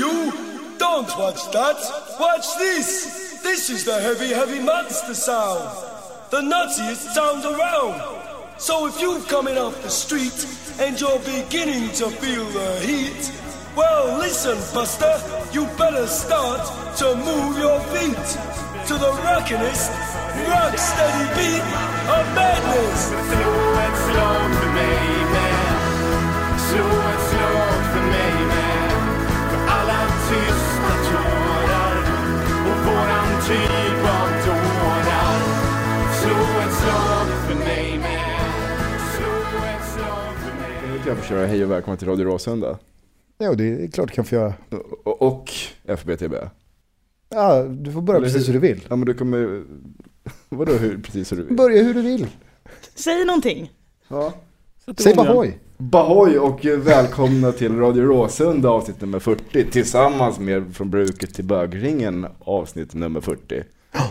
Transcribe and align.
you! 0.00 0.32
Don't 0.78 1.10
watch 1.18 1.42
that! 1.52 1.78
Watch 2.18 2.46
this! 2.56 3.40
This 3.42 3.68
is 3.68 3.84
the 3.84 4.00
heavy, 4.00 4.28
heavy 4.28 4.58
monster 4.58 5.14
sound! 5.14 5.68
The 6.30 6.40
nuttiest 6.40 7.12
sound 7.14 7.44
around! 7.44 8.00
So 8.56 8.86
if 8.86 9.00
you're 9.00 9.20
coming 9.34 9.58
off 9.58 9.80
the 9.82 9.90
street 9.90 10.38
and 10.80 10.98
you're 10.98 11.18
beginning 11.20 11.92
to 12.00 12.08
feel 12.08 12.46
the 12.46 12.80
heat, 12.80 13.32
well, 13.76 14.18
listen, 14.18 14.56
Buster, 14.74 15.14
you 15.52 15.66
better 15.76 16.06
start 16.06 16.64
to 16.96 17.14
move 17.16 17.58
your 17.58 17.80
feet 17.92 18.26
to 18.88 18.94
the 19.04 19.12
rockinest, 19.28 19.90
rock 20.48 20.76
steady 20.78 21.24
beat 21.36 21.66
of 22.16 22.24
madness. 22.34 23.10
Jag 41.10 41.18
får 41.18 41.26
köra 41.26 41.46
hej 41.46 41.64
och 41.64 41.70
välkommen 41.70 41.98
till 41.98 42.08
Radio 42.08 42.24
Råsunda. 42.24 42.78
Ja, 43.38 43.54
det 43.54 43.64
är 43.64 43.90
klart 43.90 44.08
du 44.08 44.14
kan 44.14 44.24
få 44.24 44.34
göra. 44.34 44.54
Och, 45.04 45.22
och 45.22 45.52
FBTB. 45.84 46.34
Ja, 47.28 47.62
du 47.62 47.92
får 47.92 48.02
börja 48.02 48.18
Eller 48.18 48.26
precis 48.26 48.48
hur? 48.48 48.52
hur 48.52 48.60
du 48.60 48.68
vill. 48.68 48.86
Ja 48.88 48.96
men 48.96 49.06
du 49.06 49.14
kommer... 49.14 49.64
Vadå 50.48 50.72
hur, 50.72 51.02
precis 51.02 51.32
hur 51.32 51.36
du 51.36 51.42
vill? 51.42 51.56
Börja 51.56 51.82
hur 51.82 51.94
du 51.94 52.02
vill. 52.02 52.26
Säg 52.94 53.24
någonting. 53.24 53.72
Ja. 54.08 54.32
Säg 54.98 55.14
Bahoy. 55.14 55.58
Bahoj 55.76 56.38
och 56.38 56.64
välkomna 56.64 57.52
till 57.52 57.78
Radio 57.78 58.02
Råsunda 58.04 58.68
avsnitt 58.68 59.00
nummer 59.00 59.18
40 59.18 59.70
tillsammans 59.70 60.38
med 60.38 60.76
Från 60.76 60.90
bruket 60.90 61.34
till 61.34 61.44
bögringen 61.44 62.26
avsnitt 62.38 62.94
nummer 62.94 63.20
40. 63.20 63.62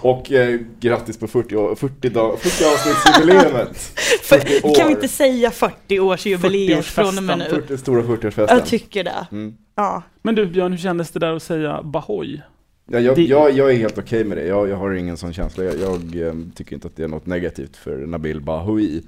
Och 0.02 0.32
eh, 0.32 0.60
grattis 0.80 1.18
på 1.18 1.28
40, 1.28 1.56
år- 1.56 1.76
40, 1.76 2.10
dag, 2.10 2.40
40 2.40 2.64
avsnittsjubileumet. 2.66 3.78
40 4.24 4.62
år. 4.68 4.76
Kan 4.76 4.88
vi 4.88 4.94
inte 4.94 5.08
säga 5.08 5.50
40-årsjubileet 5.50 6.82
från 6.82 7.18
och 7.18 7.24
med 7.24 7.38
nu? 7.38 7.46
40, 7.50 7.78
stora 7.78 8.02
40-årsfesten. 8.02 8.48
Jag 8.50 8.66
tycker 8.66 9.04
det. 9.04 9.28
Mm. 9.32 9.54
Ja. 9.76 10.04
Men 10.22 10.36
du 10.36 10.46
Björn, 10.46 10.72
hur 10.72 10.80
kändes 10.80 11.12
det 11.12 11.20
där 11.20 11.34
att 11.36 11.44
säga 11.44 11.82
Bahoy? 11.84 12.42
Ja, 12.92 13.00
jag, 13.00 13.16
Det- 13.16 13.24
jag, 13.24 13.52
jag 13.52 13.72
är 13.72 13.76
helt 13.76 13.98
okej 13.98 14.24
med 14.24 14.38
det. 14.38 14.46
Jag, 14.46 14.70
jag 14.70 14.76
har 14.78 14.92
ingen 14.94 15.18
sån 15.18 15.34
känsla. 15.34 15.64
Jag, 15.64 15.76
jag 15.80 16.28
eh, 16.28 16.34
tycker 16.56 16.74
inte 16.76 16.88
att 16.88 16.96
det 16.96 17.04
är 17.04 17.08
något 17.08 17.26
negativt 17.26 17.76
för 17.78 17.98
Nabil 17.98 18.42
Bahoui 18.42 19.02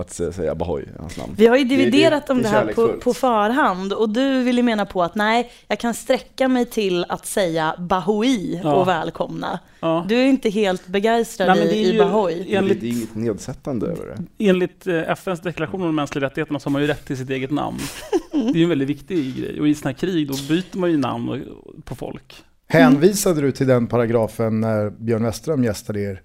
att 0.00 0.12
säga 0.12 0.54
Bahoy, 0.54 0.84
hans 0.98 1.16
namn. 1.16 1.34
Vi 1.36 1.46
har 1.46 1.56
ju 1.56 1.64
Det- 1.64 1.76
det- 1.76 1.84
dividerat 1.84 2.30
om 2.30 2.36
det 2.36 2.42
det 2.42 2.48
här 2.48 2.72
på, 2.72 2.88
på 2.88 3.14
förhand 3.14 3.92
och 3.92 4.08
du 4.10 4.42
vill 4.42 4.56
ju 4.56 4.62
mena 4.62 4.86
på 4.86 5.02
att 5.02 5.14
nej, 5.14 5.50
jag 5.68 5.78
kan 5.78 5.94
sträcka 5.94 6.48
mig 6.48 6.66
till 6.66 7.04
att 7.08 7.26
säga 7.26 7.74
Bahoui 7.78 8.60
Ja. 8.64 8.74
och 8.74 8.88
välkomna. 8.88 9.58
Ja. 9.80 10.04
Du 10.08 10.16
är 10.16 10.26
inte 10.26 10.50
helt 10.50 10.86
begeistrad 10.86 11.48
Nej, 11.48 11.58
men 11.58 11.66
det 11.68 11.74
i, 11.76 11.90
är 11.90 11.94
i 11.94 11.98
Bahoui. 11.98 12.44
Det 12.48 12.56
är 12.56 12.84
inget 12.84 13.14
nedsättande 13.14 13.86
över 13.86 14.06
det. 14.06 14.44
enligt 14.48 14.86
eh, 14.86 15.10
FNs 15.10 15.40
deklaration 15.40 15.80
om 15.80 15.86
de 15.86 15.94
mänskliga 15.96 16.24
rättigheterna 16.26 16.58
så 16.60 16.66
har 16.68 16.72
man 16.72 16.82
ju 16.82 16.88
rätt 16.88 17.04
till 17.06 17.16
sitt 17.16 17.30
eget 17.30 17.50
namn. 17.50 17.78
Det 18.32 18.38
är 18.38 18.54
ju 18.56 18.62
en 18.62 18.68
väldigt 18.68 18.88
viktig 18.88 19.36
grej. 19.36 19.60
Och 19.60 19.68
i 19.68 19.74
sådana 19.74 19.90
här 19.92 19.98
krig 19.98 20.28
då 20.28 20.34
byter 20.48 20.78
man 20.78 20.90
ju 20.90 20.96
namn 20.96 21.44
på 21.84 21.94
folk. 21.94 22.44
Hänvisade 22.68 23.40
du 23.40 23.52
till 23.52 23.66
den 23.66 23.86
paragrafen 23.86 24.60
när 24.60 24.90
Björn 24.90 25.22
Westerholm 25.24 25.64
gästade 25.64 26.00
er 26.00 26.22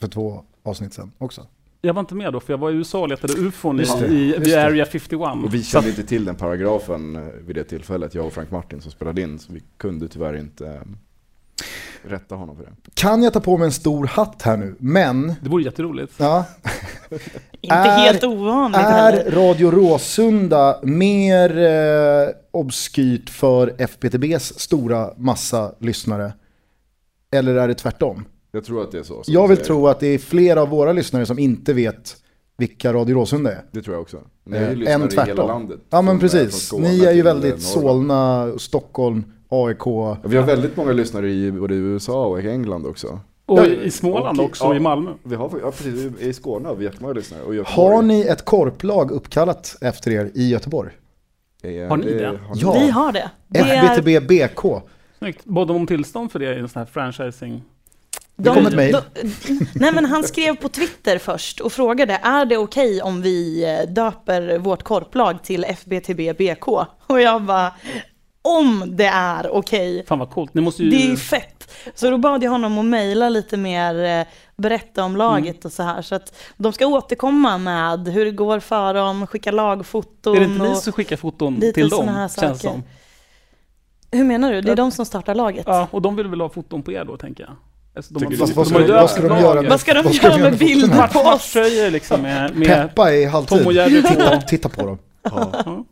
för 0.00 0.08
två 0.08 0.44
avsnitt 0.64 0.92
sedan 0.94 1.12
också? 1.18 1.46
Jag 1.84 1.94
var 1.94 2.00
inte 2.00 2.14
med 2.14 2.32
då, 2.32 2.40
för 2.40 2.52
jag 2.52 2.58
var 2.58 2.70
i 2.70 2.74
USA 2.74 2.98
och 3.00 3.08
letade 3.08 3.32
ufon 3.32 3.80
i, 3.80 3.84
det, 4.00 4.06
i, 4.06 4.38
vid. 4.38 4.54
Area 4.54 4.86
51. 4.86 5.20
Och 5.44 5.54
vi 5.54 5.62
kände 5.64 5.88
inte 5.88 6.02
till 6.02 6.24
den 6.24 6.34
paragrafen 6.36 7.16
eh, 7.16 7.22
vid 7.22 7.56
det 7.56 7.64
tillfället, 7.64 8.14
jag 8.14 8.26
och 8.26 8.32
Frank 8.32 8.50
Martin 8.50 8.80
som 8.80 8.90
spelade 8.90 9.22
in, 9.22 9.38
så 9.38 9.52
vi 9.52 9.62
kunde 9.76 10.08
tyvärr 10.08 10.36
inte 10.36 10.66
eh, 10.66 10.80
rätta 12.10 12.34
honom 12.34 12.56
för 12.56 12.64
det. 12.64 12.70
Kan 12.94 13.22
jag 13.22 13.32
ta 13.32 13.40
på 13.40 13.56
mig 13.58 13.64
en 13.66 13.72
stor 13.72 14.06
hatt 14.06 14.42
här 14.42 14.56
nu? 14.56 14.76
Men, 14.78 15.34
det 15.40 15.48
vore 15.48 15.62
jätteroligt. 15.62 16.12
ja, 16.16 16.44
Inte 17.60 17.74
är- 17.76 17.98
helt 17.98 18.24
ovanligt 18.24 18.80
är 18.80 18.82
heller. 18.92 19.30
Radio 19.30 19.70
Råsunda 19.70 20.80
mer 20.82 21.58
eh, 21.58 22.28
obskyrt 22.50 23.30
för 23.30 23.74
FPTBs 23.78 24.58
stora 24.60 25.10
massa 25.16 25.74
lyssnare? 25.78 26.32
Eller 27.32 27.54
är 27.54 27.68
det 27.68 27.74
tvärtom? 27.74 28.24
Jag 28.52 28.64
tror 28.64 28.82
att 28.82 28.92
det 28.92 28.98
är 28.98 29.02
så. 29.02 29.22
Jag 29.26 29.48
vill 29.48 29.56
tro 29.56 29.86
att 29.88 30.00
det 30.00 30.06
är 30.06 30.18
flera 30.18 30.62
av 30.62 30.68
våra 30.68 30.92
lyssnare 30.92 31.26
som 31.26 31.38
inte 31.38 31.72
vet 31.72 32.16
vilka 32.56 32.92
Radio 32.92 33.14
Råsunda 33.14 33.52
är. 33.52 33.62
Det 33.70 33.82
tror 33.82 33.94
jag 33.96 34.02
också. 34.02 34.18
Ni 34.44 34.56
Eh, 34.56 34.62
är 34.62 34.70
ju 34.70 34.76
lyssnare 34.76 34.94
än 34.94 35.00
i 35.08 35.12
hela 35.12 35.24
tvärtom. 35.26 35.48
landet. 35.48 35.80
Ja 35.90 36.02
men 36.02 36.14
eh, 36.16 36.20
precis. 36.20 36.72
Ni 36.72 37.04
är 37.04 37.12
ju 37.12 37.18
eh, 37.18 37.24
väldigt. 37.24 37.62
Solna, 37.62 38.52
Stockholm, 38.58 39.24
AIK. 39.48 39.78
Ja, 39.86 40.16
Vi 40.24 40.36
har 40.36 40.44
väldigt 40.46 40.76
många 40.76 40.92
lyssnare 40.92 41.30
i 41.30 41.52
både 41.52 41.74
USA 41.74 42.26
och 42.26 42.40
England 42.40 42.86
också. 42.86 43.20
Och 43.46 43.58
Ja, 43.58 43.66
i 43.66 43.90
Småland 43.90 44.38
och- 44.40 44.44
också, 44.46 44.64
ja. 44.64 44.74
i 44.76 44.80
Malmö. 44.80 45.10
Vi 45.22 45.34
har, 45.34 45.50
ja 45.62 45.70
precis, 45.70 46.20
i 46.20 46.32
Skåne 46.32 46.68
har 46.68 46.74
vi 46.74 46.84
jättemånga 46.84 47.14
lyssnare. 47.14 47.42
Och 47.42 47.54
Göteborg. 47.54 47.94
Har 47.94 48.02
ni 48.02 48.20
ett 48.20 48.44
korplag 48.44 49.10
uppkallat 49.10 49.76
efter 49.80 50.10
er 50.10 50.30
i 50.34 50.48
Göteborg? 50.50 50.90
Eh, 51.62 51.88
Har 51.88 51.96
ni 51.96 52.12
det? 52.12 52.26
har 52.26 52.54
ni 52.54 52.60
Ja. 52.60 52.72
Vi 52.72 52.90
har 52.90 53.12
det. 53.12 53.30
det 53.48 53.58
FBTB 53.58 54.20
BK. 54.28 54.82
Snyggt. 55.18 55.44
Bad 55.44 55.68
de 55.68 55.76
om 55.76 55.86
tillstånd 55.86 56.32
för 56.32 56.38
det 56.38 56.54
i 56.54 56.58
en 56.58 56.68
sån 56.68 56.80
här 56.80 56.86
franchising? 56.86 57.62
Det 58.36 58.50
kom 58.50 58.66
ett 58.66 58.74
mejl. 58.74 58.96
nej 59.74 59.92
men 59.92 60.04
han 60.04 60.24
skrev 60.24 60.56
på 60.56 60.68
Twitter 60.68 61.18
först 61.18 61.60
och 61.60 61.72
frågade, 61.72 62.20
är 62.22 62.44
det 62.44 62.56
okej 62.56 63.02
om 63.02 63.22
vi 63.22 63.64
eh, 63.64 63.92
döper 63.92 64.58
vårt 64.58 64.82
korplag 64.82 65.42
till 65.42 65.64
FBTB 65.64 66.32
BK? 66.38 66.68
Och 67.06 67.20
jag 67.20 67.42
bara, 67.42 67.72
om 68.42 68.84
det 68.96 69.06
är 69.06 69.50
okej. 69.54 70.04
Fan 70.06 70.18
vad 70.18 70.30
coolt. 70.30 70.50
Ju... 70.54 70.90
Det 70.90 71.12
är 71.12 71.16
fett. 71.16 71.70
Så 71.94 72.10
då 72.10 72.18
bad 72.18 72.42
jag 72.42 72.50
honom 72.50 72.78
att 72.78 72.84
mejla 72.84 73.28
lite 73.28 73.56
mer, 73.56 74.20
eh, 74.20 74.26
berätta 74.56 75.04
om 75.04 75.16
laget 75.16 75.54
Mm. 75.54 75.60
och 75.64 75.72
så 75.72 75.82
här. 75.82 76.02
Så 76.02 76.14
att 76.14 76.34
de 76.56 76.72
ska 76.72 76.86
återkomma 76.86 77.58
med 77.58 78.08
hur 78.08 78.24
det 78.24 78.30
går 78.30 78.60
för 78.60 78.94
dem, 78.94 79.26
skicka 79.26 79.50
lagfoton. 79.50 80.36
är 80.36 80.40
det 80.40 80.46
inte 80.46 80.68
ni 80.68 80.74
som 80.76 80.92
skickar 80.92 81.16
foton 81.16 81.60
till 81.74 81.88
dem? 81.88 82.08
här 82.08 82.28
Känns 82.28 82.34
saker. 82.34 82.56
som. 82.58 82.82
hur 84.10 84.24
menar 84.24 84.52
du? 84.52 84.60
Det 84.60 84.72
är 84.72 84.76
de 84.76 84.90
som 84.90 85.06
startar 85.06 85.34
laget. 85.34 85.64
Ja, 85.68 85.88
och 85.90 86.02
de 86.02 86.16
vill 86.16 86.26
väl 86.28 86.40
ha 86.40 86.48
foton 86.48 86.82
på 86.82 86.92
er 86.92 87.04
då, 87.04 87.16
tänker 87.16 87.44
jag. 87.44 87.56
Alltså, 87.94 88.14
de 88.14 88.36
Fast 88.36 88.56
vad 88.56 88.66
ska, 88.66 88.78
de, 88.78 88.92
vad 88.92 89.10
ska 89.10 89.28
de 89.28 89.40
göra 89.40 89.62
med, 89.62 89.70
Vad 89.70 89.80
ska 89.80 89.94
de 89.94 90.02
vad 90.04 90.14
göra 90.14 90.36
med 90.38 90.58
bilder 90.58 91.06
på 91.06 91.18
oss? 91.18 91.56
Liksom 91.92 92.22
med, 92.22 92.56
med 92.56 92.66
Peppa 92.68 93.12
i 93.12 93.24
halvtid. 93.24 93.58
Titta, 94.08 94.40
titta 94.40 94.68
på 94.68 94.86
dem. 94.86 94.98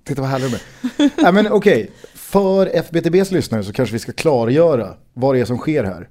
Titta 0.05 0.21
vad 0.21 0.31
härliga 0.31 0.49
de 0.97 1.03
är. 1.05 1.11
Nej 1.23 1.33
men 1.33 1.53
okej, 1.53 1.91
för 2.15 2.67
FBTBs 2.67 3.31
lyssnare 3.31 3.65
så 3.65 3.73
kanske 3.73 3.93
vi 3.93 3.99
ska 3.99 4.13
klargöra 4.13 4.95
vad 5.15 5.35
det 5.35 5.41
är 5.41 5.45
som 5.45 5.59
sker 5.59 5.85
här. 5.85 6.09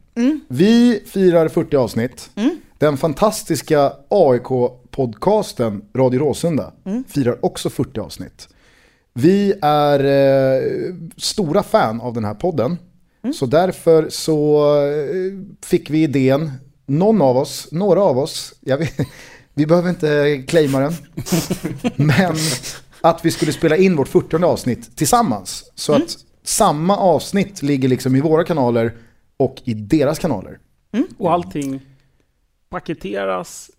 Vi 0.47 1.03
firar 1.07 1.47
40 1.47 1.75
avsnitt. 1.77 2.29
Den 2.77 2.97
fantastiska 2.97 3.91
AIK-podcasten 4.09 5.81
Radio 5.95 6.19
Råsunda 6.19 6.71
firar 7.07 7.45
också 7.45 7.69
40 7.69 7.99
avsnitt. 7.99 8.47
Vi 9.13 9.53
är 9.61 9.99
eh, 10.05 10.61
stora 11.17 11.63
fan 11.63 12.01
av 12.01 12.13
den 12.13 12.25
här 12.25 12.33
podden. 12.33 12.77
Så 13.33 13.45
därför 13.45 14.09
så 14.09 14.65
eh, 14.85 15.65
fick 15.65 15.89
vi 15.89 16.03
idén, 16.03 16.51
någon 16.85 17.21
av 17.21 17.37
oss, 17.37 17.67
några 17.71 18.01
av 18.01 18.17
oss, 18.17 18.53
jag 18.59 18.77
vet, 18.77 18.93
vi 19.53 19.65
behöver 19.65 19.89
inte 19.89 20.43
claima 20.47 20.79
den, 20.79 20.93
men 21.95 22.35
att 23.01 23.25
vi 23.25 23.31
skulle 23.31 23.53
spela 23.53 23.77
in 23.77 23.95
vårt 23.95 24.07
40 24.07 24.43
avsnitt 24.43 24.97
tillsammans. 24.97 25.71
Så 25.75 25.93
att 25.93 26.17
samma 26.43 26.97
avsnitt 26.97 27.61
ligger 27.61 27.89
liksom 27.89 28.15
i 28.15 28.21
våra 28.21 28.43
kanaler 28.43 28.97
och 29.37 29.61
i 29.63 29.73
deras 29.73 30.19
kanaler. 30.19 30.59
Och 31.17 31.33
allting 31.33 31.81
paketeras. 32.69 33.71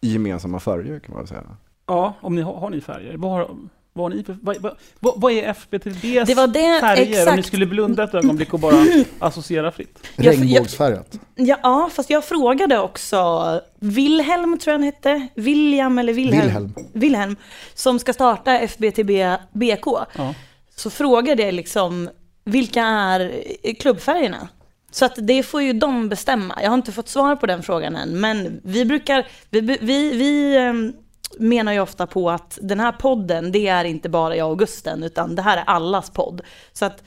I 0.00 0.12
gemensamma 0.12 0.60
färger 0.60 1.00
kan 1.00 1.12
man 1.12 1.22
väl 1.22 1.28
säga. 1.28 1.56
Ja, 1.86 2.14
om 2.20 2.34
ni 2.34 2.42
har, 2.42 2.54
har 2.54 2.70
ni 2.70 2.80
färger. 2.80 3.16
Vad 3.16 3.30
har, 3.30 3.56
vad 3.92 4.10
har 4.10 4.16
ni 4.16 4.24
för, 4.24 4.36
vad, 4.42 4.76
vad, 5.00 5.20
vad, 5.20 5.32
är 5.32 5.42
FBTBs 5.42 6.26
Det 6.26 6.34
var 6.34 6.46
det, 6.46 6.80
färger? 6.80 7.04
Om 7.04 7.10
ni 7.10 7.16
exakt. 7.16 7.46
skulle 7.46 7.66
blunda 7.66 8.04
ett 8.04 8.14
ögonblick 8.14 8.54
och 8.54 8.60
bara 8.60 8.86
associera 9.18 9.72
fritt. 9.72 9.98
Regnbågsfärgat. 10.16 11.18
Ja, 11.34 11.58
ja, 11.62 11.90
fast 11.92 12.10
jag 12.10 12.24
frågade 12.24 12.78
också 12.78 13.60
Wilhelm, 13.78 14.58
tror 14.58 14.72
jag 14.72 14.78
han 14.78 14.82
hette. 14.82 15.28
William 15.34 15.98
eller 15.98 16.12
Wilhelm. 16.12 16.42
Wilhelm. 16.42 16.74
Wilhelm, 16.92 17.36
som 17.74 17.98
ska 17.98 18.12
starta 18.12 18.58
FBTB 18.58 19.10
BK. 19.52 19.86
Ja. 20.16 20.34
Så 20.76 20.90
frågade 20.90 21.42
jag 21.42 21.54
liksom, 21.54 22.10
vilka 22.44 22.82
är 22.82 23.74
klubbfärgerna? 23.80 24.48
Så 24.90 25.04
att 25.04 25.14
det 25.16 25.42
får 25.42 25.62
ju 25.62 25.72
de 25.72 26.08
bestämma. 26.08 26.58
Jag 26.62 26.70
har 26.70 26.74
inte 26.74 26.92
fått 26.92 27.08
svar 27.08 27.36
på 27.36 27.46
den 27.46 27.62
frågan 27.62 27.96
än. 27.96 28.20
Men 28.20 28.60
vi 28.64 28.84
brukar, 28.84 29.26
vi, 29.50 29.60
vi, 29.60 29.76
vi 30.16 30.56
ehm, 30.56 30.92
menar 31.38 31.72
ju 31.72 31.80
ofta 31.80 32.06
på 32.06 32.30
att 32.30 32.58
den 32.62 32.80
här 32.80 32.92
podden, 32.92 33.52
det 33.52 33.66
är 33.66 33.84
inte 33.84 34.08
bara 34.08 34.36
jag 34.36 34.50
och 34.50 34.58
Gusten, 34.58 35.02
utan 35.02 35.34
det 35.34 35.42
här 35.42 35.56
är 35.56 35.64
allas 35.64 36.10
podd. 36.10 36.40
Så 36.72 36.84
att 36.84 37.02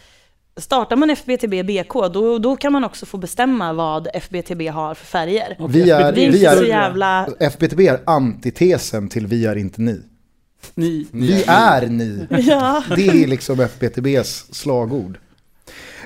startar 0.58 0.96
man 0.96 1.10
FBTB 1.10 1.64
BK, 1.64 1.94
då, 2.14 2.38
då 2.40 2.56
kan 2.56 2.74
man 2.74 2.84
också 2.84 3.06
få 3.06 3.18
bestämma 3.18 3.74
vad 3.74 4.08
FBTB 4.14 4.62
har 4.70 4.94
för 4.94 5.06
färger. 5.06 5.56
Vi 5.70 5.90
är, 5.92 6.14
Vi 6.14 6.26
är 6.26 6.32
vi 6.32 6.38
inte 6.38 6.56
så 6.58 6.64
är, 6.64 6.68
jävla... 6.68 7.28
FBTB 7.40 7.80
är 7.80 8.00
antitesen 8.06 9.10
till 9.10 9.28
vi 9.28 9.46
är 9.46 9.56
inte 9.56 9.82
ni. 9.82 10.02
Ni, 10.76 11.08
Vi 11.12 11.44
är 11.48 11.88
ni. 11.88 12.28
Ja. 12.30 12.84
Det 12.96 13.08
är 13.08 13.28
liksom 13.28 13.60
FBTBs 13.60 14.46
slagord. 14.52 15.18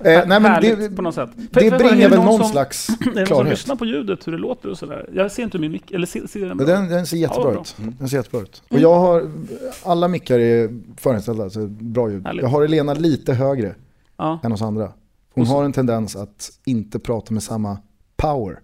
Nej, 0.04 0.40
men 0.40 0.62
det, 0.62 0.96
på 0.96 1.02
något 1.02 1.16
sätt. 1.16 1.30
För- 1.54 1.62
det 1.62 1.70
för- 1.70 1.78
bringar 1.78 2.10
väl 2.10 2.20
någon 2.20 2.40
som, 2.40 2.50
slags 2.50 2.90
Är 2.90 2.94
det 3.00 3.06
någon 3.06 3.16
som 3.16 3.26
klarhet. 3.26 3.50
lyssnar 3.50 3.76
på 3.76 3.86
ljudet, 3.86 4.28
hur 4.28 4.32
det 4.32 4.38
låter 4.38 4.70
och 4.70 4.78
sådär? 4.78 5.10
Jag 5.14 5.32
ser 5.32 5.44
inte 5.44 5.60
min 5.60 5.72
mick, 5.72 5.92
eller 5.92 6.08
ser, 6.08 6.28
ser 6.28 6.46
den? 6.46 6.58
Den, 6.58 6.90
den 6.90 7.06
ser 7.06 7.18
jättebra 7.18 7.54
Ja, 7.54 7.62
ut. 7.62 7.76
Den 8.00 8.10
ser 8.10 8.18
jättebra 8.18 8.42
ut. 8.42 8.64
Och 8.70 8.80
jag 8.80 8.96
har, 9.00 9.32
alla 9.84 10.08
mickar 10.08 10.40
är 10.40 10.70
förinställda, 10.98 11.50
så 11.50 11.68
bra 11.68 12.12
ljud. 12.12 12.26
Härligt. 12.26 12.44
Jag 12.44 12.50
har 12.50 12.64
Elena 12.64 12.94
lite 12.94 13.34
högre 13.34 13.76
Ja. 14.18 14.40
än 14.44 14.52
oss 14.52 14.62
andra. 14.62 14.92
Hon 15.34 15.46
så- 15.48 15.54
har 15.54 15.64
en 15.66 15.74
tendens 15.74 16.16
att 16.16 16.50
inte 16.66 17.00
prata 17.00 17.34
med 17.34 17.44
samma 17.44 17.78
power. 18.18 18.60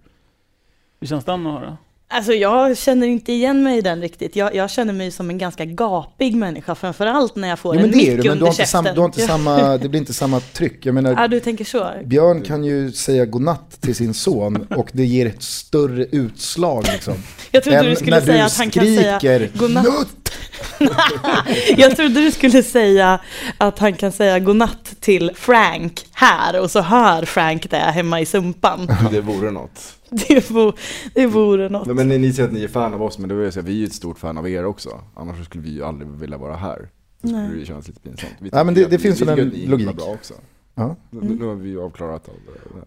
Hur 1.00 1.06
känns 1.06 1.24
den 1.24 1.46
att 1.46 1.60
höra? 1.60 1.76
Alltså 2.14 2.32
jag 2.32 2.78
känner 2.78 3.06
inte 3.06 3.32
igen 3.32 3.62
mig 3.62 3.78
i 3.78 3.80
den 3.80 4.00
riktigt. 4.00 4.36
Jag, 4.36 4.54
jag 4.54 4.70
känner 4.70 4.92
mig 4.92 5.10
som 5.10 5.30
en 5.30 5.38
ganska 5.38 5.64
gapig 5.64 6.36
människa, 6.36 6.74
framförallt 6.74 7.36
när 7.36 7.48
jag 7.48 7.58
får 7.58 7.74
Jo, 7.74 7.80
men 7.80 7.90
en 7.90 7.98
det 7.98 8.06
är 8.08 8.10
mick 8.10 8.10
du, 8.10 8.14
men 8.16 8.22
du 8.24 8.30
under 8.30 8.46
har, 8.46 8.52
inte 8.52 8.66
sam, 8.66 8.84
du 8.84 9.00
har 9.00 9.04
inte 9.04 9.20
samma, 9.20 9.78
det 9.78 9.88
blir 9.88 10.00
inte 10.00 10.14
samma 10.14 10.40
tryck. 10.40 10.86
Jag 10.86 10.94
menar, 10.94 11.12
Ja, 11.12 11.28
du 11.28 11.40
tänker 11.40 11.64
så. 11.64 11.90
Björn 12.04 12.42
kan 12.42 12.64
ju 12.64 12.92
säga 12.92 13.24
godnatt 13.24 13.80
till 13.80 13.94
sin 13.94 14.14
son 14.14 14.66
och 14.76 14.90
det 14.92 15.04
ger 15.04 15.26
ett 15.26 15.42
större 15.42 16.04
utslag 16.04 16.84
liksom. 16.92 17.14
Jag 17.50 17.62
trodde 17.62 17.82
du 17.90 17.96
skulle 17.96 18.20
säga 18.22 18.44
att 18.44 18.56
han 18.56 18.70
kan 18.70 18.84
säga 18.84 19.48
godnatt. 19.54 19.84
"Nutt!" 19.84 20.30
Jag 21.76 21.96
trodde 21.96 22.20
du 22.20 22.30
skulle 22.30 22.62
säga 22.62 23.20
att 23.58 23.78
han 23.78 23.92
kan 23.92 24.12
säga 24.12 24.38
godnatt 24.38 24.94
till 25.00 25.30
Frank 25.34 26.06
här 26.12 26.60
och 26.60 26.70
så 26.70 26.80
hör 26.80 27.24
Frank 27.24 27.70
det 27.70 27.76
hemma 27.76 28.20
i 28.20 28.26
sumpan. 28.26 28.88
Det 29.10 29.20
vore 29.20 29.50
något. 29.50 29.80
Det 30.28 30.50
vore, 30.50 30.72
det 31.14 31.26
vore 31.26 31.68
något. 31.68 31.86
Men 31.96 32.08
ni 32.08 32.32
säger 32.32 32.48
att 32.48 32.54
ni 32.54 32.64
är 32.64 32.68
fan 32.68 32.94
av 32.94 33.02
oss, 33.02 33.18
men 33.18 33.28
det 33.28 33.34
vill 33.34 33.44
jag 33.44 33.52
säga, 33.54 33.64
vi 33.64 33.72
är 33.72 33.76
ju 33.76 33.84
ett 33.86 33.92
stort 33.92 34.18
fan 34.18 34.38
av 34.38 34.48
er 34.48 34.64
också. 34.64 35.00
Annars 35.14 35.44
skulle 35.44 35.64
vi 35.64 35.70
ju 35.70 35.84
aldrig 35.84 36.10
vilja 36.10 36.38
vara 36.38 36.56
här. 36.56 36.88
Då 37.22 37.28
skulle 37.28 37.42
Nej. 37.48 37.58
det 37.58 37.66
kännas 37.66 37.88
lite 37.88 38.00
pinsamt. 38.00 38.32
Vi 38.40 38.50
Ja, 38.52 38.64
men 38.64 38.74
det- 38.74 38.84
det 38.90 38.98
finns 38.98 39.20
väl 39.22 39.38
en 39.38 39.52
logik. 39.66 39.96
bra 39.96 40.06
också. 40.06 40.34
Ja. 40.74 40.96
Nu, 41.10 41.20
nu 41.38 41.44
har 41.44 41.54
vi 41.54 41.68
ju 41.68 41.80
avklarat 41.82 42.28
allt 42.28 42.38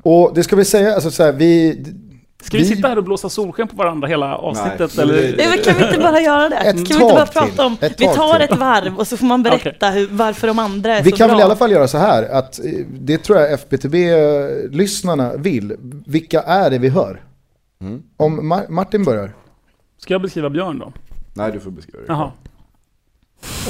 det. 0.03 0.09
Och 0.09 0.31
det 0.35 0.43
ska 0.43 0.55
vi 0.55 0.65
säga, 0.65 0.93
alltså 0.95 1.11
så 1.11 1.23
här, 1.23 1.33
vi... 1.33 1.85
Ska 2.47 2.57
vi, 2.57 2.63
Vi- 2.63 2.69
sitta 2.75 2.87
här 2.87 2.97
och 2.97 3.03
blåsa 3.03 3.29
solsken 3.29 3.67
på 3.67 3.75
varandra 3.75 4.07
hela 4.07 4.35
avsnittet? 4.35 4.91
Nej, 4.97 5.03
eller? 5.03 5.13
det- 5.13 5.33
Nej, 5.37 5.47
men 5.49 5.57
kan 5.63 5.75
vi 5.77 5.87
inte 5.87 5.99
bara 5.99 6.19
göra 6.21 6.49
det? 6.49 6.55
Ett 6.65 6.65
kan 6.65 6.75
vi 6.75 6.93
inte 6.93 6.99
bara 7.15 7.25
prata 7.25 7.47
till. 7.47 7.59
om, 7.61 7.77
Ett 7.81 8.01
vi 8.01 8.05
tar 8.05 8.33
till. 8.39 8.41
ett 8.53 8.57
varv 8.57 8.97
och 8.97 9.07
så 9.07 9.17
får 9.17 9.25
man 9.25 9.43
berätta 9.43 9.89
hur, 9.89 10.07
varför 10.11 10.47
de 10.47 10.59
andra 10.59 10.95
är 10.97 11.03
Vi 11.03 11.11
så 11.11 11.17
kan 11.17 11.27
bra. 11.27 11.35
väl 11.35 11.41
i 11.41 11.43
alla 11.45 11.55
fall 11.55 11.71
göra 11.71 11.87
så 11.87 11.97
här, 11.97 12.23
att 12.23 12.59
eh, 12.59 12.65
det 12.89 13.17
tror 13.17 13.39
jag 13.39 13.51
FBTB-lyssnarna 13.53 15.33
vill. 15.37 15.75
Vilka 16.07 16.41
är 16.41 16.69
det 16.69 16.77
vi 16.77 16.89
hör? 16.89 17.21
Mm. 17.81 18.01
Om 18.17 18.53
Mar- 18.53 18.69
Martin 18.69 19.03
börjar. 19.03 19.31
Ska 19.97 20.13
jag 20.13 20.21
beskriva 20.21 20.49
Björn 20.49 20.79
då? 20.79 20.91
Nej, 21.33 21.51
du 21.51 21.59
får 21.59 21.71
beskriva 21.71 21.99
det. 21.99 22.05
Jaha. 22.07 22.31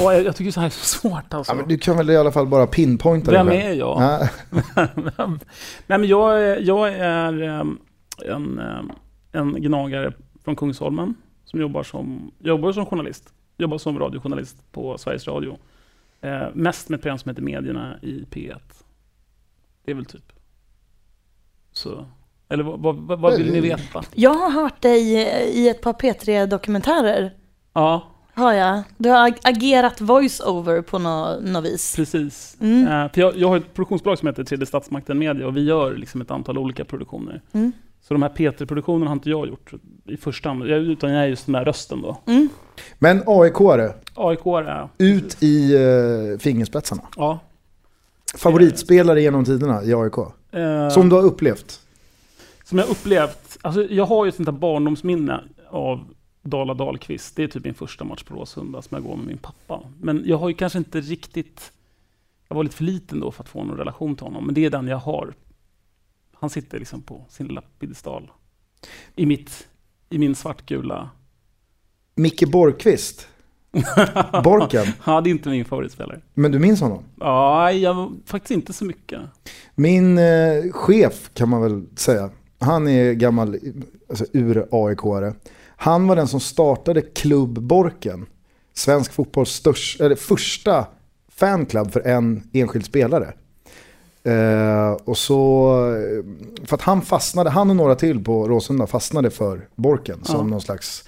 Och 0.02 0.14
jag, 0.14 0.24
jag 0.24 0.36
tycker 0.36 0.50
så 0.50 0.60
här 0.60 0.66
är 0.66 0.70
så 0.70 0.84
svårt 0.84 1.34
alltså. 1.34 1.52
Ja, 1.52 1.56
men 1.56 1.68
du 1.68 1.78
kan 1.78 1.96
väl 1.96 2.10
i 2.10 2.16
alla 2.16 2.32
fall 2.32 2.46
bara 2.46 2.66
pinpointa 2.66 3.30
Vem 3.30 3.46
dig 3.46 3.60
själv. 3.60 3.72
är 3.72 3.78
jag? 3.78 4.02
Ja. 4.02 4.28
Nej 5.86 5.98
men 5.98 6.04
jag, 6.04 6.42
är- 6.42 6.60
jag 6.60 6.88
är 6.88 7.42
ehm, 7.42 7.78
en, 8.22 8.58
ehm, 8.58 8.90
en 9.32 9.62
gnagare 9.62 10.12
från 10.44 10.56
Kungsholmen 10.56 11.14
som 11.44 11.60
jobbar 11.60 11.82
som, 11.82 12.30
jobbar 12.38 12.72
som 12.72 12.86
journalist. 12.86 13.32
Jobbar 13.56 13.78
som 13.78 13.98
radiojournalist 13.98 14.72
på 14.72 14.98
Sveriges 14.98 15.26
Radio. 15.26 15.58
Eh, 16.20 16.42
mest 16.54 16.88
med 16.88 16.96
ett 16.96 17.02
program 17.02 17.18
som 17.18 17.28
heter 17.28 17.42
Medierna 17.42 17.98
i 18.02 18.24
P1. 18.30 18.58
Det 19.84 19.90
är 19.90 19.94
väl 19.94 20.04
typ. 20.04 20.32
Så. 21.72 22.06
Eller 22.48 22.64
vad, 22.64 22.96
vad, 22.96 23.20
vad, 23.20 23.36
vill 23.36 23.52
ni 23.52 23.60
veta? 23.60 24.02
Jag 24.14 24.34
har 24.34 24.50
hört 24.50 24.82
dig 24.82 25.12
i 25.58 25.68
ett 25.68 25.80
par 25.82 25.92
P3-dokumentärer. 25.92 27.30
Ja, 27.72 28.08
Har 28.34 28.52
jag. 28.52 28.82
Du 28.96 29.08
har 29.10 29.28
ag- 29.28 29.38
agerat 29.44 30.00
voice-over 30.00 30.82
på 30.82 30.98
nå- 30.98 31.40
något 31.40 31.64
vis. 31.64 31.96
precis. 31.96 32.56
Mm. 32.60 32.82
Eh, 32.88 33.12
för 33.12 33.20
jag, 33.20 33.36
jag 33.36 33.48
har 33.48 33.56
ett 33.56 33.74
produktionsbolag 33.74 34.18
som 34.18 34.28
heter 34.28 34.44
Tredje 34.44 34.66
Statsmakten 34.66 35.18
Media 35.18 35.46
och 35.46 35.56
vi 35.56 35.64
gör 35.64 35.96
liksom 35.96 36.20
ett 36.20 36.30
antal 36.30 36.58
olika 36.58 36.84
produktioner. 36.84 37.42
Mm. 37.52 37.72
Så 38.00 38.14
de 38.14 38.22
här 38.22 38.28
P3-produktionerna 38.30 39.06
har 39.10 39.12
inte 39.16 39.30
jag 39.30 39.48
gjort 39.48 39.72
i 40.04 40.16
första 40.16 40.48
hand, 40.48 40.66
jag- 40.68 40.78
utan 40.78 41.10
jag 41.12 41.22
är 41.24 41.26
just 41.28 41.46
den 41.46 41.52
där 41.52 41.64
rösten 41.64 42.02
då. 42.02 42.16
Mm. 42.26 42.48
Men 42.98 43.22
AIK-are, 43.22 43.92
AIK 44.14 44.46
är... 44.46 44.88
ut 44.98 45.42
i 45.42 45.76
uh, 45.76 46.38
fingerspetsarna. 46.38 47.02
Ja. 47.16 47.38
Favoritspelare 48.36 49.22
genom 49.22 49.44
tiderna 49.44 49.84
i 49.84 49.94
AIK. 49.94 50.18
Eh, 50.52 50.88
Som 50.88 51.08
du 51.08 51.14
har 51.16 51.22
upplevt. 51.22 51.80
som 52.64 52.78
jag 52.78 52.88
upplevt, 52.88 53.58
alltså 53.62 53.82
jag 53.84 54.04
har 54.06 54.24
ju 54.24 54.28
ett 54.28 54.34
sånt 54.34 54.48
här 54.48 54.52
barndomsminne 54.56 55.40
av 55.70 56.04
Dala 56.42 56.74
Dahlqvist. 56.74 57.36
Det 57.36 57.42
är 57.42 57.48
typ 57.48 57.64
min 57.64 57.74
första 57.74 58.04
match 58.04 58.22
på 58.22 58.34
Råsunda 58.34 58.82
som 58.82 58.94
jag 58.94 59.04
går 59.04 59.16
med 59.16 59.26
min 59.26 59.38
pappa. 59.38 59.80
Men 60.00 60.22
jag 60.26 60.38
har 60.38 60.48
ju 60.48 60.54
kanske 60.54 60.78
inte 60.78 61.00
riktigt, 61.00 61.72
jag 62.48 62.56
var 62.56 62.62
lite 62.62 62.76
för 62.76 62.84
liten 62.84 63.20
då 63.20 63.30
för 63.30 63.42
att 63.42 63.48
få 63.48 63.64
någon 63.64 63.76
relation 63.76 64.16
till 64.16 64.24
honom. 64.26 64.44
Men 64.46 64.54
det 64.54 64.64
är 64.64 64.70
den 64.70 64.86
jag 64.88 64.96
har. 64.98 65.34
Han 66.40 66.50
sitter 66.50 66.78
liksom 66.78 67.02
på 67.02 67.24
sin 67.28 67.46
lilla 67.46 67.62
piedestal. 67.80 68.30
I 69.16 69.26
mitt, 69.26 69.68
i 70.10 70.18
min 70.18 70.34
svartgula. 70.34 71.10
Micke 72.14 72.48
Borgqvist. 72.48 73.28
Borken. 74.44 74.86
Ja, 75.06 75.20
det 75.20 75.28
är 75.28 75.30
inte 75.30 75.48
min 75.48 75.64
favoritspelare. 75.64 76.20
Men 76.34 76.52
du 76.52 76.58
minns 76.58 76.80
honom? 76.80 77.04
Ja, 77.20 77.72
jag, 77.72 78.12
faktiskt 78.26 78.50
inte 78.50 78.72
så 78.72 78.84
mycket. 78.84 79.20
Min 79.74 80.18
eh, 80.18 80.72
chef 80.72 81.30
kan 81.34 81.48
man 81.48 81.62
väl 81.62 81.86
säga. 81.96 82.30
Han 82.58 82.88
är 82.88 83.12
gammal 83.12 83.58
alltså, 84.08 84.24
ur 84.32 84.66
AIK-are. 84.70 85.34
Han 85.76 86.06
var 86.06 86.16
den 86.16 86.28
som 86.28 86.40
startade 86.40 87.00
Klubb 87.02 87.62
Borken. 87.62 88.26
Svensk 88.74 89.12
fotbolls 89.12 89.50
största, 89.50 90.04
eller 90.04 90.16
första 90.16 90.86
fanclub 91.28 91.92
för 91.92 92.00
en 92.00 92.42
enskild 92.52 92.84
spelare. 92.84 93.32
Eh, 94.24 94.92
och 95.04 95.18
så, 95.18 95.70
eh, 95.94 96.66
för 96.66 96.74
att 96.76 96.82
han 96.82 97.02
fastnade, 97.02 97.50
han 97.50 97.70
och 97.70 97.76
några 97.76 97.94
till 97.94 98.24
på 98.24 98.48
Råsunda 98.48 98.86
fastnade 98.86 99.30
för 99.30 99.68
Borken 99.74 100.24
som 100.24 100.36
Ja. 100.36 100.42
någon 100.42 100.60
slags 100.60 101.04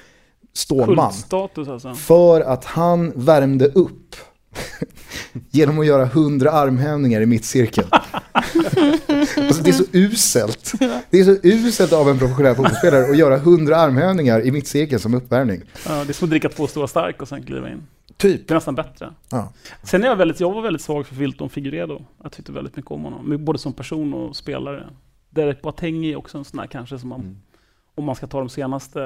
stålman. 0.52 1.10
Kultstatus 1.10 1.68
alltså. 1.68 1.94
För 1.94 2.40
att 2.40 2.64
han 2.64 3.12
värmde 3.14 3.66
upp 3.66 4.16
genom 5.50 5.78
att 5.78 5.86
göra 5.86 6.04
hundra 6.04 6.50
armhävningar 6.50 7.20
i 7.20 7.26
mittcirkeln. 7.26 7.88
alltså 7.92 9.62
det 9.62 9.70
är 9.70 9.72
så 9.72 9.84
uselt. 9.92 10.72
Det 11.10 11.20
är 11.20 11.24
så 11.24 11.36
uselt 11.42 11.92
av 11.92 12.08
en 12.08 12.18
professionell 12.18 12.54
fotbollsspelare 12.54 13.10
att 13.10 13.16
göra 13.18 13.38
hundra 13.38 13.76
armhävningar 13.76 14.40
i 14.46 14.50
mittcirkeln 14.50 15.00
som 15.00 15.14
uppvärmning. 15.14 15.62
Ja, 15.88 16.04
det 16.04 16.10
är 16.10 16.12
som 16.12 16.26
att 16.26 16.30
dricka 16.30 16.48
två 16.48 16.66
stora 16.66 16.86
stark 16.88 17.22
och 17.22 17.28
sen 17.28 17.42
kliva 17.42 17.70
in. 17.70 17.82
Typ. 18.16 18.48
Det 18.48 18.52
är 18.52 18.56
nästan 18.56 18.74
bättre. 18.74 19.14
Ja. 19.30 19.52
Sen 19.82 20.02
är 20.04 20.06
jag 20.08 20.16
väldigt, 20.16 20.40
jag 20.40 20.52
var 20.52 20.62
väldigt 20.62 20.82
svag 20.82 21.06
för 21.06 21.14
Wilton 21.14 21.50
Figueredo. 21.50 22.02
Jag 22.22 22.32
tyckte 22.32 22.52
väldigt 22.52 22.76
mycket 22.76 22.90
om 22.90 23.04
honom, 23.04 23.44
både 23.44 23.58
som 23.58 23.72
person 23.72 24.14
och 24.14 24.36
spelare. 24.36 24.86
Derek 25.30 25.62
Boateng 25.62 26.04
är 26.06 26.16
också 26.16 26.38
en 26.38 26.44
sån 26.44 26.60
där 26.60 26.66
kanske 26.66 26.98
som 26.98 27.08
man, 27.08 27.20
Mm. 27.20 27.36
om 27.94 28.04
man 28.04 28.14
ska 28.14 28.26
ta 28.26 28.38
de 28.38 28.48
senaste. 28.48 28.98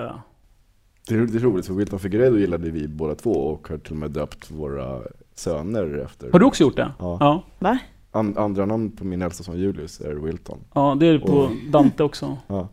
Det 1.09 1.15
är, 1.15 1.19
det 1.19 1.39
är 1.39 1.41
roligt, 1.41 1.67
för 1.67 1.75
Wilton 1.75 1.99
Figueredo 1.99 2.39
gillade 2.39 2.71
vi 2.71 2.89
båda 2.89 3.15
två 3.15 3.31
och 3.31 3.69
har 3.69 3.79
till 3.79 3.93
och 3.93 3.99
med 3.99 4.11
döpt 4.11 4.51
våra 4.51 5.01
söner 5.35 5.99
efter. 6.05 6.33
Har 6.33 6.39
du 6.39 6.45
också 6.45 6.63
gjort 6.63 6.77
det? 6.77 6.93
Ja. 6.99 7.17
Ja, 7.21 7.43
Va? 7.59 7.79
An, 8.13 8.39
andra 8.39 8.67
namn 8.67 8.91
på 8.91 9.05
min 9.05 9.23
äldsta 9.23 9.45
son 9.45 9.59
Julius 9.59 10.01
är 10.01 10.15
Wilton. 10.15 10.59
ja 10.75 10.97
det 11.01 11.07
är 11.07 11.13
det 11.13 11.19
på 11.19 11.33
Och- 11.33 11.51
Dante 11.71 12.03
också. 12.03 12.37
Ja. 12.47 12.69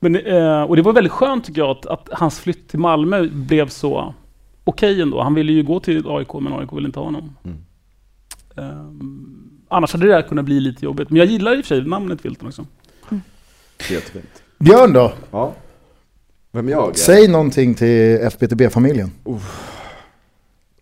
Men, 0.00 0.16
eh, 0.16 0.62
och 0.62 0.76
det 0.76 0.82
var 0.82 0.92
väldigt 0.92 1.12
skönt 1.12 1.44
tycker 1.44 1.60
jag 1.60 1.70
att, 1.70 1.86
att 1.86 2.08
hans 2.12 2.40
flytt 2.40 2.68
till 2.68 2.78
Malmö 2.78 3.28
blev 3.32 3.68
så 3.68 4.14
okej 4.64 5.02
ändå. 5.02 5.22
Han 5.22 5.34
ville 5.34 5.52
ju 5.52 5.62
gå 5.62 5.80
till 5.80 6.04
AIK 6.08 6.32
men 6.34 6.52
AIK 6.52 6.72
ville 6.72 6.86
inte 6.86 6.98
ha 6.98 7.04
honom. 7.04 7.36
Mm. 7.44 7.56
Ehm, 8.56 9.50
annars 9.68 9.92
hade 9.92 10.06
det 10.06 10.12
där 10.12 10.22
kunnat 10.22 10.44
bli 10.44 10.60
lite 10.60 10.84
jobbigt. 10.84 11.10
Men 11.10 11.16
jag 11.18 11.26
gillar 11.26 11.56
i 11.58 11.60
och 11.60 11.64
för 11.64 11.74
sig 11.76 11.84
namnet 11.88 12.24
Wilton 12.24 12.48
också. 12.48 12.66
Jättefint. 13.90 14.42
Björn 14.58 14.92
då? 14.92 15.12
Ja. 15.30 15.52
Vem 16.52 16.68
är 16.68 16.72
jag? 16.72 16.96
Säg 16.96 17.28
någonting 17.28 17.74
till 17.74 18.16
FBTB-familjen. 18.20 19.10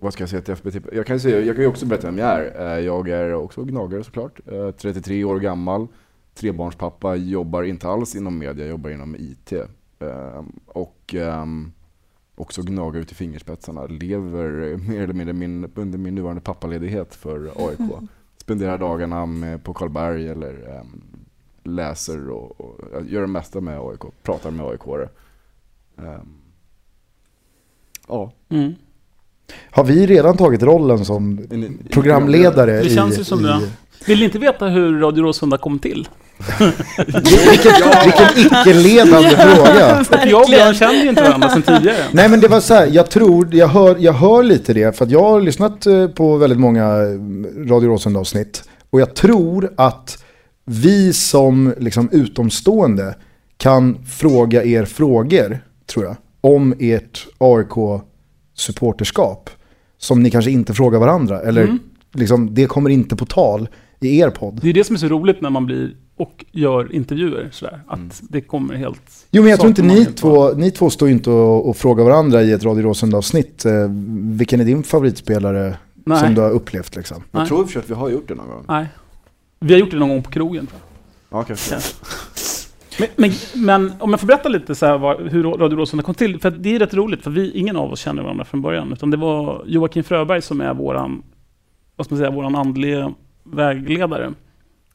Vad 0.06 0.12
ska 0.12 0.22
jag 0.22 0.30
säga 0.30 0.42
till 0.42 0.54
FBT? 0.54 0.88
Jag 0.92 1.06
kan, 1.06 1.20
säga, 1.20 1.40
jag 1.40 1.56
kan 1.56 1.62
ju 1.62 1.68
också 1.68 1.86
berätta 1.86 2.06
vem 2.06 2.18
jag 2.18 2.28
är. 2.28 2.76
Eh, 2.78 2.84
Jag 2.84 3.08
är 3.08 3.34
också 3.34 3.64
gnagare 3.64 4.04
såklart. 4.04 4.40
Eh, 4.46 4.70
33 4.70 5.24
år 5.24 5.40
gammal. 5.40 5.86
Trebarnspappa, 6.34 7.14
jobbar 7.14 7.62
inte 7.62 7.88
alls 7.88 8.16
inom 8.16 8.38
media, 8.38 8.64
jag 8.64 8.70
jobbar 8.70 8.90
inom 8.90 9.16
IT. 9.16 9.52
Eh, 9.98 10.44
Och 10.66 11.14
ehm, 11.14 11.72
också 12.34 12.62
gnagar 12.62 13.00
ut 13.00 13.12
i 13.12 13.14
fingerspetsarna. 13.14 13.86
Lever 13.86 14.72
eh, 14.72 14.78
mer 14.78 15.02
eller 15.02 15.14
mindre 15.14 15.32
min, 15.32 15.70
under 15.74 15.98
min 15.98 16.14
nuvarande 16.14 16.42
pappaledighet 16.42 17.14
för 17.14 17.68
AIK. 17.68 18.08
Spenderar 18.36 18.78
dagarna 18.78 19.26
med, 19.26 19.64
på 19.64 19.74
Karlberg 19.74 20.28
eller 20.28 20.78
ehm, 20.78 21.02
läser 21.62 22.30
och, 22.30 22.60
och 22.60 23.04
gör 23.06 23.20
det 23.20 23.26
mesta 23.26 23.60
med 23.60 23.80
AIK. 23.80 24.02
Pratar 24.22 24.50
med 24.50 24.66
aik 24.66 24.80
Um, 25.98 26.34
ja. 28.08 28.32
Mm. 28.48 28.72
Har 29.70 29.84
vi 29.84 30.06
redan 30.06 30.36
tagit 30.36 30.62
rollen 30.62 31.04
som 31.04 31.40
programledare 31.90 32.82
Det 32.82 32.90
känns 32.90 33.14
i, 33.14 33.18
ju 33.18 33.24
som 33.24 33.42
det. 33.42 33.60
Vill 34.06 34.18
ni 34.18 34.24
inte 34.24 34.38
veta 34.38 34.66
hur 34.66 35.00
Radio 35.00 35.22
Råsunda 35.22 35.58
kom 35.58 35.78
till? 35.78 36.08
Vilken, 37.50 37.72
vilken 38.04 38.28
icke-ledande 38.36 39.30
fråga. 39.30 40.04
Jag 40.26 40.42
och 40.42 40.48
Björn 40.48 40.74
känner 40.74 41.02
ju 41.02 41.08
inte 41.08 41.22
varandra 41.22 41.48
sedan 41.48 41.62
tidigare. 41.62 41.96
Nej 42.12 42.28
men 42.28 42.40
det 42.40 42.48
var 42.48 42.60
så 42.60 42.74
här, 42.74 42.86
jag 42.86 43.10
tror, 43.10 43.54
jag 43.54 43.68
hör, 43.68 43.96
jag 43.98 44.12
hör 44.12 44.42
lite 44.42 44.72
det, 44.74 44.96
för 44.96 45.04
att 45.04 45.10
jag 45.10 45.22
har 45.22 45.40
lyssnat 45.40 45.86
eh, 45.86 46.08
på 46.08 46.36
väldigt 46.36 46.58
många 46.58 46.84
eh, 46.84 47.68
Radio 47.68 47.88
Råsunda 47.88 48.20
avsnitt. 48.20 48.64
Och 48.90 49.00
jag 49.00 49.14
tror 49.14 49.72
att 49.76 50.24
vi 50.64 51.12
som 51.12 51.74
liksom 51.78 52.08
utomstående 52.12 53.14
kan 53.56 54.04
fråga 54.06 54.64
er 54.64 54.84
frågor, 54.84 55.58
tror 55.86 56.04
jag, 56.04 56.16
om 56.40 56.74
ert 56.80 57.26
AIK-supporterskap. 58.56 59.50
Som 59.98 60.22
ni 60.22 60.30
kanske 60.30 60.50
inte 60.50 60.74
frågar 60.74 60.98
varandra. 60.98 61.40
Eller 61.40 61.64
Mm. 61.64 61.78
liksom, 62.12 62.54
det 62.54 62.66
kommer 62.66 62.90
inte 62.90 63.16
på 63.16 63.26
tal 63.26 63.68
i 64.00 64.18
er 64.20 64.30
podd. 64.30 64.58
Det 64.62 64.68
är 64.68 64.74
det 64.74 64.84
som 64.84 64.94
är 64.96 65.00
så 65.00 65.08
roligt 65.08 65.40
när 65.40 65.50
man 65.50 65.66
blir 65.66 65.96
och 66.16 66.44
gör 66.52 66.94
intervjuer 66.94 67.48
sådär. 67.52 67.80
Att 67.86 67.98
Mm. 67.98 68.10
det 68.20 68.40
kommer 68.40 68.74
helt... 68.74 69.26
Jo 69.30 69.42
men 69.42 69.50
jag 69.50 69.60
tror 69.60 69.68
inte 69.68 69.82
ni 69.82 70.04
två, 70.04 70.52
ni 70.52 70.70
två 70.70 70.90
står 70.90 71.08
ju 71.08 71.14
inte 71.14 71.30
och, 71.30 71.68
och 71.68 71.76
frågar 71.76 72.04
varandra 72.04 72.42
i 72.42 72.52
ett 72.52 72.64
Radio 72.64 72.82
Råsunda-avsnitt. 72.82 73.64
Eh, 73.64 73.72
vilken 74.38 74.60
är 74.60 74.64
din 74.64 74.82
favoritspelare 74.82 75.76
Nej. 75.94 76.20
som 76.20 76.34
du 76.34 76.40
har 76.40 76.50
upplevt 76.50 76.96
liksom? 76.96 77.22
Jag 77.30 77.48
tror 77.48 77.76
i 77.76 77.78
att 77.78 77.90
vi 77.90 77.94
har 77.94 78.08
gjort 78.10 78.28
det 78.28 78.34
någon 78.34 78.48
gång. 78.48 78.64
Nej. 78.68 78.86
Vi 79.60 79.72
har 79.72 79.80
gjort 79.80 79.90
det 79.90 79.96
någon 79.98 80.08
gång 80.08 80.22
på 80.22 80.30
krogen 80.30 80.66
tror 80.66 80.80
jag. 81.30 81.38
Ja, 81.38 81.44
kanske. 81.44 81.70
Kanske. 81.70 81.94
Men, 82.98 83.08
men, 83.16 83.30
men 83.54 83.92
om 84.00 84.10
jag 84.10 84.20
får 84.20 84.26
berätta 84.26 84.48
lite 84.48 84.74
så 84.74 84.86
här 84.86 84.98
vad, 84.98 85.20
hur 85.20 85.42
Radio 85.42 85.76
Råsunda 85.76 86.02
kom 86.02 86.14
till. 86.14 86.40
För 86.40 86.50
det 86.50 86.74
är 86.74 86.78
rätt 86.78 86.94
roligt, 86.94 87.22
för 87.22 87.30
vi, 87.30 87.50
ingen 87.50 87.76
av 87.76 87.92
oss 87.92 88.00
känner 88.00 88.22
varandra 88.22 88.44
från 88.44 88.62
början. 88.62 88.92
Utan 88.92 89.10
det 89.10 89.16
var 89.16 89.64
Joakim 89.66 90.04
Fröberg 90.04 90.42
som 90.42 90.60
är 90.60 90.74
våran, 90.74 91.22
vad 91.96 92.06
ska 92.06 92.14
man 92.14 92.18
säga, 92.18 92.30
våran 92.30 92.56
andliga 92.56 93.14
vägledare. 93.44 94.32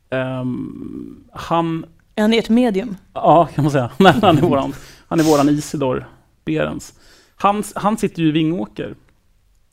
Ehm, 0.10 1.24
han, 1.34 1.86
Är 2.16 2.22
han 2.22 2.34
ert 2.34 2.50
medium? 2.50 2.96
ja 3.14 3.50
kan 3.56 3.64
man 3.64 3.72
säga, 3.72 3.92
Nej, 4.00 4.14
han 4.22 4.38
är 4.38 4.42
våran, 4.42 4.74
han 5.08 5.20
är 5.20 5.24
våran 5.24 5.50
Isidor 5.50 6.06
Berens. 6.46 6.94
Han, 7.36 7.64
han 7.76 7.98
sitter 7.98 8.22
ju 8.22 8.28
i 8.28 8.32
Vingåker. 8.32 8.96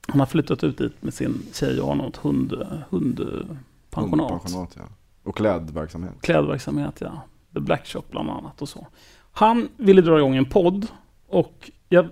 Han 0.08 0.20
har 0.20 0.26
flyttat 0.26 0.64
ut 0.64 0.78
dit 0.78 1.02
med 1.02 1.14
sin 1.14 1.42
tjej 1.52 1.80
och 1.80 1.88
har 1.88 1.94
något 1.94 2.16
hund, 2.16 2.52
hundpensionat. 2.90 4.42
Pensionat, 4.42 4.74
ja. 4.76 4.82
Och 5.24 5.36
klädverksamhet. 5.36 6.12
klädverksamhet, 6.20 6.94
ja. 6.98 7.22
The 7.54 7.60
Black 7.60 7.86
Shop 7.86 8.02
bland 8.10 8.30
annat 8.30 8.62
och 8.62 8.68
så. 8.68 8.86
Han 9.32 9.68
ville 9.76 10.00
dra 10.00 10.18
igång 10.18 10.36
en 10.36 10.44
podd 10.44 10.86
och 11.28 11.70
jag, 11.88 12.08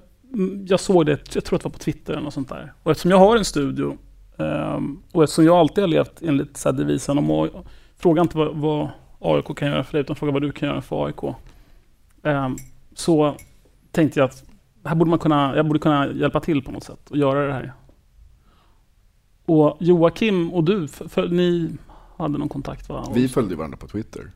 jag 0.67 0.81
såg 0.81 1.07
det, 1.07 1.35
jag 1.35 1.45
tror 1.45 1.57
att 1.57 1.63
det 1.63 1.69
var 1.69 1.73
på 1.73 1.79
Twitter 1.79 2.13
eller 2.13 2.23
något 2.23 2.35
sånt 2.35 2.49
där. 2.49 2.73
Och 2.83 2.91
eftersom 2.91 3.11
jag 3.11 3.19
har 3.19 3.37
en 3.37 3.45
studio 3.45 3.99
ehm, 4.39 5.03
och 5.13 5.25
eftersom 5.25 5.45
jag 5.45 5.57
alltid 5.57 5.85
har 5.85 5.89
levt 5.89 6.23
enligt 6.23 6.57
så 6.57 6.69
här 6.69 6.77
devisen 6.77 7.19
om 7.19 7.31
att 7.31 7.51
fråga 7.97 8.23
inte 8.23 8.39
vad, 8.39 8.57
vad 8.57 8.89
AIK 9.19 9.57
kan 9.57 9.69
göra 9.69 9.85
för 9.85 9.93
dig 9.93 10.01
utan 10.01 10.17
fråga 10.17 10.33
vad 10.33 10.43
du 10.43 10.53
kan 10.53 10.69
göra 10.69 10.83
för 10.83 11.07
AIK. 11.07 11.37
Ehm, 12.23 12.57
så 12.95 13.37
tänkte 13.93 14.21
jag 14.21 14.27
att 14.27 14.45
här 14.85 14.95
borde 14.95 15.11
man 15.11 15.19
kunna, 15.19 15.57
jag 15.57 15.67
borde 15.67 15.79
kunna 15.79 16.13
hjälpa 16.13 16.41
till 16.41 16.63
på 16.63 16.73
något 16.73 16.85
sätt 16.85 17.11
och 17.11 17.17
göra 17.17 17.47
det 17.47 17.53
här. 17.53 17.73
Och 19.45 19.77
Joakim 19.81 20.53
och 20.53 20.65
du, 20.65 20.89
för, 20.89 21.09
för 21.09 21.29
ni 21.29 21.77
hade 22.17 22.39
någon 22.39 22.49
kontakt 22.49 22.89
va? 22.89 23.13
Vi 23.15 23.29
följde 23.29 23.57
varandra 23.57 23.79
på 23.79 23.89
Twitter. 23.89 24.31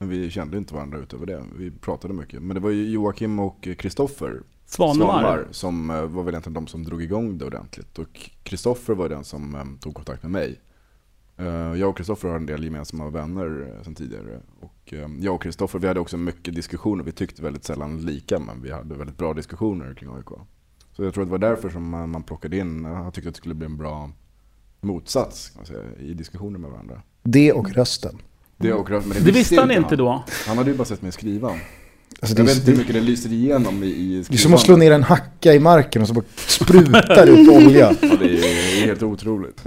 Men 0.00 0.08
vi 0.08 0.30
kände 0.30 0.58
inte 0.58 0.74
varandra 0.74 0.98
utöver 0.98 1.26
det. 1.26 1.44
Vi 1.56 1.70
pratade 1.70 2.14
mycket. 2.14 2.42
Men 2.42 2.54
det 2.54 2.60
var 2.60 2.70
ju 2.70 2.90
Joakim 2.90 3.38
och 3.38 3.68
Kristoffer 3.78 4.42
Svanemar. 4.66 5.48
som 5.50 5.90
eh, 5.90 6.02
var 6.06 6.22
väl 6.22 6.34
egentligen 6.34 6.54
de 6.54 6.66
som 6.66 6.84
drog 6.84 7.02
igång 7.02 7.38
det 7.38 7.44
ordentligt. 7.44 7.98
Och 7.98 8.30
Kristoffer 8.42 8.94
var 8.94 9.08
den 9.08 9.24
som 9.24 9.54
eh, 9.54 9.64
tog 9.80 9.94
kontakt 9.94 10.22
med 10.22 10.32
mig. 10.32 10.60
Eh, 11.36 11.46
Jag 11.46 11.90
och 11.90 11.96
Kristoffer 11.96 12.28
har 12.28 12.36
en 12.36 12.46
del 12.46 12.64
gemensamma 12.64 13.10
vänner 13.10 13.78
sedan 13.82 13.94
tidigare. 13.94 14.40
Och 14.60 14.94
jag 15.20 15.34
och 15.34 15.42
Kristoffer, 15.42 15.78
vi 15.78 15.86
hade 15.86 16.00
också 16.00 16.16
mycket 16.16 16.54
diskussioner. 16.54 17.04
Vi 17.04 17.12
tyckte 17.12 17.42
väldigt 17.42 17.64
sällan 17.64 18.00
lika, 18.00 18.38
men 18.38 18.62
vi 18.62 18.70
hade 18.72 18.94
väldigt 18.94 19.18
bra 19.18 19.34
diskussioner 19.34 19.94
kring 19.94 20.10
AIK. 20.14 20.28
Så 20.92 21.04
jag 21.04 21.14
tror 21.14 21.22
att 21.22 21.28
det 21.28 21.32
var 21.32 21.38
därför 21.38 21.68
som 21.68 21.88
man 21.90 22.22
plockade 22.22 22.56
in, 22.58 22.84
han 22.84 23.12
tyckte 23.12 23.28
att 23.28 23.34
det 23.34 23.38
skulle 23.38 23.54
bli 23.54 23.66
en 23.66 23.76
bra 23.76 24.10
motsats 24.80 25.50
kan 25.50 25.58
man 25.58 25.66
säga, 25.66 25.96
i 25.98 26.14
diskussioner 26.14 26.58
med 26.58 26.70
varandra. 26.70 27.02
Det 27.22 27.52
och 27.52 27.72
rösten. 27.72 28.18
Det, 28.60 28.72
och, 28.72 28.90
men 28.90 29.02
Det 29.24 29.30
visste 29.30 29.60
han 29.60 29.70
inte 29.70 29.96
då. 29.96 30.24
Han 30.46 30.58
hade 30.58 30.70
ju 30.70 30.76
bara 30.76 30.84
sett 30.84 31.02
mig 31.02 31.12
skriva. 31.12 31.48
Alltså, 32.22 32.36
Jag 32.38 32.46
det, 32.46 32.52
vet 32.52 32.56
inte 32.56 32.66
hur 32.70 32.72
det, 32.76 32.78
mycket 32.78 32.94
det 32.94 33.00
lyser 33.00 33.32
igenom 33.32 33.82
i, 33.82 33.86
i 33.86 34.24
det 34.28 34.34
är 34.34 34.38
som 34.38 34.54
att 34.54 34.60
slå 34.60 34.76
ner 34.76 34.90
en 34.92 35.02
hacka 35.02 35.54
i 35.54 35.58
marken 35.58 36.02
och 36.02 36.08
så 36.08 36.14
bara 36.14 36.24
sprutar 36.36 37.26
det 37.26 37.32
upp 37.32 37.48
olja. 37.66 37.94
Ja, 38.02 38.08
det 38.20 38.26
är 38.38 38.86
helt 38.86 39.02
otroligt. 39.02 39.62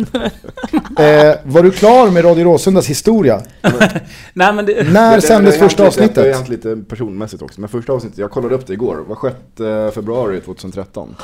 Eh, 0.99 1.35
var 1.43 1.63
du 1.63 1.71
klar 1.71 2.11
med 2.11 2.25
Radio 2.25 2.43
Råsundas 2.43 2.87
historia? 2.87 3.41
Nej 4.33 4.53
men 4.53 4.65
det, 4.65 4.91
När 4.93 5.09
Det- 5.09 5.17
det- 5.17 5.21
sändes 5.21 5.53
det 5.53 5.59
första 5.59 5.83
lite- 5.89 5.97
Det 6.13 6.21
har 6.21 6.29
avsnittet? 6.29 6.35
hänt 6.35 6.49
lite 6.49 6.89
personmässigt 6.89 7.41
också. 7.43 7.61
Men 7.61 7.69
första 7.69 7.93
avsnittet, 7.93 8.17
jag 8.19 8.31
kollade 8.31 8.55
upp 8.55 8.67
det 8.67 8.73
igår, 8.73 9.03
var 9.07 9.31
6 9.87 9.95
februari 9.95 10.41
2013. 10.41 11.15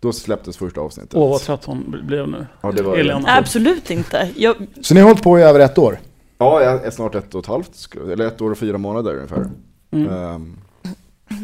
Då 0.00 0.12
släpptes 0.12 0.56
första 0.56 0.80
avsnittet. 0.80 1.14
åh 1.14 1.30
vad 1.30 1.40
trött 1.40 1.64
hon 1.64 2.02
blev 2.06 2.28
nu. 2.28 2.46
Ja, 2.60 2.72
det 2.72 2.82
var 2.82 2.96
Elena. 2.96 3.28
Absolut 3.38 3.90
inte. 3.90 4.28
Jag, 4.36 4.56
Så 4.80 4.94
ni 4.94 5.00
har 5.00 5.08
hållit 5.08 5.22
på 5.22 5.38
i 5.38 5.42
över 5.42 5.60
ett 5.60 5.78
år? 5.78 5.98
Ja, 6.42 6.62
jag 6.62 6.84
är 6.84 6.90
snart 6.90 7.14
ett 7.14 7.34
och 7.34 7.40
ett 7.40 7.46
halvt, 7.46 7.88
eller 8.12 8.26
ett 8.26 8.40
år 8.40 8.50
och 8.50 8.58
fyra 8.58 8.78
månader 8.78 9.14
ungefär. 9.14 9.50
Mm. 9.90 10.08
Ehm, 10.08 10.56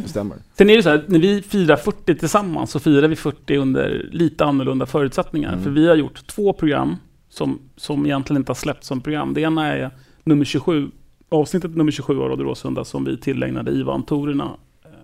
det 0.03 0.09
stämmer. 0.09 0.37
Sen 0.55 0.71
är 0.71 0.77
det 0.77 0.83
så 0.83 0.89
här, 0.89 1.05
när 1.09 1.19
vi 1.19 1.43
firar 1.43 1.77
40 1.77 2.15
tillsammans 2.15 2.71
så 2.71 2.81
firar 2.81 3.09
vi 3.09 3.17
40 3.17 3.57
under 3.57 4.09
lite 4.13 4.45
annorlunda 4.45 4.87
förutsättningar. 4.87 5.53
Mm. 5.53 5.65
För 5.65 5.71
vi 5.71 5.89
har 5.89 5.97
gjort 5.97 6.27
två 6.27 6.53
program 6.53 6.97
som, 7.29 7.59
som 7.77 8.07
egentligen 8.07 8.41
inte 8.43 8.51
har 8.51 8.55
släppts 8.55 8.87
som 8.87 9.01
program. 9.01 9.35
Det 9.35 9.41
ena 9.41 9.67
är 9.67 9.91
nummer 10.25 10.45
27, 10.45 10.91
avsnittet 11.29 11.77
nummer 11.77 11.93
27 11.93 12.21
av 12.21 12.29
Radio 12.29 12.45
Råsunda 12.45 12.85
som 12.85 13.05
vi 13.05 13.17
tillägnade 13.19 13.71
Ivan 13.71 14.03
Torina. 14.03 14.51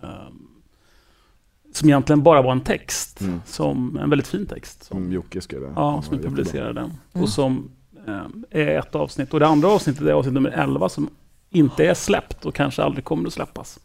Eh, 0.03 0.09
som 1.73 1.89
egentligen 1.89 2.23
bara 2.23 2.43
var 2.43 2.53
en 2.53 2.61
text, 2.61 3.21
Mm. 3.21 3.41
som, 3.47 3.99
en 4.03 4.11
väldigt 4.11 4.29
fin 4.29 4.47
text. 4.47 4.85
Som 4.85 5.13
Jocke 5.13 5.41
skrev. 5.41 5.63
Ja, 5.77 6.03
som 6.03 6.17
vi 6.19 6.23
publicerade. 6.25 6.81
Mm. 6.81 7.23
Och 7.23 7.29
som 7.29 7.71
är 8.51 8.79
ett 8.79 8.95
avsnitt. 8.95 9.35
Och 9.35 9.41
det 9.41 9.47
andra 9.47 9.69
avsnittet 9.69 10.03
är 10.03 10.13
avsnitt 10.13 10.35
nummer 10.35 10.51
11 10.51 10.89
som 10.89 11.09
inte 11.51 11.87
är 11.87 11.95
släppt 11.95 12.45
och 12.45 12.55
kanske 12.55 12.83
aldrig 12.83 13.05
kommer 13.05 13.27
att 13.27 13.33
släppas. 13.33 13.79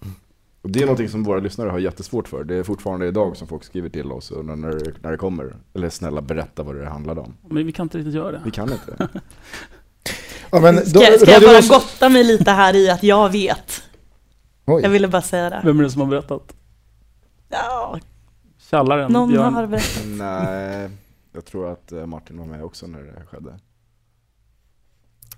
Och 0.62 0.70
det 0.70 0.80
är 0.80 0.86
någonting 0.86 1.10
som 1.10 1.24
våra 1.24 1.40
lyssnare 1.40 1.70
har 1.70 1.80
jättesvårt 1.80 2.28
för. 2.28 2.44
Det 2.44 2.56
är 2.56 2.64
fortfarande 2.64 3.08
idag 3.08 3.38
som 3.38 3.48
folk 3.48 3.64
skriver 3.64 3.90
till 3.90 4.12
oss 4.12 4.32
och 4.32 4.46
när, 4.46 4.56
när, 4.56 4.94
när 5.02 5.12
det 5.12 5.18
kommer. 5.18 5.56
Eller 5.74 5.90
snälla 5.90 6.22
berätta 6.22 6.64
vad 6.64 6.76
det 6.76 6.90
handlade 6.90 7.22
om. 7.22 7.34
Men 7.50 7.66
vi 7.66 7.72
kan 7.72 7.84
inte 7.86 7.98
riktigt 7.98 8.14
göra 8.14 8.32
det. 8.32 8.42
Vi 8.46 8.52
kan 8.52 8.72
inte. 8.72 9.08
Ja, 10.52 10.60
men 10.60 10.86
ska, 10.86 11.00
då, 11.00 11.06
ska 11.06 11.32
jag 11.32 11.36
Radio 11.36 11.48
bara 11.48 11.58
Rås- 11.58 11.70
gotta 11.70 12.10
mig 12.10 12.24
lite 12.24 12.52
här 12.52 12.76
i 12.76 12.90
att 12.90 13.04
jag 13.04 13.30
vet? 13.30 13.84
Oj. 14.66 14.84
Jag 14.84 14.90
ville 14.90 15.08
bara 15.08 15.22
säga 15.22 15.50
det. 15.50 15.62
Vem 15.64 15.80
är 15.80 15.84
det 15.84 15.90
som 15.90 16.02
har 16.02 16.08
berättat? 16.08 16.54
Ja, 17.50 18.00
Tjallaren? 18.58 19.12
någon 19.12 19.30
Björn? 19.30 19.54
har 19.54 19.68
berättat. 19.68 20.04
Nej, 20.08 20.90
jag 21.34 21.46
tror 21.46 21.72
att 21.72 21.92
eh, 21.92 22.06
Martin 22.06 22.38
var 22.38 22.46
med 22.46 22.64
också 22.64 22.88
när 22.88 23.00
det 23.00 23.24
skedde. 23.32 23.60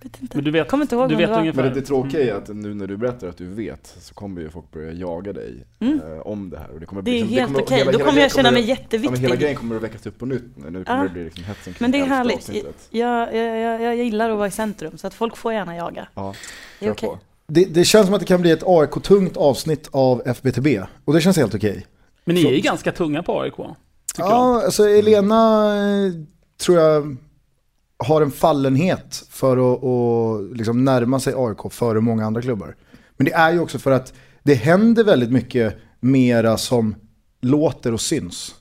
Vet 0.04 0.22
inte. 0.22 0.38
Men 0.38 0.44
du 0.46 0.52
vet, 0.52 0.68
Kommer 0.70 0.84
inte 0.86 0.96
ihåg 0.96 1.10
du 1.10 1.16
vet 1.16 1.30
det 1.30 1.36
ungefär. 1.36 1.64
Men 1.64 1.74
det, 1.74 1.80
det 1.80 1.86
tråkiga 1.86 2.24
är 2.24 2.34
att 2.38 2.48
nu 2.56 2.74
när 2.74 2.88
du 2.88 2.98
berättar 2.98 3.28
att 3.28 3.38
du 3.38 3.48
vet 3.48 3.96
så 4.02 4.14
kommer 4.14 4.42
ju 4.42 4.50
folk 4.50 4.72
börja 4.72 4.92
jaga 4.92 5.34
dig 5.34 5.66
Mm. 5.80 6.00
eh, 6.14 6.20
om 6.20 6.50
det 6.50 6.58
här. 6.58 6.70
Och 6.74 6.80
det, 6.80 6.86
kommer 6.86 7.02
Det 7.02 7.12
är 7.12 7.14
liksom- 7.14 7.34
helt 7.34 7.48
kommer- 7.48 7.62
okej. 7.62 7.78
hela- 7.78 7.92
Då 7.92 8.00
kommer 8.00 8.22
jag 8.22 8.32
känna 8.32 8.52
mig 8.52 8.62
Ja, 8.62 8.68
men 8.68 8.76
jätteviktig. 8.84 9.20
hela 9.20 9.36
grejen 9.36 9.56
kommer 9.56 9.76
att 9.76 9.82
väckas 9.84 10.06
upp 10.06 10.20
på 10.20 10.26
nytt 10.26 10.44
nu. 10.56 10.70
Nu 10.72 10.84
kommer 10.84 10.98
Ja. 11.00 11.04
det 11.04 11.10
bli 11.10 11.24
liksom 11.24 11.44
hetsen 11.44 11.74
Men 11.80 11.92
det 11.92 12.00
är 12.00 12.06
härligt. 12.06 12.50
Jag, 12.90 13.36
jag, 13.36 13.60
jag, 13.60 13.82
jag 13.82 13.96
gillar 13.96 14.30
att 14.30 14.38
vara 14.38 14.48
i 14.48 14.52
centrum, 14.52 14.98
så 14.98 15.08
att 15.08 15.14
folk 15.14 15.38
får 15.38 15.54
gärna 15.54 15.76
jaga. 15.76 16.08
Ja, 16.16 16.34
Det 16.80 16.86
är 16.86 16.92
okej. 16.92 17.10
på. 17.10 17.20
det, 17.48 17.66
det 17.66 17.84
känns 17.86 18.06
som 18.06 18.14
att 18.14 18.20
det 18.22 18.26
kan 18.28 18.42
bli 18.42 18.52
ett 18.52 18.64
AIK-tungt 18.66 19.38
avsnitt 19.38 19.90
av 19.92 20.22
FBTB. 20.26 20.82
Och 21.06 21.14
det 21.14 21.22
känns 21.22 21.38
helt 21.38 21.56
okej. 21.56 21.86
Men 22.26 22.36
ni 22.36 22.46
är 22.46 22.52
ju 22.52 22.60
ganska 22.62 22.92
tunga 22.92 23.24
på 23.24 23.42
AIK. 23.42 23.54
Tycker 23.56 23.66
jag. 24.18 24.30
Ja, 24.32 24.62
alltså 24.66 24.90
Elena 24.90 25.68
eh, 26.06 26.12
tror 26.66 26.78
jag 26.78 27.18
har 28.04 28.22
en 28.22 28.32
fallenhet 28.32 29.26
för 29.30 29.74
att, 29.74 29.84
att 29.84 30.58
liksom 30.58 30.84
närma 30.86 31.20
sig 31.20 31.34
AIK 31.38 31.74
före 31.74 32.00
många 32.02 32.26
andra 32.26 32.42
klubbar. 32.42 32.76
Men 33.18 33.26
det 33.26 33.34
är 33.34 33.52
ju 33.54 33.60
också 33.60 33.80
för 33.80 33.92
att 33.92 34.14
det 34.44 34.54
händer 34.54 35.04
väldigt 35.04 35.32
mycket 35.32 35.78
mera 36.00 36.58
som 36.58 36.96
låter 37.42 37.94
och 37.94 38.02
syns 38.02 38.56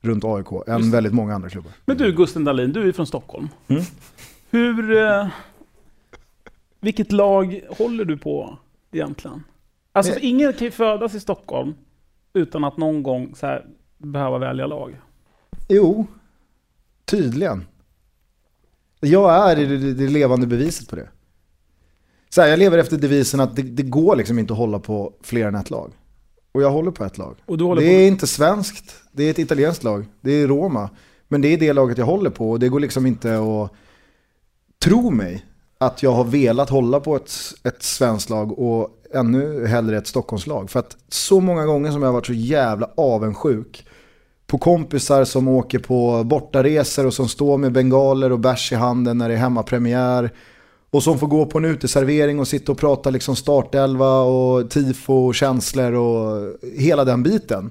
runt 0.00 0.24
AIK 0.24 0.46
än 0.66 0.78
Just 0.78 0.94
väldigt 0.94 1.12
många 1.12 1.34
andra 1.34 1.48
klubbar. 1.48 1.72
Men 1.86 1.96
du 1.96 2.12
Gusten 2.12 2.44
Dahlin, 2.44 2.72
du 2.72 2.88
är 2.88 2.92
från 2.92 3.06
Stockholm. 3.06 3.48
Mm. 3.68 3.82
Hur... 4.50 4.96
Eh, 4.96 5.26
vilket 6.80 7.12
lag 7.12 7.60
håller 7.78 8.04
du 8.04 8.16
på 8.16 8.58
egentligen? 8.92 9.44
Alltså 9.92 10.12
Men- 10.12 10.24
ingen 10.24 10.52
kan 10.52 10.64
ju 10.64 10.70
födas 10.70 11.14
i 11.14 11.20
Stockholm 11.20 11.74
utan 12.32 12.64
att 12.64 12.76
någon 12.76 13.02
gång 13.02 13.34
så 13.36 13.46
här, 13.46 13.66
behöva 13.98 14.38
välja 14.38 14.66
lag. 14.66 15.00
Jo, 15.68 16.06
tydligen. 17.04 17.66
Jag 19.04 19.50
är 19.50 19.56
det, 19.56 19.94
det, 19.94 20.08
levande 20.08 20.46
beviset 20.46 20.88
på 20.88 20.96
det. 20.96 21.08
Så 22.30 22.40
här, 22.40 22.48
jag 22.48 22.58
lever 22.58 22.78
efter 22.78 22.96
devisen 22.96 23.40
att 23.40 23.56
det, 23.56 23.62
det 23.62 23.82
går 23.82 24.16
liksom 24.16 24.38
inte 24.38 24.52
att 24.52 24.58
hålla 24.58 24.78
på 24.78 25.12
fler 25.22 25.46
än 25.46 25.54
ett 25.54 25.70
lag. 25.70 25.92
Och 26.52 26.62
jag 26.62 26.70
håller 26.70 26.90
på 26.90 27.04
ett 27.04 27.18
lag. 27.18 27.36
Det 27.46 27.58
på... 27.58 27.80
är 27.80 28.06
inte 28.06 28.26
svenskt, 28.26 28.94
det 29.12 29.24
är 29.24 29.30
ett 29.30 29.38
italienskt 29.38 29.84
lag. 29.84 30.06
Det 30.20 30.32
är 30.32 30.48
Roma. 30.48 30.90
Men 31.28 31.40
det 31.40 31.48
är 31.48 31.58
det 31.58 31.72
laget 31.72 31.98
jag 31.98 32.06
håller 32.06 32.30
på 32.30 32.50
och 32.50 32.58
det 32.58 32.68
går 32.68 32.80
liksom 32.80 33.06
inte 33.06 33.38
att 33.38 33.70
tro 34.84 35.10
mig 35.10 35.44
att 35.78 36.02
jag 36.02 36.12
har 36.12 36.24
velat 36.24 36.70
hålla 36.70 37.00
på 37.00 37.16
ett, 37.16 37.32
ett 37.64 37.82
svenskt 37.82 38.30
lag 38.30 38.58
och 38.58 38.88
ännu 39.14 39.66
hellre 39.66 39.98
ett 39.98 40.06
Stockholmslag. 40.06 40.70
För 40.70 40.80
att 40.80 40.96
så 41.08 41.40
många 41.40 41.66
gånger 41.66 41.90
som 41.90 42.02
jag 42.02 42.08
har 42.08 42.12
varit 42.12 42.26
så 42.26 42.32
jävla 42.32 42.90
avundsjuk 42.96 43.86
på 44.46 44.58
kompisar 44.58 45.24
som 45.24 45.48
åker 45.48 45.78
på 45.78 46.24
bortaresor 46.24 47.06
och 47.06 47.14
som 47.14 47.28
står 47.28 47.58
med 47.58 47.72
bengaler 47.72 48.32
och 48.32 48.38
bärs 48.38 48.72
i 48.72 48.74
handen 48.74 49.18
när 49.18 49.28
det 49.28 49.34
är 49.34 49.38
hemmapremiär. 49.38 50.30
och 50.90 51.02
som 51.02 51.18
får 51.18 51.26
gå 51.26 51.46
på 51.46 51.58
en 51.58 51.64
uteservering 51.64 52.40
och 52.40 52.48
sitta 52.48 52.72
och 52.72 52.78
prata 52.78 53.10
liksom 53.10 53.36
startelva 53.36 54.20
och 54.20 54.70
tifo 54.70 55.26
och 55.26 55.34
känslor 55.34 55.92
och 55.92 56.56
hela 56.76 57.04
den 57.04 57.22
biten. 57.22 57.70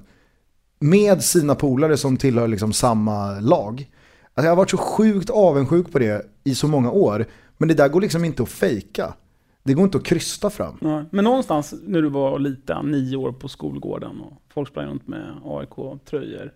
Med 0.80 1.22
sina 1.22 1.54
polare 1.54 1.96
som 1.96 2.16
tillhör 2.16 2.48
liksom 2.48 2.72
samma 2.72 3.40
lag. 3.40 3.90
Alltså 4.34 4.46
jag 4.46 4.50
har 4.50 4.56
varit 4.56 4.70
så 4.70 4.76
sjukt 4.76 5.30
avundsjuk 5.30 5.92
på 5.92 5.98
det 5.98 6.26
i 6.44 6.54
så 6.54 6.68
många 6.68 6.90
år. 6.90 7.26
Men 7.58 7.68
det 7.68 7.74
där 7.74 7.88
går 7.88 8.00
liksom 8.00 8.24
inte 8.24 8.42
att 8.42 8.48
fejka. 8.48 9.14
Det 9.62 9.74
går 9.74 9.84
inte 9.84 9.98
att 9.98 10.04
krysta 10.04 10.50
fram. 10.50 10.78
Nej. 10.80 11.04
Men 11.10 11.24
någonstans 11.24 11.74
när 11.86 12.02
du 12.02 12.08
var 12.08 12.38
liten, 12.38 12.90
nio 12.90 13.16
år 13.16 13.32
på 13.32 13.48
skolgården 13.48 14.20
och 14.20 14.42
folk 14.54 14.68
sprang 14.68 14.86
runt 14.86 15.08
med 15.08 15.40
AIK-tröjor. 15.44 16.52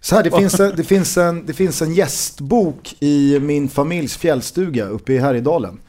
Så 0.00 0.16
här, 0.16 0.22
det, 0.22 0.30
finns 0.30 0.60
en, 0.60 0.76
det, 0.76 0.84
finns 0.84 1.16
en, 1.16 1.46
det 1.46 1.52
finns 1.52 1.82
en 1.82 1.94
gästbok 1.94 2.96
i 3.00 3.40
min 3.40 3.68
familjs 3.68 4.16
fjällstuga 4.16 4.84
uppe 4.88 5.12
i 5.12 5.18
Härjedalen. 5.18 5.80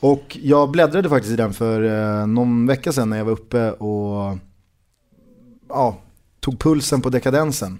Och 0.00 0.38
jag 0.42 0.70
bläddrade 0.70 1.08
faktiskt 1.08 1.32
i 1.32 1.36
den 1.36 1.52
för 1.52 1.82
eh, 1.82 2.26
någon 2.26 2.66
vecka 2.66 2.92
sedan 2.92 3.10
när 3.10 3.16
jag 3.16 3.24
var 3.24 3.32
uppe 3.32 3.72
och 3.72 4.38
ja, 5.68 5.98
tog 6.40 6.58
pulsen 6.58 7.00
på 7.00 7.10
dekadensen. 7.10 7.78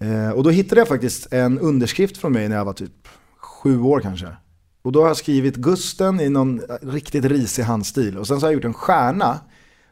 Eh, 0.00 0.30
och 0.30 0.42
då 0.42 0.50
hittade 0.50 0.80
jag 0.80 0.88
faktiskt 0.88 1.32
en 1.32 1.58
underskrift 1.58 2.16
från 2.16 2.32
mig 2.32 2.48
när 2.48 2.56
jag 2.56 2.64
var 2.64 2.72
typ 2.72 3.08
sju 3.36 3.80
år 3.80 4.00
kanske. 4.00 4.28
Och 4.82 4.92
då 4.92 5.00
har 5.00 5.08
jag 5.08 5.16
skrivit 5.16 5.56
Gusten 5.56 6.20
i 6.20 6.28
någon 6.28 6.60
riktigt 6.82 7.24
risig 7.24 7.62
handstil. 7.62 8.18
Och 8.18 8.26
sen 8.26 8.40
så 8.40 8.46
har 8.46 8.50
jag 8.50 8.54
gjort 8.54 8.64
en 8.64 8.74
stjärna. 8.74 9.40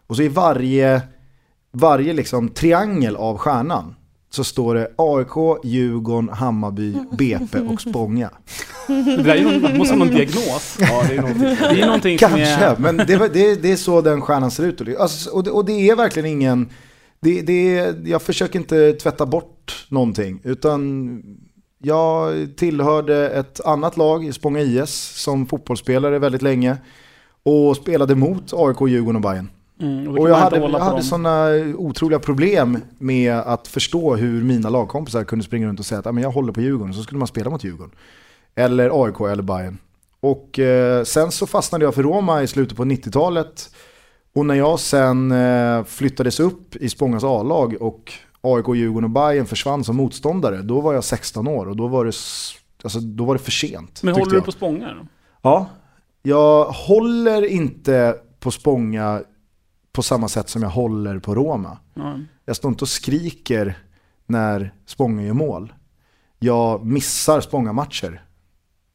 Och 0.06 0.16
så 0.16 0.22
i 0.22 0.28
varje, 0.28 1.02
varje 1.72 2.12
liksom 2.12 2.48
triangel 2.48 3.16
av 3.16 3.38
stjärnan 3.38 3.94
så 4.30 4.44
står 4.44 4.74
det 4.74 4.88
AIK, 4.96 5.64
Djurgården, 5.64 6.28
Hammarby, 6.28 6.94
BP 7.18 7.58
och 7.58 7.80
Spånga. 7.80 8.30
Det 8.88 9.22
där 9.22 9.34
är 9.34 9.36
ju 9.36 9.60
någon, 9.60 9.78
måste 9.78 9.94
vara 9.96 10.04
någon 10.04 10.16
diagnos. 10.16 10.76
Ja, 10.80 11.02
det 11.08 11.14
är 11.16 11.20
någonting. 11.22 11.56
Det 11.60 11.80
är 11.80 11.86
någonting 11.86 12.18
som 12.18 12.28
Kanske, 12.28 12.54
är... 12.64 12.76
men 12.78 12.96
det, 12.96 13.04
det, 13.32 13.62
det 13.62 13.72
är 13.72 13.76
så 13.76 14.00
den 14.00 14.20
stjärnan 14.20 14.50
ser 14.50 14.64
ut. 14.64 14.98
Alltså, 14.98 15.30
och, 15.30 15.44
det, 15.44 15.50
och 15.50 15.64
det 15.64 15.72
är 15.90 15.96
verkligen 15.96 16.26
ingen... 16.28 16.68
Det, 17.20 17.42
det, 17.42 17.78
är- 17.78 18.02
jag 18.06 18.22
försöker 18.22 18.58
inte 18.58 18.92
tvätta 18.92 19.26
bort 19.26 19.86
någonting, 19.88 20.40
utan 20.44 21.22
jag 21.82 22.32
tillhörde 22.56 23.28
ett 23.30 23.60
annat 23.64 23.96
lag 23.96 24.34
Spånga 24.34 24.60
IS 24.60 24.90
som 25.14 25.46
fotbollsspelare 25.46 26.18
väldigt 26.18 26.42
länge 26.42 26.76
och 27.42 27.76
spelade 27.76 28.14
mot 28.14 28.52
AIK, 28.52 28.76
Djurgården 28.88 29.16
och 29.16 29.22
Bayern. 29.22 29.50
Mm, 29.80 30.08
och, 30.08 30.18
Och 30.18 30.30
jag 30.30 30.34
hade, 30.34 30.56
jag 30.56 30.78
hade 30.78 31.02
sådana 31.02 31.48
otroliga 31.76 32.18
problem 32.18 32.78
med 32.98 33.34
att 33.34 33.68
förstå 33.68 34.16
hur 34.16 34.42
mina 34.44 34.68
lagkompisar 34.70 35.24
kunde 35.24 35.44
springa 35.44 35.66
runt 35.68 35.80
och 35.80 35.86
säga 35.86 35.98
att 35.98 36.06
"Ah, 36.06 36.12
men 36.12 36.22
jag 36.22 36.30
håller 36.30 36.52
på 36.52 36.60
Djurgården, 36.60 36.94
så 36.94 37.02
skulle 37.02 37.18
man 37.18 37.28
spela 37.28 37.50
mot 37.50 37.64
Djurgården. 37.64 37.94
Eller 38.54 39.04
AIK 39.04 39.20
eller 39.20 39.42
Bayern. 39.42 39.78
Och 40.20 40.58
eh, 40.58 41.04
sen 41.04 41.30
så 41.32 41.46
fastnade 41.46 41.84
jag 41.84 41.94
för 41.94 42.02
Roma 42.02 42.42
i 42.42 42.46
slutet 42.46 42.76
på 42.76 42.84
90-talet. 42.84 43.70
Och 44.34 44.46
när 44.46 44.54
jag 44.54 44.80
sen 44.80 45.32
eh, 45.32 45.84
flyttades 45.84 46.40
upp 46.40 46.76
i 46.76 46.88
Spångas 46.88 47.24
A-lag 47.24 47.76
och 47.80 48.12
AIK, 48.40 48.66
Djurgården 48.74 49.04
och 49.04 49.10
Bayern 49.10 49.46
försvann 49.46 49.84
som 49.84 49.96
motståndare, 49.96 50.62
då 50.62 50.80
var 50.80 50.94
jag 50.94 51.04
16 51.04 51.48
år 51.48 51.68
och 51.68 51.76
då 51.76 51.86
var 51.88 52.04
det, 52.04 52.12
alltså, 52.84 53.00
då 53.00 53.24
var 53.24 53.34
det 53.34 53.40
för 53.40 53.50
sent. 53.50 54.02
Men 54.02 54.14
håller 54.14 54.30
du 54.30 54.36
jag. 54.36 54.44
på 54.44 54.52
Spånga? 54.52 55.06
Ja, 55.42 55.66
jag 56.22 56.64
håller 56.64 57.46
inte 57.46 58.14
på 58.40 58.50
Spånga 58.50 59.20
på 59.92 60.02
samma 60.02 60.28
sätt 60.28 60.48
som 60.48 60.62
jag 60.62 60.70
håller 60.70 61.18
på 61.18 61.34
Roma. 61.34 61.78
Ja. 61.94 62.18
Jag 62.44 62.56
står 62.56 62.68
inte 62.68 62.84
och 62.84 62.88
skriker 62.88 63.78
när 64.26 64.74
Spånga 64.86 65.22
gör 65.22 65.32
mål. 65.32 65.72
Jag 66.38 66.86
missar 66.86 67.40
Spånga-matcher. 67.40 68.22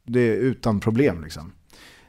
Det 0.07 0.19
är 0.19 0.35
utan 0.35 0.79
problem 0.79 1.23
liksom. 1.23 1.51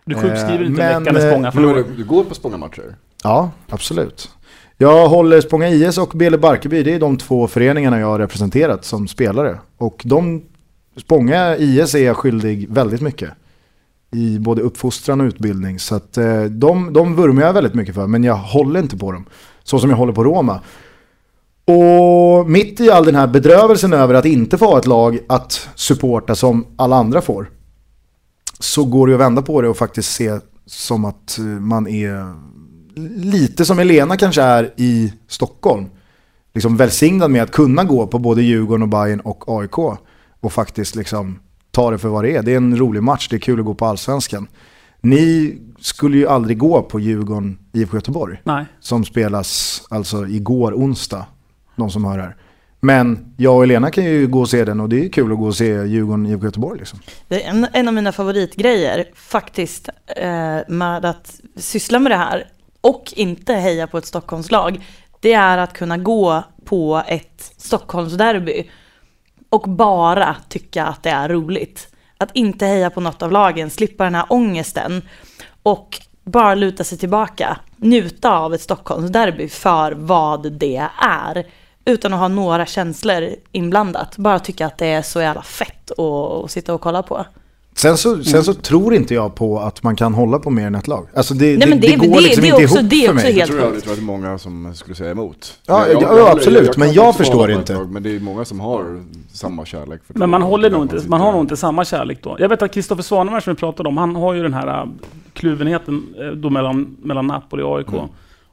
Du 0.05 0.15
sjukskriver 0.15 0.61
Eh, 0.65 0.67
inte 0.67 0.83
men, 0.83 0.95
en 0.97 1.03
vecka 1.05 1.13
med 1.13 1.23
Spånga 1.23 1.51
Men 1.55 1.63
då 1.63 1.69
är 1.69 1.75
förlor. 1.75 1.75
det- 1.91 1.97
du 1.97 2.05
går 2.05 2.25
på 2.25 2.35
Spånga-matcher? 2.35 2.97
Ja, 3.25 3.51
absolut. 3.69 4.31
Jag 4.79 5.09
håller 5.09 5.41
Spånga 5.41 5.69
IS 5.69 5.99
och 5.99 6.09
Bele 6.15 6.39
Barkarby, 6.39 6.83
det 6.83 6.95
är 6.95 7.01
de 7.01 7.17
två 7.17 7.47
föreningarna 7.47 8.01
jag 8.01 8.07
har 8.07 8.19
representerat 8.19 8.85
som 8.85 9.09
spelare. 9.09 9.59
Och 9.77 10.03
de, 10.05 10.43
Spånga 10.97 11.57
IS 11.57 11.95
är 11.95 12.05
jag 12.05 12.17
skyldig 12.17 12.69
väldigt 12.71 13.01
mycket. 13.01 13.31
I 14.17 14.39
både 14.39 14.63
uppfostran 14.63 15.21
och 15.21 15.25
utbildning. 15.25 15.79
Så 15.79 15.95
att 15.95 16.17
eh, 16.17 16.43
de, 16.45 16.93
de 16.93 17.17
vurmar 17.17 17.43
jag 17.43 17.53
väldigt 17.53 17.75
mycket 17.75 17.95
för, 17.95 18.07
men 18.07 18.25
jag 18.25 18.37
håller 18.37 18.81
inte 18.81 18.97
på 18.97 19.13
dem. 19.13 19.25
Så 19.65 19.79
som 19.79 19.91
jag 19.91 19.97
håller 19.97 20.13
på 20.13 20.25
Roma. 20.25 20.61
Och 21.65 22.51
mitt 22.51 22.81
i 22.81 22.91
all 22.91 23.05
den 23.05 23.15
här 23.15 23.27
bedrövelsen 23.27 23.93
över 23.93 24.15
att 24.15 24.25
inte 24.25 24.59
få 24.59 24.67
ha 24.67 24.79
ett 24.79 24.87
lag 24.87 25.19
att 25.29 25.69
supporta 25.75 26.35
som 26.35 26.67
alla 26.77 26.97
andra 26.97 27.21
får. 27.21 27.51
Så 28.59 28.85
går 28.85 29.07
det 29.07 29.15
att 29.15 29.21
vända 29.21 29.43
på 29.43 29.63
det 29.63 29.69
och 29.69 29.77
faktiskt 29.77 30.13
se 30.13 30.39
som 30.67 31.05
att 31.05 31.39
eh, 31.39 31.45
man 31.45 31.87
är 31.87 32.35
lite 33.17 33.65
som 33.65 33.79
Elena 33.79 34.17
kanske 34.17 34.43
är 34.43 34.75
i 34.77 35.13
Stockholm. 35.29 35.85
Liksom 36.55 36.77
välsignad 36.77 37.31
med 37.31 37.43
att 37.43 37.53
kunna 37.53 37.85
gå 37.85 38.07
på 38.07 38.19
både 38.19 38.43
Djurgården 38.43 38.83
och 38.83 38.89
Bayern 38.89 39.21
och 39.21 39.61
AIK. 39.61 39.79
Och 40.41 40.53
faktiskt 40.53 40.95
liksom 40.97 41.39
ta 41.77 41.91
det 41.91 41.99
för 41.99 42.09
vad 42.09 42.25
det 42.25 42.37
är. 42.37 42.43
Det 42.43 42.53
är 42.53 42.57
en 42.57 42.79
rolig 42.79 43.03
match, 43.03 43.29
det 43.29 43.37
är 43.37 43.41
kul 43.41 43.61
att 43.61 43.67
gå 43.67 43.75
på 43.75 43.87
Allsvenskan. 43.87 44.49
Ni 45.01 45.59
skulle 45.81 46.17
ju 46.17 46.29
aldrig 46.29 46.59
gå 46.59 46.83
på 46.83 47.01
Djurgården 47.01 47.59
IFK 47.73 47.97
Göteborg. 47.97 48.41
Nej. 48.45 48.65
Som 48.81 49.05
spelas 49.05 49.83
alltså 49.91 50.27
igår 50.27 50.73
onsdag. 50.73 51.27
De 51.77 51.91
som 51.91 52.05
hör 52.05 52.19
här. 52.19 52.37
Men 52.81 53.35
jag 53.37 53.57
och 53.57 53.65
Elena 53.65 53.91
kan 53.91 54.05
ju 54.05 54.27
gå 54.27 54.41
och 54.41 54.51
se 54.51 54.65
den 54.65 54.81
och 54.81 54.89
det 54.89 55.05
är 55.05 55.09
kul 55.09 55.33
att 55.33 55.39
gå 55.39 55.47
och 55.47 55.57
se 55.57 55.85
Djurgården 55.85 56.27
IFK 56.27 56.45
Göteborg 56.45 56.79
liksom. 56.79 56.99
Det 57.29 57.45
är 57.45 57.51
en, 57.51 57.67
en 57.73 57.89
av 57.89 57.95
mina 57.95 58.13
favoritgrejer 58.13 59.05
faktiskt 59.15 59.89
eh, 60.17 60.59
med 60.69 61.05
att 61.05 61.41
syssla 61.57 61.99
med 61.99 62.13
det 62.13 62.17
här 62.17 62.45
och 62.81 63.13
inte 63.17 63.55
heja 63.55 63.87
på 63.87 63.99
ett 63.99 64.07
Stockholmslag. 64.07 64.81
Det 65.21 65.33
är 65.33 65.59
att 65.59 65.73
kunna 65.73 65.97
gå 65.97 66.43
på 66.65 67.03
ett 67.07 67.53
Stockholmsderby 67.57 68.71
och 69.57 69.69
bara 69.69 70.37
tycka 70.49 70.85
att 70.85 71.03
det 71.03 71.11
är 71.11 71.29
roligt. 71.29 71.89
Att 72.19 72.31
inte 72.33 72.67
heja 72.67 72.91
på 72.91 73.01
något 73.01 73.23
av 73.23 73.33
lagen, 73.33 73.71
slippa 73.71 74.05
den 74.05 74.15
här 74.15 74.27
ångesten 74.29 75.03
och 75.63 76.01
bara 76.25 76.55
luta 76.55 76.85
sig 76.85 76.99
tillbaka, 76.99 77.59
njuta 77.77 78.39
av 78.39 78.55
ett 78.55 78.61
Stockholmsderby 78.61 79.49
för 79.49 79.93
vad 79.93 80.53
det 80.53 80.89
är. 81.03 81.47
Utan 81.85 82.15
att 82.15 82.21
ha 82.21 82.29
några 82.29 82.67
känslor 82.67 83.29
inblandat. 83.53 84.17
Bara 84.17 84.39
tycka 84.39 84.67
att 84.67 84.79
det 84.79 84.87
är 84.87 85.03
så 85.03 85.21
jävla 85.21 85.43
fett 85.43 85.91
att, 85.91 86.45
att 86.45 86.51
sitta 86.51 86.75
och 86.75 86.81
kolla 86.81 87.03
på. 87.03 87.27
Sen 87.77 87.97
så, 87.97 88.25
sen 88.25 88.45
så 88.45 88.55
tror 88.55 88.95
inte 88.95 89.15
jag 89.15 89.35
på 89.35 89.59
att 89.59 89.83
man 89.83 89.97
kan 89.97 90.15
hålla 90.15 90.39
på 90.39 90.51
mer 90.51 90.67
än 90.67 90.75
ett 90.75 90.89
lag. 90.89 91.07
Alltså 91.15 91.35
det, 91.35 91.59
Nej, 91.59 91.69
men 91.69 91.81
det- 91.81 91.97
går 91.97 92.07
det- 92.17 92.21
liksom 92.21 92.43
det 92.43 92.49
är 92.49 92.53
inte 92.53 92.65
också- 92.65 92.79
ihop 92.79 92.91
det 92.91 92.97
är 93.05 93.07
för 93.07 93.15
mig. 93.15 93.25
Jag 93.25 93.33
helt 93.33 93.47
tror, 93.51 93.61
jag, 93.61 93.67
sjukt. 93.73 93.77
jag 93.77 93.83
tror 93.85 93.93
att 93.93 93.99
det 93.99 94.03
är 94.03 94.07
många 94.07 94.39
som 94.39 94.75
skulle 94.75 94.95
säga 94.97 95.11
emot. 95.11 95.59
Ja, 95.67 95.87
Jag- 95.89 96.03
ja, 96.03 96.19
jag- 96.19 96.29
absolut, 96.29 96.75
kan 96.75 96.81
men 96.85 96.93
jag 96.93 97.17
förstår 97.17 97.51
inte. 97.51 97.75
tag, 97.75 97.91
Men 97.93 98.03
det 98.03 98.17
är 98.17 98.21
många 98.21 98.45
som 98.45 98.61
har 98.61 99.05
samma 99.33 99.65
kärlek 99.67 100.01
för 100.07 100.15
Men 100.19 100.31
man 100.31 100.41
det. 100.41 100.47
håller 100.47 100.71
nog 100.71 100.83
inte, 100.83 101.01
man 101.09 101.21
har 101.21 101.33
nog 101.33 101.41
inte 101.41 101.57
samma 101.57 101.85
kärlek 101.85 102.19
då. 102.23 102.37
Jag 102.39 102.49
vet 102.49 102.63
att 102.63 102.73
Kristoffer 102.73 103.03
Svanemar 103.03 103.41
som 103.41 103.53
vi 103.55 103.59
pratade 103.61 103.89
om, 103.89 103.97
han 103.97 104.17
har 104.17 104.35
ju 104.35 104.43
den 104.43 104.55
här 104.55 104.81
äh, 104.83 104.89
kluvenheten 105.33 106.03
äh, 106.21 106.27
då 106.29 106.51
mellan, 106.51 106.97
mellan 107.03 107.27
Napoli 107.27 107.63
och 107.63 107.77
AIK. 107.79 107.89
Mm. 107.93 108.07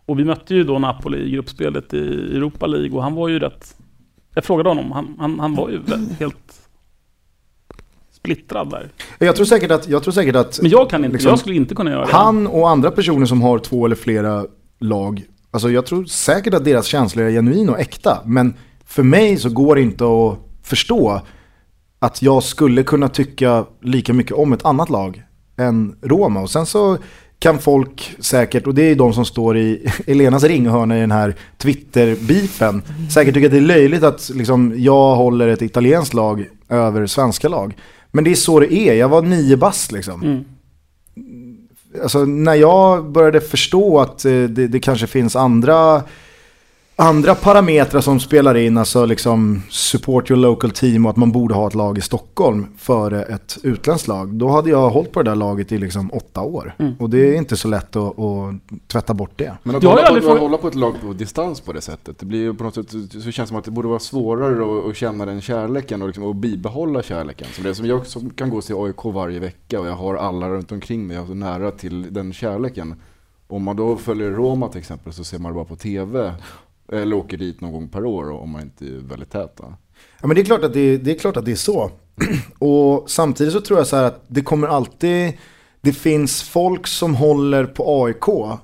Och 0.06 0.20
vi 0.20 0.24
mötte 0.26 0.56
ju 0.56 0.64
då 0.64 0.80
Napoli 0.80 1.18
i 1.18 1.32
gruppspelet 1.32 1.94
i 1.94 1.98
Europa 2.38 2.68
League 2.68 2.98
och 2.98 3.04
han 3.04 3.14
var 3.16 3.28
ju 3.30 3.40
rätt... 3.40 3.76
Jag 4.36 4.44
frågade 4.44 4.70
honom, 4.70 4.92
han, 4.92 5.16
han, 5.20 5.40
han 5.40 5.56
var 5.56 5.70
ju 5.70 5.80
helt 6.20 6.36
splittrad 8.24 8.70
där. 8.70 8.90
Jag 9.20 9.36
tror 9.36 9.46
säkert 9.46 9.72
att, 9.72 9.88
jag 9.88 10.04
tror 10.04 10.12
säkert 10.12 10.36
att 10.36 10.60
Men 10.62 10.72
jag 10.72 10.90
kan 10.90 11.06
inte, 11.06 11.14
Liksom, 11.14 11.30
jag 11.30 11.40
skulle 11.40 11.56
inte 11.56 11.76
kunna 11.76 11.92
göra 11.92 12.06
det. 12.06 12.12
han 12.12 12.48
och 12.48 12.70
andra 12.70 12.92
personer 12.92 13.26
som 13.26 13.42
har 13.42 13.60
två 13.60 13.86
eller 13.86 13.96
flera 13.96 14.46
lag, 14.80 15.24
alltså 15.52 15.70
jag 15.72 15.86
tror 15.86 16.06
säkert 16.06 16.54
att 16.54 16.66
deras 16.66 16.86
känslor 16.86 17.26
är 17.26 17.32
genuina 17.32 17.72
och 17.72 17.80
äkta. 17.80 18.22
Men 18.26 18.54
för 18.86 19.04
mig 19.04 19.38
så 19.38 19.50
går 19.50 19.76
det 19.76 19.82
inte 19.82 20.04
att 20.04 20.40
förstå 20.64 21.22
att 22.00 22.22
jag 22.22 22.44
skulle 22.44 22.84
kunna 22.84 23.08
tycka 23.08 23.66
lika 23.82 24.14
mycket 24.14 24.34
om 24.34 24.54
ett 24.54 24.66
annat 24.66 24.90
lag 24.90 25.24
än 25.58 25.96
Roma. 26.02 26.42
Och 26.42 26.50
sen 26.50 26.66
så 26.66 26.98
kan 27.40 27.60
folk 27.60 28.16
säkert, 28.20 28.68
och 28.68 28.74
det 28.76 28.92
är 28.92 28.96
de 28.96 29.14
som 29.14 29.26
står 29.26 29.58
i 29.58 29.88
Elenas 30.08 30.44
ringhörna 30.44 30.98
i 30.98 31.02
den 31.02 31.12
här 31.12 31.36
Twitter-beefen, 31.58 32.82
säkert 33.14 33.34
tycka 33.34 33.48
att 33.48 33.52
det 33.52 33.58
är 33.58 33.62
löjligt 33.62 34.04
att 34.04 34.32
liksom, 34.36 34.74
jag 34.78 35.16
håller 35.16 35.48
ett 35.48 35.62
italienskt 35.62 36.14
lag 36.14 36.46
över 36.70 37.06
svenska 37.06 37.50
lag. 37.50 37.76
Men 38.16 38.24
det 38.24 38.32
är 38.32 38.36
så 38.36 38.60
det 38.60 38.74
är, 38.74 38.94
jag 38.94 39.10
var 39.10 39.22
nio 39.22 39.58
bast 39.58 39.92
liksom. 39.92 40.24
Mm. 40.24 40.44
Alltså 42.04 42.26
när 42.26 42.54
jag 42.54 43.12
började 43.12 43.42
förstå 43.42 44.00
att 44.00 44.26
eh, 44.26 44.32
det, 44.32 44.68
det 44.68 44.80
kanske 44.80 45.08
finns 45.08 45.36
andra 45.36 46.04
andra 46.96 47.36
parametrar 47.36 48.02
som 48.02 48.20
spelar 48.20 48.56
in, 48.58 48.78
alltså 48.78 49.06
liksom 49.06 49.62
support 49.70 50.32
your 50.32 50.42
local 50.42 50.72
team 50.72 51.06
och 51.06 51.10
att 51.12 51.18
man 51.18 51.32
borde 51.32 51.54
ha 51.54 51.68
ett 51.68 51.76
lag 51.76 51.98
i 51.98 52.02
Stockholm 52.02 52.66
före 52.78 53.24
ett 53.24 53.58
utländskt 53.64 54.08
lag. 54.08 54.34
Då 54.34 54.48
hade 54.48 54.70
jag 54.70 54.90
hållit 54.90 55.12
på 55.12 55.24
det 55.24 55.30
där 55.32 55.36
laget 55.36 55.72
i 55.72 55.78
liksom 55.78 56.12
åtta 56.14 56.42
år. 56.42 56.76
Och 57.00 57.10
det 57.10 57.18
är 57.34 57.38
inte 57.38 57.58
så 57.58 57.68
lätt 57.68 57.96
att, 57.96 58.20
att 58.20 58.54
tvätta 58.88 59.14
bort 59.14 59.32
det. 59.36 59.58
Men 59.64 59.76
att 59.76 59.84
har 59.84 59.90
hålla, 59.92 60.04
aldrig 60.04 60.24
på, 60.24 60.30
att 60.32 60.38
frågat- 60.38 60.42
hålla 60.42 60.58
på 60.58 60.68
ett 60.68 60.76
lag 60.76 60.94
på 61.02 61.14
distans 61.14 61.62
på 61.62 61.74
det 61.74 61.82
sättet, 61.82 62.20
det 62.20 62.26
blir 62.26 62.40
ju 62.40 62.54
på 62.54 62.64
något 62.64 62.76
sätt, 62.76 62.90
så 62.90 62.98
känns 63.32 63.36
det 63.36 63.48
som 63.48 63.58
att 63.58 63.66
det 63.66 63.72
borde 63.72 63.88
vara 63.88 64.00
svårare 64.00 64.80
att, 64.80 64.90
att 64.90 64.96
känna 64.96 65.26
den 65.26 65.42
kärleken 65.42 66.02
och, 66.02 66.08
liksom, 66.08 66.24
och 66.24 66.36
bibehålla 66.36 67.04
kärleken. 67.04 67.48
Som 67.54 67.64
det 67.64 67.76
som 67.76 67.86
jag 67.86 68.06
som 68.08 68.30
kan 68.30 68.50
gå 68.50 68.58
och 68.58 68.64
se 68.64 68.74
AIK 68.78 69.06
varje 69.06 69.40
vecka 69.40 69.80
och 69.80 69.88
jag 69.88 69.94
har 69.96 70.16
alla 70.16 70.50
runt 70.50 70.72
omkring 70.72 71.08
mig, 71.08 71.16
jag 71.16 71.24
är 71.24 71.28
så 71.28 71.34
nära 71.34 71.72
till 71.72 72.14
den 72.14 72.34
kärleken. 72.34 72.96
Om 73.48 73.64
man 73.64 73.76
då 73.76 73.96
följer 73.98 74.32
Roma 74.32 74.68
till 74.68 74.80
exempel 74.80 75.14
så 75.14 75.24
ser 75.24 75.40
man 75.40 75.52
det 75.52 75.56
bara 75.56 75.66
på 75.66 75.76
TV. 75.76 76.34
Eller 76.94 77.16
åker 77.16 77.38
dit 77.38 77.62
någon 77.62 77.72
gång 77.72 77.90
per 77.90 78.06
år 78.06 78.32
om 78.32 78.50
man 78.50 78.62
inte 78.62 78.86
är 78.86 79.00
väldigt 79.10 79.32
tät. 79.32 79.60
va? 79.60 79.78
Ja 80.22 80.28
men 80.28 80.36
det 80.36 80.42
är 80.42 80.46
klart 80.46 80.64
att 80.64 80.74
det, 80.74 80.98
det, 80.98 81.12
är, 81.12 81.20
klart 81.20 81.38
att 81.38 81.46
det 81.46 81.52
är 81.52 81.56
så. 81.56 81.92
Och 82.60 83.10
samtidigt 83.10 83.54
så 83.54 83.62
tror 83.62 83.80
jag 83.80 83.88
så 83.88 83.96
här 83.96 84.04
att 84.04 84.24
det 84.28 84.42
kommer 84.42 84.68
alltid, 84.68 85.34
det 85.82 85.94
finns 85.94 86.44
folk 86.44 86.88
som 86.88 87.16
håller 87.16 87.66
på 87.66 88.04
AIK 88.06 88.60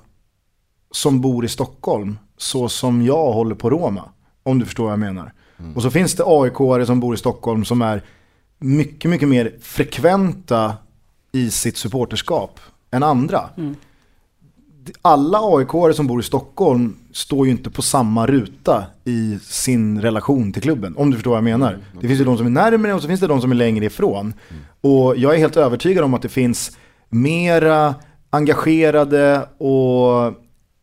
som 0.90 1.20
bor 1.20 1.44
i 1.44 1.48
Stockholm 1.48 2.18
så 2.36 2.68
som 2.68 3.02
jag 3.02 3.32
håller 3.32 3.54
på 3.54 3.70
Roma. 3.70 4.10
Om 4.42 4.58
du 4.58 4.64
förstår 4.64 4.84
vad 4.84 4.92
jag 4.92 4.98
menar. 4.98 5.32
Och 5.74 5.82
så 5.82 5.90
finns 5.90 6.14
det 6.14 6.22
AIK-are 6.24 6.84
som 6.84 7.00
bor 7.00 7.14
i 7.14 7.18
Stockholm 7.18 7.64
som 7.64 7.82
är 7.82 8.04
mycket, 8.58 9.10
mycket 9.10 9.28
mer 9.28 9.54
frekventa 9.60 10.74
i 11.32 11.50
sitt 11.50 11.76
supporterskap 11.76 12.60
än 12.90 13.02
andra. 13.02 13.50
Alla 15.02 15.38
AIK-are 15.38 15.92
som 15.92 16.06
bor 16.06 16.20
i 16.20 16.22
Stockholm 16.22 16.96
står 17.12 17.46
ju 17.46 17.52
inte 17.52 17.70
på 17.70 17.82
samma 17.82 18.26
ruta 18.26 18.84
i 19.04 19.38
sin 19.42 20.00
relation 20.02 20.52
till 20.52 20.62
klubben. 20.62 20.96
Om 20.96 21.10
du 21.10 21.16
förstår 21.16 21.30
vad 21.30 21.38
jag 21.38 21.44
menar. 21.44 21.78
Det 22.00 22.08
finns 22.08 22.20
ju 22.20 22.24
de 22.24 22.36
som 22.36 22.46
är 22.46 22.50
närmare 22.50 22.94
och 22.94 23.02
så 23.02 23.08
finns 23.08 23.20
det 23.20 23.26
de 23.26 23.40
som 23.40 23.50
är 23.50 23.54
längre 23.56 23.84
ifrån. 23.84 24.34
Och 24.80 25.16
jag 25.16 25.34
är 25.34 25.38
helt 25.38 25.56
övertygad 25.56 26.04
om 26.04 26.14
att 26.14 26.22
det 26.22 26.28
finns 26.28 26.76
mera 27.08 27.94
engagerade 28.30 29.48
och 29.58 30.34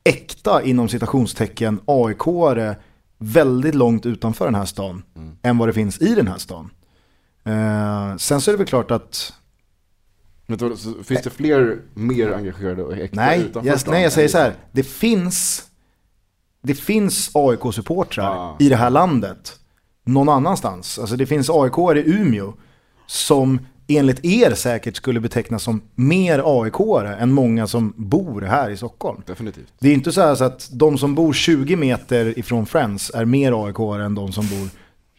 äkta 0.03 0.63
inom 0.63 0.89
citationstecken 0.89 1.79
AIK-are 1.85 2.75
väldigt 3.17 3.75
långt 3.75 4.05
utanför 4.05 4.45
den 4.45 4.55
här 4.55 4.65
stan 4.65 5.03
än 5.41 5.57
vad 5.57 5.69
det 5.69 5.73
finns 5.73 6.01
i 6.01 6.15
den 6.15 6.27
här 6.27 6.37
stan. 6.37 6.69
Eh, 7.43 8.17
sen 8.17 8.41
så 8.41 8.51
är 8.51 8.53
det 8.53 8.57
väl 8.57 8.67
klart 8.67 8.91
att 8.91 9.33
Men 10.49 10.59
så, 10.77 10.93
finns 11.03 11.21
det 11.21 11.29
fler 11.29 11.81
mer 11.93 12.31
engagerade 12.31 12.83
och 12.83 12.97
äkta 12.97 13.15
Nej, 13.15 13.39
utanför 13.41 13.69
jag, 13.69 13.79
stan 13.79 13.93
nej, 13.93 14.03
jag 14.03 14.11
säger 14.11 14.27
så 14.27 14.37
här. 14.37 14.53
Det 14.71 14.83
finns, 14.83 15.63
det 16.61 16.75
finns 16.75 17.31
AIK-supportrar 17.33 18.23
Ah. 18.35 18.55
i 18.59 18.69
det 18.69 18.75
här 18.75 18.89
landet. 18.89 19.59
Någon 20.05 20.29
annanstans. 20.29 20.99
Alltså 20.99 21.15
det 21.15 21.25
finns 21.25 21.49
aik 21.49 21.77
i 22.05 22.11
Umeå 22.11 22.53
som 23.07 23.59
enligt 23.87 24.25
er 24.25 24.53
säkert 24.53 24.95
skulle 24.95 25.19
betecknas 25.19 25.63
som 25.63 25.81
mer 25.95 26.63
aik 26.63 26.73
än 27.19 27.33
många 27.33 27.67
som 27.67 27.93
bor 27.97 28.41
här 28.41 28.69
i 28.69 28.77
Stockholm. 28.77 29.21
Definitivt. 29.25 29.73
Det 29.79 29.89
är 29.89 29.93
inte 29.93 30.11
så, 30.11 30.21
här 30.21 30.35
så 30.35 30.43
att 30.43 30.69
de 30.71 30.97
som 30.97 31.15
bor 31.15 31.33
20 31.33 31.75
meter 31.75 32.39
ifrån 32.39 32.65
Friends 32.65 33.11
är 33.13 33.25
mer 33.25 33.67
aik 33.67 34.01
än 34.05 34.15
de 34.15 34.31
som 34.31 34.47
bor 34.47 34.69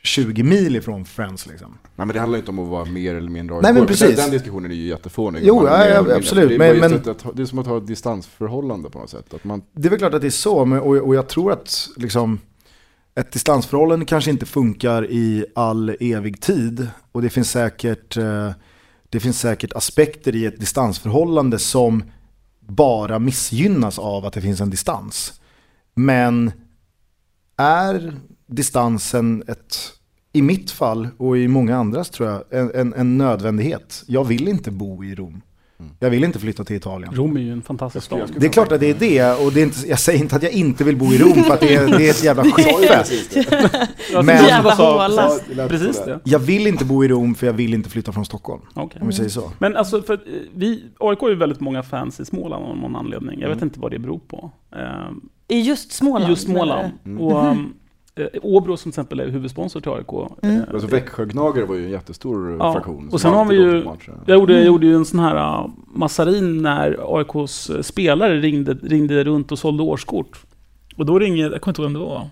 20 0.08 0.42
mil 0.42 0.76
ifrån 0.76 1.04
Friends 1.04 1.46
liksom. 1.46 1.70
Nej 1.96 2.06
men 2.06 2.08
det 2.08 2.20
handlar 2.20 2.38
inte 2.38 2.50
om 2.50 2.58
att 2.58 2.68
vara 2.68 2.84
mer 2.84 3.14
eller 3.14 3.30
mindre. 3.30 3.60
Nej, 3.60 3.72
men 3.72 3.86
precis. 3.86 4.08
Den, 4.08 4.16
den 4.16 4.30
diskussionen 4.30 4.70
är 4.70 4.74
ju 4.74 4.86
jättefånig. 4.86 5.42
Jo, 5.44 5.66
ja, 5.66 5.86
ja, 5.88 6.16
absolut, 6.16 6.48
Det 6.48 6.54
är, 6.54 6.58
men- 6.58 6.78
men- 6.78 7.10
att- 7.10 7.36
det 7.36 7.42
är 7.42 7.46
som 7.46 7.58
att 7.58 7.66
ha 7.66 7.78
ett 7.78 7.86
distansförhållande 7.86 8.90
på 8.90 8.98
något 8.98 9.10
sätt. 9.10 9.34
Att 9.34 9.44
man, 9.44 9.62
Det 9.72 9.88
är 9.88 9.90
väl 9.90 9.98
klart 9.98 10.14
att 10.14 10.20
det 10.20 10.26
är 10.28 10.30
så, 10.30 10.64
men, 10.64 10.80
och, 10.80 10.96
och 10.96 11.14
jag 11.14 11.28
tror 11.28 11.52
att 11.52 11.88
liksom, 11.96 12.38
ett 13.14 13.32
distansförhållande 13.32 14.04
kanske 14.06 14.30
inte 14.30 14.46
funkar 14.46 15.10
i 15.10 15.46
all 15.54 15.96
evig 16.00 16.40
tid. 16.40 16.88
Och 17.12 17.22
det 17.22 17.30
finns 17.30 17.50
säkert, 17.50 18.16
eh, 18.16 18.50
det 19.08 19.20
finns 19.20 19.40
säkert 19.40 19.72
aspekter 19.72 20.36
i 20.36 20.46
ett 20.46 20.60
distansförhållande 20.60 21.58
som 21.58 22.02
bara 22.60 23.18
missgynnas 23.18 23.98
av 23.98 24.26
att 24.26 24.32
det 24.32 24.40
finns 24.40 24.60
en 24.60 24.70
distans. 24.70 25.40
Men 25.94 26.52
är 27.56 28.16
distansen 28.46 29.42
ett, 29.48 29.76
i 30.38 30.42
mitt 30.42 30.70
fall 30.70 31.08
och 31.16 31.38
i 31.38 31.48
många 31.48 31.76
andras 31.76 32.10
tror 32.10 32.28
jag, 32.28 32.42
en, 32.50 32.70
en, 32.74 32.94
en 32.94 33.18
nödvändighet. 33.18 34.04
Jag 34.06 34.24
vill 34.24 34.48
inte 34.48 34.70
bo 34.70 35.04
i 35.04 35.14
Rom. 35.14 35.40
Jag 36.00 36.10
vill 36.10 36.24
inte 36.24 36.38
flytta 36.38 36.64
till 36.64 36.76
Italien. 36.76 37.14
Rom 37.14 37.36
är 37.36 37.40
ju 37.40 37.52
en 37.52 37.62
fantastisk 37.62 38.06
stad. 38.06 38.30
Det 38.38 38.46
är 38.46 38.50
klart 38.50 38.72
att 38.72 38.80
det 38.80 38.86
är 38.90 38.94
det 38.94 39.44
och 39.46 39.52
det 39.52 39.60
är 39.60 39.64
inte, 39.64 39.88
jag 39.88 39.98
säger 39.98 40.18
inte 40.18 40.36
att 40.36 40.42
jag 40.42 40.52
inte 40.52 40.84
vill 40.84 40.96
bo 40.96 41.12
i 41.12 41.18
Rom 41.18 41.44
för 41.44 41.54
att 41.54 41.60
det 41.60 41.74
är, 41.74 41.86
det 41.98 42.06
är 42.06 42.10
ett 42.10 42.24
jävla 42.24 42.44
skitfält. 42.52 43.36
Jag 44.12 44.24
Men- 44.24 44.44
Jävla 44.44 44.74
håla. 44.74 45.38
Precis 45.68 46.04
det. 46.04 46.20
Jag 46.24 46.38
vill 46.38 46.66
inte 46.66 46.84
bo 46.84 47.04
i 47.04 47.08
Rom 47.08 47.34
för 47.34 47.46
jag 47.46 47.52
vill 47.54 47.74
inte 47.74 47.90
flytta 47.90 48.12
från 48.12 48.24
Stockholm. 48.24 48.62
Okej. 48.74 49.00
Om 49.00 49.06
vi 49.08 49.12
säger 49.14 49.28
så. 49.30 49.52
Men 49.58 49.76
alltså, 49.76 50.02
för 50.02 50.14
eh, 50.14 50.18
vi, 50.54 50.84
AIK 50.98 51.18
har 51.20 51.28
ju 51.28 51.34
väldigt 51.34 51.60
många 51.60 51.82
fans 51.82 52.20
i 52.20 52.24
Småland 52.24 52.64
av 52.64 52.76
någon 52.76 52.96
anledning. 52.96 53.40
Jag 53.40 53.46
Mm. 53.46 53.56
vet 53.58 53.62
inte 53.62 53.80
vad 53.80 53.90
det 53.90 53.98
beror 53.98 54.18
på. 54.18 54.50
Ehm, 54.76 55.20
I 55.48 55.60
just 55.60 55.92
Småland? 55.92 56.24
I 56.24 56.28
just 56.28 56.42
Småland. 56.44 56.92
Mm. 57.04 57.20
Och, 57.20 57.38
um, 57.46 57.48
eh, 57.48 57.56
Åbro 58.42 58.76
som 58.76 58.82
till 58.82 58.88
exempel 59.00 59.20
är 59.20 59.28
huvudsponsor 59.28 59.80
till 59.80 59.90
AIK. 59.92 60.30
Mm. 60.42 60.56
eh, 60.56 60.62
Alltså 60.72 60.88
Växjögnagare 60.88 61.64
var 61.64 61.74
ju 61.74 61.84
en 61.84 61.90
jättestor 61.90 62.56
Ja, 62.58 62.72
fraktion. 62.72 63.08
och 63.12 63.20
sen 63.20 63.34
har 63.34 63.44
vi 63.44 63.54
ju-. 63.56 63.84
Jag 64.26 64.38
gjorde, 64.38 64.52
jag 64.52 64.66
gjorde 64.66 64.86
ju 64.86 64.94
en 64.94 65.04
sån 65.04 65.20
här 65.20 65.62
uh, 65.64 65.70
massarin 65.86 66.62
när 66.62 67.16
AIKs 67.18 67.70
eh, 67.70 67.80
spelare 67.82 68.40
ringde, 68.40 68.74
ringde 68.74 69.24
runt 69.24 69.52
och 69.52 69.58
sålde 69.58 69.82
årskort. 69.82 70.44
Och 70.96 71.06
då 71.06 71.18
ringde, 71.18 71.40
jag 71.40 71.60
kommer 71.60 71.72
inte 71.72 71.82
ihåg 71.82 71.90
vem 71.92 72.00
det 72.02 72.08
var. 72.08 72.28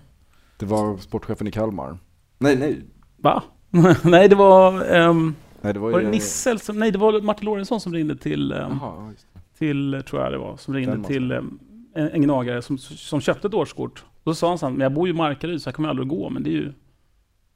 Det 0.57 0.65
var 0.65 0.97
sportchefen 0.97 1.47
i 1.47 1.51
Kalmar. 1.51 1.97
Nej, 2.39 2.55
nej. 2.55 2.81
Va? 3.17 3.43
nej, 4.03 4.29
det 4.29 4.35
var... 4.35 4.85
ehm, 4.95 5.35
nej 5.61 5.73
det 5.73 5.79
var, 5.79 5.91
var 5.91 6.01
det 6.01 6.09
Nisse 6.09 6.49
eller 6.49 6.59
som, 6.59 6.79
Nej, 6.79 6.91
det 6.91 6.97
var 6.97 7.21
Martin 7.21 7.45
Lorentzon 7.45 7.79
som 7.79 7.93
ringde 7.93 8.15
till... 8.15 8.51
ehm, 8.51 8.77
ja, 8.81 9.09
just 9.11 9.27
det. 9.33 9.39
till, 9.57 10.03
tror 10.09 10.21
jag 10.21 10.31
det 10.31 10.37
var, 10.37 10.57
som 10.57 10.73
ringde 10.73 11.03
till 11.07 11.31
ehm, 11.31 11.59
en, 11.95 12.09
en 12.09 12.21
gnagare 12.21 12.61
som, 12.61 12.77
som 12.77 13.21
köpte 13.21 13.47
ett 13.47 13.53
årskort. 13.53 14.03
Då 14.27 14.35
sa 14.35 14.49
han 14.49 14.57
så 14.57 14.65
här, 14.65 14.73
men 14.73 14.81
jag 14.81 14.93
bor 14.93 15.07
ju 15.07 15.13
i 15.13 15.17
Markaryd 15.17 15.61
så 15.61 15.67
jag 15.67 15.75
kommer 15.75 15.89
aldrig 15.89 16.07
gå, 16.07 16.29
men 16.29 16.43
det 16.43 16.49
är 16.49 16.51
ju, 16.51 16.73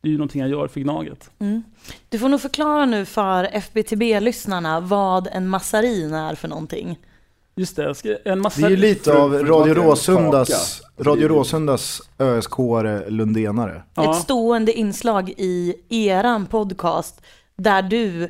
det 0.02 0.08
är 0.08 0.12
ju 0.12 0.18
någonting 0.18 0.42
jag 0.42 0.50
gör 0.50 0.68
för 0.68 0.80
Gnaget. 0.80 1.32
Mm. 1.40 1.64
Du 2.10 2.20
får 2.20 2.30
nog 2.30 2.42
förklara 2.42 2.86
nu 2.86 3.06
för 3.06 3.44
FBTB-lyssnarna 3.44 4.80
vad 4.80 5.28
en 5.32 5.48
massarin 5.48 6.14
är 6.14 6.36
för 6.36 6.48
någonting. 6.48 7.00
Just 7.56 7.76
det, 7.76 7.84
jag 7.84 7.98
ska, 7.98 8.18
en 8.26 8.42
massa... 8.42 8.62
Det 8.62 8.68
är 8.68 8.70
ju 8.70 8.76
lite 8.76 9.18
av 9.18 9.34
att 9.34 9.42
Radio 9.42 9.74
Råsundas, 9.74 10.82
kaka. 10.98 11.10
Radio 11.10 11.28
Råsundas 11.28 12.02
ÖSK-are 12.18 13.10
Lundenare. 13.10 13.84
Ja. 13.96 14.12
Ett 14.12 14.22
stående 14.22 14.74
inslag 14.74 15.34
i 15.38 15.76
eran 15.90 16.46
podcast 16.46 17.22
där 17.56 17.82
du 17.82 18.30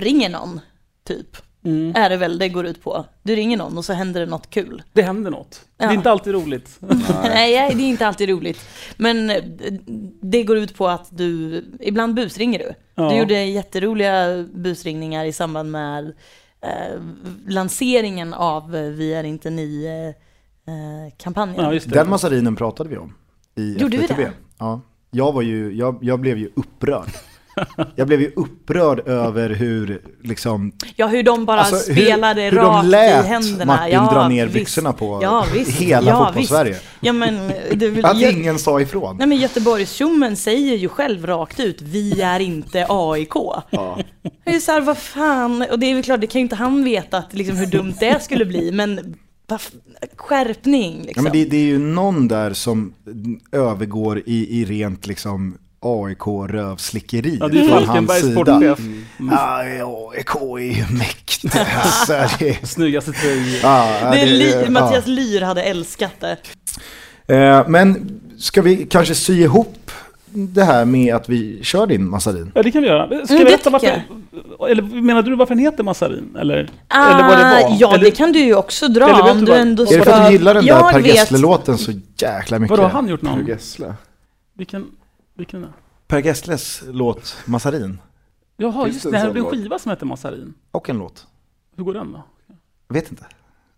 ringer 0.00 0.30
någon, 0.30 0.60
typ. 1.04 1.36
Mm. 1.64 1.92
Är 1.96 2.10
det 2.10 2.16
väl 2.16 2.38
det 2.38 2.48
går 2.48 2.66
ut 2.66 2.82
på. 2.82 3.04
Du 3.22 3.34
ringer 3.36 3.56
någon 3.56 3.78
och 3.78 3.84
så 3.84 3.92
händer 3.92 4.20
det 4.20 4.26
något 4.26 4.50
kul. 4.50 4.82
Det 4.92 5.02
händer 5.02 5.30
något. 5.30 5.60
Det 5.76 5.84
är 5.84 5.88
Ja. 5.88 5.94
inte 5.94 6.10
alltid 6.10 6.32
roligt. 6.34 6.78
Nej, 7.22 7.74
det 7.74 7.82
är 7.82 7.88
inte 7.88 8.06
alltid 8.06 8.28
roligt. 8.28 8.68
Men 8.96 9.30
eh, 9.30 9.42
det 10.22 10.42
går 10.42 10.56
ut 10.58 10.74
på 10.76 10.88
att 10.88 11.08
du, 11.10 11.64
ibland 11.80 12.14
busringer 12.14 12.58
du. 12.58 12.72
Ja. 12.94 13.10
Du 13.10 13.16
gjorde 13.18 13.44
jätteroliga 13.44 14.44
busringningar 14.54 15.24
i 15.24 15.32
samband 15.32 15.70
med 15.70 16.06
eh, 16.62 17.00
lanseringen 17.48 18.34
av 18.34 18.76
eh, 18.76 18.82
Vi 18.82 19.14
är 19.14 19.24
inte 19.24 19.50
ni 19.50 19.84
eh, 19.84 20.74
eh, 20.74 21.12
kampanjen. 21.16 21.74
Ja. 21.74 21.80
Den 21.86 22.10
massarinen 22.10 22.56
pratade 22.56 22.88
vi 22.90 22.96
om 22.96 23.14
i 23.56 23.76
Gjorde 23.78 23.96
vi 23.96 24.04
FBTB. 24.04 24.22
det? 24.22 24.32
Ja. 24.58 24.80
Jag, 25.10 25.32
var 25.32 25.42
ju, 25.42 25.72
jag, 25.76 25.98
jag 26.02 26.20
blev 26.20 26.38
ju 26.38 26.50
upprörd. 26.56 27.08
Jag 27.96 28.06
blev 28.06 28.20
ju 28.20 28.32
upprörd 28.36 29.08
över 29.08 29.50
hur 29.50 30.00
liksom 30.22 30.72
Ja, 30.96 31.06
hur 31.06 31.22
de 31.22 31.44
bara 31.44 31.60
Alltså, 31.60 31.92
hur- 31.92 32.02
spelade 32.02 32.42
hur 32.42 32.50
de 32.56 32.66
rakt 32.66 32.86
lät 32.86 33.24
i 33.24 33.28
händerna. 33.28 33.64
Martin 33.76 33.94
ja, 33.94 34.10
dra 34.12 34.28
ner 34.28 34.44
visst. 34.46 34.54
byxorna 34.54 34.92
på 34.92 35.18
ja, 35.22 35.46
visst. 35.54 35.70
hela 35.80 36.10
ja, 36.10 36.26
fotbollssverige. 36.26 36.76
Ja, 37.00 37.12
men, 37.12 37.52
du, 37.74 38.02
Att 38.02 38.20
jag, 38.20 38.32
ingen 38.32 38.58
sa 38.58 38.80
ifrån. 38.80 39.16
nej, 39.16 39.26
men 39.26 39.38
Göteborgstjommen 39.38 40.36
säger 40.36 40.76
ju 40.76 40.88
själv 40.88 41.26
rakt 41.26 41.60
ut, 41.60 41.82
vi 41.82 42.20
är 42.20 42.40
inte 42.40 42.86
AIK. 42.88 43.32
Ja. 43.70 43.98
Det 44.44 44.54
är 44.54 44.60
så 44.60 44.72
här, 44.72 44.80
vad 44.80 44.98
fan, 44.98 45.64
och 45.70 45.78
det 45.78 45.86
är 45.90 45.94
väl 45.94 46.02
klart, 46.04 46.20
det 46.20 46.26
kan 46.26 46.38
ju 46.38 46.42
inte 46.42 46.56
han 46.56 46.84
veta 46.84 47.18
att, 47.18 47.34
liksom, 47.34 47.56
hur 47.56 47.66
dumt 47.66 47.94
det 48.00 48.22
skulle 48.22 48.44
bli, 48.44 48.72
men 48.72 49.16
skärpning 50.16 50.96
Ja, 50.98 51.04
liksom. 51.06 51.24
men 51.24 51.32
det, 51.32 51.44
det 51.44 51.56
är 51.56 51.64
ju 51.64 51.78
någon 51.78 52.28
där 52.28 52.52
som 52.52 52.92
övergår 53.52 54.22
i, 54.26 54.60
i 54.60 54.64
rent 54.64 55.06
liksom 55.06 55.58
AIK-rövslickeri 55.82 57.36
Ja, 57.40 57.48
det 57.48 57.60
är 57.60 57.68
från 57.68 57.88
hans 57.88 58.20
sida. 58.20 58.32
sportchef. 58.32 58.78
Ja, 59.30 59.62
AIK 60.14 60.34
är 60.34 60.58
ju 60.90 60.96
mäktigt. 60.98 61.56
Alltså, 61.56 62.36
det, 62.38 62.58
Snyggaste 62.68 63.12
tröja. 63.12 63.58
ja, 63.62 64.10
det 64.12 64.20
är 64.20 64.26
Ly, 64.26 64.50
ja. 64.64 64.70
Mattias 64.70 65.06
Lyr 65.06 65.40
hade 65.40 65.62
älskat 65.62 66.12
det. 66.20 66.36
Eh, 67.34 67.68
Men 67.68 68.20
ska 68.38 68.62
vi 68.62 68.86
kanske 68.86 69.14
sy 69.14 69.40
ihop 69.42 69.90
det 70.32 70.64
här 70.64 70.84
med 70.84 71.14
att 71.14 71.28
vi 71.28 71.58
kör 71.64 71.86
din 71.86 72.08
massarin? 72.10 72.52
Ja, 72.54 72.62
det 72.62 72.70
kan 72.70 72.82
vi 72.82 72.88
göra. 72.88 73.06
Ska 73.06 73.34
Mm, 73.34 73.44
berätta 73.44 73.56
tycker 73.58 73.70
varför... 73.70 74.70
Eller 74.70 74.82
menar 74.82 75.22
du 75.22 75.36
varför 75.36 75.54
den 75.54 75.64
heter 75.64 75.84
massarin? 75.84 76.36
Eller, 76.40 76.70
Ah, 76.88 77.10
eller 77.14 77.28
vad 77.28 77.38
det 77.38 77.44
var? 77.68 77.76
Ja, 77.80 77.94
eller, 77.94 78.04
det 78.04 78.10
kan 78.10 78.32
du 78.32 78.38
ju 78.38 78.54
också 78.54 78.88
dra 78.88 79.04
Eller 79.10 79.22
vet 79.22 79.32
om 79.32 79.38
du 79.40 79.46
du 79.46 79.54
ändå 79.54 79.82
Är 79.82 79.92
Är 79.94 79.98
det 79.98 80.04
för 80.04 80.12
att 80.12 80.26
du 80.26 80.32
gillar 80.32 80.54
den 80.54 80.66
där 80.66 80.92
Per 80.92 81.00
Gessle-låten 81.00 81.78
så 81.78 81.92
jäkla 82.18 82.58
mycket? 82.58 82.70
Vadå, 82.70 82.82
har 82.82 82.90
han 82.90 83.08
gjort 83.08 83.20
Per 83.20 83.28
någon? 83.28 83.46
Gessle. 83.46 83.94
Vilken, 84.58 84.86
vilken 85.40 85.62
är 85.64 85.66
det? 85.66 85.72
Per 86.06 86.18
Gessles 86.22 86.82
låt 86.86 87.36
Massarin. 87.46 88.00
Jaha, 88.56 88.84
Finns 88.84 88.94
just 88.94 89.04
det 89.04 89.10
det. 89.10 89.18
Här 89.18 89.30
är 89.30 89.36
en 89.36 89.44
skiva 89.44 89.78
som 89.78 89.90
heter 89.90 90.06
Massarin. 90.06 90.54
Och 90.70 90.88
en 90.88 90.98
låt. 90.98 91.26
Hur 91.76 91.84
går 91.84 91.94
den 91.94 92.12
då? 92.12 92.22
Jag 92.88 92.94
vet 92.94 93.10
inte. 93.10 93.26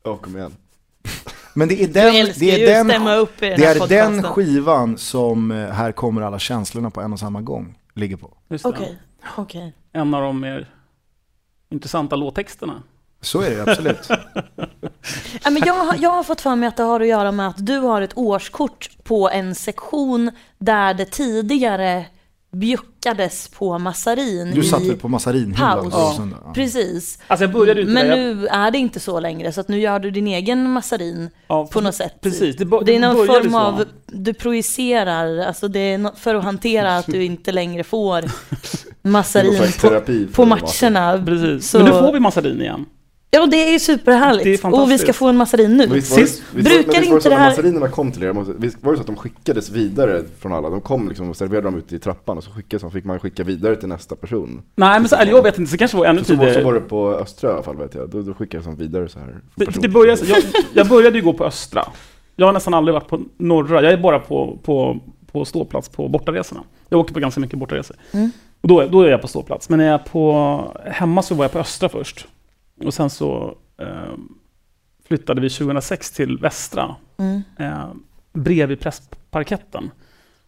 Ja, 0.03 0.17
kom 0.17 0.37
igen. 0.37 0.57
Men 1.55 1.69
det 1.69 1.83
är 1.83 1.89
den, 1.89 2.33
det 2.39 2.65
är 2.65 2.85
den, 2.85 2.89
den 2.89 3.29
det 3.39 3.65
är 3.65 3.89
den 3.89 4.23
skivan 4.23 4.99
som 4.99 5.51
eh, 5.51 5.69
Här 5.69 5.93
kommer 5.93 6.23
alla 6.23 6.39
känslorna 6.39 6.91
på 6.91 7.01
en 7.01 7.13
och 7.13 7.19
samma 7.19 7.41
gång 7.41 7.79
ligger 7.95 8.17
på. 8.17 8.37
Okej, 8.63 8.99
okej. 9.37 9.75
En 9.93 10.15
av 10.15 10.23
de 10.23 10.41
mer 10.41 10.75
intressanta 11.69 12.17
låttexterna. 12.17 12.83
Så 13.25 13.41
är 13.41 13.51
det 13.51 13.63
absolut. 13.71 14.09
Ja, 15.45 15.51
men 15.51 15.63
jag, 15.67 15.75
har- 15.75 15.97
jag 16.01 16.11
har 16.11 16.23
fått 16.23 16.41
för 16.41 16.57
mig 16.57 16.67
att 16.69 16.77
det 16.77 16.83
har 16.83 17.01
att 17.01 17.07
göra 17.07 17.33
med 17.33 17.49
att 17.49 17.67
du 17.67 17.79
har 17.79 18.03
ett 18.03 18.17
årskort 18.19 18.91
på 19.05 19.31
en 19.31 19.55
sektion 19.55 20.31
där 20.59 20.95
det 20.95 21.05
tidigare 21.05 22.07
bjuckades 22.53 23.49
på 23.49 23.79
massarin 23.79 24.51
Du 24.55 24.63
satt 24.63 24.83
i 24.83 24.89
väl 24.89 24.99
på 24.99 25.09
massarinhyllan 25.09 25.91
paus. 25.91 25.95
Ja. 26.45 26.53
Precis. 26.55 27.19
Alltså 27.27 27.45
jag 27.45 27.53
började 27.53 27.81
ju 27.81 27.87
inte 27.89 27.95
Men 27.95 28.09
där. 28.09 28.17
Jag- 28.17 28.37
nu 28.37 28.47
är 28.47 28.71
det 28.71 28.79
inte 28.79 29.01
så 29.01 29.21
längre, 29.21 29.53
så 29.53 29.61
att 29.61 29.69
nu 29.69 29.81
gör 29.81 29.99
du 29.99 30.11
din 30.11 30.27
egen 30.27 30.71
massarin 30.73 31.31
ja, 31.47 31.67
på 31.67 31.81
något 31.81 31.95
sätt. 31.95 32.15
Precis, 32.21 32.57
det, 32.57 32.65
bo- 32.65 32.81
Det 32.81 32.97
är 32.97 33.01
någon 33.01 33.17
började 33.17 33.41
form 33.43 33.53
så. 33.53 33.59
av, 33.59 33.85
du 34.07 34.35
projicerar, 34.35 35.39
alltså 35.39 35.69
det 35.69 35.79
är 35.79 35.99
nå- 35.99 36.13
för 36.17 36.35
att 36.35 36.45
hantera 36.45 36.97
att 36.97 37.07
du 37.07 37.25
inte 37.25 37.53
längre 37.53 37.85
får 37.85 38.21
Någon 38.23 38.31
massarin 39.13 39.59
på, 39.73 39.89
terapi 39.89 40.27
för 40.27 40.33
på 40.35 40.45
matcherna. 40.45 41.23
Precis. 41.27 41.71
Så- 41.71 41.79
Men 41.79 41.87
nu 41.87 41.93
får 41.93 42.13
vi 42.13 42.21
massarin 42.21 42.61
igen. 42.61 42.85
Ja, 43.37 43.47
det 43.47 43.57
är 43.69 43.73
ju 43.73 43.79
superhärligt. 43.79 44.45
Det 44.63 44.69
är 44.69 44.81
och 44.83 44.91
vi 44.91 44.99
ska 44.99 45.13
få 45.13 45.29
en 45.29 45.37
massarin 45.37 45.77
nu. 45.77 45.87
Visst 45.87 46.19
visst 46.19 46.43
brukar 46.53 46.71
visst 47.01 47.13
inte 47.13 47.21
så 47.21 47.29
det 47.29 47.35
att 47.35 47.41
här- 47.41 47.49
när 47.49 47.49
massarinerna 47.51 47.89
kom 47.89 48.13
till 48.13 48.23
er, 48.23 48.33
måste- 48.33 48.53
visst 48.59 48.83
var 48.83 48.93
det 48.93 48.97
så 48.97 49.01
att 49.01 49.07
de 49.07 49.17
skickades 49.17 49.71
vidare 49.71 50.23
från 50.41 50.53
alla? 50.53 50.71
De 50.71 50.81
kom 50.81 51.09
liksom 51.09 51.31
och 51.31 51.37
serverade 51.37 51.67
dem 51.67 51.77
ute 51.79 51.97
i 51.97 51.99
trappan 51.99 52.39
och 52.39 52.45
så 52.45 52.51
skickades 52.51 52.83
de, 52.83 52.91
fick 52.91 53.05
man 53.05 53.21
skicka 53.21 53.45
vidare 53.45 53.77
till 53.77 53.89
nästa 53.89 54.17
person. 54.17 54.63
Nej, 54.77 55.01
men 55.01 55.09
så, 55.09 55.17
eller 55.17 55.33
jag 55.33 55.43
vet 55.43 55.59
inte, 55.59 55.71
så 55.71 55.77
kanske 55.79 55.97
var 55.97 56.07
ännu 56.07 56.25
Så, 56.25 56.35
var, 56.35 56.45
så 56.45 56.47
tidigare. 56.47 56.65
var 56.65 56.75
det 56.75 56.81
på 56.81 57.09
Östra 57.15 57.51
i 57.51 57.53
alla 57.53 57.63
fall 57.63 57.77
vet 57.77 57.95
jag, 57.95 58.11
då, 58.11 58.23
då 58.23 58.35
skickades 58.35 58.67
de 58.67 58.77
vidare 58.77 59.09
så 59.09 59.19
här. 59.19 59.27
för 59.59 59.65
Det, 59.67 59.81
det 59.81 59.89
började, 59.89 60.27
jag, 60.27 60.43
jag 60.73 60.89
började 60.89 61.19
ju 61.19 61.25
gå 61.25 61.33
på 61.33 61.45
Östra. 61.45 61.85
Jag 62.37 62.47
har 62.47 62.53
nästan 62.53 62.75
aldrig 62.75 62.95
varit 62.95 63.09
på 63.09 63.21
norra. 63.37 63.83
Jag 63.83 63.93
är 63.93 63.97
bara 63.97 64.19
på, 64.19 64.59
på, 64.63 64.99
på 65.33 65.45
ståplats 65.45 65.89
på 65.89 66.09
bortaresorna. 66.09 66.61
Jag 66.89 67.01
åker 67.01 67.15
på 67.15 67.21
ganska 67.21 67.41
mycket 67.41 67.59
bortaresor. 67.59 67.97
Mm. 68.13 68.31
Och 68.61 68.69
då, 68.69 68.81
är- 68.81 68.89
då 68.89 69.03
är 69.03 69.11
jag 69.11 69.21
på 69.21 69.29
ståplats. 69.29 69.69
Men 69.69 69.79
när 69.79 69.87
jag 69.87 69.95
är 69.95 70.05
på, 70.05 70.73
hemma 70.87 71.23
så 71.23 71.35
var 71.35 71.45
jag 71.45 71.53
på 71.53 71.59
Östra 71.59 71.89
först. 71.89 72.27
Och 72.87 72.95
sen 72.95 73.11
så 73.11 73.59
eh, 73.79 74.15
flyttade 75.05 75.41
vi 75.41 75.51
2006 75.51 76.11
till 76.11 76.39
Västra. 76.39 76.97
Mm. 77.17 77.43
Eh, 77.59 77.89
bredvid 78.33 78.81
pressparketten. 78.81 79.91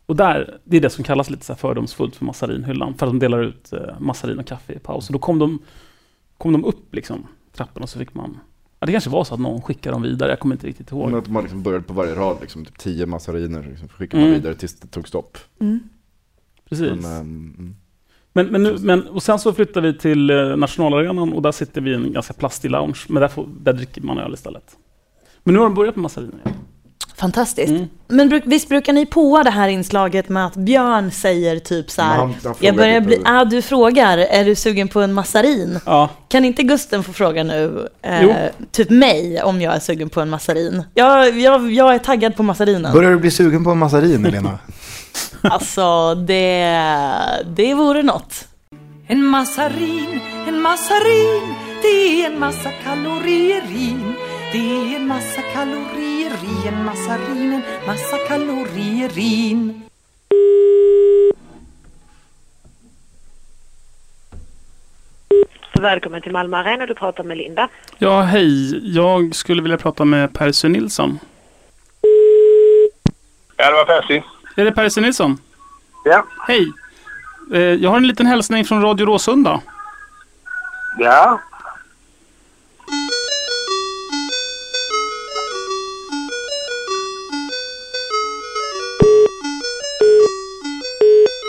Och 0.07 0.17
där, 0.17 0.59
det 0.65 0.77
är 0.77 0.81
det 0.81 0.91
som 0.91 1.05
kallas 1.05 1.31
lite 1.31 1.45
så 1.45 1.53
här 1.53 1.59
fördomsfullt 1.59 2.17
för 2.17 2.25
massarinhyllan. 2.25 2.95
För 2.95 3.07
att 3.07 3.13
de 3.13 3.19
delar 3.19 3.43
ut 3.43 3.73
eh, 3.73 4.01
massarin 4.01 4.39
och 4.39 4.47
kaffe 4.47 4.73
i 4.73 4.79
paus. 4.79 5.09
Och 5.09 5.13
då 5.13 5.19
kom 5.19 5.39
de, 5.39 5.59
kom 6.39 6.53
de 6.53 6.65
upp 6.65 6.95
liksom 6.95 7.27
trappen 7.53 7.83
och 7.83 7.89
så 7.89 7.99
fick 7.99 8.15
man 8.15 8.39
Ja, 8.81 8.87
det 8.87 8.93
kanske 8.93 9.11
var 9.11 9.25
så 9.25 9.35
att 9.35 9.41
någon 9.41 9.63
skickade 9.63 9.95
dem 9.95 10.03
vidare, 10.03 10.31
jag 10.31 10.41
kommer 10.41 10.55
inte 10.55 10.67
riktigt 10.67 10.91
ihåg. 10.91 11.11
Men 11.11 11.19
att 11.19 11.29
man 11.29 11.43
liksom 11.43 11.63
började 11.63 11.85
på 11.85 11.93
varje 11.93 12.15
rad, 12.15 12.37
liksom, 12.41 12.65
typ 12.65 12.79
tio 12.79 13.07
massariner, 13.07 13.63
liksom, 13.71 13.89
skickade 13.89 14.21
man 14.23 14.29
Mm. 14.31 14.41
vidare 14.41 14.55
tills 14.55 14.81
det 14.81 14.87
tog 14.87 15.09
stopp. 15.09 15.39
Mm. 15.61 15.81
Precis. 16.69 17.03
Men, 17.03 17.77
Men, 18.37 18.47
men, 18.47 18.63
nu, 18.63 18.77
men, 18.81 19.07
och 19.07 19.23
sen 19.23 19.39
så 19.39 19.53
flyttade 19.53 19.93
vi 19.93 19.99
till 19.99 20.31
eh, 20.31 20.37
nationalarenan 20.57 21.33
och 21.33 21.43
där 21.43 21.53
sitter 21.53 21.81
vi 21.81 21.91
i 21.91 21.95
en 21.95 22.13
ganska 22.13 22.35
plastig 22.35 22.71
lounge, 22.71 22.99
men 23.09 23.21
där, 23.21 23.29
får, 23.29 23.49
där 23.61 23.73
dricker 23.73 24.01
man 24.01 24.19
öl 24.19 24.35
istället. 24.35 24.77
Men 25.45 25.55
nu 25.55 25.61
har 25.61 25.67
de 25.67 25.75
börjat 25.75 25.97
med 25.97 26.03
massariner 26.03 26.39
igen. 26.45 26.59
Fantastiskt. 27.17 27.71
Mm. 27.71 27.89
Men 28.09 28.29
bruk, 28.29 28.43
visst 28.47 28.69
brukar 28.69 28.93
ni 28.93 29.07
på 29.07 29.43
det 29.43 29.51
här 29.51 29.69
inslaget 29.69 30.29
med 30.29 30.47
att 30.47 30.57
Björn 30.57 31.11
säger 31.11 31.59
typ 31.59 31.91
så 31.91 32.03
här. 32.03 32.17
han 32.17 32.35
jag 32.61 32.77
börjar 32.77 33.01
bli, 33.01 33.23
ah, 33.25 33.45
du 33.45 33.63
frågar, 33.63 34.19
är 34.19 34.45
du 34.45 34.55
sugen 34.55 34.89
på 34.89 35.01
en 35.01 35.13
massarin? 35.13 35.79
Ja, 35.87 36.09
Kan 36.29 36.45
inte 36.45 36.63
Gusten 36.63 37.03
få 37.03 37.13
fråga 37.13 37.45
nu, 37.45 37.89
eh, 38.03 38.31
typ 38.71 38.91
mig, 38.91 39.43
om 39.43 39.61
jag 39.61 39.75
är 39.75 39.81
sugen 39.81 40.09
på 40.09 40.21
en 40.21 40.31
massarin? 40.31 40.83
Jag, 40.95 41.41
jag, 41.41 41.73
jag 41.73 41.95
är 41.95 41.99
taggad 41.99 42.37
på 42.37 42.43
massarinen. 42.43 42.93
Börjar 42.93 43.11
du 43.11 43.17
bli 43.17 43.31
sugen 43.31 43.65
på 43.65 43.71
en 43.71 43.79
massarin, 43.79 44.27
Elena? 44.27 44.59
Alltså, 45.43 46.15
det, 46.15 46.67
det 47.47 47.75
vore 47.75 48.03
något. 48.03 48.49
En 49.07 49.25
massarin, 49.27 50.21
en 50.49 50.61
massarin 50.61 51.55
Det 51.83 51.89
är 52.23 52.27
en 52.31 52.39
massa 52.39 52.71
kalorier 52.85 53.63
i 53.63 53.97
Det 54.53 54.59
är 54.59 54.97
en 54.97 55.07
massa 55.07 55.43
kalorier 55.55 56.33
i 56.65 56.69
en 56.69 56.85
massarin 56.85 57.53
En 57.53 57.87
massa 57.87 58.17
kalorier 58.29 59.19
i 59.19 59.75
Välkommen 65.81 66.23
till 66.23 66.33
Malmö 66.33 66.57
Arena, 66.57 66.87
du 66.87 66.95
pratar 66.95 67.25
med 67.25 67.37
Linda. 67.37 67.69
ja 67.99 68.21
hej. 68.23 68.81
Jag 68.97 69.35
skulle 69.35 69.63
vilja 69.63 69.79
prata 69.79 70.05
med 70.05 70.33
Percy 70.35 70.69
Nilsson. 70.69 71.19
Ja, 73.57 73.71
det 73.71 73.73
var 73.77 73.85
Percy. 73.85 74.23
Är 74.57 74.65
det 74.65 74.73
Percy 74.73 75.01
Nilsson? 75.01 75.39
Ja. 76.05 76.25
Hej. 76.49 76.73
Eh, 77.53 77.61
jag 77.61 77.91
har 77.91 77.97
en 77.97 78.07
liten 78.07 78.27
hälsning 78.27 78.65
från 78.65 78.83
Radio 78.83 79.07
Råsunda. 79.07 79.61
Ja. 80.99 81.41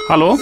Hallå? 0.10 0.38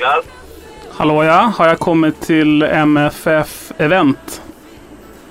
Niklas? 0.00 0.24
Hallå 0.92 1.24
ja, 1.24 1.52
har 1.56 1.68
jag 1.68 1.78
kommit 1.78 2.20
till 2.20 2.62
MFF 2.62 3.72
Event? 3.78 4.42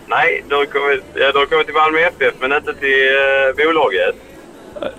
Nej, 0.08 0.44
du 0.50 0.56
har 0.56 0.66
kommit, 0.66 1.04
ja, 1.14 1.32
du 1.32 1.38
har 1.40 1.46
kommit 1.46 1.66
till 1.66 1.76
Malmö 1.76 2.00
FF, 2.00 2.34
men 2.40 2.52
inte 2.54 2.74
till 2.74 3.08
eh, 3.60 3.66
bolaget. 3.66 4.16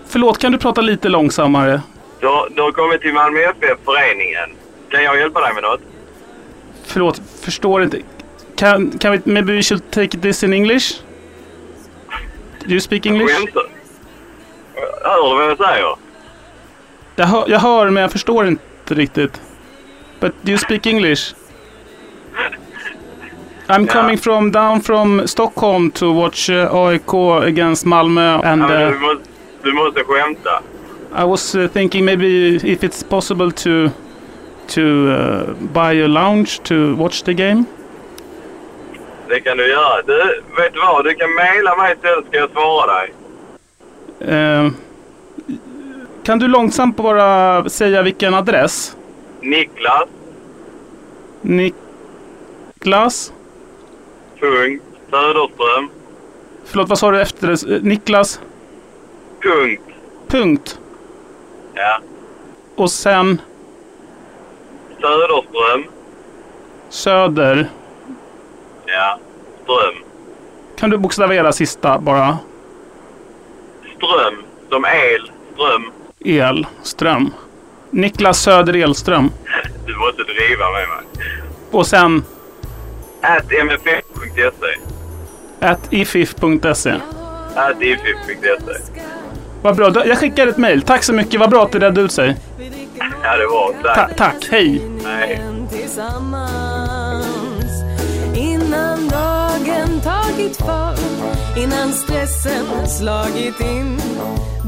Förlåt, 0.06 0.38
kan 0.38 0.52
du 0.52 0.58
prata 0.58 0.80
lite 0.80 1.08
långsammare? 1.08 1.82
Du, 2.20 2.26
har- 2.26 2.48
du 2.56 2.62
har 2.62 2.72
kommit 2.72 3.00
till 3.00 3.12
Malmö 3.14 3.40
FF, 3.40 3.78
föreningen. 3.84 4.50
Kan 4.90 5.04
jag 5.04 5.18
hjälpa 5.18 5.40
dig 5.40 5.54
med 5.54 5.62
något? 5.62 5.80
Förlåt, 6.84 7.20
förstår 7.40 7.82
inte. 7.82 7.98
Can, 8.56 8.98
can 8.98 9.12
we, 9.12 9.20
maybe 9.24 9.52
we 9.52 9.62
should 9.62 9.90
take 9.90 10.18
this 10.18 10.42
in 10.44 10.52
English? 10.52 10.94
Do 12.64 12.70
you 12.70 12.80
speak 12.80 13.06
English? 13.06 13.36
Skämtar 13.36 13.62
Hör 15.04 15.30
du 15.30 15.34
vad 15.38 15.50
jag 15.50 15.58
säger? 15.58 15.94
Jag 17.16 17.26
hör, 17.26 17.44
jag 17.48 17.58
hör, 17.58 17.90
men 17.90 18.00
jag 18.02 18.12
förstår 18.12 18.46
inte 18.46 18.94
riktigt. 18.94 19.40
But 20.20 20.32
do 20.42 20.52
you 20.52 20.58
speak 20.58 20.86
English? 20.86 21.34
I'm 23.68 23.86
Ja. 23.86 23.92
coming 23.92 24.18
from 24.18 24.50
down 24.52 24.80
from 24.80 25.26
Stockholm 25.26 25.90
to 25.90 26.12
watch 26.12 26.50
uh, 26.50 26.74
AIK 26.74 27.14
against 27.42 27.86
Malmö 27.86 28.40
and 28.44 28.62
Ja, 28.62 28.86
uh, 28.86 28.92
du, 28.92 28.98
måste, 28.98 29.24
du 29.62 29.72
måste 29.72 30.04
skämta. 30.04 30.62
I 31.18 31.24
was 31.24 31.54
uh, 31.54 31.68
thinking 31.68 32.04
maybe 32.04 32.56
if 32.56 32.82
it's 32.84 33.02
possible 33.08 33.50
to 33.52 33.90
to 34.66 34.80
uh, 34.80 35.54
buy 35.72 36.02
a 36.04 36.08
lounge 36.08 36.60
to 36.64 36.94
watch 36.96 37.22
the 37.22 37.34
game. 37.34 37.64
Det 39.28 39.40
kan 39.40 39.56
du 39.56 39.66
göra. 39.70 40.02
Du, 40.06 40.42
vet 40.56 40.72
du 40.72 40.80
vad? 40.80 41.04
Du 41.04 41.14
kan 41.14 41.34
mejla 41.34 41.76
mig 41.76 41.92
istället 41.96 42.26
ska 42.28 42.36
jag 42.38 42.50
svara 42.50 42.92
dig. 43.00 43.12
Uh, 44.64 44.72
kan 46.24 46.38
du 46.38 46.48
långsamt 46.48 46.96
bara 46.96 47.68
säga 47.68 48.02
vilken 48.02 48.34
adress? 48.34 48.96
Niklas. 49.40 50.08
Niklas? 51.40 53.32
Punkt. 54.40 54.82
Söderström. 55.10 55.90
Förlåt, 56.64 56.88
vad 56.88 56.98
sa 56.98 57.10
du 57.10 57.20
efter 57.20 57.46
det? 57.48 57.74
Eh, 57.76 57.82
Niklas? 57.82 58.40
Punkt. 59.42 59.82
Punkt. 60.28 60.78
Ja. 61.74 62.00
Och 62.76 62.90
sen 62.90 63.40
Söderström. 65.00 65.84
Söder. 66.88 67.68
Ja. 68.86 69.18
Ström. 69.62 69.94
Kan 70.76 70.90
du 70.90 70.98
bokstavera 70.98 71.52
sista 71.52 71.98
bara? 71.98 72.38
Ström. 73.96 74.42
Som 74.70 74.84
el. 74.84 75.30
Ström. 75.54 75.90
El. 76.24 76.66
Ström. 76.82 77.30
Niklas 77.90 78.42
Söder 78.42 78.76
Elström. 78.76 79.30
Du 79.86 79.96
måste 79.96 80.22
driva 80.22 80.70
med 80.70 80.88
mig. 80.88 81.26
Och 81.70 81.86
sen 81.86 82.24
At 83.20 83.44
mff.se. 83.64 84.76
at 85.60 85.92
ifif.se. 85.92 86.94
At 87.54 87.82
ifif.se. 87.82 88.92
Vad 89.62 89.76
bra, 89.76 90.06
jag 90.06 90.18
skickar 90.18 90.46
ett 90.46 90.56
mejl. 90.56 90.82
Tack 90.82 91.02
så 91.02 91.12
mycket, 91.12 91.40
vad 91.40 91.50
bra 91.50 91.64
att 91.64 91.72
det 91.72 91.78
redde 91.78 92.00
ut 92.00 92.12
sig. 92.12 92.36
Ja, 93.22 93.36
det 93.36 93.46
var. 93.46 93.72
Ta 93.82 93.94
Tack. 93.94 94.16
tack, 94.16 94.48
hej. 94.50 94.82
Innan 99.00 99.08
dagen 99.08 100.00
tagit 100.00 100.56
fart 100.56 101.00
Innan 101.56 101.92
stressen 101.92 102.88
slagit 102.88 103.60
in 103.60 104.00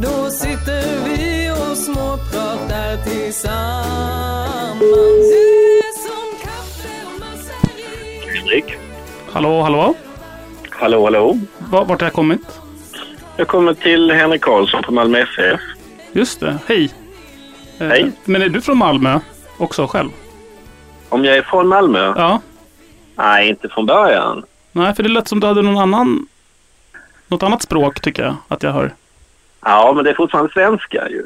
Då 0.02 0.30
sitter 0.30 1.04
vi 1.04 1.50
och 1.50 1.76
småpratar 1.76 2.96
tillsammans 3.04 4.78
Du 4.80 5.78
är 5.78 5.92
som 6.06 6.38
kaffe 6.42 6.88
och 7.06 7.20
massarin 7.20 8.32
Fredrik. 8.32 8.64
Hallå, 9.32 9.62
hallå? 9.62 9.94
Hallå, 10.70 11.04
hallå. 11.04 11.38
Va- 11.58 11.84
Vart 11.84 12.00
har 12.00 12.06
jag 12.06 12.12
kommit? 12.14 12.60
Jag 13.36 13.48
kommer 13.48 13.74
till 13.74 14.10
Henrik 14.10 14.42
Karlsson 14.42 14.82
från 14.82 14.94
Malmö 14.94 15.18
FF. 15.18 15.60
Just 16.12 16.40
det, 16.40 16.58
hej. 16.66 16.90
Eh, 17.78 17.86
Hej. 17.88 18.10
Men 18.24 18.42
är 18.42 18.48
du 18.48 18.60
från 18.60 18.78
Malmö 18.78 19.20
också 19.58 19.86
själv? 19.86 20.10
Om 21.08 21.24
jag 21.24 21.36
är 21.36 21.42
från 21.42 21.68
Malmö? 21.68 22.12
Ja. 22.16 22.40
Nej, 23.22 23.48
inte 23.48 23.68
från 23.68 23.86
början. 23.86 24.44
Nej, 24.72 24.94
för 24.94 25.02
det 25.02 25.08
lät 25.08 25.28
som 25.28 25.40
du 25.40 25.46
hade 25.46 25.62
någon 25.62 25.78
annan... 25.78 26.26
Något 27.28 27.42
annat 27.42 27.62
språk 27.62 28.00
tycker 28.00 28.22
jag 28.22 28.36
att 28.48 28.62
jag 28.62 28.72
hör. 28.72 28.94
Ja, 29.64 29.92
men 29.96 30.04
det 30.04 30.10
är 30.10 30.14
fortfarande 30.14 30.52
svenska 30.52 31.08
ju. 31.08 31.24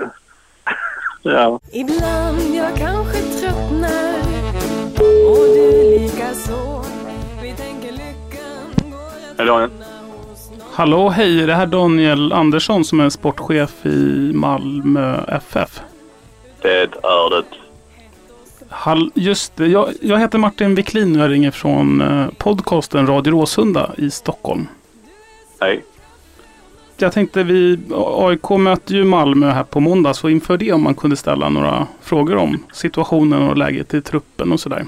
ja. 1.22 1.60
Ibland 1.72 2.54
jag 2.54 2.76
kanske 2.76 3.18
tröttnar 3.18 4.14
Och 5.28 5.46
du 5.54 5.98
lika 5.98 6.34
så 6.34 6.84
Vi 7.42 7.52
tänker 7.52 7.92
lyckan 7.92 8.90
går 8.90 9.44
att 9.44 9.58
Hej. 9.58 9.68
Hallå, 10.72 11.08
hej. 11.08 11.42
Är 11.42 11.46
det 11.46 11.54
här 11.54 11.66
Daniel 11.66 12.32
Andersson 12.32 12.84
som 12.84 13.00
är 13.00 13.10
sportchef 13.10 13.86
i 13.86 14.32
Malmö 14.34 15.20
FF? 15.28 15.80
Det 16.62 16.80
är 16.80 17.30
det. 17.30 17.65
Hall, 18.68 19.10
just 19.14 19.56
det. 19.56 19.66
Jag, 19.66 19.88
jag 20.00 20.18
heter 20.18 20.38
Martin 20.38 20.74
Wiklin 20.74 21.16
och 21.16 21.22
jag 21.22 21.30
ringer 21.30 21.50
från 21.50 22.00
eh, 22.00 22.28
podcasten 22.38 23.06
Radio 23.06 23.30
Råsunda 23.30 23.90
i 23.98 24.10
Stockholm. 24.10 24.68
Hej. 25.60 25.84
Jag 26.96 27.12
tänkte 27.12 27.42
vi, 27.42 27.78
AIK 27.94 28.50
möter 28.50 28.94
ju 28.94 29.04
Malmö 29.04 29.50
här 29.50 29.64
på 29.64 29.80
måndag, 29.80 30.14
så 30.14 30.28
inför 30.28 30.56
det 30.56 30.72
om 30.72 30.82
man 30.82 30.94
kunde 30.94 31.16
ställa 31.16 31.48
några 31.48 31.86
frågor 32.00 32.36
om 32.36 32.64
situationen 32.72 33.42
och 33.42 33.56
läget 33.56 33.94
i 33.94 34.02
truppen 34.02 34.52
och 34.52 34.60
sådär. 34.60 34.86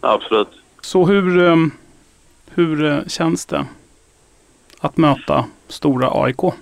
Absolut. 0.00 0.48
Så 0.80 1.06
hur, 1.06 1.48
eh, 1.48 1.56
hur 2.50 2.84
eh, 2.84 2.98
känns 3.06 3.46
det 3.46 3.66
att 4.80 4.96
möta 4.96 5.44
stora 5.68 6.10
AIK? 6.12 6.44
Uh, 6.44 6.52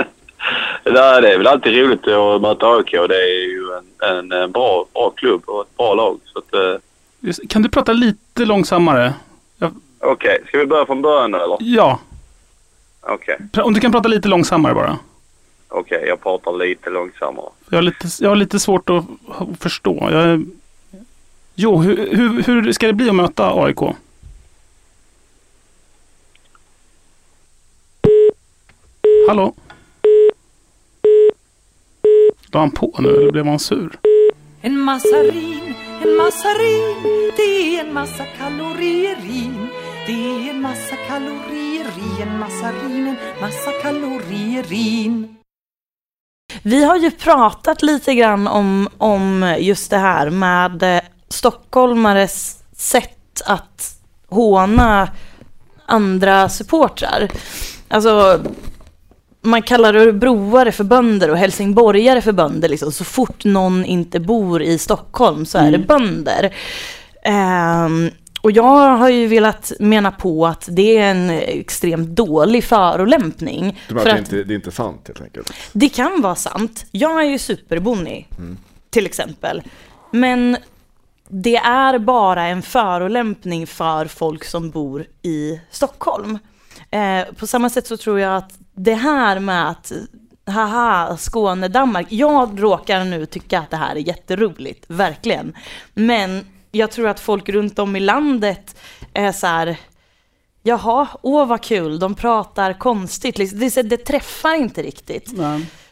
Nej, 0.92 1.22
det 1.22 1.32
är 1.32 1.38
väl 1.38 1.46
alltid 1.46 1.76
roligt 1.76 2.08
att 2.08 2.42
möta 2.42 2.66
AIK. 2.66 2.90
Det 2.90 3.16
är 3.22 3.48
ju 3.48 3.64
en, 3.78 4.16
en, 4.18 4.32
en 4.32 4.52
bra, 4.52 4.86
bra 4.94 5.10
klubb 5.10 5.42
och 5.46 5.62
ett 5.62 5.76
bra 5.76 5.94
lag. 5.94 6.20
Så 6.24 6.38
att, 6.38 6.54
eh, 6.54 6.80
Just- 7.20 7.48
Kan 7.48 7.62
du 7.62 7.68
prata 7.68 7.92
lite 7.92 8.44
långsammare? 8.44 9.14
Okej, 10.02 10.38
ska 10.48 10.58
vi 10.58 10.66
börja 10.66 10.86
från 10.86 11.02
början 11.02 11.34
eller? 11.34 11.56
Ja, 11.60 11.98
Okej, 13.00 13.36
pra- 13.52 13.60
om 13.62 13.72
du 13.74 13.80
kan 13.80 13.92
prata 13.92 14.08
lite 14.08 14.28
långsammare 14.28 14.74
bara. 14.74 14.98
okej, 15.68 16.04
jag 16.08 16.22
pratar 16.22 16.52
lite 16.52 16.90
långsammare. 16.90 17.46
Jag 17.70 17.76
har 17.78 17.82
lite, 17.82 18.08
jag 18.20 18.28
har 18.28 18.36
lite 18.36 18.58
svårt 18.60 18.90
att 18.90 19.04
förstå. 19.60 20.08
Jag, 20.12 20.44
jo, 21.54 21.76
hur, 21.76 22.16
hur, 22.16 22.42
hur 22.42 22.72
ska 22.72 22.86
det 22.86 22.92
bli 22.92 23.08
att 23.08 23.14
möta 23.14 23.50
AIK? 23.64 23.78
Hallå? 29.28 29.54
La 32.52 32.60
han 32.60 32.70
på 32.70 32.96
nu 32.98 33.08
eller 33.08 33.32
blev 33.32 33.46
han 33.46 33.58
sur? 33.58 33.98
En 34.60 34.80
massarin, 34.80 35.74
en 36.02 36.16
massarin 36.16 37.32
Det 37.36 37.42
är 37.76 37.84
en 37.84 37.94
massa 37.94 38.24
kalorier 38.38 39.16
i 39.18 39.50
Det 40.06 40.12
är 40.12 40.50
en 40.50 40.60
massa 40.60 40.96
kalorier 41.08 41.86
i 41.98 42.22
en 42.22 42.38
massarin 42.38 43.08
En 43.08 43.40
massa 43.40 43.70
kalorier 43.82 44.72
i 44.72 45.28
Vi 46.62 46.84
har 46.84 46.96
ju 46.96 47.10
pratat 47.10 47.82
lite 47.82 48.14
grann 48.14 48.48
om, 48.48 48.88
om 48.98 49.56
just 49.58 49.90
det 49.90 49.98
här 49.98 50.30
med 50.30 50.82
eh, 50.82 51.00
stockholmares 51.28 52.58
sätt 52.72 53.42
att 53.46 54.00
håna 54.28 55.08
andra 55.86 56.48
supportrar. 56.48 57.28
Alltså, 57.88 58.40
man 59.42 59.62
kallar 59.62 59.94
örebroare 59.94 60.72
för 60.72 60.84
bönder 60.84 61.30
och 61.30 61.36
helsingborgare 61.36 62.20
för 62.20 62.32
bönder. 62.32 62.68
Liksom. 62.68 62.92
Så 62.92 63.04
fort 63.04 63.44
någon 63.44 63.84
inte 63.84 64.20
bor 64.20 64.62
i 64.62 64.78
Stockholm 64.78 65.46
så 65.46 65.58
är 65.58 65.72
det 65.72 65.78
bönder. 65.78 66.54
Ehm, 67.22 68.10
och 68.42 68.52
jag 68.52 68.96
har 68.96 69.08
ju 69.08 69.26
velat 69.26 69.72
mena 69.80 70.10
på 70.10 70.46
att 70.46 70.68
det 70.70 70.98
är 70.98 71.10
en 71.10 71.30
extremt 71.30 72.08
dålig 72.08 72.64
förolämpning. 72.64 73.80
Du 73.88 73.94
menar 73.94 74.04
För 74.04 74.10
att 74.10 74.16
det, 74.16 74.36
inte, 74.36 74.48
det 74.48 74.54
är 74.54 74.56
inte 74.56 74.70
sant 74.70 75.04
helt 75.06 75.20
enkelt? 75.20 75.52
det 75.72 75.88
kan 75.88 76.20
vara 76.22 76.34
sant. 76.34 76.86
Jag 76.90 77.24
är 77.24 77.28
ju 77.30 77.38
superbonnig, 77.38 78.28
till 78.90 79.06
exempel. 79.06 79.62
Men 80.10 80.56
det 81.28 81.56
är 81.56 81.98
bara 81.98 82.42
en 82.42 82.62
förolämpning 82.62 83.66
för 83.66 84.06
folk 84.06 84.44
som 84.44 84.70
bor 84.70 85.06
i 85.22 85.60
Stockholm. 85.70 86.38
Eh, 86.90 87.34
på 87.34 87.46
samma 87.46 87.70
sätt 87.70 87.86
så 87.86 87.96
tror 87.96 88.20
jag 88.20 88.36
att 88.36 88.58
det 88.74 88.94
här 88.94 89.40
med 89.40 89.68
att 89.70 89.92
haha, 90.46 91.16
Skåne, 91.16 91.68
Danmark. 91.68 92.06
Jag 92.10 92.62
råkar 92.62 93.04
nu 93.04 93.26
tycka 93.26 93.58
att 93.58 93.70
det 93.70 93.76
här 93.76 93.96
är 93.96 94.00
jätteroligt, 94.00 94.84
verkligen. 94.88 95.56
Men 95.94 96.46
jag 96.70 96.90
tror 96.90 97.08
att 97.08 97.20
folk 97.20 97.48
runt 97.48 97.78
om 97.78 97.96
i 97.96 98.00
landet 98.00 98.76
är 99.14 99.32
så 99.32 99.46
här, 99.46 99.76
jaha, 100.62 101.08
åh 101.22 101.46
vad 101.46 101.62
kul, 101.62 101.98
de 101.98 102.14
pratar 102.14 102.72
konstigt. 102.72 103.38
Liksom, 103.38 103.58
Det, 103.58 103.82
det 103.82 103.96
träffar 103.96 104.54
inte 104.54 104.82
riktigt. 104.82 105.32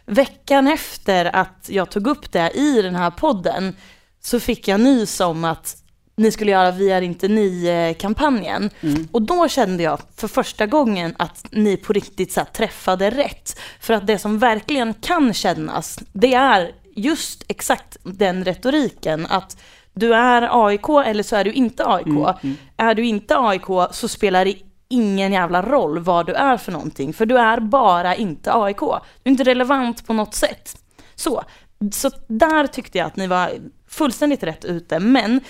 Veckan 0.06 0.66
efter 0.68 1.36
att 1.36 1.66
jag 1.68 1.90
tog 1.90 2.06
upp 2.06 2.32
det 2.32 2.50
i 2.50 2.82
den 2.82 2.94
här 2.94 3.10
podden 3.10 3.76
så 4.20 4.40
fick 4.40 4.68
jag 4.68 4.80
nys 4.80 5.20
om 5.20 5.44
att 5.44 5.76
ni 6.18 6.30
skulle 6.32 6.50
göra 6.50 6.70
Vi 6.70 6.90
är 6.90 7.02
inte 7.02 7.28
ni-kampanjen. 7.28 8.70
Och 9.12 9.22
då 9.22 9.48
kände 9.48 9.82
jag 9.82 10.00
för 10.16 10.28
första 10.28 10.66
gången 10.66 11.14
att 11.18 11.46
ni 11.50 11.76
på 11.76 11.92
riktigt 11.92 12.32
så 12.32 12.44
träffade 12.52 13.10
rätt. 13.10 13.60
För 13.80 13.94
att 13.94 14.06
det 14.06 14.18
som 14.18 14.38
verkligen 14.38 14.94
kan 14.94 15.34
kännas, 15.34 15.98
det 16.12 16.34
är 16.34 16.70
just 16.94 17.44
exakt 17.48 17.96
den 18.02 18.44
retoriken. 18.44 19.26
Att 19.26 19.56
du 19.94 20.14
är 20.14 20.66
AIK 20.66 20.88
eller 21.06 21.22
så 21.22 21.36
är 21.36 21.44
du 21.44 21.52
inte 21.52 21.86
AIK. 21.86 22.36
Är 22.76 22.94
du 22.94 23.06
inte 23.06 23.38
AIK 23.38 23.66
så 23.90 24.08
spelar 24.08 24.44
det 24.44 24.54
ingen 24.88 25.32
jävla 25.32 25.62
roll 25.62 25.98
vad 25.98 26.26
du 26.26 26.32
är 26.32 26.56
för 26.56 26.72
någonting. 26.72 27.12
För 27.12 27.26
du 27.26 27.38
är 27.38 27.60
bara 27.60 28.14
inte 28.14 28.52
AIK. 28.54 28.80
Du 28.80 28.84
är 29.24 29.30
inte 29.30 29.44
relevant 29.44 30.06
på 30.06 30.12
något 30.12 30.34
sätt. 30.34 30.76
Så, 31.14 31.42
så 31.92 32.10
där 32.26 32.66
tyckte 32.66 32.98
jag 32.98 33.06
att 33.06 33.16
ni 33.16 33.26
var 33.26 33.50
fullständigt 33.88 34.42
rätt 34.42 34.64
ute. 34.64 34.98
Men 34.98 35.40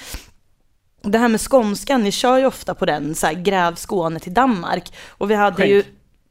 det 1.02 1.18
här 1.18 1.28
med 1.28 1.40
skånskan, 1.40 2.02
ni 2.02 2.12
kör 2.12 2.38
ju 2.38 2.46
ofta 2.46 2.74
på 2.74 2.86
den, 2.86 3.14
så 3.14 3.26
här, 3.26 3.34
gräv 3.34 3.74
Skåne 3.74 4.20
till 4.20 4.34
Danmark. 4.34 4.92
Och 5.08 5.30
vi 5.30 5.34
hade 5.34 5.56
Skänk. 5.56 5.70
ju... 5.70 5.84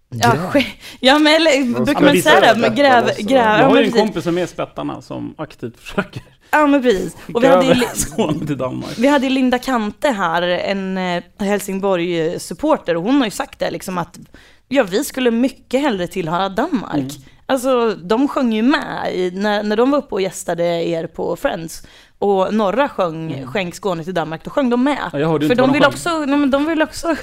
Ja, 0.09 0.53
ja, 0.99 1.19
men 1.19 1.35
eller, 1.35 1.83
brukar 1.85 2.01
man 2.01 2.21
säga 2.21 2.53
det? 2.53 2.59
Men 2.59 2.75
gräv, 2.75 3.05
gräv, 3.17 3.37
Jag 3.37 3.59
ja, 3.59 3.65
har 3.65 3.77
ju 3.77 3.85
en 3.85 3.91
precis. 3.91 4.01
kompis 4.01 4.23
som 4.23 4.37
är 4.37 4.43
i 4.43 4.47
Spettarna 4.47 5.01
som 5.01 5.35
aktivt 5.37 5.79
försöker 5.79 6.23
Ja, 6.51 6.67
men 6.67 6.81
precis. 6.81 7.15
Och 7.33 7.43
vi 7.43 7.47
hade, 7.47 7.65
ju, 7.65 8.45
till 8.47 8.57
Danmark. 8.57 8.93
vi 8.97 9.07
hade 9.07 9.29
Linda 9.29 9.59
Kante 9.59 10.09
här, 10.09 10.41
en 10.41 10.97
eh, 10.97 11.23
Helsingborg-supporter, 11.39 12.95
och 12.95 13.03
hon 13.03 13.17
har 13.17 13.25
ju 13.25 13.31
sagt 13.31 13.59
det 13.59 13.71
liksom 13.71 13.97
att 13.97 14.19
ja, 14.67 14.83
vi 14.83 15.03
skulle 15.03 15.31
mycket 15.31 15.81
hellre 15.81 16.07
tillhöra 16.07 16.49
Danmark. 16.49 16.95
Mm. 16.95 17.23
Alltså, 17.45 17.95
de 17.95 18.27
sjöng 18.27 18.53
ju 18.53 18.61
med 18.61 19.11
i, 19.13 19.31
när, 19.31 19.63
när 19.63 19.75
de 19.75 19.91
var 19.91 19.97
uppe 19.97 20.15
och 20.15 20.21
gästade 20.21 20.63
er 20.63 21.07
på 21.07 21.35
Friends. 21.35 21.87
Och 22.19 22.53
Norra 22.53 22.89
sjöng 22.89 23.45
Skänk 23.45 23.75
Skåne 23.75 24.03
till 24.03 24.13
Danmark, 24.13 24.43
då 24.43 24.49
sjöng 24.49 24.69
de 24.69 24.83
med. 24.83 25.09
Mm. 25.13 25.21
Ja, 25.21 25.39
För 25.39 25.55
de 25.55 25.73
vill, 25.73 25.85
också, 25.85 26.19
nej, 26.19 26.37
men 26.37 26.51
de 26.51 26.65
vill 26.65 26.81
också, 26.81 27.15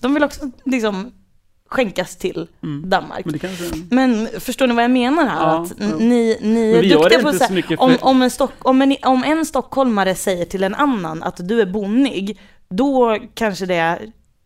de 0.00 0.14
vill 0.14 0.24
också 0.24 0.50
liksom 0.64 1.12
skänkas 1.72 2.16
till 2.16 2.48
Danmark. 2.84 3.20
Mm. 3.20 3.22
Men 3.24 3.32
det 3.32 3.38
kanske... 3.38 3.64
Men 3.90 4.28
förstår 4.40 4.66
ni 4.66 4.74
vad 4.74 4.84
jag 4.84 4.90
menar 4.90 5.26
här? 5.26 5.40
Ja, 5.40 5.62
att 5.62 5.72
ja. 5.78 5.86
ni, 5.98 6.38
ni 6.40 6.72
Men 6.72 6.84
är 6.84 6.98
duktiga 6.98 7.22
på 7.22 7.30
här, 7.30 7.50
mycket 7.50 7.80
om, 7.80 7.96
om, 8.00 8.22
en 8.22 8.30
stock, 8.30 8.52
om, 8.58 8.82
en, 8.82 8.96
om 9.02 9.24
en 9.24 9.46
stockholmare 9.46 10.14
säger 10.14 10.44
till 10.44 10.62
en 10.62 10.74
annan 10.74 11.22
att 11.22 11.48
du 11.48 11.60
är 11.60 11.66
bonnig, 11.66 12.40
då 12.68 13.18
kanske 13.34 13.66
det 13.66 13.98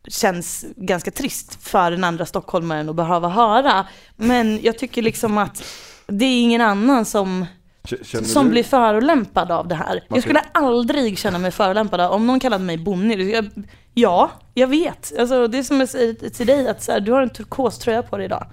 känns 0.08 0.66
ganska 0.76 1.10
trist 1.10 1.58
för 1.62 1.90
den 1.90 2.04
andra 2.04 2.26
stockholmaren 2.26 2.88
att 2.88 2.96
behöva 2.96 3.28
höra. 3.28 3.86
Men 4.16 4.62
jag 4.62 4.78
tycker 4.78 5.02
liksom 5.02 5.38
att 5.38 5.64
det 6.06 6.24
är 6.24 6.42
ingen 6.42 6.60
annan 6.60 7.04
som 7.04 7.46
känner 7.86 8.24
som 8.26 8.44
du- 8.44 8.50
blir 8.50 8.62
förolämpad 8.62 9.50
av 9.50 9.68
det 9.68 9.74
här. 9.74 9.94
Martin. 9.94 10.06
Jag 10.08 10.22
skulle 10.22 10.40
aldrig 10.52 11.18
känna 11.18 11.38
mig 11.38 11.50
förolämpad 11.50 12.00
av, 12.00 12.12
om 12.12 12.26
någon 12.26 12.40
kallade 12.40 12.64
mig 12.64 12.78
bonnig. 12.78 13.30
Jag, 13.34 13.46
ja, 13.94 14.30
jag 14.54 14.66
vet. 14.68 15.12
Alltså, 15.18 15.46
det 15.48 15.58
är 15.58 15.62
som 15.62 15.80
jag 15.80 15.88
säger 15.88 16.14
till 16.30 16.46
dig, 16.46 16.68
att 16.68 16.82
så 16.82 16.92
här, 16.92 17.00
du 17.00 17.12
har 17.12 17.22
en 17.22 17.30
turkoströja 17.30 18.02
på 18.02 18.16
dig 18.16 18.26
idag. 18.26 18.46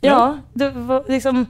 Ja, 0.00 0.38
det 0.52 0.70
var 0.70 1.04
liksom... 1.08 1.46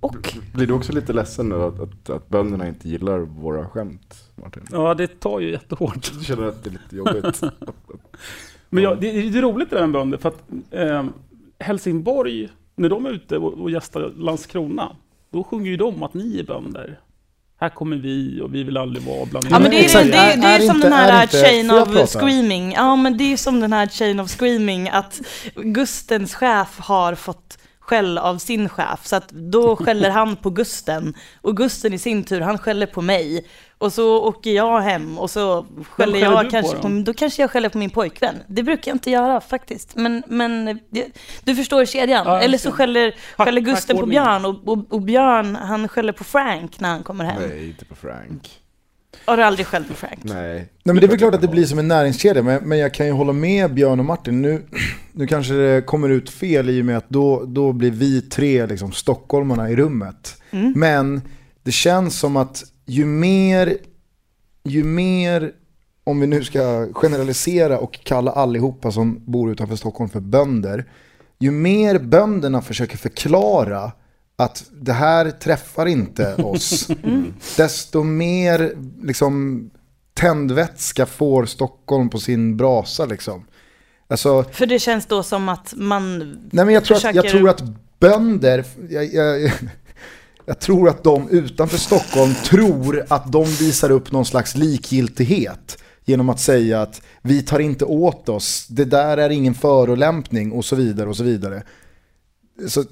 Och 0.00 0.34
Blir 0.54 0.66
du 0.66 0.72
också 0.72 0.92
lite 0.92 1.12
ledsen 1.12 1.48
nu 1.48 1.62
att, 1.62 1.80
att, 1.80 2.10
att 2.10 2.28
bönderna 2.28 2.68
inte 2.68 2.88
gillar 2.88 3.18
våra 3.18 3.68
skämt, 3.68 4.14
Martin? 4.34 4.62
Ja, 4.70 4.94
det 4.94 5.20
tar 5.20 5.40
ju 5.40 5.50
jättehårt. 5.50 6.12
Du 6.18 6.24
känner 6.24 6.46
att 6.46 6.64
det 6.64 6.70
är 6.70 6.72
lite 6.72 6.96
jobbigt? 6.96 7.42
Men 8.70 8.84
ja, 8.84 8.94
det, 8.94 9.30
det 9.30 9.38
är 9.38 9.42
roligt 9.42 9.70
det 9.70 9.76
där 9.76 9.82
med 9.86 9.92
bönder, 9.92 10.18
för 10.18 10.28
att 10.28 10.42
eh, 10.70 11.04
Helsingborg, 11.58 12.48
när 12.76 12.88
de 12.88 13.06
är 13.06 13.10
ute 13.10 13.38
och, 13.38 13.52
och 13.52 13.70
gästar 13.70 14.12
Landskrona, 14.16 14.96
då 15.34 15.44
sjunger 15.44 15.70
ju 15.70 15.76
de 15.76 16.02
att 16.02 16.14
ni 16.14 16.38
är 16.38 16.42
bönder. 16.44 16.98
Här 17.60 17.68
kommer 17.68 17.96
vi 17.96 18.40
och 18.40 18.54
vi 18.54 18.62
vill 18.62 18.76
aldrig 18.76 19.04
vara 19.06 19.24
bland 19.26 19.46
Ja 19.50 19.58
men 19.58 19.70
det 19.70 19.76
är, 19.80 19.84
exakt. 19.84 20.04
det, 20.04 20.10
det, 20.12 20.16
är, 20.18 20.36
det 20.36 20.46
är, 20.46 20.60
Är 20.60 20.66
som 20.66 20.76
inte- 20.76 20.88
den 20.88 20.92
här 20.98 21.18
är 21.18 21.22
inte- 21.22 21.42
chain 21.42 21.70
of 21.70 22.08
screaming. 22.10 22.72
Ja 22.72 22.96
men 22.96 23.16
det 23.16 23.32
är 23.32 23.36
som 23.36 23.60
den 23.60 23.72
här 23.72 23.86
chain 23.86 24.20
of 24.20 24.30
screaming 24.30 24.88
att 24.88 25.20
Gustens 25.54 26.34
chef 26.34 26.78
har 26.78 27.14
fått 27.14 27.58
skäll 27.86 28.18
av 28.18 28.38
sin 28.38 28.68
chef. 28.68 29.06
Så 29.06 29.16
att 29.16 29.28
då 29.28 29.76
skäller 29.76 30.10
han 30.10 30.36
på 30.36 30.50
Gusten. 30.50 31.14
Och 31.42 31.56
Gusten 31.56 31.92
i 31.92 31.98
sin 31.98 32.24
tur, 32.24 32.40
han 32.40 32.58
skäller 32.58 32.86
på 32.86 33.02
mig. 33.02 33.46
Och 33.78 33.92
så 33.92 34.22
åker 34.22 34.50
jag 34.50 34.80
hem 34.80 35.18
och 35.18 35.30
så 35.30 35.66
skäller 35.90 36.18
jag 36.18 36.50
kanske 36.50 36.76
på 36.76 36.82
på, 36.82 36.88
då? 36.88 37.14
kanske 37.14 37.42
jag 37.42 37.50
skäller 37.50 37.68
på 37.68 37.78
min 37.78 37.90
pojkvän. 37.90 38.34
Det 38.46 38.62
brukar 38.62 38.90
jag 38.90 38.94
inte 38.94 39.10
göra 39.10 39.40
faktiskt. 39.40 39.96
Men, 39.96 40.22
men 40.26 40.80
du 41.44 41.56
förstår 41.56 41.84
kedjan. 41.84 42.26
Ja, 42.26 42.40
Eller 42.40 42.58
så 42.58 42.70
skäller, 42.70 43.14
skäller 43.36 43.60
Gusten 43.60 43.96
på. 43.96 44.06
Björn 44.06 44.44
och, 44.44 44.68
och, 44.68 44.92
och 44.92 45.02
Björn 45.02 45.56
han 45.56 45.88
skäller 45.88 46.12
på 46.12 46.24
Frank 46.24 46.80
när 46.80 46.88
han 46.88 47.02
kommer 47.02 47.24
hem. 47.24 47.42
Nej, 47.48 47.68
inte 47.68 47.84
på 47.84 47.94
Frank. 47.94 48.63
Har 49.24 49.36
du 49.36 49.42
aldrig 49.42 49.66
skällt 49.66 49.88
på 49.88 49.94
Frank? 49.94 50.18
Nej. 50.22 50.54
Nej 50.56 50.68
men 50.82 50.96
det 50.96 51.06
är 51.06 51.08
väl 51.08 51.18
klart 51.18 51.34
att 51.34 51.40
det 51.40 51.48
blir 51.48 51.66
som 51.66 51.78
en 51.78 51.88
näringskedja, 51.88 52.42
men, 52.42 52.68
men 52.68 52.78
jag 52.78 52.94
kan 52.94 53.06
ju 53.06 53.12
hålla 53.12 53.32
med 53.32 53.74
Björn 53.74 54.00
och 54.00 54.06
Martin. 54.06 54.42
Nu, 54.42 54.62
nu 55.12 55.26
kanske 55.26 55.54
det 55.54 55.82
kommer 55.82 56.08
ut 56.08 56.30
fel 56.30 56.70
i 56.70 56.80
och 56.80 56.84
med 56.84 56.96
att 56.96 57.08
då, 57.08 57.44
då 57.44 57.72
blir 57.72 57.90
vi 57.90 58.22
tre 58.22 58.66
liksom 58.66 58.92
stockholmarna 58.92 59.70
i 59.70 59.76
rummet. 59.76 60.42
Men 60.74 61.20
det 61.62 61.72
känns 61.72 62.18
som 62.18 62.36
att 62.36 62.64
ju 62.86 63.04
mer, 63.04 63.76
ju 64.64 64.84
mer, 64.84 65.52
om 66.04 66.20
vi 66.20 66.26
nu 66.26 66.44
ska 66.44 66.88
generalisera 66.92 67.78
och 67.78 67.98
kalla 68.04 68.30
allihopa 68.30 68.92
som 68.92 69.24
bor 69.24 69.52
utanför 69.52 69.76
Stockholm 69.76 70.10
för 70.10 70.20
bönder, 70.20 70.84
ju 71.38 71.50
mer 71.50 71.98
bönderna 71.98 72.62
försöker 72.62 72.96
förklara 72.96 73.92
att 74.36 74.64
det 74.72 74.92
här 74.92 75.30
träffar 75.30 75.86
inte 75.86 76.34
oss, 76.42 76.88
desto 77.56 78.02
mer 78.02 78.72
liksom, 79.02 79.70
tändvätska 80.14 81.06
får 81.06 81.46
Stockholm 81.46 82.10
på 82.10 82.18
sin 82.18 82.56
brasa. 82.56 83.04
Liksom. 83.06 83.44
Alltså, 84.08 84.44
För 84.52 84.66
det 84.66 84.78
känns 84.78 85.06
då 85.06 85.22
som 85.22 85.48
att 85.48 85.74
man 85.76 86.18
nej 86.52 86.64
men 86.64 86.74
jag, 86.74 86.84
tror 86.84 86.96
att, 86.96 87.02
jag 87.04 87.14
försöker- 87.14 87.38
tror 87.38 87.48
att 87.48 87.62
bönder, 88.00 88.64
jag, 88.90 89.14
jag, 89.14 89.52
jag 90.46 90.60
tror 90.60 90.88
att 90.88 91.04
de 91.04 91.28
utanför 91.28 91.78
Stockholm 91.78 92.34
tror 92.44 93.04
att 93.08 93.32
de 93.32 93.44
visar 93.44 93.90
upp 93.90 94.12
någon 94.12 94.24
slags 94.24 94.56
likgiltighet 94.56 95.78
genom 96.04 96.28
att 96.28 96.40
säga 96.40 96.82
att 96.82 97.02
vi 97.22 97.42
tar 97.42 97.58
inte 97.58 97.84
åt 97.84 98.28
oss, 98.28 98.66
det 98.68 98.84
där 98.84 99.16
är 99.16 99.30
ingen 99.30 99.54
förolämpning 99.54 100.52
och 100.52 100.64
så 100.64 100.76
vidare 100.76 101.08
och 101.08 101.16
så 101.16 101.24
vidare. 101.24 101.62
Så 102.68 102.84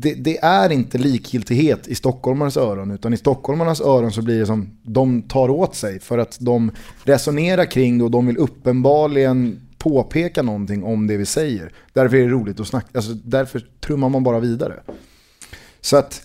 det, 0.00 0.14
det 0.14 0.38
är 0.38 0.72
inte 0.72 0.98
likgiltighet 0.98 1.88
i 1.88 1.94
stockholmarnas 1.94 2.56
öron, 2.56 2.90
utan 2.90 3.14
i 3.14 3.16
stockholmarnas 3.16 3.80
öron 3.80 4.12
så 4.12 4.22
blir 4.22 4.40
det 4.40 4.46
som 4.46 4.78
de 4.82 5.22
tar 5.22 5.48
åt 5.48 5.74
sig 5.74 6.00
för 6.00 6.18
att 6.18 6.36
de 6.40 6.70
resonerar 7.04 7.64
kring 7.64 7.98
det 7.98 8.04
och 8.04 8.10
de 8.10 8.26
vill 8.26 8.36
uppenbarligen 8.36 9.60
påpeka 9.78 10.42
någonting 10.42 10.84
om 10.84 11.06
det 11.06 11.16
vi 11.16 11.26
säger. 11.26 11.72
Därför 11.92 12.16
är 12.16 12.20
det 12.20 12.28
roligt 12.28 12.60
att 12.60 12.68
snacka, 12.68 12.88
alltså 12.94 13.12
därför 13.14 13.66
trummar 13.80 14.08
man 14.08 14.24
bara 14.24 14.40
vidare. 14.40 14.80
Så 15.80 15.96
att 15.96 16.22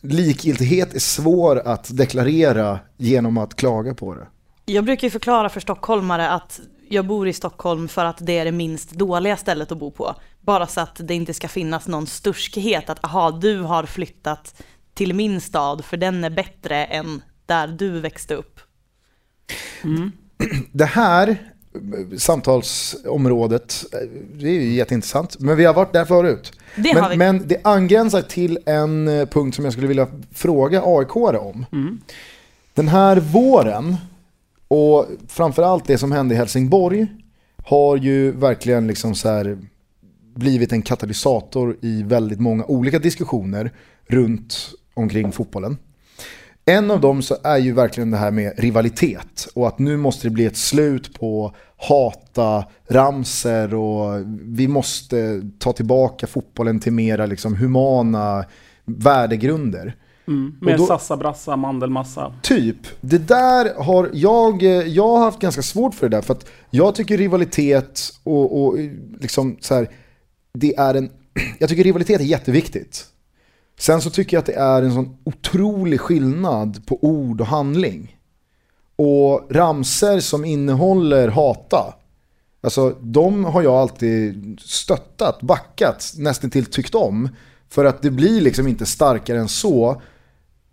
likgiltighet 0.00 0.94
är 0.94 1.00
svår 1.00 1.58
att 1.58 1.96
deklarera 1.96 2.78
genom 2.96 3.38
att 3.38 3.54
klaga 3.54 3.94
på 3.94 4.14
det. 4.14 4.26
Jag 4.64 4.84
brukar 4.84 5.06
ju 5.06 5.10
förklara 5.10 5.48
för 5.48 5.60
stockholmare 5.60 6.30
att 6.30 6.60
jag 6.88 7.06
bor 7.06 7.28
i 7.28 7.32
Stockholm 7.32 7.88
för 7.88 8.04
att 8.04 8.16
det 8.20 8.38
är 8.38 8.44
det 8.44 8.52
minst 8.52 8.90
dåliga 8.90 9.36
stället 9.36 9.72
att 9.72 9.78
bo 9.78 9.90
på. 9.90 10.14
Bara 10.48 10.66
så 10.66 10.80
att 10.80 11.00
det 11.04 11.14
inte 11.14 11.34
ska 11.34 11.48
finnas 11.48 11.88
någon 11.88 12.06
sturskhet 12.06 12.90
att 12.90 13.04
aha, 13.04 13.30
du 13.30 13.60
har 13.60 13.84
flyttat 13.84 14.62
till 14.94 15.14
min 15.14 15.40
stad 15.40 15.84
för 15.84 15.96
den 15.96 16.24
är 16.24 16.30
bättre 16.30 16.84
än 16.84 17.22
där 17.46 17.68
du 17.68 18.00
växte 18.00 18.34
upp. 18.34 18.60
Det 20.72 20.84
här 20.84 21.36
samtalsområdet, 22.18 23.84
det 24.34 24.48
är 24.48 24.52
ju 24.52 24.72
jätteintressant, 24.72 25.38
men 25.38 25.56
vi 25.56 25.64
har 25.64 25.74
varit 25.74 25.92
där 25.92 26.04
förut. 26.04 26.52
Det 26.76 26.94
men, 26.94 27.02
har 27.02 27.10
vi. 27.10 27.16
men 27.16 27.48
det 27.48 27.60
angränsar 27.64 28.22
till 28.22 28.58
en 28.66 29.08
eh, 29.08 29.26
punkt 29.26 29.54
som 29.54 29.64
jag 29.64 29.72
skulle 29.72 29.88
vilja 29.88 30.06
fråga 30.32 30.82
aik 30.84 31.16
om. 31.16 31.66
Den 32.74 32.88
här 32.88 33.16
våren, 33.16 33.96
och 34.68 35.06
framförallt 35.28 35.86
det 35.86 35.98
som 35.98 36.12
hände 36.12 36.34
i 36.34 36.38
Helsingborg, 36.38 37.06
har 37.64 37.96
ju 37.96 38.30
verkligen 38.30 38.86
liksom 38.86 39.14
så 39.14 39.28
här 39.28 39.58
blivit 40.38 40.72
en 40.72 40.82
katalysator 40.82 41.76
i 41.80 42.02
väldigt 42.02 42.40
många 42.40 42.64
olika 42.64 42.98
diskussioner 42.98 43.72
runt 44.06 44.70
omkring 44.94 45.32
fotbollen. 45.32 45.76
En 46.64 46.90
av 46.90 47.00
dem 47.00 47.22
så 47.22 47.36
är 47.44 47.58
ju 47.58 47.72
verkligen 47.72 48.10
det 48.10 48.16
här 48.16 48.30
med 48.30 48.52
rivalitet 48.58 49.48
och 49.54 49.68
att 49.68 49.78
nu 49.78 49.96
måste 49.96 50.26
det 50.26 50.30
bli 50.30 50.46
ett 50.46 50.56
slut 50.56 51.20
på 51.20 51.54
hata 51.76 52.64
ramser 52.88 53.74
och 53.74 54.22
vi 54.42 54.68
måste 54.68 55.42
ta 55.58 55.72
tillbaka 55.72 56.26
fotbollen 56.26 56.80
till 56.80 56.92
mera 56.92 57.26
liksom 57.26 57.56
humana 57.56 58.44
värdegrunder. 58.84 59.96
Mm. 60.28 60.54
Med 60.60 60.80
sassa, 60.80 61.16
brassa, 61.16 61.56
mandelmassa. 61.56 62.34
Typ, 62.42 62.76
det 63.00 63.28
där 63.28 63.82
har 63.82 64.10
jag, 64.12 64.62
eh, 64.62 64.70
jag 64.70 65.08
har 65.08 65.18
haft 65.18 65.40
ganska 65.40 65.62
svårt 65.62 65.94
för 65.94 66.08
det 66.08 66.16
där 66.16 66.22
för 66.22 66.34
att 66.34 66.46
jag 66.70 66.94
tycker 66.94 67.18
rivalitet 67.18 68.00
och, 68.22 68.62
och 68.62 68.78
eh, 68.78 68.90
liksom 69.20 69.56
så 69.60 69.74
här, 69.74 69.88
det 70.58 70.76
är 70.76 70.94
en, 70.94 71.10
jag 71.58 71.68
tycker 71.68 71.84
rivalitet 71.84 72.20
är 72.20 72.24
jätteviktigt. 72.24 73.06
Sen 73.78 74.00
så 74.00 74.10
tycker 74.10 74.36
jag 74.36 74.40
att 74.40 74.46
det 74.46 74.54
är 74.54 74.82
en 74.82 74.94
sån 74.94 75.16
otrolig 75.24 76.00
skillnad 76.00 76.86
på 76.86 77.04
ord 77.04 77.40
och 77.40 77.46
handling. 77.46 78.16
Och 78.96 79.46
ramser 79.50 80.20
som 80.20 80.44
innehåller 80.44 81.28
hata, 81.28 81.94
alltså 82.60 82.90
de 83.00 83.44
har 83.44 83.62
jag 83.62 83.74
alltid 83.74 84.58
stöttat, 84.64 85.40
backat, 85.42 86.14
nästan 86.16 86.50
till 86.50 86.66
tyckt 86.66 86.94
om. 86.94 87.28
För 87.68 87.84
att 87.84 88.02
det 88.02 88.10
blir 88.10 88.40
liksom 88.40 88.66
inte 88.66 88.86
starkare 88.86 89.38
än 89.38 89.48
så 89.48 90.02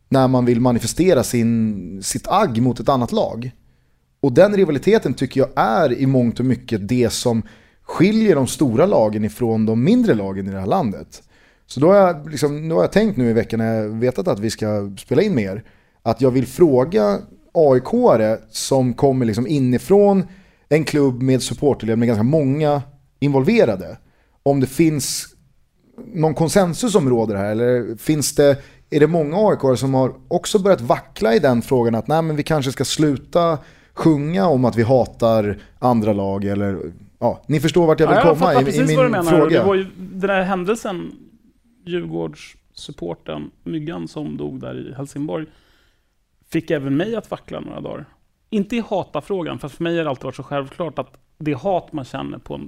när 0.10 0.28
man 0.28 0.46
vill 0.46 0.62
manifestera 0.62 1.24
sin, 1.24 2.04
sitt 2.04 2.28
agg 2.28 2.62
mot 2.62 2.80
ett 2.80 2.90
annat 2.90 3.12
lag. 3.12 3.52
Och 4.20 4.32
den 4.32 4.56
rivaliteten 4.56 5.14
tycker 5.14 5.40
jag 5.40 5.50
är 5.56 5.94
i 5.94 6.06
mångt 6.06 6.40
och 6.40 6.46
mycket 6.46 6.88
det 6.88 7.10
som 7.10 7.44
skiljer 7.86 8.36
de 8.36 8.48
stora 8.48 8.86
lagen 8.86 9.26
ifrån 9.26 9.66
de 9.66 9.84
mindre 9.84 10.14
lagen 10.14 10.48
i 10.48 10.52
det 10.52 10.60
här 10.60 10.68
landet. 10.68 11.24
Så 11.68 11.80
då 11.80 11.88
har 11.88 11.96
jag, 11.96 12.30
liksom, 12.30 12.70
då 12.70 12.76
har 12.76 12.84
jag 12.84 12.92
tänkt 12.92 13.18
nu 13.18 13.30
i 13.30 13.34
veckan 13.34 13.60
när 13.60 13.74
jag 13.74 13.90
vetat 13.90 14.28
att 14.28 14.40
vi 14.40 14.50
ska 14.50 14.92
spela 14.98 15.22
in 15.22 15.36
mer, 15.36 15.64
att 16.02 16.22
jag 16.22 16.32
vill 16.32 16.48
fråga 16.48 17.20
aik 17.54 18.40
som 18.52 18.94
kommer 18.94 19.26
liksom 19.26 19.48
inifrån 19.48 20.24
en 20.70 20.84
klubb 20.84 21.22
med 21.22 21.42
supporterled 21.42 21.98
med 21.98 22.08
ganska 22.08 22.24
många 22.24 22.82
involverade, 23.20 23.98
om 24.44 24.60
det 24.60 24.68
finns 24.68 25.28
någon 26.14 26.34
konsensus 26.34 26.92
som 26.92 27.10
råder 27.10 27.36
här? 27.36 27.52
Eller 27.52 27.98
finns 27.98 28.36
det, 28.36 28.58
är 28.90 29.00
det 29.00 29.08
många 29.08 29.38
aik 29.38 29.80
som 29.80 29.94
har 29.94 30.14
också 30.28 30.60
börjat 30.60 30.82
vackla 30.82 31.36
i 31.36 31.40
den 31.40 31.62
frågan 31.62 31.96
att 31.96 32.08
nej, 32.08 32.22
men 32.22 32.36
vi 32.36 32.44
kanske 32.44 32.72
ska 32.72 32.86
sluta 32.86 33.58
sjunga 33.94 34.48
om 34.48 34.66
att 34.66 34.76
vi 34.76 34.84
hatar 34.84 35.62
andra 35.80 36.14
lag? 36.14 36.46
Eller, 36.46 36.92
ja, 37.26 37.42
ni 37.48 37.60
förstår 37.60 37.88
vart 37.88 38.00
jag 38.00 38.08
vill 38.08 38.16
Ja, 38.16 38.26
jag 38.28 38.38
komma 38.38 38.46
fattar 38.46 38.60
i, 38.60 38.62
i 38.62 38.66
precis 38.66 38.88
min 38.88 38.96
vad 38.98 39.06
du 39.06 39.10
menar. 39.10 39.32
fråga. 39.32 39.60
Det 39.60 39.66
var 39.68 39.76
ju 39.76 39.84
den 39.98 40.20
där 40.20 40.42
händelsen, 40.44 41.12
Djurgårdssupporten 41.86 43.52
Myggan 43.64 44.08
som 44.08 44.38
dog 44.38 44.60
där 44.60 44.90
i 44.90 44.94
Helsingborg, 44.94 45.46
fick 46.50 46.72
även 46.72 46.98
mig 46.98 47.16
att 47.16 47.32
vackla 47.32 47.60
några 47.60 47.82
dagar. 47.82 48.06
Inte 48.50 48.76
i 48.76 48.80
hatafrågan, 48.80 49.60
för 49.60 49.68
för 49.68 49.84
mig 49.84 49.98
har 49.98 50.04
det 50.04 50.10
alltid 50.10 50.24
varit 50.24 50.36
så 50.36 50.44
självklart 50.44 51.00
att 51.00 51.18
det 51.38 51.54
hat 51.54 51.94
man 51.94 52.06
känner 52.06 52.38
på, 52.38 52.62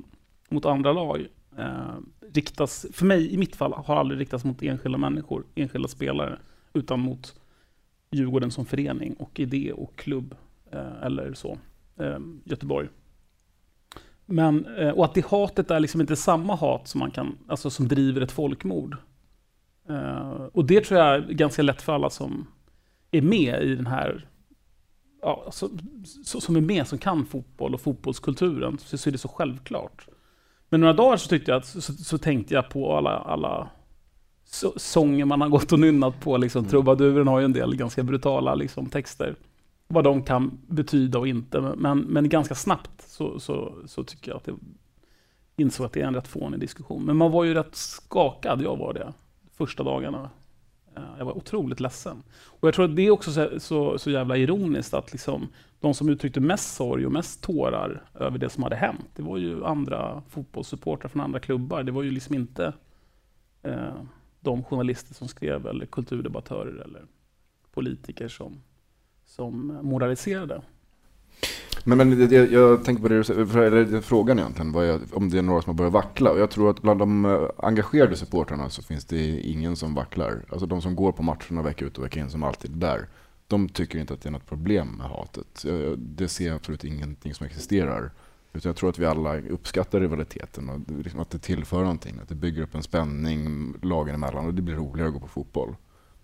mot 0.50 0.66
andra 0.66 0.94
lag 0.94 1.28
eh, 1.58 1.66
riktas, 2.34 2.86
för 2.94 3.06
mig 3.06 3.34
i 3.34 3.38
mitt 3.38 3.56
fall, 3.56 3.74
har 3.74 3.96
aldrig 3.96 4.20
riktats 4.20 4.44
mot 4.46 4.64
enskilda 4.64 4.98
människor, 4.98 5.44
enskilda 5.56 5.88
spelare, 5.88 6.40
utan 6.74 7.00
mot 7.00 7.40
Djurgården 8.12 8.52
som 8.52 8.66
förening 8.66 9.14
och 9.14 9.40
idé 9.40 9.72
och 9.74 9.96
klubb, 9.96 10.36
eh, 10.72 11.04
eller 11.04 11.34
så, 11.34 11.58
eh, 12.00 12.18
Göteborg. 12.44 12.88
Men, 14.30 14.66
eh, 14.66 14.90
och 14.90 15.06
att 15.06 15.14
det 15.14 15.26
hatet 15.26 15.72
är 15.72 15.80
liksom 15.80 16.02
inte 16.02 16.16
samma 16.16 16.56
hat 16.56 16.88
som 16.88 17.00
man 17.00 17.12
kan, 17.12 17.38
alltså 17.48 17.70
som 17.70 17.88
driver 17.88 18.22
ett 18.22 18.32
folkmord. 18.32 18.98
Eh, 19.90 20.46
och 20.54 20.66
det 20.66 20.82
tror 20.82 21.00
jag 21.00 21.16
är 21.16 21.34
ganska 21.34 21.62
lätt 21.62 21.82
för 21.82 21.94
alla 21.94 22.10
som 22.10 22.48
är 23.12 23.22
med 23.22 23.64
i 23.64 23.76
den 23.76 23.88
här, 23.88 24.28
ja, 25.22 25.44
alltså, 25.46 25.70
så, 26.24 26.42
som 26.42 26.56
är 26.56 26.62
med, 26.62 26.88
som 26.88 26.98
kan 26.98 27.26
fotboll 27.26 27.74
och 27.74 27.82
fotbollskulturen, 27.82 28.78
så, 28.78 28.98
så 28.98 29.10
är 29.10 29.12
det 29.12 29.18
så 29.18 29.28
självklart. 29.28 30.08
Men 30.70 30.80
några 30.80 30.94
dagar 30.94 31.18
så, 31.18 31.30
tyckte 31.30 31.52
jag 31.52 31.58
att, 31.58 31.66
så, 31.66 31.82
så 31.82 32.18
tänkte 32.18 32.54
jag 32.54 32.70
på 32.70 32.98
alla, 32.98 33.18
alla 33.18 33.70
så, 34.46 34.74
sånger 34.76 35.26
man 35.26 35.42
har 35.42 35.50
gått 35.50 35.72
och 35.72 35.80
nynnat 35.80 36.20
på. 36.20 36.38
Liksom. 36.38 36.66
Trubaduren 36.66 37.28
har 37.28 37.40
ju 37.40 37.46
en 37.46 37.54
del 37.54 37.76
ganska 37.76 38.04
brutala 38.04 38.56
liksom, 38.56 38.90
texter. 38.90 39.36
Vad 39.88 40.04
de 40.04 40.24
kan 40.24 40.60
betyda 40.68 41.20
och 41.20 41.28
inte. 41.28 41.62
Men, 41.62 42.00
men 42.00 42.30
ganska 42.30 42.56
snabbt 42.56 42.97
så, 43.18 43.40
så, 43.40 43.76
så 43.86 44.04
tycker 44.04 44.32
jag 44.32 44.38
att 44.38 44.44
det 44.44 44.56
insåg 45.56 45.86
att 45.86 45.94
det 45.94 46.02
är 46.02 46.08
en 46.08 46.16
rätt 46.16 46.28
fånig 46.28 46.60
diskussion. 46.60 47.06
Men 47.06 47.18
man 47.18 47.32
var 47.32 47.44
ju 47.44 47.54
rätt 47.54 47.76
skakad, 47.76 48.62
jag 48.62 48.78
var 48.78 48.94
det, 48.94 49.14
första 49.54 49.84
dagarna. 49.84 50.30
Eh, 50.96 51.04
jag 51.18 51.26
var 51.26 51.38
otroligt 51.38 51.80
ledsen. 51.80 52.24
Och 52.30 52.68
jag 52.68 52.74
tror 52.76 52.86
att 52.86 52.96
det 52.96 53.02
är 53.02 53.12
också 53.12 53.32
så, 53.32 53.60
så, 53.60 53.98
så 53.98 54.12
jävla 54.12 54.38
ironiskt 54.38 54.94
att 54.94 55.12
liksom, 55.12 55.48
de 55.80 55.94
som 55.94 56.10
uttryckte 56.10 56.40
mest 56.40 56.76
sorg 56.76 57.06
och 57.06 57.12
mest 57.12 57.44
tårar 57.44 58.04
över 58.14 58.38
det 58.38 58.50
som 58.50 58.64
hade 58.64 58.76
hänt, 58.76 59.10
det 59.16 59.24
var 59.24 59.38
ju 59.38 59.66
andra 59.66 60.24
fotbollssupportrar 60.30 61.10
från 61.10 61.22
andra 61.22 61.40
klubbar. 61.40 61.84
Det 61.84 61.92
var 61.92 62.04
ju 62.04 62.12
liksom 62.12 62.36
inte 62.36 62.74
eh, 63.64 64.02
de 64.40 64.64
journalister 64.64 65.14
som 65.14 65.28
skrev, 65.28 65.68
eller 65.68 65.86
kulturdebattörer, 65.86 66.82
eller 66.84 67.06
politiker 67.72 68.28
som, 68.28 68.62
som 69.26 69.80
moraliserade. 69.82 70.62
Men, 71.84 71.98
men 71.98 72.32
jag, 72.32 72.52
jag 72.52 72.84
tänker 72.86 73.02
på 73.02 73.08
det 73.08 73.18
du 73.18 73.24
säger, 73.24 73.58
eller 73.58 74.02
frågan 74.02 74.40
egentligen, 74.40 74.72
vad 74.72 74.88
jag, 74.88 75.02
om 75.14 75.30
det 75.30 75.38
är 75.38 75.42
några 75.42 75.62
som 75.62 75.70
har 75.70 75.76
börjat 75.76 75.94
vackla. 75.94 76.32
Och 76.32 76.40
jag 76.40 76.50
tror 76.50 76.70
att 76.70 76.82
bland 76.82 77.00
de 77.00 77.26
eh, 77.26 77.42
engagerade 77.58 78.16
supportrarna 78.16 78.70
så 78.70 78.82
finns 78.82 79.06
det 79.06 79.40
ingen 79.40 79.76
som 79.76 79.94
vacklar. 79.94 80.46
Alltså 80.50 80.66
de 80.66 80.82
som 80.82 80.96
går 80.96 81.12
på 81.12 81.24
matcherna 81.24 81.62
vecka 81.62 81.86
ut 81.86 81.98
och 81.98 82.04
vecka 82.06 82.20
in 82.20 82.30
som 82.30 82.44
alltid 82.44 82.72
är 82.72 82.88
där. 82.88 83.08
De 83.48 83.70
tycker 83.70 84.00
inte 84.00 84.14
att 84.14 84.22
det 84.22 84.30
är 84.30 84.32
något 84.32 84.46
problem 84.46 84.88
med 84.88 85.08
hatet. 85.08 85.66
Det 85.98 86.28
ser 86.28 86.48
jag 86.48 86.56
absolut 86.56 86.84
ingenting 86.84 87.34
som 87.34 87.46
existerar. 87.46 88.12
Utan 88.54 88.70
jag 88.70 88.76
tror 88.76 88.90
att 88.90 89.00
vi 89.00 89.06
alla 89.06 89.40
uppskattar 89.40 90.00
rivaliteten 90.00 90.70
och 90.70 90.80
liksom 91.04 91.20
att 91.20 91.30
det 91.30 91.40
tillför 91.40 91.80
någonting. 91.80 92.20
Att 92.22 92.30
det 92.30 92.36
bygger 92.36 92.62
upp 92.64 92.76
en 92.76 92.84
spänning 92.84 93.74
lagen 93.82 94.16
emellan 94.16 94.46
och 94.46 94.54
det 94.54 94.62
blir 94.62 94.76
roligare 94.76 95.08
att 95.08 95.14
gå 95.14 95.20
på 95.20 95.28
fotboll. 95.28 95.76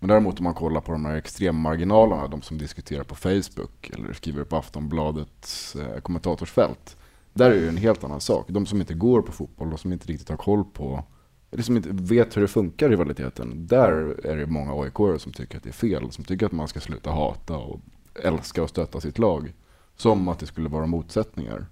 Men 0.04 0.08
däremot 0.08 0.38
om 0.38 0.44
man 0.44 0.54
kollar 0.54 0.80
på 0.80 0.92
de 0.92 1.04
här 1.04 1.16
extremmarginalerna, 1.16 2.28
de 2.28 2.42
som 2.42 2.58
diskuterar 2.58 3.04
på 3.04 3.14
Facebook 3.14 3.90
eller 3.90 4.12
skriver 4.12 4.44
på 4.44 4.56
Aftonbladets 4.56 5.76
eh, 5.76 6.00
kommentatorsfält. 6.00 6.96
Där 7.32 7.50
är 7.50 7.54
det 7.54 7.60
ju 7.60 7.68
en 7.68 7.76
helt 7.76 8.04
annan 8.04 8.20
sak. 8.20 8.46
De 8.48 8.66
som 8.66 8.80
inte 8.80 8.94
går 8.94 9.22
på 9.22 9.32
fotboll, 9.32 9.70
de 9.70 9.78
som 9.78 9.92
inte 9.92 10.06
riktigt 10.06 10.28
har 10.28 10.36
koll 10.36 10.64
på, 10.64 11.04
eller 11.50 11.62
som 11.62 11.76
inte 11.76 11.88
vet 11.92 12.36
hur 12.36 12.42
det 12.42 12.48
funkar 12.48 12.88
rivaliteten. 12.88 13.66
Där 13.66 14.26
är 14.26 14.36
det 14.36 14.46
många 14.46 14.82
aik 14.82 15.20
som 15.20 15.32
tycker 15.32 15.56
att 15.56 15.62
det 15.62 15.70
är 15.70 15.72
fel. 15.72 16.10
Som 16.10 16.24
tycker 16.24 16.46
att 16.46 16.52
man 16.52 16.68
ska 16.68 16.80
sluta 16.80 17.10
hata 17.10 17.56
och 17.56 17.80
älska 18.22 18.62
och 18.62 18.68
stötta 18.68 19.00
sitt 19.00 19.18
lag. 19.18 19.52
Som 19.96 20.28
att 20.28 20.38
det 20.38 20.46
skulle 20.46 20.68
vara 20.68 20.86
motsättningar. 20.86 21.66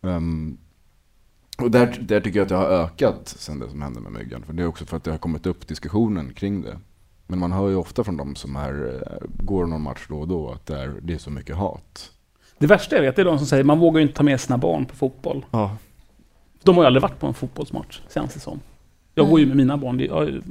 Um, 0.00 0.58
och 1.58 1.70
där, 1.70 1.98
där 2.00 2.20
tycker 2.20 2.38
jag 2.38 2.44
att 2.44 2.48
det 2.48 2.56
har 2.56 2.84
ökat 2.84 3.28
sen 3.28 3.58
det 3.58 3.70
som 3.70 3.82
hände 3.82 4.00
med 4.00 4.12
myggan. 4.12 4.42
För 4.42 4.52
det 4.52 4.62
är 4.62 4.66
också 4.66 4.86
för 4.86 4.96
att 4.96 5.04
det 5.04 5.10
har 5.10 5.18
kommit 5.18 5.46
upp 5.46 5.68
diskussionen 5.68 6.34
kring 6.34 6.62
det. 6.62 6.78
Men 7.30 7.38
man 7.38 7.52
hör 7.52 7.68
ju 7.68 7.76
ofta 7.76 8.04
från 8.04 8.16
de 8.16 8.34
som 8.34 8.56
är, 8.56 9.02
eh, 9.02 9.28
går 9.44 9.66
någon 9.66 9.82
match 9.82 10.06
då 10.08 10.20
och 10.20 10.28
då 10.28 10.50
att 10.50 10.66
det 10.66 10.78
är, 10.78 10.94
det 11.02 11.14
är 11.14 11.18
så 11.18 11.30
mycket 11.30 11.56
hat. 11.56 12.10
Det 12.58 12.66
värsta 12.66 12.96
jag 12.96 13.02
vet 13.02 13.18
är 13.18 13.24
de 13.24 13.38
som 13.38 13.46
säger 13.46 13.64
man 13.64 13.78
vågar 13.78 14.00
ju 14.00 14.02
inte 14.02 14.16
ta 14.16 14.22
med 14.22 14.40
sina 14.40 14.58
barn 14.58 14.86
på 14.86 14.96
fotboll. 14.96 15.44
Ja. 15.50 15.76
De 16.62 16.76
har 16.76 16.82
ju 16.82 16.86
aldrig 16.86 17.02
varit 17.02 17.18
på 17.18 17.26
en 17.26 17.34
fotbollsmatch, 17.34 18.00
känns 18.14 18.34
det 18.34 18.40
som. 18.40 18.60
Jag 19.14 19.28
går 19.28 19.40
ju 19.40 19.46
med 19.46 19.56
mina 19.56 19.76
barn. 19.76 19.96
Det, 19.96 20.04
jag, 20.04 20.42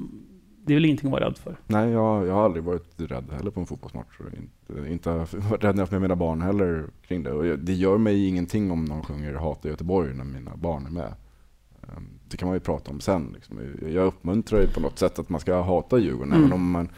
det 0.66 0.74
är 0.74 0.76
väl 0.76 0.86
ingenting 0.86 1.08
att 1.08 1.12
vara 1.12 1.26
rädd 1.26 1.38
för. 1.38 1.56
Nej, 1.68 1.90
jag, 1.90 2.28
jag 2.28 2.34
har 2.34 2.46
aldrig 2.46 2.64
varit 2.64 2.94
rädd 2.98 3.26
heller 3.32 3.52
på 3.52 3.60
en 3.60 3.66
fotbollsmatch. 3.66 4.20
Inte, 4.38 4.92
inte 4.92 5.10
varit 5.50 5.64
rädd 5.64 5.64
när 5.64 5.74
jag 5.74 5.80
haft 5.80 5.92
med 5.92 6.02
mina 6.02 6.16
barn 6.16 6.42
heller 6.42 6.86
kring 7.08 7.24
det. 7.24 7.32
Och 7.32 7.60
det 7.60 7.74
gör 7.74 7.98
mig 7.98 8.28
ingenting 8.28 8.72
om 8.72 8.86
någon 8.86 9.04
sjunger 9.04 9.34
Hata 9.34 9.70
Göteborg 9.70 10.14
när 10.14 10.24
mina 10.24 10.56
barn 10.56 10.86
är 10.86 10.92
med. 10.92 11.14
Det 12.32 12.38
kan 12.38 12.48
man 12.48 12.56
ju 12.56 12.60
prata 12.60 12.92
om 12.92 13.00
sen. 13.00 13.32
Liksom. 13.34 13.60
Jag 13.94 14.06
uppmuntrar 14.06 14.62
ju 14.62 14.68
på 14.68 14.80
något 14.80 15.00
sätt 15.00 15.20
att 15.20 15.30
man 15.30 15.40
ska 15.40 15.62
hata 15.62 15.98
Djurgården. 15.98 16.34
Mm. 16.34 16.40
Även 16.40 16.54
om 16.54 16.72
man, 16.72 16.90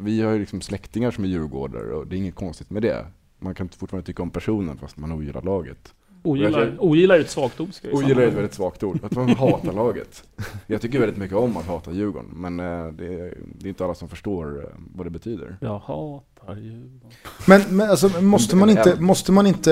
vi 0.00 0.22
har 0.22 0.32
ju 0.32 0.38
liksom 0.38 0.60
släktingar 0.60 1.10
som 1.10 1.24
är 1.24 1.28
djurgårdare 1.28 1.94
och 1.94 2.06
det 2.06 2.16
är 2.16 2.18
inget 2.18 2.34
konstigt 2.34 2.70
med 2.70 2.82
det. 2.82 3.06
Man 3.38 3.54
kan 3.54 3.68
fortfarande 3.68 4.06
tycka 4.06 4.22
om 4.22 4.30
personen 4.30 4.76
fast 4.78 4.96
man 4.96 5.12
ogillar 5.12 5.42
laget. 5.42 5.94
Ogillar, 6.26 6.76
ogillar 6.78 7.14
är 7.14 7.20
ett 7.20 7.30
svagt 7.30 7.60
ord. 7.60 7.74
Ska. 7.74 7.90
Ogillar 7.90 8.22
är 8.22 8.26
ett 8.26 8.34
väldigt 8.34 8.54
svagt 8.54 8.82
ord. 8.82 8.98
Att 9.02 9.12
man 9.12 9.28
hatar 9.28 9.72
laget. 9.72 10.28
Jag 10.66 10.80
tycker 10.80 10.98
väldigt 10.98 11.18
mycket 11.18 11.36
om 11.36 11.56
att 11.56 11.66
hata 11.66 11.92
Djurgården. 11.92 12.30
Men 12.34 12.60
eh, 12.60 12.86
det 12.92 13.06
är, 13.06 13.38
det 13.58 13.66
är 13.66 13.68
inte 13.68 13.84
alla 13.84 13.94
som 13.94 14.08
förstår 14.08 14.64
eh, 14.64 14.70
vad 14.94 15.06
det 15.06 15.10
betyder. 15.10 15.56
Jag 15.60 15.78
hatar 15.78 16.56
Djurgården. 16.56 17.10
Men, 17.46 17.62
men 17.70 17.90
alltså, 17.90 18.22
måste, 18.22 18.56
man 18.56 18.70
inte, 18.70 19.00
måste 19.00 19.32
man 19.32 19.46
inte... 19.46 19.70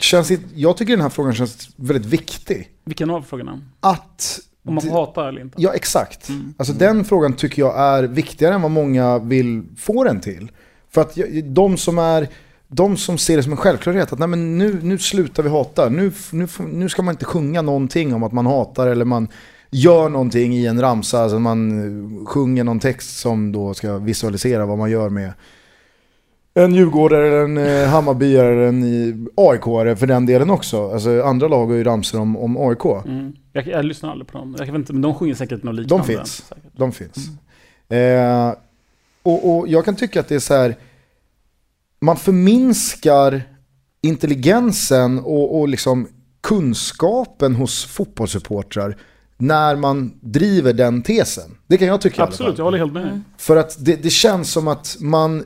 Känns, 0.00 0.32
jag 0.54 0.76
tycker 0.76 0.92
den 0.92 1.02
här 1.02 1.08
frågan 1.08 1.34
känns 1.34 1.68
väldigt 1.76 2.06
viktig. 2.06 2.68
Vilken 2.84 3.10
av 3.10 3.22
frågorna? 3.22 3.60
Att... 3.80 4.40
Om 4.66 4.74
man 4.74 4.82
får 4.82 4.88
det- 4.88 4.94
hata 4.94 5.28
eller 5.28 5.40
inte? 5.40 5.62
Ja, 5.62 5.74
exakt. 5.74 6.28
Mm. 6.28 6.54
Alltså 6.56 6.74
den 6.74 7.04
frågan 7.04 7.32
tycker 7.32 7.62
jag 7.62 7.78
är 7.78 8.02
viktigare 8.02 8.54
än 8.54 8.62
vad 8.62 8.70
många 8.70 9.18
vill 9.18 9.62
få 9.78 10.04
den 10.04 10.20
till. 10.20 10.50
För 10.90 11.00
att 11.00 11.18
de 11.44 11.76
som 11.76 11.98
är... 11.98 12.28
De 12.72 12.96
som 12.96 13.18
ser 13.18 13.36
det 13.36 13.42
som 13.42 13.52
en 13.52 13.58
självklarhet 13.58 14.12
att 14.12 14.18
nej, 14.18 14.28
men 14.28 14.58
nu, 14.58 14.78
nu 14.82 14.98
slutar 14.98 15.42
vi 15.42 15.48
hata. 15.48 15.88
Nu, 15.88 16.12
nu, 16.30 16.48
nu 16.72 16.88
ska 16.88 17.02
man 17.02 17.14
inte 17.14 17.24
sjunga 17.24 17.62
någonting 17.62 18.14
om 18.14 18.22
att 18.22 18.32
man 18.32 18.46
hatar 18.46 18.86
eller 18.86 19.04
man 19.04 19.28
gör 19.70 20.08
någonting 20.08 20.54
i 20.54 20.66
en 20.66 20.80
ramsa. 20.80 21.22
Alltså 21.22 21.38
man 21.38 21.70
eh, 22.20 22.26
sjunger 22.26 22.64
någon 22.64 22.80
text 22.80 23.18
som 23.18 23.52
då 23.52 23.74
ska 23.74 23.98
visualisera 23.98 24.66
vad 24.66 24.78
man 24.78 24.90
gör 24.90 25.08
med 25.08 25.32
en 26.54 26.74
djurgårdare, 26.74 27.28
eller 27.28 27.44
en 27.44 27.82
eh, 27.82 27.88
Hammarbyare 27.88 28.52
eller 28.52 28.66
en 28.66 29.28
aik 29.36 29.62
för 29.98 30.06
den 30.06 30.26
delen 30.26 30.50
också. 30.50 30.90
Alltså 30.92 31.22
andra 31.22 31.48
lag 31.48 31.66
har 31.66 31.74
ju 31.74 31.84
ramsor 31.84 32.20
om, 32.20 32.36
om 32.36 32.56
AIK. 32.56 32.84
Mm. 33.06 33.32
Jag, 33.52 33.66
jag 33.66 33.84
lyssnar 33.84 34.10
aldrig 34.10 34.28
på 34.28 34.38
dem. 34.38 34.56
Jag 34.58 34.66
vet 34.66 34.74
inte, 34.74 34.92
men 34.92 35.02
de 35.02 35.14
sjunger 35.14 35.34
säkert 35.34 35.62
något 35.62 35.76
De 35.76 35.82
liknande. 35.82 36.04
finns. 36.06 36.44
Säkert. 36.48 36.72
De 36.76 36.92
finns. 36.92 37.16
Eh, 37.88 38.54
och, 39.22 39.56
och 39.58 39.68
jag 39.68 39.84
kan 39.84 39.96
tycka 39.96 40.20
att 40.20 40.28
det 40.28 40.34
är 40.34 40.38
så 40.38 40.54
här, 40.54 40.76
man 42.00 42.16
förminskar 42.16 43.42
intelligensen 44.02 45.18
och, 45.18 45.60
och 45.60 45.68
liksom 45.68 46.08
kunskapen 46.40 47.54
hos 47.54 47.84
fotbollssupportrar 47.84 48.96
när 49.38 49.76
man 49.76 50.12
driver 50.20 50.72
den 50.72 51.02
tesen. 51.02 51.56
Det 51.66 51.78
kan 51.78 51.88
jag 51.88 52.00
tycka 52.00 52.22
Absolut, 52.22 52.58
jag 52.58 52.64
håller 52.64 52.78
helt 52.78 52.92
med. 52.92 53.20
För 53.38 53.56
att 53.56 53.84
det, 53.84 54.02
det 54.02 54.10
känns 54.10 54.52
som 54.52 54.68
att 54.68 54.96
man, 55.00 55.44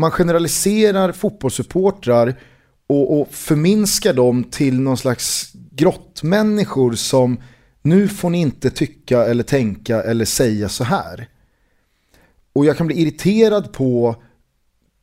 man 0.00 0.10
generaliserar 0.10 1.12
fotbollssupportrar 1.12 2.40
och, 2.86 3.20
och 3.20 3.28
förminskar 3.30 4.12
dem 4.14 4.44
till 4.44 4.80
någon 4.80 4.96
slags 4.96 5.52
grottmänniskor 5.52 6.92
som 6.92 7.40
nu 7.82 8.08
får 8.08 8.30
ni 8.30 8.40
inte 8.40 8.70
tycka 8.70 9.24
eller 9.24 9.42
tänka 9.42 10.02
eller 10.02 10.24
säga 10.24 10.68
så 10.68 10.84
här. 10.84 11.28
Och 12.52 12.64
jag 12.64 12.76
kan 12.76 12.86
bli 12.86 13.00
irriterad 13.02 13.72
på 13.72 14.16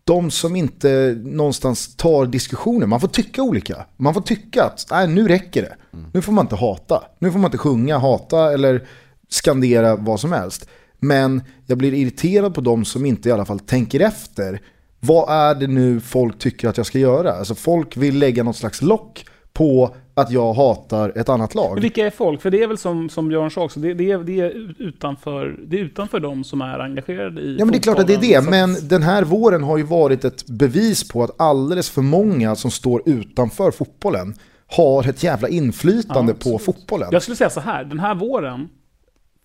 de 0.03 0.31
som 0.31 0.55
inte 0.55 1.17
någonstans 1.23 1.95
tar 1.95 2.25
diskussioner. 2.25 2.87
Man 2.87 3.01
får 3.01 3.07
tycka 3.07 3.41
olika. 3.41 3.85
Man 3.97 4.13
får 4.13 4.21
tycka 4.21 4.63
att 4.63 4.87
nej, 4.91 5.07
nu 5.07 5.27
räcker 5.27 5.61
det. 5.61 5.75
Nu 6.13 6.21
får 6.21 6.31
man 6.31 6.45
inte 6.45 6.55
hata. 6.55 7.03
Nu 7.19 7.31
får 7.31 7.39
man 7.39 7.47
inte 7.47 7.57
sjunga, 7.57 7.97
hata 7.97 8.53
eller 8.53 8.87
skandera 9.29 9.95
vad 9.95 10.19
som 10.19 10.31
helst. 10.31 10.69
Men 10.99 11.41
jag 11.65 11.77
blir 11.77 11.93
irriterad 11.93 12.55
på 12.55 12.61
de 12.61 12.85
som 12.85 13.05
inte 13.05 13.29
i 13.29 13.31
alla 13.31 13.45
fall 13.45 13.59
tänker 13.59 13.99
efter. 13.99 14.61
Vad 14.99 15.29
är 15.29 15.55
det 15.55 15.67
nu 15.67 15.99
folk 15.99 16.39
tycker 16.39 16.69
att 16.69 16.77
jag 16.77 16.85
ska 16.85 16.99
göra? 16.99 17.33
Alltså 17.33 17.55
folk 17.55 17.97
vill 17.97 18.19
lägga 18.19 18.43
något 18.43 18.55
slags 18.55 18.81
lock 18.81 19.25
på 19.53 19.95
att 20.13 20.31
jag 20.31 20.53
hatar 20.53 21.13
ett 21.15 21.29
annat 21.29 21.55
lag. 21.55 21.73
Men 21.73 21.81
vilka 21.81 22.05
är 22.05 22.09
folk? 22.09 22.41
För 22.41 22.51
det 22.51 22.63
är 22.63 22.67
väl 22.67 22.77
som, 22.77 23.09
som 23.09 23.29
Björn 23.29 23.51
sa 23.51 23.63
också, 23.63 23.79
det, 23.79 23.93
det, 23.93 24.11
är, 24.11 24.17
det, 24.17 24.39
är 24.39 24.81
utanför, 24.81 25.59
det 25.67 25.79
är 25.79 25.81
utanför 25.81 26.19
de 26.19 26.43
som 26.43 26.61
är 26.61 26.79
engagerade 26.79 27.41
i 27.41 27.57
Ja 27.59 27.65
men 27.65 27.71
det 27.71 27.77
är 27.77 27.81
klart 27.81 27.99
att 27.99 28.07
det 28.07 28.13
är 28.13 28.21
det. 28.21 28.43
Så 28.43 28.49
men 28.49 28.75
den 28.87 29.03
här 29.03 29.23
våren 29.23 29.63
har 29.63 29.77
ju 29.77 29.83
varit 29.83 30.25
ett 30.25 30.45
bevis 30.45 31.07
på 31.07 31.23
att 31.23 31.41
alldeles 31.41 31.89
för 31.89 32.01
många 32.01 32.55
som 32.55 32.71
står 32.71 33.01
utanför 33.05 33.71
fotbollen 33.71 34.35
har 34.67 35.09
ett 35.09 35.23
jävla 35.23 35.47
inflytande 35.47 36.35
Ja, 36.43 36.51
på 36.51 36.59
fotbollen. 36.59 37.09
Jag 37.11 37.21
skulle 37.21 37.37
säga 37.37 37.49
så 37.49 37.59
här, 37.59 37.83
den 37.83 37.99
här 37.99 38.15
våren, 38.15 38.69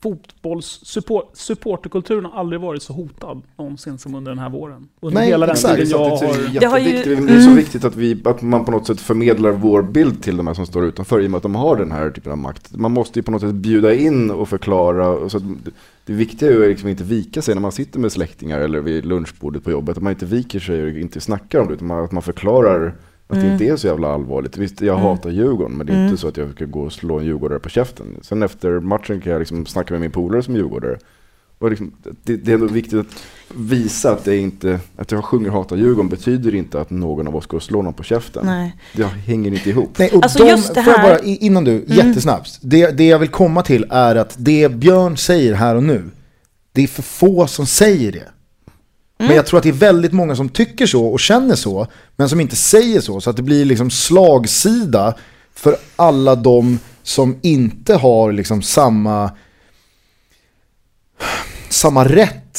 fotbolls 0.02 0.80
support, 0.82 1.30
supporterkulturen 1.32 2.24
har 2.24 2.40
aldrig 2.40 2.60
varit 2.60 2.82
så 2.82 2.92
hotad 2.92 3.42
någonsin 3.58 3.98
som 3.98 4.14
under 4.14 4.30
den 4.30 4.38
här 4.38 4.50
våren. 4.50 4.88
Under 5.00 5.20
Nej, 5.20 5.28
hela 5.28 5.46
den 5.46 5.52
exakt. 5.54 5.74
tiden 5.76 5.90
jag 5.90 6.00
det, 6.20 6.26
är 6.26 6.28
har... 6.28 6.60
Det 6.60 6.66
har 6.66 6.78
ju- 6.78 6.84
jätteviktigt. 6.84 7.26
det 7.26 7.32
är 7.34 7.38
så 7.40 7.44
Mm. 7.46 7.56
viktigt 7.56 7.84
att, 7.84 7.96
vi, 7.96 8.22
att 8.24 8.42
man 8.42 8.64
på 8.64 8.70
något 8.70 8.86
sätt 8.86 9.00
förmedlar 9.00 9.50
vår 9.50 9.82
bild 9.82 10.22
till 10.22 10.36
de 10.36 10.46
här 10.46 10.54
som 10.54 10.66
står 10.66 10.84
utanför 10.84 11.20
i 11.20 11.26
och 11.26 11.30
med 11.30 11.36
att 11.36 11.42
de 11.42 11.54
har 11.54 11.76
den 11.76 11.92
här 11.92 12.10
typen 12.10 12.32
av 12.32 12.38
makt. 12.38 12.76
Man 12.76 12.92
måste 12.92 13.18
ju 13.18 13.22
på 13.22 13.30
något 13.30 13.40
sätt 13.40 13.54
bjuda 13.54 13.94
in 13.94 14.30
och 14.30 14.48
förklara. 14.48 15.08
Och 15.08 15.30
så 15.30 15.36
att 15.36 15.42
det, 16.06 16.12
viktiga 16.12 16.48
är 16.48 16.52
ju 16.52 16.68
liksom 16.68 16.88
inte 16.88 17.04
vika 17.04 17.42
sig 17.42 17.54
när 17.54 17.62
man 17.62 17.72
sitter 17.72 17.98
med 17.98 18.12
släktingar 18.12 18.60
eller 18.60 18.80
vid 18.80 19.04
lunchbordet 19.06 19.64
på 19.64 19.70
jobbet. 19.70 19.96
Att 19.96 20.02
man 20.02 20.12
inte 20.12 20.26
viker 20.26 20.60
sig 20.60 20.82
och 20.82 20.88
inte 20.90 21.20
snackar 21.20 21.58
om 21.60 21.68
det 21.68 21.74
utan 21.74 21.90
att 21.90 22.12
man 22.12 22.22
förklarar 22.22 22.94
att 23.32 23.40
det 23.40 23.46
Mm. 23.46 23.52
inte 23.52 23.64
är 23.64 23.76
så 23.76 23.86
jävla 23.86 24.08
allvarligt. 24.14 24.56
Visst, 24.56 24.80
jag 24.80 24.94
Mm. 24.98 25.06
hatar 25.06 25.30
Djurgården 25.30 25.76
men 25.76 25.86
det 25.86 25.92
är 25.92 25.96
Mm. 25.96 26.08
inte 26.08 26.20
så 26.20 26.28
att 26.28 26.36
jag 26.36 26.52
ska 26.52 26.64
gå 26.64 26.80
och 26.80 26.92
slå 26.92 27.18
en 27.18 27.24
djurgårdare 27.24 27.58
på 27.58 27.68
käften. 27.68 28.06
Sen 28.22 28.42
efter 28.42 28.80
matchen 28.80 29.20
kan 29.20 29.32
jag 29.32 29.38
liksom 29.38 29.66
snacka 29.66 29.94
med 29.94 30.00
min 30.00 30.10
polare 30.10 30.42
som 30.42 30.54
djurgårdare. 30.56 30.98
Och 31.58 31.70
liksom, 31.70 31.92
det, 32.22 32.36
det 32.36 32.50
är 32.50 32.54
ändå 32.54 32.66
viktigt 32.66 32.98
att 33.00 33.06
visa 33.56 34.12
att 34.12 34.24
det 34.24 34.36
inte, 34.36 34.80
att 34.96 35.10
jag 35.12 35.24
sjunger 35.24 35.50
Hata 35.50 35.76
Djurgården 35.76 36.08
betyder 36.08 36.54
inte 36.54 36.80
att 36.80 36.90
någon 36.90 37.28
av 37.28 37.36
oss 37.36 37.46
går 37.46 37.56
och 37.58 37.62
slår 37.62 37.82
någon 37.82 37.94
på 37.94 38.02
käften. 38.02 38.46
Nej. 38.46 38.76
Det 38.96 39.04
hänger 39.04 39.52
inte 39.54 39.70
ihop. 39.70 39.98
Nej, 39.98 40.10
och 40.12 40.22
Alltså 40.22 40.38
de, 40.44 40.50
just 40.50 40.74
det 40.74 40.80
här- 40.80 41.02
bara, 41.02 41.18
innan 41.18 41.64
du, 41.64 41.84
jättesnabbt. 41.86 42.58
Det, 42.62 42.90
det 42.90 43.04
jag 43.08 43.18
vill 43.18 43.28
komma 43.28 43.62
till 43.62 43.86
är 43.90 44.14
att 44.16 44.34
det 44.38 44.72
Björn 44.72 45.16
säger 45.16 45.54
här 45.54 45.74
och 45.76 45.82
nu, 45.82 46.04
det 46.72 46.82
är 46.82 46.86
för 46.86 47.02
få 47.02 47.46
som 47.46 47.66
säger 47.66 48.12
det. 48.12 48.28
Mm. 49.22 49.28
Men 49.28 49.36
jag 49.36 49.46
tror 49.46 49.58
att 49.58 49.62
det 49.62 49.68
är 49.68 49.72
väldigt 49.72 50.12
många 50.12 50.36
som 50.36 50.48
tycker 50.48 50.86
så 50.86 51.06
och 51.06 51.20
känner 51.20 51.54
så, 51.54 51.86
men 52.16 52.28
som 52.28 52.40
inte 52.40 52.56
säger 52.56 53.00
så. 53.00 53.20
Så 53.20 53.30
att 53.30 53.36
det 53.36 53.42
blir 53.42 53.64
liksom 53.64 53.90
slagsida 53.90 55.14
för 55.54 55.76
alla 55.96 56.34
de 56.34 56.78
som 57.02 57.38
inte 57.42 57.94
har 57.94 58.32
liksom 58.32 58.62
samma, 58.62 59.30
samma 61.68 62.04
rätt, 62.04 62.58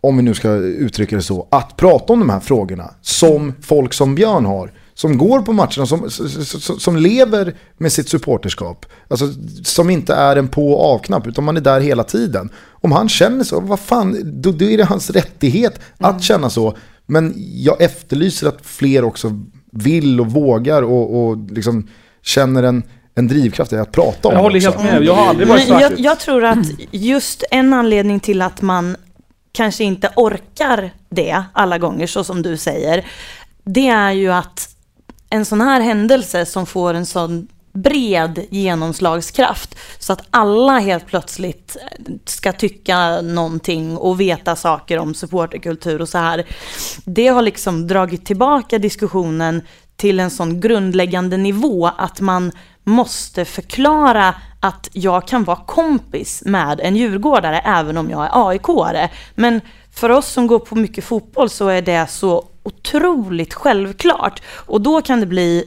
om 0.00 0.16
vi 0.16 0.22
nu 0.22 0.34
ska 0.34 0.50
uttrycka 0.54 1.16
det 1.16 1.22
så, 1.22 1.48
att 1.50 1.76
prata 1.76 2.12
om 2.12 2.18
de 2.18 2.30
här 2.30 2.40
frågorna 2.40 2.94
som 3.00 3.54
folk 3.62 3.92
som 3.92 4.14
Björn 4.14 4.44
har. 4.44 4.72
Som 4.94 5.18
går 5.18 5.40
på 5.40 5.52
matcherna, 5.52 5.86
som, 5.86 6.10
som, 6.10 6.80
som 6.80 6.96
lever 6.96 7.54
med 7.76 7.92
sitt 7.92 8.08
supporterskap. 8.08 8.86
Alltså, 9.08 9.28
som 9.64 9.90
inte 9.90 10.14
är 10.14 10.36
en 10.36 10.48
på 10.48 10.72
och 10.72 10.94
avknapp, 10.94 11.26
utan 11.26 11.44
man 11.44 11.56
är 11.56 11.60
där 11.60 11.80
hela 11.80 12.04
tiden. 12.04 12.50
Om 12.70 12.92
han 12.92 13.08
känner 13.08 13.44
så, 13.44 13.60
vad 13.60 13.80
fan, 13.80 14.20
då, 14.42 14.52
då 14.52 14.64
är 14.64 14.78
det 14.78 14.84
hans 14.84 15.10
rättighet 15.10 15.80
att 15.98 16.22
känna 16.22 16.50
så. 16.50 16.76
Men 17.06 17.34
jag 17.36 17.82
efterlyser 17.82 18.48
att 18.48 18.66
fler 18.66 19.04
också 19.04 19.40
vill 19.70 20.20
och 20.20 20.26
vågar 20.26 20.82
och, 20.82 21.24
och 21.24 21.50
liksom 21.50 21.88
känner 22.22 22.62
en, 22.62 22.82
en 23.14 23.28
drivkraft 23.28 23.72
i 23.72 23.76
att 23.76 23.92
prata 23.92 24.28
om 24.28 24.34
Jag 24.34 24.42
håller 24.42 24.60
det 24.60 24.66
helt 24.66 24.82
med. 24.82 25.04
Jag 25.04 25.14
har 25.14 25.26
aldrig 25.26 25.48
varit 25.48 25.68
Men 25.68 25.80
jag, 25.80 26.00
jag 26.00 26.20
tror 26.20 26.44
att 26.44 26.66
just 26.90 27.44
en 27.50 27.72
anledning 27.72 28.20
till 28.20 28.42
att 28.42 28.62
man 28.62 28.96
kanske 29.52 29.84
inte 29.84 30.10
orkar 30.16 30.90
det 31.08 31.44
alla 31.52 31.78
gånger, 31.78 32.06
så 32.06 32.24
som 32.24 32.42
du 32.42 32.56
säger, 32.56 33.06
det 33.64 33.88
är 33.88 34.12
ju 34.12 34.32
att 34.32 34.73
en 35.34 35.44
sån 35.44 35.60
här 35.60 35.80
händelse 35.80 36.46
som 36.46 36.66
får 36.66 36.94
en 36.94 37.06
sån 37.06 37.48
bred 37.72 38.46
genomslagskraft 38.50 39.78
så 39.98 40.12
att 40.12 40.26
alla 40.30 40.78
helt 40.78 41.06
plötsligt 41.06 41.76
ska 42.24 42.52
tycka 42.52 43.20
någonting 43.20 43.96
och 43.96 44.20
veta 44.20 44.56
saker 44.56 44.98
om 44.98 45.14
supporterkultur 45.14 46.00
och 46.00 46.08
så 46.08 46.18
här. 46.18 46.46
Det 47.04 47.28
har 47.28 47.42
liksom 47.42 47.86
dragit 47.86 48.26
tillbaka 48.26 48.78
diskussionen 48.78 49.62
till 49.96 50.20
en 50.20 50.30
sån 50.30 50.60
grundläggande 50.60 51.36
nivå 51.36 51.90
att 51.98 52.20
man 52.20 52.52
måste 52.84 53.44
förklara 53.44 54.34
att 54.60 54.88
jag 54.92 55.28
kan 55.28 55.44
vara 55.44 55.64
kompis 55.66 56.42
med 56.46 56.80
en 56.80 56.96
djurgårdare 56.96 57.58
även 57.58 57.96
om 57.96 58.10
jag 58.10 58.24
är 58.24 58.30
AIK-are. 58.32 59.08
Men 59.34 59.60
för 59.94 60.10
oss 60.10 60.28
som 60.28 60.46
går 60.46 60.58
på 60.58 60.74
mycket 60.74 61.04
fotboll 61.04 61.50
så 61.50 61.68
är 61.68 61.82
det 61.82 62.06
så 62.10 62.44
otroligt 62.62 63.54
självklart. 63.54 64.42
Och 64.54 64.80
då 64.80 65.02
kan 65.02 65.20
det 65.20 65.26
bli 65.26 65.64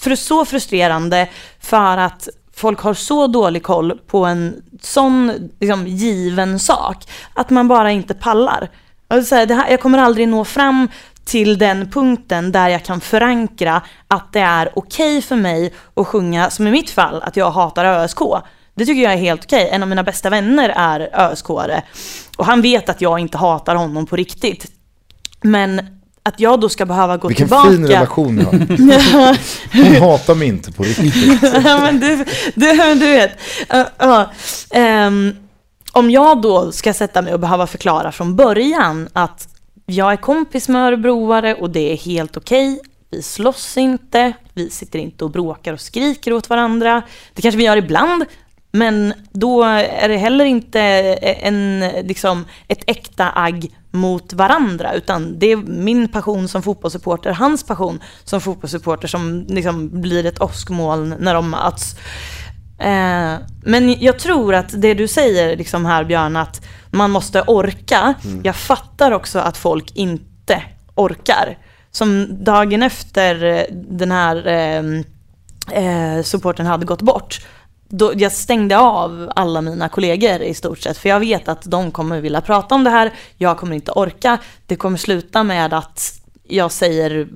för 0.00 0.16
så 0.16 0.44
frustrerande 0.44 1.28
för 1.60 1.96
att 1.96 2.28
folk 2.54 2.80
har 2.80 2.94
så 2.94 3.26
dålig 3.26 3.62
koll 3.62 3.98
på 4.06 4.24
en 4.24 4.62
sån 4.80 5.32
liksom, 5.60 5.86
given 5.86 6.58
sak 6.58 7.08
att 7.34 7.50
man 7.50 7.68
bara 7.68 7.90
inte 7.90 8.14
pallar. 8.14 8.70
Alltså, 9.08 9.46
det 9.46 9.54
här, 9.54 9.70
jag 9.70 9.80
kommer 9.80 9.98
aldrig 9.98 10.28
nå 10.28 10.44
fram 10.44 10.88
till 11.24 11.58
den 11.58 11.90
punkten 11.90 12.52
där 12.52 12.68
jag 12.68 12.84
kan 12.84 13.00
förankra 13.00 13.82
att 14.08 14.32
det 14.32 14.40
är 14.40 14.78
okej 14.78 15.22
för 15.22 15.36
mig 15.36 15.74
att 15.94 16.06
sjunga, 16.06 16.50
som 16.50 16.66
i 16.66 16.70
mitt 16.70 16.90
fall, 16.90 17.22
att 17.22 17.36
jag 17.36 17.50
hatar 17.50 17.84
ÖSK. 17.84 18.20
Det 18.74 18.86
tycker 18.86 19.02
jag 19.02 19.12
är 19.12 19.16
helt 19.16 19.44
okej. 19.44 19.68
En 19.72 19.82
av 19.82 19.88
mina 19.88 20.02
bästa 20.02 20.30
vänner 20.30 20.68
är 20.68 21.10
ÖSK-are. 21.12 21.82
Och 22.36 22.46
han 22.46 22.62
vet 22.62 22.88
att 22.88 23.00
jag 23.00 23.18
inte 23.18 23.38
hatar 23.38 23.74
honom 23.74 24.06
på 24.06 24.16
riktigt. 24.16 24.72
Men 25.42 25.80
att 26.22 26.40
jag 26.40 26.60
då 26.60 26.68
ska 26.68 26.86
behöva 26.86 27.16
gå 27.16 27.28
Vilken 27.28 27.46
tillbaka... 27.46 27.70
fin 27.70 27.86
relation 27.86 28.36
ni 28.36 28.44
har. 28.44 29.38
Hon 30.00 30.10
hatar 30.10 30.34
mig 30.34 30.48
inte 30.48 30.72
på 30.72 30.82
riktigt. 30.82 31.42
ja, 31.64 31.80
men 31.80 32.00
du, 32.00 32.24
du, 32.54 32.94
du 32.94 33.12
vet. 33.12 33.38
Uh, 33.74 34.08
uh, 34.08 34.26
ehm, 34.70 35.36
om 35.92 36.10
jag 36.10 36.42
då 36.42 36.72
ska 36.72 36.94
sätta 36.94 37.22
mig 37.22 37.34
och 37.34 37.40
behöva 37.40 37.66
förklara 37.66 38.12
från 38.12 38.36
början 38.36 39.08
att 39.12 39.48
jag 39.86 40.12
är 40.12 40.16
kompis 40.16 40.68
med 40.68 40.82
örebroare 40.82 41.54
och 41.54 41.70
det 41.70 41.92
är 41.92 41.96
helt 41.96 42.36
okej. 42.36 42.80
Vi 43.10 43.22
slåss 43.22 43.76
inte, 43.76 44.32
vi 44.54 44.70
sitter 44.70 44.98
inte 44.98 45.24
och 45.24 45.30
bråkar 45.30 45.72
och 45.72 45.80
skriker 45.80 46.32
åt 46.32 46.50
varandra. 46.50 47.02
Det 47.34 47.42
kanske 47.42 47.58
vi 47.58 47.64
gör 47.64 47.76
ibland, 47.76 48.24
men 48.72 49.14
då 49.32 49.62
är 49.62 50.08
det 50.08 50.16
heller 50.16 50.44
inte 50.44 50.80
en, 51.42 51.80
liksom, 52.02 52.44
ett 52.68 52.84
äkta 52.86 53.30
agg 53.34 53.70
mot 53.90 54.32
varandra, 54.32 54.92
utan 54.94 55.38
det 55.38 55.46
är 55.46 55.56
min 55.56 56.08
passion 56.08 56.48
som 56.48 56.62
fotbollssupporter, 56.62 57.32
hans 57.32 57.66
passion 57.66 58.00
som 58.24 58.40
fotbollssupporter 58.40 59.08
som 59.08 59.46
liksom 59.48 60.00
blir 60.00 60.26
ett 60.26 60.40
åskmoln 60.40 61.14
när 61.18 61.34
de 61.34 61.50
möts. 61.50 61.96
Eh, 62.78 63.34
men 63.64 64.00
jag 64.00 64.18
tror 64.18 64.54
att 64.54 64.82
det 64.82 64.94
du 64.94 65.08
säger 65.08 65.56
liksom 65.56 65.86
här 65.86 66.04
Björn, 66.04 66.36
att 66.36 66.64
man 66.90 67.10
måste 67.10 67.42
orka. 67.42 68.14
Jag 68.42 68.56
fattar 68.56 69.12
också 69.12 69.38
att 69.38 69.56
folk 69.56 69.96
inte 69.96 70.62
orkar. 70.94 71.58
Som 71.90 72.28
dagen 72.44 72.82
efter 72.82 73.66
den 73.70 74.12
här 74.12 74.46
eh, 74.46 74.84
eh, 75.84 76.22
supporten 76.22 76.66
hade 76.66 76.86
gått 76.86 77.02
bort, 77.02 77.46
då 77.94 78.12
jag 78.16 78.32
stängde 78.32 78.78
av 78.78 79.32
alla 79.36 79.60
mina 79.60 79.88
kollegor 79.88 80.42
i 80.42 80.54
stort 80.54 80.78
sett. 80.78 80.98
För 80.98 81.08
jag 81.08 81.20
vet 81.20 81.48
att 81.48 81.62
de 81.62 81.90
kommer 81.90 82.20
vilja 82.20 82.40
prata 82.40 82.74
om 82.74 82.84
det 82.84 82.90
här, 82.90 83.12
jag 83.36 83.58
kommer 83.58 83.74
inte 83.74 83.92
orka. 83.92 84.38
Det 84.66 84.76
kommer 84.76 84.98
sluta 84.98 85.42
med 85.42 85.72
att 85.74 86.20
jag 86.48 86.72
säger 86.72 87.28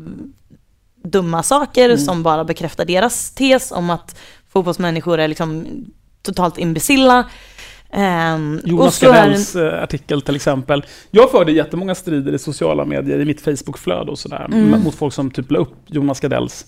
dumma 1.05 1.43
saker 1.43 1.97
som 1.97 2.23
bara 2.23 2.45
bekräftar 2.45 2.85
deras 2.85 3.31
tes 3.31 3.73
om 3.73 3.91
att 3.91 4.19
fotbollsmänniskor 4.49 5.19
är 5.21 5.29
liksom 5.29 5.67
totalt 6.23 6.59
imbecilla. 6.59 7.25
Um, 7.93 8.61
Jonas 8.65 9.01
Gardells 9.03 9.57
eh, 9.57 9.83
artikel 9.83 10.23
till 10.23 10.37
exempel. 10.37 10.85
Jag 11.11 11.31
förde 11.31 11.53
jättemånga 11.53 11.95
strider 11.95 12.33
i 12.35 12.39
sociala 12.39 12.85
medier, 12.85 13.19
i 13.21 13.25
mitt 13.25 13.41
Facebookflöde 13.41 14.11
och 14.11 14.19
sådär, 14.19 14.47
Mm. 14.53 14.83
mot 14.83 14.95
folk 14.95 15.15
som 15.15 15.31
typ 15.31 15.51
la 15.51 15.59
upp 15.59 15.75
Jonas 15.87 16.21
Gardells 16.21 16.67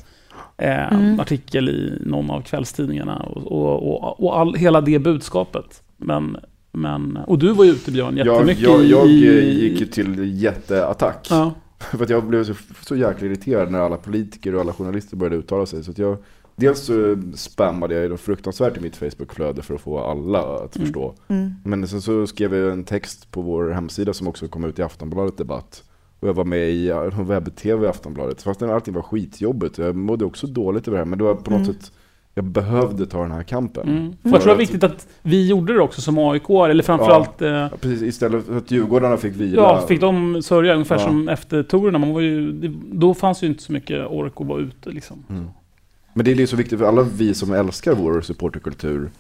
eh, 0.59 0.93
Mm. 0.93 1.21
artikel 1.21 1.69
i 1.69 1.99
någon 2.01 2.31
av 2.31 2.41
kvällstidningarna 2.43 3.17
och, 3.17 3.53
och, 3.53 4.05
och, 4.05 4.25
och 4.25 4.39
all, 4.39 4.55
hela 4.55 4.81
det 4.81 4.99
budskapet. 4.99 5.83
Men, 5.97 6.37
men, 6.73 7.17
och 7.27 7.39
du 7.39 7.53
var 7.53 7.65
ju 7.65 7.71
ute 7.71 7.91
Björn 7.91 8.17
Jag, 8.17 8.27
jättemycket 8.27 8.63
jag, 8.65 8.85
jag 8.85 9.07
i... 9.09 9.63
gick 9.63 9.81
ju 9.81 9.87
till 9.87 10.43
jätteattack. 10.43 11.27
Ja. 11.31 11.53
För 11.79 12.03
att 12.05 12.11
jag 12.11 12.25
blev 12.25 12.45
så, 12.45 12.55
så 12.83 12.97
jäkla 12.97 13.27
irriterad 13.27 13.71
när 13.73 13.79
alla 13.79 13.97
politiker 13.97 14.55
och 14.55 14.61
alla 14.61 14.73
journalister 14.73 15.17
började 15.17 15.37
uttala 15.37 15.67
sig. 15.67 15.85
Så 15.85 15.91
att 15.91 15.99
jag, 15.99 16.17
dels 16.57 16.81
så 16.81 17.17
spammade 17.35 17.95
jag 17.95 18.03
ju 18.03 18.09
då 18.09 18.17
fruktansvärt 18.17 18.77
i 18.77 18.81
mitt 18.81 18.97
Facebookflöde 18.97 19.63
för 19.63 19.75
att 19.75 19.81
få 19.81 19.99
alla 19.99 20.39
att 20.41 20.77
Mm. 20.77 20.87
förstå. 20.87 21.15
Mm. 21.29 21.51
Men 21.65 21.89
sen 21.89 22.03
så 22.03 22.27
skrev 22.27 22.55
jag 22.55 22.73
en 22.73 22.85
text 22.85 23.31
på 23.31 23.43
vår 23.43 23.71
hemsida 23.71 24.13
som 24.13 24.29
också 24.29 24.49
kom 24.49 24.65
ut 24.65 24.79
i 24.79 24.83
Aftonbladet 24.83 25.37
Debatt. 25.39 25.83
Och 26.21 26.29
jag 26.29 26.35
var 26.35 26.45
med 26.45 26.71
i 26.71 26.93
webb-tv 27.19 27.87
i 27.87 27.89
Aftonbladet. 27.89 28.43
Fast 28.43 28.63
allting 28.63 28.95
var 28.95 29.03
skitjobbigt. 29.03 29.79
Jag 29.79 29.97
mådde 29.97 30.25
också 30.25 30.47
dåligt 30.47 30.89
över 30.89 30.99
det 30.99 31.05
här. 31.05 31.09
Men 31.11 31.19
det 31.19 31.25
var 31.25 31.35
på 31.35 31.51
något 31.51 31.61
Mm. 31.61 31.73
sätt, 31.75 31.93
jag 32.35 32.45
behövde 32.45 33.07
ta 33.07 33.23
den 33.23 33.31
här 33.33 33.43
kampen. 33.43 33.89
Mm. 33.89 34.13
För 34.23 34.31
jag 34.31 34.41
tror 34.43 34.53
det 34.53 34.57
är 34.57 34.59
viktigt 34.59 34.85
att 34.85 35.09
vi 35.23 35.49
gjorde 35.49 35.73
det 35.75 35.81
också 35.81 36.01
som 36.01 36.19
AIK, 36.19 36.51
eller 36.51 36.83
framförallt... 36.83 37.43
eh, 37.43 37.49
Ja, 37.49 37.71
precis, 37.81 38.03
istället 38.03 38.47
för 38.47 38.57
att 38.57 38.71
Djurgårdarna 38.71 39.17
fick 39.17 39.35
vila. 39.37 39.63
Ja, 39.63 39.87
fick 39.89 40.01
de 40.01 40.43
sörja 40.43 40.73
ungefär 40.75 40.95
Ja. 40.97 41.01
som 41.07 41.29
efter 41.29 41.63
tourerna. 41.63 41.99
Man 41.99 42.13
var 42.13 42.21
ju, 42.21 42.53
det, 42.53 42.75
då 42.93 43.15
fanns 43.15 43.43
ju 43.43 43.47
inte 43.47 43.63
så 43.63 43.73
mycket 43.73 44.07
ork 44.07 44.33
att 44.37 44.47
vara 44.47 44.61
ute 44.61 44.91
liksom. 44.91 45.25
Mm. 45.31 45.47
Men 46.15 46.25
det 46.25 46.31
är 46.31 46.35
ju 46.35 46.47
så 46.47 46.57
viktigt 46.57 46.79
för 46.79 46.87
alla 46.87 47.03
vi 47.03 47.35
som 47.35 47.53
älskar 47.53 47.95
vår 47.95 48.21
supporterkultur 48.21 49.11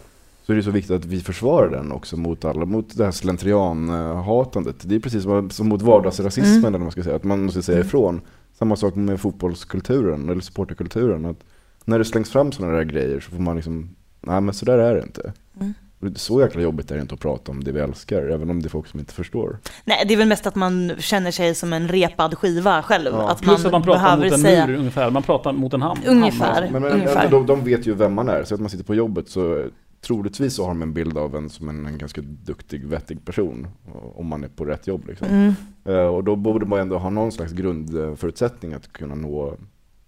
så 0.49 0.53
är 0.53 0.57
det 0.57 0.62
så 0.62 0.70
viktigt 0.70 0.96
att 0.96 1.05
vi 1.05 1.20
försvarar 1.20 1.70
den 1.70 1.92
också 1.92 2.16
mot 2.16 2.44
alla, 2.44 2.64
mot 2.64 2.96
det 2.96 3.05
här 3.05 3.11
slentrianhatandet. 3.11 4.76
Det 4.82 4.94
är 4.94 5.01
precis 5.01 5.22
som, 5.51 5.68
mot 5.68 5.82
vardagsrasismen 5.82 6.59
Mm. 6.59 6.64
eller 6.64 6.78
man 6.78 6.90
ska 6.90 7.03
säga, 7.03 7.16
att 7.16 7.24
man 7.24 7.44
måste 7.44 7.62
säga 7.62 7.80
ifrån. 7.80 8.20
Samma 8.59 8.76
sak 8.76 8.94
med 8.94 9.20
fotbollskulturen 9.20 10.28
eller 10.28 10.40
supporterkulturen. 10.40 11.24
Att 11.24 11.44
när 11.84 11.99
det 11.99 12.05
slängs 12.05 12.30
fram 12.30 12.53
sådana 12.53 12.76
där 12.76 12.84
grejer 12.84 13.20
så 13.20 13.30
får 13.30 13.38
man 13.38 13.57
liksom, 13.57 13.88
nej 14.20 14.40
men 14.40 14.55
så 14.55 14.64
där 14.64 14.78
är 14.78 14.94
det 14.94 15.03
inte. 15.03 15.32
Mm. 15.61 15.74
Så 16.14 16.40
jäkla 16.40 16.62
jobbigt 16.62 16.90
är 16.90 16.94
det 16.94 17.01
inte 17.01 17.14
att 17.14 17.20
prata 17.20 17.53
om 17.53 17.64
det 17.64 17.72
vi 17.72 17.80
älskar, 17.80 18.22
även 18.22 18.51
om 18.51 18.62
det 18.62 18.66
är 18.66 18.70
folk 18.70 18.86
som 18.86 19.01
inte 19.01 19.14
förstår. 19.14 19.59
Nej, 19.84 20.05
det 20.09 20.14
är 20.14 20.18
väl 20.18 20.28
mest 20.28 20.46
att 20.46 20.55
man 20.55 20.92
känner 20.99 21.30
sig 21.30 21.55
som 21.55 21.72
en 21.72 21.88
repad 21.88 22.38
skiva 22.38 22.82
själv. 22.82 23.11
Ja. 23.12 23.30
Att 23.30 23.40
Plus 23.40 23.59
man 23.59 23.66
att 23.66 23.72
man 23.72 23.82
pratar 23.82 24.16
mot 24.16 24.32
en 24.32 24.38
säga... 24.38 24.66
mur 24.66 24.76
ungefär. 24.76 25.11
Man 25.11 25.22
pratar 25.22 25.53
mot 25.53 25.74
en 25.74 25.82
hamn. 25.82 26.01
Ungefär. 26.07 26.68
Men, 26.72 26.82
men 26.82 26.92
ungefär. 26.92 27.30
de, 27.30 27.46
de 27.46 27.64
vet 27.64 27.86
ju 27.86 27.94
vem 27.94 28.14
man 28.14 28.28
är, 28.28 28.44
så 28.44 28.55
att 28.55 28.61
man 28.61 28.70
sitter 28.70 28.84
på 28.84 28.94
jobbet 28.94 29.28
så 29.28 29.66
troligtvis 30.09 30.54
så 30.54 30.62
har 30.62 30.68
de 30.68 30.82
en 30.82 30.92
bild 30.92 31.18
av 31.18 31.36
en 31.36 31.50
som 31.50 31.68
en, 31.68 31.86
en 31.86 31.98
ganska 31.98 32.20
duktig, 32.24 32.84
vettig 32.84 33.24
person. 33.24 33.68
Om 34.14 34.26
man 34.26 34.44
är 34.44 34.48
på 34.48 34.64
rätt 34.64 34.86
jobb 34.86 35.06
liksom. 35.09 35.28
Mm. 35.28 35.52
Eh, 35.84 36.06
och 36.06 36.24
då 36.24 36.36
borde 36.36 36.66
man 36.66 36.78
ändå 36.78 36.98
ha 36.98 37.11
någon 37.11 37.32
slags 37.32 37.52
grundförutsättning 37.52 38.72
att 38.72 38.92
kunna 38.92 39.14
nå 39.14 39.56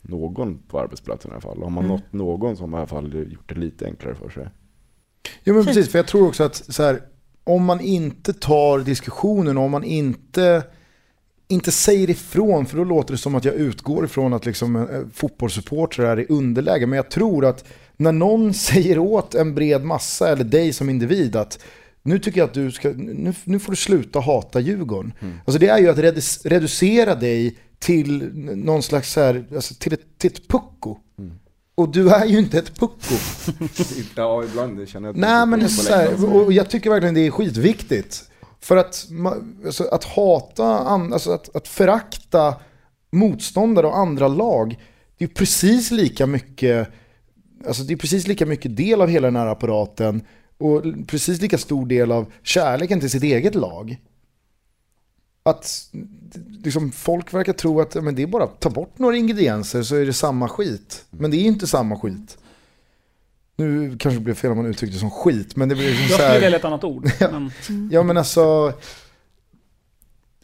någon 0.02 0.58
på 0.68 0.80
arbetsplatsen 0.80 1.30
i 1.30 1.34
alla 1.34 1.40
fall. 1.40 1.62
Har 1.62 1.70
man 1.70 1.84
Mm. 1.84 1.96
nått 1.96 2.12
någon 2.12 2.56
man 2.70 2.72
i 2.72 2.76
alla 2.76 2.86
fall 2.86 3.14
gjort 3.32 3.48
det 3.48 3.54
lite 3.54 3.84
enklare 3.86 4.14
för 4.14 4.28
sig. 4.28 4.48
Jo 5.44 5.54
men 5.54 5.64
precis, 5.64 5.88
för 5.88 5.98
jag 5.98 6.06
tror 6.06 6.28
också 6.28 6.44
att 6.44 6.54
så 6.56 6.82
här, 6.82 7.00
om 7.44 7.64
man 7.64 7.80
inte 7.80 8.32
tar 8.32 8.78
diskussionen, 8.78 9.58
om 9.58 9.70
man 9.70 9.84
inte, 9.84 10.62
inte 11.48 11.72
säger 11.72 12.10
ifrån, 12.10 12.66
för 12.66 12.76
då 12.76 12.84
låter 12.84 13.12
det 13.14 13.18
som 13.18 13.34
att 13.34 13.44
jag 13.44 13.54
utgår 13.54 14.04
ifrån 14.04 14.32
att 14.32 14.46
liksom, 14.46 14.76
eh, 14.76 15.00
fotbollssupportrar 15.12 16.16
är 16.16 16.20
i 16.20 16.26
underläge. 16.28 16.86
Men 16.86 16.96
jag 16.96 17.10
tror 17.10 17.44
att 17.44 17.64
när 18.00 18.12
någon 18.12 18.54
säger 18.68 18.98
åt 18.98 19.34
en 19.34 19.54
bred 19.54 19.84
massa, 19.84 20.28
eller 20.28 20.44
dig 20.44 20.72
som 20.72 20.90
individ, 20.90 21.36
att 21.36 21.58
nu 22.02 22.18
tycker 22.18 22.40
jag 22.40 22.48
att 22.48 22.54
du 22.54 22.72
ska, 22.72 22.88
nu, 22.88 23.34
nu 23.44 23.58
får 23.58 23.72
du 23.72 23.76
sluta 23.76 24.20
hata 24.20 24.60
Djurgården. 24.60 25.12
Alltså 25.44 25.58
det 25.58 25.68
är 25.68 25.78
ju 25.78 25.88
att 25.88 25.98
redu- 25.98 26.48
reducera 26.48 27.14
dig 27.14 27.56
till 27.78 28.30
någon 28.56 28.82
slags 28.82 29.12
så 29.12 29.20
här, 29.20 29.44
alltså 29.54 29.74
till 29.74 29.92
ett, 29.92 30.18
till 30.18 30.30
ett 30.30 30.48
pucko. 30.48 30.98
Och 31.74 31.92
du 31.92 32.10
är 32.10 32.24
ju 32.24 32.38
inte 32.38 32.58
ett 32.58 32.78
pucko. 32.80 33.14
Ja, 34.14 34.44
ibland 34.44 34.88
känner 34.88 35.08
jag 35.08 35.14
att 35.14 35.20
Nej 35.20 35.46
men 35.46 35.68
så 35.68 35.94
här, 35.94 36.34
och 36.34 36.52
jag 36.52 36.70
tycker 36.70 36.90
verkligen 36.90 37.14
det 37.14 37.26
är 37.26 37.30
skitviktigt. 37.30 38.24
För 38.60 38.76
att, 38.76 39.08
alltså, 39.66 39.84
att 39.84 40.04
hata, 40.04 40.64
alltså 40.66 41.30
att, 41.32 41.56
att 41.56 41.68
förakta 41.68 42.54
motståndare 43.12 43.86
och 43.86 43.98
andra 43.98 44.28
lag, 44.28 44.68
det 45.18 45.24
är 45.24 45.28
ju 45.28 45.34
precis 45.34 45.90
lika 45.90 46.26
mycket, 46.26 46.88
alltså 47.66 47.82
det 47.82 47.92
är 47.92 47.96
precis 47.96 48.26
lika 48.26 48.46
mycket 48.46 48.76
del 48.76 49.00
av 49.00 49.08
hela 49.08 49.26
den 49.26 49.36
här 49.36 49.46
apparaten 49.46 50.22
och 50.58 50.82
precis 51.06 51.40
lika 51.40 51.58
stor 51.58 51.86
del 51.86 52.12
av 52.12 52.32
kärleken 52.42 53.00
till 53.00 53.10
sitt 53.10 53.22
eget 53.22 53.54
lag. 53.54 53.96
Att 55.42 55.90
liksom, 56.64 56.92
folk 56.92 57.34
verkar 57.34 57.52
tro 57.52 57.80
att 57.80 57.94
men 57.94 58.14
det 58.14 58.22
är 58.22 58.26
bara 58.26 58.44
att 58.44 58.60
ta 58.60 58.70
bort 58.70 58.98
några 58.98 59.16
ingredienser 59.16 59.82
så 59.82 59.96
är 59.96 60.06
det 60.06 60.12
samma 60.12 60.48
skit. 60.48 61.04
Men 61.10 61.30
det 61.30 61.36
är 61.36 61.44
inte 61.44 61.66
samma 61.66 61.98
skit. 62.00 62.38
Nu 63.56 63.96
kanske 63.98 64.18
det 64.18 64.24
blev 64.24 64.34
fel 64.34 64.50
om 64.50 64.56
man 64.56 64.66
uttryckte 64.66 64.96
det 64.96 65.00
som 65.00 65.10
skit, 65.10 65.56
men 65.56 65.68
det 65.68 65.74
blir 65.74 65.88
liksom 65.88 66.02
Jag 66.02 66.12
skulle 66.12 66.28
här... 66.28 66.40
välja 66.40 66.58
ett 66.58 66.64
annat 66.64 66.84
ord. 66.84 67.10
Men, 67.20 67.50
Ja 67.92 68.02
men 68.02 68.16
alltså, 68.16 68.72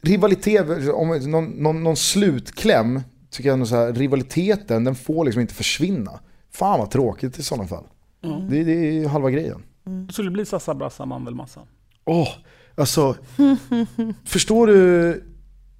rivalitet, 0.02 0.66
om 0.92 1.08
någon, 1.08 1.50
någon, 1.50 1.82
någon 1.82 1.96
slutkläm, 1.96 3.00
tycker 3.30 3.48
jag 3.48 3.54
ändå 3.54 3.66
så 3.66 3.76
här, 3.76 3.92
rivaliteten 3.92 4.84
den 4.84 4.94
får 4.94 5.24
liksom 5.24 5.40
inte 5.40 5.54
försvinna. 5.54 6.20
Fan 6.56 6.78
vad 6.80 6.90
tråkigt 6.90 7.38
i 7.38 7.42
sådana 7.42 7.68
fall. 7.68 7.84
Mm. 8.24 8.50
Det, 8.50 8.64
det 8.64 8.72
är 8.72 8.92
ju 8.92 9.06
halva 9.06 9.30
grejen. 9.30 9.62
Då 9.84 10.12
skulle 10.12 10.28
det 10.28 10.32
bli 10.32 10.46
Sassa 10.46 10.74
Brassa 10.74 11.06
Mandelmassa. 11.06 11.60
Åh, 12.04 12.28
alltså, 12.76 13.16
förstår 14.24 14.66
du 14.66 15.24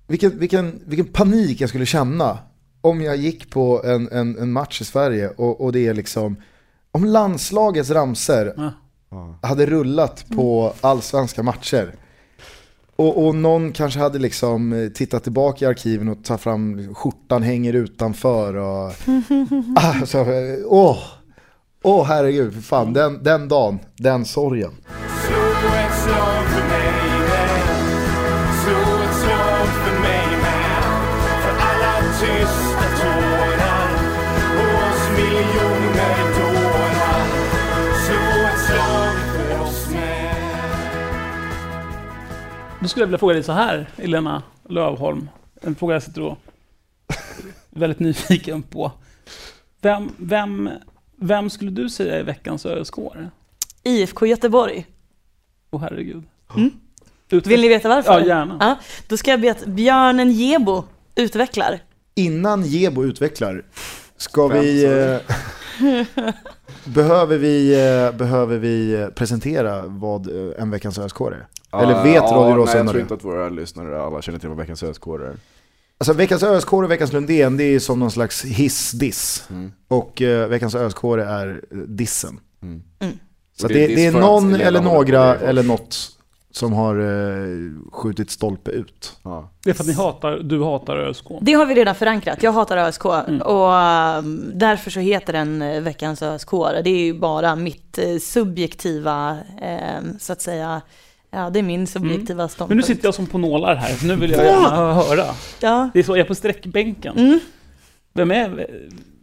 vilken, 0.07 0.39
vilken, 0.39 0.81
vilken 0.87 1.07
panik 1.07 1.61
jag 1.61 1.69
skulle 1.69 1.87
känna 1.87 2.39
om 2.81 3.01
jag 3.01 3.17
gick 3.17 3.51
på 3.51 3.83
en, 3.85 4.09
en, 4.13 4.39
en 4.39 4.53
match 4.53 4.81
i 4.81 4.85
Sverige 4.85 5.29
och, 5.29 5.61
och 5.61 5.73
det 5.73 5.87
är 5.87 5.95
liksom, 5.95 6.37
om 6.93 7.05
landslagets 7.05 7.91
ramser 7.91 8.73
Ja. 9.11 9.39
hade 9.43 9.67
rullat 9.67 10.25
på 10.37 10.73
allsvenska 10.81 11.43
matcher. 11.43 11.95
Och, 12.97 13.27
och 13.27 13.35
någon 13.35 13.73
kanske 13.73 14.01
hade 14.01 14.19
liksom 14.19 14.73
eh, 14.73 14.89
tittat 14.89 15.23
tillbaka 15.23 15.65
i 15.65 15.69
arkiven 15.69 16.09
och 16.09 16.25
tagit 16.25 16.41
fram 16.41 16.95
skjortan 16.95 17.43
hänger 17.43 17.73
utanför 17.73 18.55
och... 18.55 18.93
alltså, 19.77 20.27
åh, 20.67 20.99
åh 21.83 22.05
herregud, 22.05 22.55
för 22.55 22.61
fan, 22.61 22.93
den, 22.93 23.23
den 23.23 23.49
dagen, 23.49 23.79
den 23.97 24.25
sorgen. 24.25 24.73
Slå 25.27 26.96
Då 42.87 42.91
skulle 42.91 43.03
jag 43.03 43.07
vilja 43.07 43.19
fråga 43.19 43.35
dig 43.35 43.43
så 43.43 43.53
här, 43.53 43.89
Elena 43.97 44.43
Lövholm. 44.69 45.29
En 45.63 45.75
fråga 45.75 45.95
jag 45.95 46.03
sitter 46.03 46.23
och 46.23 46.39
väldigt 47.71 47.99
nyfiken 47.99 48.63
på. 48.63 48.93
Vem, 49.81 50.11
vem, 50.17 50.71
vem 51.17 51.51
skulle 51.51 51.71
du 51.71 51.91
säga 51.91 52.19
är 52.19 52.23
veckans 52.23 52.67
ÖSK-are? 52.67 53.31
IFK 53.83 54.27
Göteborg. 54.27 54.87
Åh 55.71 55.81
herregud. 55.81 56.25
Mm. 56.57 56.71
Vill 57.29 57.61
ni 57.61 57.69
veta 57.69 57.89
varför? 57.89 58.21
Ja, 58.21 58.27
gärna. 58.27 58.57
Ja, 58.61 58.79
då 59.09 59.17
ska 59.17 59.31
jag 59.31 59.41
be 59.41 59.51
att 59.51 59.67
Björnen 59.67 60.33
Gebo 60.33 60.85
utvecklar. 61.15 61.81
Innan 62.15 62.63
Gebo 62.63 63.05
utvecklar, 63.05 63.65
ska 64.17 64.49
vi... 64.49 64.87
Eh, 66.87 66.93
behöver, 66.93 67.39
vi 67.39 67.75
eh, 67.75 68.19
behöver 68.19 68.59
vi 68.59 68.95
eh, 68.95 69.09
presentera 69.09 69.83
vad 69.87 70.27
eh, 70.29 70.63
en 70.63 70.71
veckans 70.71 70.99
ÖSK 70.99 71.21
är? 71.21 71.47
Eller 71.73 72.03
vet 72.03 72.15
ja, 72.15 72.23
Radio 72.23 72.65
Nej, 72.65 72.77
jag 72.77 72.89
tror 72.89 73.01
inte 73.01 73.15
att 73.15 73.25
våra 73.25 73.49
lyssnare 73.49 74.03
alla 74.03 74.23
känner 74.23 74.39
till 74.39 74.49
vad 74.49 74.59
veckans 74.59 74.83
ÖSK 74.83 75.07
är. 75.07 75.37
Alltså 75.99 76.13
veckans 76.13 76.43
ÖSK 76.43 76.73
och 76.73 76.91
veckans 76.91 77.13
Lundén 77.13 77.57
det 77.57 77.65
är 77.65 77.79
som 77.79 78.01
någon 78.01 78.11
slags 78.11 78.45
hiss-diss. 78.45 79.45
Mm. 79.51 79.73
Och 79.89 80.23
eh, 80.23 80.49
veckans 80.49 80.75
ÖSK 80.75 81.05
är 81.05 81.61
dissen. 81.87 82.41
Mm. 82.63 82.83
Så 83.61 83.69
Det 83.69 83.75
det, 83.75 83.85
är 83.85 83.97
det, 83.97 84.07
är 84.07 84.13
någon 84.13 84.55
eller 84.55 84.81
några 84.81 85.35
eller 85.35 85.63
något 85.63 86.16
som 86.57 86.73
har 86.73 86.97
eh, 87.01 87.71
skjutit 87.93 88.31
stolpe 88.31 88.71
ut. 88.71 89.17
Ja. 89.23 89.51
Det 89.65 89.71
är 89.71 89.75
för 89.75 89.83
att 89.83 89.89
ni 89.89 89.93
hatar, 89.95 90.39
du 90.39 90.63
hatar 90.65 90.97
ÖSK. 90.97 91.25
Det 91.41 91.53
har 91.53 91.67
vi 91.67 91.75
redan 91.75 91.95
förankrat. 91.95 92.43
Jag 92.43 92.53
hatar 92.53 92.77
ÖSK 92.77 93.05
Mm. 93.05 93.43
och 93.43 93.73
um, 94.19 94.51
därför 94.55 94.91
så 94.91 95.01
heter 95.01 95.33
den 95.33 95.63
eh, 95.63 95.81
veckans 95.83 96.23
ÖSK. 96.23 96.51
Det 96.85 96.91
är 96.91 97.05
ju 97.05 97.15
bara 97.19 97.57
mitt 97.57 97.99
eh, 97.99 98.17
subjektiva, 98.21 99.39
eh, 99.63 100.03
så 100.19 100.33
att 100.33 100.41
säga, 100.41 100.81
ja 101.31 101.51
det 101.51 101.59
är 101.59 101.63
min 101.63 101.87
subjektiva 101.87 102.49
ståndpunkt. 102.49 102.69
Men 102.69 102.77
nu 102.77 102.83
sitter 102.83 103.05
jag 103.07 103.15
som 103.15 103.27
på 103.27 103.39
nålar 103.39 103.75
här, 103.75 103.95
så 103.97 104.07
nu 104.07 104.17
vill 104.17 104.31
jag 104.31 104.45
gärna 104.45 104.95
höra. 104.95 105.25
Ja. 105.61 105.91
Det 105.93 105.99
är 105.99 106.03
så, 106.03 106.13
jag 106.13 106.19
är 106.19 106.25
på 106.25 106.35
sträckbänken. 106.35 107.19
Mm. 107.19 107.41
Vem 108.13 108.31
är, 108.31 108.67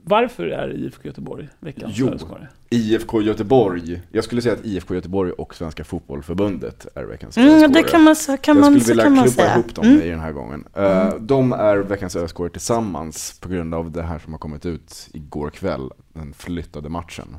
varför 0.04 0.48
är 0.48 0.70
IFK 0.76 1.02
Göteborg 1.08 1.50
veckans 1.60 1.94
Jo. 1.98 2.08
ÖSK-are? 2.10 2.48
IFK 2.70 3.22
Göteborg. 3.22 4.02
Jag 4.12 4.24
skulle 4.24 4.42
säga 4.42 4.54
att 4.54 4.66
IFK 4.66 4.96
Göteborg 4.96 5.32
och 5.32 5.56
Svenska 5.56 5.84
Fotbollförbundet 5.84 6.88
är 6.96 7.04
veckans 7.04 7.38
Mm, 7.38 7.50
ÖSK-are. 7.50 7.74
det 7.74 7.84
kan 7.84 8.02
man, 8.04 8.16
så 8.16 8.38
kan 8.38 8.56
jag 8.56 8.62
man, 8.62 8.72
skulle 8.72 8.84
så 8.84 8.88
vilja 8.92 9.04
kan 9.04 9.16
man 9.16 9.24
klubba 9.24 9.44
säga. 9.44 9.54
ihop 9.54 9.76
dem 9.76 9.86
Mm. 9.86 10.02
i 10.02 10.10
den 10.10 10.20
här 10.20 10.32
gången. 10.32 10.64
Eh, 10.76 11.16
de 11.20 11.52
är 11.54 11.78
veckans 11.78 12.16
ÖSK 12.16 12.38
tillsammans 12.52 13.40
på 13.40 13.50
grund 13.50 13.76
av 13.76 13.92
det 13.92 14.04
här 14.04 14.20
som 14.20 14.34
har 14.34 14.40
kommit 14.40 14.66
ut 14.66 15.10
igår 15.14 15.50
kväll, 15.50 15.90
den 16.14 16.34
flyttade 16.34 16.90
matchen. 16.90 17.38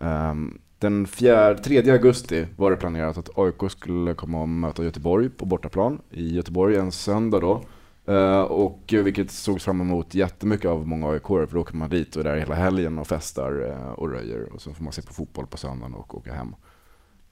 Ehm, 0.00 0.58
den 0.78 1.06
4, 1.06 1.54
3 1.54 1.90
augusti 1.90 2.46
var 2.56 2.70
det 2.70 2.76
planerat 2.76 3.18
att 3.18 3.38
AIK 3.38 3.70
skulle 3.70 4.14
komma 4.14 4.40
och 4.42 4.48
möta 4.48 4.84
Göteborg 4.84 5.28
på 5.30 5.46
bortaplan 5.46 6.00
i 6.10 6.34
Göteborg 6.34 6.76
en 6.76 6.92
söndag 6.92 7.40
då. 7.40 7.62
Eh, 8.06 8.40
och 8.40 8.94
vilket 9.04 9.30
sågs 9.30 9.64
fram 9.64 9.80
emot 9.80 10.14
jättemycket 10.14 10.70
av 10.70 10.88
många 10.88 11.08
aik 11.10 11.26
för 11.26 11.48
då 11.52 11.60
åker 11.60 11.76
man 11.76 11.90
dit 11.90 12.16
och 12.16 12.20
är 12.20 12.24
där 12.24 12.36
hela 12.36 12.54
helgen 12.54 12.98
och 12.98 13.06
festar 13.06 13.70
eh, 13.70 13.92
och 13.92 14.10
röjer 14.10 14.52
och 14.52 14.60
så 14.60 14.74
får 14.74 14.84
man 14.84 14.92
se 14.92 15.02
på 15.02 15.12
fotboll 15.12 15.46
på 15.46 15.56
söndagen 15.56 15.94
och 15.94 16.14
åka 16.14 16.32
hem. 16.32 16.54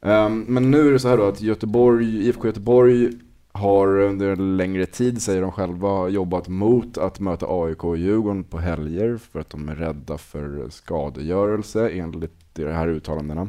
Ehm, 0.01 0.45
men 0.49 0.71
nu 0.71 0.89
är 0.89 0.93
det 0.93 0.99
så 0.99 1.09
här 1.09 1.17
då 1.17 1.29
att 1.29 1.41
Göteborg, 1.41 2.29
IFK 2.29 2.47
Göteborg 2.47 3.11
har 3.53 3.99
under 3.99 4.29
en 4.29 4.57
längre 4.57 4.87
tid, 4.87 5.23
säger 5.23 5.43
de 5.43 5.53
själva, 5.53 6.09
jobbat 6.09 6.49
mot 6.49 6.99
att 6.99 7.21
möta 7.21 7.47
AIK 7.49 7.85
och 7.85 7.97
Djurgården 7.97 8.45
på 8.45 8.59
helger 8.59 9.17
för 9.17 9.41
att 9.41 9.51
de 9.51 9.69
är 9.69 9.75
rädda 9.75 10.19
för 10.19 10.67
skadegörelse 10.71 11.91
enligt 11.91 12.55
de 12.55 12.73
här 12.73 12.89
uttalandena. 12.89 13.49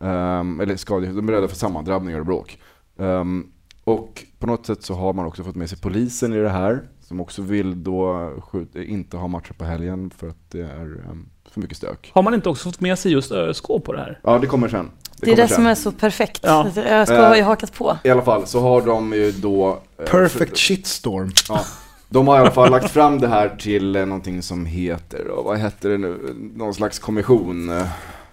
Ehm, 0.00 0.60
eller 0.60 0.76
skade, 0.76 1.06
de 1.06 1.28
är 1.28 1.32
rädda 1.32 1.48
för 1.48 1.56
sammandrabbningar 1.56 2.20
och 2.20 2.26
bråk. 2.26 2.58
Ehm, 2.98 3.46
och 3.90 4.24
på 4.38 4.46
något 4.46 4.66
sätt 4.66 4.82
så 4.82 4.94
har 4.94 5.12
man 5.12 5.26
också 5.26 5.44
fått 5.44 5.56
med 5.56 5.68
sig 5.68 5.78
polisen 5.78 6.32
i 6.32 6.36
det 6.38 6.48
här, 6.48 6.80
som 7.00 7.20
också 7.20 7.42
vill 7.42 7.84
då 7.84 8.30
inte 8.74 9.16
ha 9.16 9.28
matcher 9.28 9.52
på 9.52 9.64
helgen 9.64 10.10
för 10.18 10.28
att 10.28 10.50
det 10.50 10.60
är 10.60 10.80
ehm, 11.10 11.26
för 11.50 11.60
mycket 11.60 11.76
stök. 11.76 12.10
Har 12.14 12.22
man 12.22 12.34
inte 12.34 12.48
också 12.48 12.68
fått 12.68 12.80
med 12.80 12.98
sig 12.98 13.12
just 13.12 13.32
ÖSK 13.32 13.64
på 13.66 13.92
det 13.92 13.98
här? 13.98 14.20
Ja, 14.22 14.38
det 14.38 14.46
kommer 14.46 14.68
sen. 14.68 14.90
Det 15.20 15.26
är 15.26 15.36
kommer 15.36 15.42
det 15.42 15.48
sen. 15.48 15.54
som 15.56 15.66
är 15.66 15.74
så 15.74 15.92
perfekt. 15.92 16.40
Ja. 16.42 16.66
ÖSK 16.76 17.12
har 17.12 17.34
ju 17.34 17.40
Eh, 17.40 17.46
hakat 17.46 17.74
på. 17.74 17.98
I 18.04 18.10
alla 18.10 18.22
fall 18.22 18.46
så 18.46 18.60
har 18.60 18.82
de 18.82 19.12
ju 19.12 19.32
då... 19.32 19.78
eh, 19.98 20.04
Perfect 20.04 20.56
shitstorm. 20.58 21.30
Ja, 21.48 21.60
de 22.08 22.28
har 22.28 22.36
i 22.36 22.40
alla 22.40 22.50
fall 22.50 22.70
lagt 22.70 22.90
fram 22.90 23.18
det 23.20 23.28
här 23.28 23.48
till 23.58 23.96
eh, 23.96 24.06
någonting 24.06 24.42
som 24.42 24.66
heter, 24.66 25.28
och 25.28 25.44
vad 25.44 25.58
heter 25.58 25.88
det 25.88 25.98
nu, 25.98 26.34
någon 26.54 26.74
slags 26.74 26.98
kommission, 26.98 27.70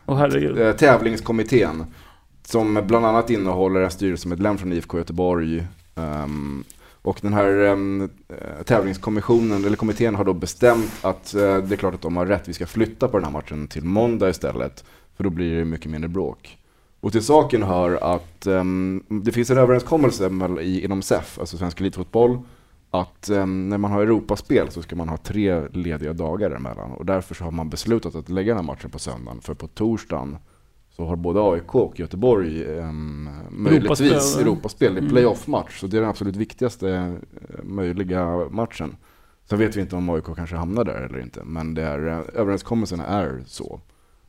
herregud. 0.07 0.61
eh, 0.61 0.71
tävlingskommittén. 0.73 1.85
Som 2.47 2.79
bland 2.87 3.05
annat 3.05 3.29
innehåller 3.29 3.81
en 3.81 3.91
styrelsemedlem 3.91 4.57
från 4.57 4.73
IFK 4.73 4.97
Göteborg. 4.97 5.67
Um, 5.95 6.63
och 7.01 7.19
den 7.21 7.33
här 7.33 7.49
um, 7.49 8.09
tävlingskommissionen, 8.65 9.65
eller 9.65 9.77
kommittén 9.77 10.15
har 10.15 10.25
då 10.25 10.33
bestämt 10.33 10.91
att 11.01 11.33
uh, 11.37 11.41
det 11.41 11.75
är 11.75 11.77
klart 11.77 11.93
att 11.93 12.01
de 12.01 12.17
har 12.17 12.25
rätt, 12.25 12.47
vi 12.47 12.53
ska 12.53 12.65
flytta 12.65 13.07
på 13.07 13.17
den 13.17 13.25
här 13.25 13.31
matchen 13.31 13.67
till 13.67 13.83
måndag 13.83 14.29
istället. 14.29 14.83
För 15.17 15.23
då 15.23 15.29
blir 15.29 15.57
det 15.57 15.65
mycket 15.65 15.91
mindre 15.91 16.07
bråk. 16.07 16.57
Och 16.99 17.11
till 17.11 17.23
saken 17.23 17.63
hör 17.63 18.15
att 18.15 18.47
um, 18.47 19.03
det 19.07 19.31
finns 19.31 19.49
en 19.49 19.57
överenskommelse 19.57 20.31
i, 20.61 20.83
inom 20.83 21.01
SEF, 21.01 21.39
alltså 21.39 21.57
Svensk 21.57 21.81
Elitfotboll, 21.81 22.39
att 22.91 23.29
um, 23.29 23.69
när 23.69 23.77
man 23.77 23.91
har 23.91 24.01
Europaspel 24.01 24.71
så 24.71 24.81
ska 24.81 24.95
man 24.95 25.09
ha 25.09 25.17
tre 25.17 25.67
lediga 25.73 26.13
dagar 26.13 26.51
emellan. 26.51 26.91
Och 26.91 27.05
därför 27.05 27.35
så 27.35 27.43
har 27.43 27.51
man 27.51 27.69
beslutat 27.69 28.15
att 28.15 28.29
lägga 28.29 28.53
den 28.53 28.65
här 28.65 28.73
matchen 28.73 28.89
på 28.89 28.99
söndagen. 28.99 29.41
För 29.41 29.53
på 29.53 29.67
torsdagen 29.67 30.37
så 30.97 31.05
har 31.05 31.15
både 31.15 31.41
AIK 31.41 31.75
och 31.75 31.99
Göteborg 31.99 32.65
um, 32.65 33.29
möjligtvis 33.49 34.01
Europaspel. 34.01 34.41
Europaspel 34.41 34.95
i 34.95 34.99
Mm. 34.99 35.09
playoff-match. 35.09 35.79
Så 35.79 35.87
det 35.87 35.97
är 35.97 36.01
den 36.01 36.09
absolut 36.09 36.35
viktigaste 36.35 36.89
eh, 36.89 37.63
möjliga 37.63 38.49
matchen. 38.49 38.95
Sen 39.49 39.59
vet 39.59 39.75
vi 39.75 39.81
inte 39.81 39.95
om 39.95 40.09
AIK 40.09 40.25
kanske 40.35 40.55
hamnar 40.55 40.83
där 40.83 41.01
eller 41.01 41.19
inte, 41.19 41.43
men 41.43 41.73
det 41.73 41.83
är, 41.83 42.07
eh, 42.07 42.19
överenskommelsen 42.41 42.99
är 42.99 43.43
så. 43.45 43.79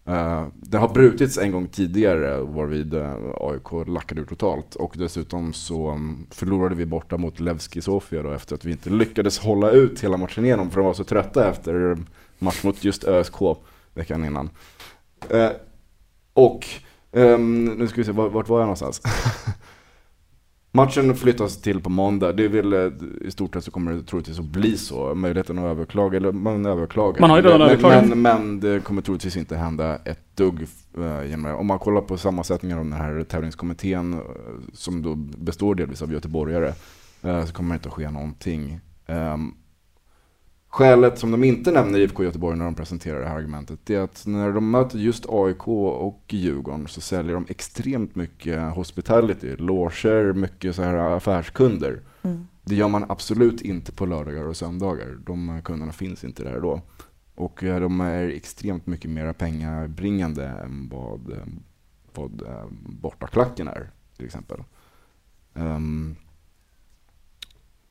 Uh, 0.08 0.46
det 0.54 0.78
har 0.78 0.88
brutits 0.88 1.38
en 1.38 1.52
gång 1.52 1.66
tidigare 1.66 2.40
varvid 2.40 2.94
uh, 2.94 3.14
AIK 3.40 3.86
lackade 3.88 4.20
ur 4.20 4.24
totalt 4.24 4.74
och 4.74 4.94
dessutom 4.98 5.52
så 5.52 5.90
um, 5.90 6.26
förlorade 6.30 6.74
vi 6.74 6.86
borta 6.86 7.16
mot 7.16 7.40
Levski 7.40 7.80
Sofia 7.80 8.22
då 8.22 8.30
efter 8.30 8.54
att 8.54 8.64
vi 8.64 8.72
inte 8.72 8.90
lyckades 8.90 9.38
hålla 9.38 9.70
ut 9.70 10.04
hela 10.04 10.16
matchen 10.16 10.44
igenom 10.44 10.70
för 10.70 10.76
de 10.76 10.86
var 10.86 10.94
så 10.94 11.04
trötta 11.04 11.50
efter 11.50 11.98
match 12.38 12.64
mot 12.64 12.84
just 12.84 13.04
ÖSK 13.04 13.34
veckan 13.94 14.24
innan. 14.24 14.50
Eh, 15.30 15.50
och 16.38 16.66
ehm, 17.12 17.64
nu 17.64 17.88
ska 17.88 17.96
vi 17.96 18.04
se, 18.04 18.12
vart, 18.12 18.32
vart 18.32 18.48
var 18.48 18.58
jag 18.58 18.66
någonstans? 18.66 19.02
Matchen 20.72 21.16
flyttas 21.16 21.62
till 21.62 21.80
på 21.80 21.90
måndag. 21.90 22.32
Det 22.32 22.48
väl 22.48 22.72
eh, 22.72 22.92
i 23.20 23.30
stort 23.30 23.54
sett 23.54 23.64
så 23.64 23.70
kommer 23.70 23.92
det 23.92 24.02
troligtvis 24.02 24.38
att 24.38 24.44
bli 24.44 24.76
så. 24.76 25.14
Möjligheten 25.14 25.58
att 25.58 25.64
överklaga, 25.64 26.16
eller 26.16 26.32
man 26.32 26.66
överklagar. 26.66 27.20
Man 27.20 27.30
har 27.30 27.36
ju 27.36 27.42
redan 27.42 27.62
överklagat. 27.62 28.08
men, 28.08 28.22
men 28.22 28.60
det 28.60 28.84
kommer 28.84 29.02
troligtvis 29.02 29.36
inte 29.36 29.56
hända 29.56 29.96
ett 29.96 30.36
dugg. 30.36 30.62
eh, 30.98 31.24
genom 31.30 31.42
det. 31.42 31.52
Om 31.52 31.66
man 31.66 31.78
kollar 31.78 32.00
på 32.00 32.16
sammansättningen 32.16 32.78
av 32.78 32.84
den 32.84 32.92
här 32.92 33.24
tävlingskommittén 33.24 34.12
eh, 34.12 34.20
som 34.72 35.02
då 35.02 35.14
består 35.16 35.74
delvis 35.74 36.02
av 36.02 36.12
göteborgare 36.12 36.72
så 37.46 37.52
kommer 37.52 37.74
det 37.74 37.76
inte 37.76 37.88
att 37.88 37.94
ske 37.94 38.10
någonting. 38.10 38.80
Skälet 40.68 41.18
som 41.18 41.30
de 41.30 41.44
inte 41.44 41.72
nämner 41.72 41.98
i 41.98 42.02
IFK 42.02 42.24
Göteborg 42.24 42.58
när 42.58 42.64
de 42.64 42.74
presenterar 42.74 43.20
det 43.20 43.28
här 43.28 43.36
argumentet 43.36 43.90
är 43.90 44.00
att 44.00 44.26
när 44.26 44.52
de 44.52 44.70
möter 44.70 44.98
just 44.98 45.26
AIK 45.28 45.68
och 45.68 46.24
Djurgården 46.28 46.88
så 46.88 47.00
säljer 47.00 47.34
de 47.34 47.46
extremt 47.48 48.14
mycket 48.14 48.74
hospitality, 48.74 49.56
loger, 49.56 50.32
mycket 50.32 50.76
så 50.76 50.82
här 50.82 50.96
affärskunder. 50.96 52.00
Mm. 52.22 52.46
Det 52.64 52.74
gör 52.74 52.88
man 52.88 53.04
absolut 53.08 53.60
inte 53.60 53.92
på 53.92 54.06
lördagar 54.06 54.44
och 54.44 54.56
söndagar. 54.56 55.18
De 55.26 55.60
kunderna 55.64 55.92
finns 55.92 56.24
inte 56.24 56.44
där 56.44 56.60
då. 56.60 56.80
Och 57.34 57.64
eh, 57.64 57.80
de 57.80 58.00
är 58.00 58.28
extremt 58.28 58.86
mycket 58.86 59.10
mer 59.10 59.32
pengabringande 59.32 60.46
än 60.46 60.88
vad, 60.88 61.32
eh, 61.32 61.46
vad 62.14 62.42
eh, 62.42 62.66
bortaklacken 62.80 63.68
är 63.68 63.90
till 64.16 64.26
exempel. 64.26 64.62
Ehm, 65.54 66.16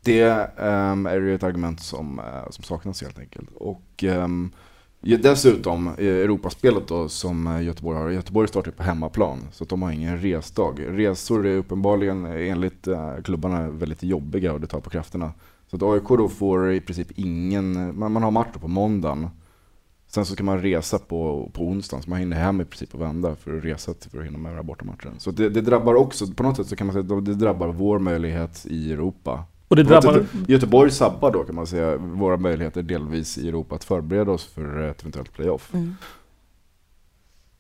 det 0.07 0.49
um, 0.57 1.05
är 1.05 1.21
ju 1.21 1.35
ett 1.35 1.43
argument 1.43 1.79
som, 1.79 2.19
eh, 2.19 2.49
som 2.49 2.63
saknas 2.63 3.01
helt 3.01 3.19
enkelt. 3.19 3.49
Och 3.55 4.03
um, 4.03 4.51
dessutom, 5.01 5.87
eh, 5.87 5.93
Europaspelet 5.97 6.87
då 6.87 7.09
som 7.09 7.47
eh, 7.47 7.63
Göteborg 7.63 7.99
har, 7.99 8.09
Göteborg 8.09 8.47
startar 8.47 8.71
på 8.71 8.83
hemmaplan 8.83 9.39
så 9.51 9.63
att 9.63 9.69
de 9.69 9.81
har 9.81 9.91
ingen 9.91 10.21
resdag. 10.21 10.79
Resor 10.87 11.47
är 11.47 11.57
uppenbarligen 11.57 12.25
enligt 12.25 12.87
uh, 12.87 13.21
klubbarna 13.23 13.69
väldigt 13.69 14.03
jobbiga 14.03 14.53
och 14.53 14.61
det 14.61 14.67
tar 14.67 14.79
på 14.79 14.89
krafterna. 14.89 15.33
Så 15.67 15.75
att 15.75 15.83
AIK 15.83 16.07
då 16.07 16.29
får 16.29 16.71
i 16.71 16.81
princip 16.81 17.07
ingen, 17.15 17.99
man, 17.99 18.11
man 18.11 18.23
har 18.23 18.31
match 18.31 18.57
på 18.61 18.67
måndagen. 18.67 19.29
Sen 20.07 20.25
så 20.25 20.33
ska 20.33 20.43
man 20.43 20.61
resa 20.61 20.99
på, 20.99 21.51
på 21.53 21.63
onsdagen, 21.63 22.03
så 22.03 22.09
man 22.09 22.19
hinner 22.19 22.37
hem 22.37 22.61
i 22.61 22.65
princip 22.65 22.93
och 22.93 23.01
vända 23.01 23.35
för 23.35 23.57
att 23.57 23.63
resa 23.63 23.93
till, 23.93 24.11
för 24.11 24.19
att 24.19 24.25
hinna 24.25 24.37
med 24.37 24.65
bortamatchen. 24.65 25.19
Så 25.19 25.31
det, 25.31 25.49
det 25.49 25.61
drabbar 25.61 25.95
också, 25.95 26.27
på 26.27 26.43
något 26.43 26.57
sätt 26.57 26.67
så 26.67 26.75
kan 26.75 26.87
man 26.87 26.93
säga 26.93 27.17
att 27.17 27.25
det 27.25 27.35
drabbar 27.35 27.67
vår 27.67 27.99
möjlighet 27.99 28.65
i 28.69 28.93
Europa. 28.93 29.45
Och 29.67 29.75
det 29.75 29.83
drabbar- 29.83 30.25
Göteborg 30.47 30.91
sabbar 30.91 31.31
då 31.31 31.43
kan 31.43 31.55
man 31.55 31.67
säga 31.67 31.97
våra 31.97 32.37
möjligheter 32.37 32.83
delvis 32.83 33.37
i 33.37 33.47
Europa 33.49 33.75
att 33.75 33.83
förbereda 33.83 34.31
oss 34.31 34.45
för 34.45 34.81
ett 34.81 35.01
eventuellt 35.01 35.33
playoff. 35.33 35.73
Mm. 35.73 35.95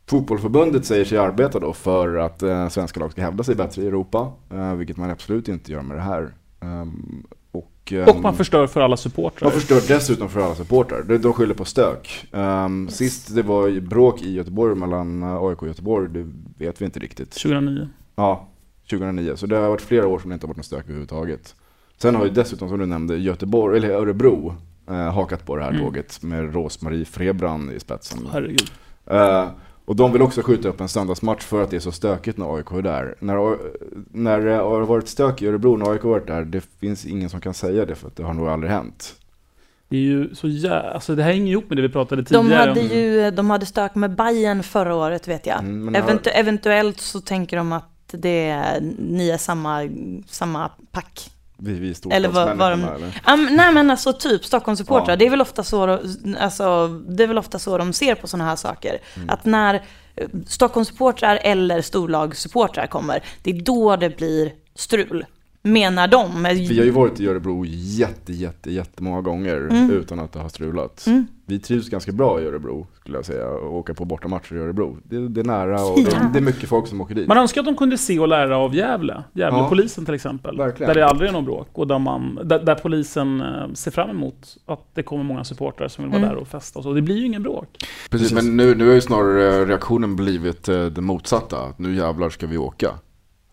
Fotbollförbundet 0.09 0.85
säger 0.85 1.05
sig 1.05 1.17
arbeta 1.17 1.59
då 1.59 1.73
för 1.73 2.15
att 2.17 2.43
eh, 2.43 2.69
svenska 2.69 2.99
lag 2.99 3.11
ska 3.11 3.21
hävda 3.21 3.43
sig 3.43 3.55
bättre 3.55 3.81
i 3.83 3.87
Europa, 3.87 4.31
eh, 4.53 4.73
vilket 4.73 4.97
man 4.97 5.09
absolut 5.09 5.47
inte 5.47 5.71
gör 5.71 5.81
med 5.81 5.97
det 5.97 6.01
här. 6.01 6.33
Ehm, 6.59 7.23
och, 7.51 7.93
ehm, 7.93 8.09
Och 8.09 8.21
man 8.21 8.35
förstör 8.35 8.67
för 8.67 8.81
alla 8.81 8.97
supportrar. 8.97 9.45
man 9.49 9.59
förstör 9.59 9.81
dessutom 9.95 10.29
för 10.29 10.39
alla 10.41 10.55
supportrar. 10.55 11.03
De, 11.03 11.17
de 11.17 11.33
skyller 11.33 11.53
på 11.53 11.65
stök. 11.65 12.27
Um, 12.31 12.89
Sist 12.89 13.35
det 13.35 13.41
var 13.41 13.79
bråk 13.79 14.21
i 14.21 14.33
Göteborg 14.33 14.75
mellan 14.75 15.23
eh, 15.23 15.43
AIK 15.43 15.61
och 15.61 15.67
Göteborg, 15.67 16.09
det 16.09 16.27
vet 16.65 16.81
vi 16.81 16.85
inte 16.85 16.99
riktigt. 16.99 17.31
2009. 17.31 17.89
Ja, 18.15 18.47
2009. 18.89 19.35
Så 19.35 19.45
det 19.45 19.55
har 19.55 19.69
varit 19.69 19.81
flera 19.81 20.07
år 20.07 20.19
som 20.19 20.29
det 20.29 20.33
inte 20.33 20.45
har 20.45 20.49
varit 20.49 20.57
något 20.57 20.65
stök 20.65 20.83
överhuvudtaget. 20.83 21.55
Sen 21.97 22.15
har 22.15 22.25
ju 22.25 22.31
dessutom, 22.31 22.69
som 22.69 22.79
du 22.79 22.85
nämnde, 22.85 23.17
Göteborg, 23.17 23.77
eller 23.77 23.89
Örebro 23.89 24.55
eh, 24.89 24.95
hakat 25.13 25.45
på 25.45 25.55
det 25.55 25.63
här 25.63 25.69
Mm. 25.69 25.81
tåget 25.81 26.23
med 26.23 26.53
Rosmarie 26.53 27.05
Frebrand 27.05 27.71
i 27.71 27.79
spetsen. 27.79 28.19
Herregud. 28.31 28.71
Eh, 29.05 29.47
och 29.85 29.95
de 29.95 30.11
vill 30.13 30.21
också 30.21 30.41
skjuta 30.41 30.67
upp 30.69 30.81
en 30.81 30.87
söndagsmatch 30.89 31.43
för 31.43 31.63
att 31.63 31.69
det 31.69 31.75
är 31.75 31.79
så 31.79 31.91
stökigt 31.91 32.37
när 32.37 32.55
AIK 32.57 32.71
är 32.71 32.81
där. 32.81 33.15
När, 33.19 34.39
det 34.39 34.53
har 34.55 34.81
varit 34.81 35.07
stök 35.07 35.41
i 35.41 35.47
Örebro 35.47 35.77
när 35.77 35.91
AIK 35.91 36.01
har 36.01 36.09
varit 36.09 36.27
där, 36.27 36.45
det 36.45 36.61
finns 36.79 37.05
ingen 37.05 37.29
som 37.29 37.41
kan 37.41 37.53
säga 37.53 37.85
det 37.85 37.95
för 37.95 38.07
att 38.07 38.15
det 38.15 38.23
har 38.23 38.33
nog 38.33 38.47
aldrig 38.47 38.71
hänt. 38.71 39.15
Det 39.89 39.97
är 39.97 40.01
ju 40.01 40.35
så 40.35 40.47
jä... 40.47 40.79
Alltså 40.79 41.15
det 41.15 41.23
hänger 41.23 41.51
ihop 41.51 41.69
med 41.69 41.77
det 41.77 41.81
vi 41.81 41.89
pratade 41.89 42.21
De 42.21 42.25
tidigare 42.25 42.69
hade 42.69 42.81
om. 42.81 42.87
ju 42.87 43.31
de 43.31 43.49
hade 43.49 43.65
stök 43.65 43.95
med 43.95 44.15
Bayern 44.15 44.63
förra 44.63 44.95
året 44.95 45.27
vet 45.27 45.45
jag. 45.45 45.59
Mm, 45.59 45.95
Eventu- 45.95 46.29
eventuellt 46.33 46.99
så 46.99 47.21
tänker 47.21 47.57
de 47.57 47.71
att 47.71 47.89
det 48.11 48.49
är, 48.49 48.81
ni 48.99 49.29
är 49.29 49.37
samma, 49.37 49.89
samma 50.27 50.71
pack. 50.91 51.31
Vi, 51.59 51.73
vi 51.73 51.95
Eller 52.11 52.29
vad, 52.29 52.57
vad 52.57 52.71
de... 52.71 52.81
men- 53.25 53.55
nej 53.55 53.73
men 53.73 53.91
alltså 53.91 54.13
typ 54.13 54.45
Stockholmssupportrar, 54.45 55.09
Ja. 55.09 55.15
det 55.15 55.25
är 55.25 55.29
väl 55.29 55.41
ofta 55.41 55.63
så, 55.63 55.99
alltså, 56.39 56.87
det 56.87 57.23
är 57.23 57.27
väl 57.27 57.37
ofta 57.37 57.59
så 57.59 57.77
de 57.77 57.93
ser 57.93 58.15
på 58.15 58.27
sådana 58.27 58.49
här 58.49 58.55
saker. 58.55 58.97
Mm. 59.15 59.29
Att 59.29 59.45
när 59.45 59.73
eh, 60.15 60.27
Stockholmssupportrar 60.47 61.39
eller 61.43 61.81
storlagssupportrar 61.81 62.87
kommer, 62.87 63.23
det 63.43 63.49
är 63.51 63.61
då 63.61 63.95
det 63.95 64.17
blir 64.17 64.51
strul. 64.75 65.25
Menar 65.71 66.07
de. 66.07 66.43
Vi 66.43 66.77
har 66.77 66.85
ju 66.85 66.91
varit 66.91 67.19
i 67.19 67.27
Örebro 67.27 67.65
jätte, 67.67 68.33
jätte, 68.33 68.71
jättemånga 68.71 69.21
gånger 69.21 69.57
Mm. 69.71 69.91
utan 69.91 70.19
att 70.19 70.33
det 70.33 70.39
har 70.39 70.49
strulat. 70.49 71.07
Mm. 71.07 71.27
Vi 71.45 71.59
trivs 71.59 71.89
ganska 71.89 72.11
bra 72.11 72.41
i 72.41 72.45
Örebro, 72.45 72.87
skulle 72.99 73.17
jag 73.17 73.25
säga, 73.25 73.47
och 73.49 73.75
åka 73.75 73.93
på 73.93 74.05
bortamatcher 74.05 74.55
i 74.55 74.59
Örebro. 74.59 74.97
Det, 75.03 75.27
det 75.27 75.41
är 75.41 75.45
nära 75.45 75.83
och 75.85 75.99
det, 75.99 76.29
det 76.33 76.39
är 76.39 76.43
mycket 76.43 76.69
folk 76.69 76.87
som 76.87 77.01
åker 77.01 77.15
dit. 77.15 77.27
Man 77.27 77.37
önskar 77.37 77.61
att 77.61 77.65
de 77.65 77.75
kunde 77.75 77.97
se 77.97 78.19
och 78.19 78.27
lära 78.27 78.57
av 78.57 78.75
Gävle. 78.75 79.23
Gävlepolisen 79.33 80.05
till 80.05 80.13
exempel. 80.13 80.57
Verkligen. 80.57 80.87
Där 80.87 80.95
det 80.95 81.05
aldrig 81.07 81.29
är 81.29 81.33
någon 81.33 81.45
bråk. 81.45 81.69
Och 81.73 81.87
där, 81.87 81.99
man, 81.99 82.39
där, 82.43 82.59
där 82.59 82.75
polisen 82.75 83.41
eh, 83.41 83.73
ser 83.73 83.91
fram 83.91 84.09
emot 84.09 84.57
att 84.65 84.85
det 84.93 85.03
kommer 85.03 85.23
många 85.23 85.43
supportrar 85.43 85.87
som 85.87 86.03
vill 86.03 86.11
vara 86.11 86.21
Mm. 86.21 86.29
där 86.29 86.41
och 86.41 86.47
festa 86.47 86.79
och 86.79 86.83
så. 86.83 86.93
Det 86.93 87.01
blir 87.01 87.15
ju 87.17 87.25
ingen 87.25 87.43
bråk. 87.43 87.67
Precis, 88.09 88.33
men 88.33 88.57
nu, 88.57 88.75
nu 88.75 88.87
har 88.87 88.93
ju 88.93 89.01
snarare 89.01 89.65
reaktionen 89.65 90.15
blivit 90.15 90.69
eh, 90.69 90.85
det 90.85 91.01
motsatta. 91.01 91.57
Att 91.61 91.79
Nu 91.79 91.95
jävlar 91.95 92.29
ska 92.29 92.47
vi 92.47 92.57
åka. 92.57 92.89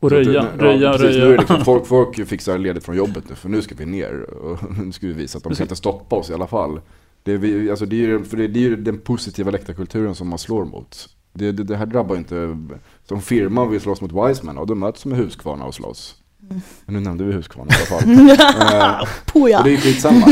Och 0.04 0.10
röja, 0.10 0.42
det- 0.58 0.64
röja, 0.64 0.92
precis, 0.92 1.06
röja. 1.16 1.24
Nu 1.28 1.34
är 1.34 1.38
liksom, 1.38 1.60
folk, 1.64 1.86
folk 1.86 2.26
fixar 2.28 2.58
ledigt 2.58 2.84
från 2.84 2.96
jobbet 2.96 3.24
nu, 3.28 3.34
för 3.34 3.48
nu 3.48 3.62
ska 3.62 3.74
vi 3.74 3.86
ner. 3.86 4.20
Och 4.30 4.58
nu 4.84 4.92
ska 4.92 5.06
vi 5.06 5.12
visa 5.12 5.38
att 5.38 5.44
de 5.44 5.54
kan 5.54 5.64
inte 5.64 5.76
stoppa 5.76 6.16
oss 6.16 6.30
i 6.30 6.34
alla 6.34 6.46
fall. 6.46 6.80
Det 7.22 7.32
är, 7.32 7.38
vi, 7.38 7.70
alltså 7.70 7.86
det 7.86 7.96
är, 7.96 8.08
ju- 8.08 8.24
för 8.24 8.36
det, 8.36 8.46
det 8.48 8.58
är 8.58 8.62
ju 8.62 8.76
den 8.76 8.98
positiva 8.98 9.50
läktarkulturen 9.50 10.14
som 10.14 10.28
man 10.28 10.38
slår 10.38 10.64
mot. 10.64 11.08
Det, 11.32 11.52
det, 11.52 11.62
det 11.64 11.76
här 11.76 11.86
drabbar 11.86 12.16
inte, 12.16 12.58
som 13.08 13.20
firman 13.22 13.70
vill 13.70 13.80
slåss 13.80 14.00
mot 14.00 14.12
Wiseman, 14.28 14.58
och 14.58 14.66
då 14.66 14.74
möts 14.74 15.04
med 15.04 15.18
Husqvarna 15.18 15.64
och 15.64 15.74
slåss. 15.74 16.14
Mm. 16.50 16.60
Men 16.84 16.94
nu 16.94 17.00
nämnde 17.00 17.24
vi 17.24 17.32
Husqvarna 17.32 17.70
i 17.70 17.74
alla 17.92 18.00
fall. 18.00 18.70
Eh, 19.02 19.08
Poja. 19.32 19.58
och 19.58 19.64
det 19.64 19.70
är 19.70 19.72
ju 19.72 19.76
skitsamma. 19.78 20.26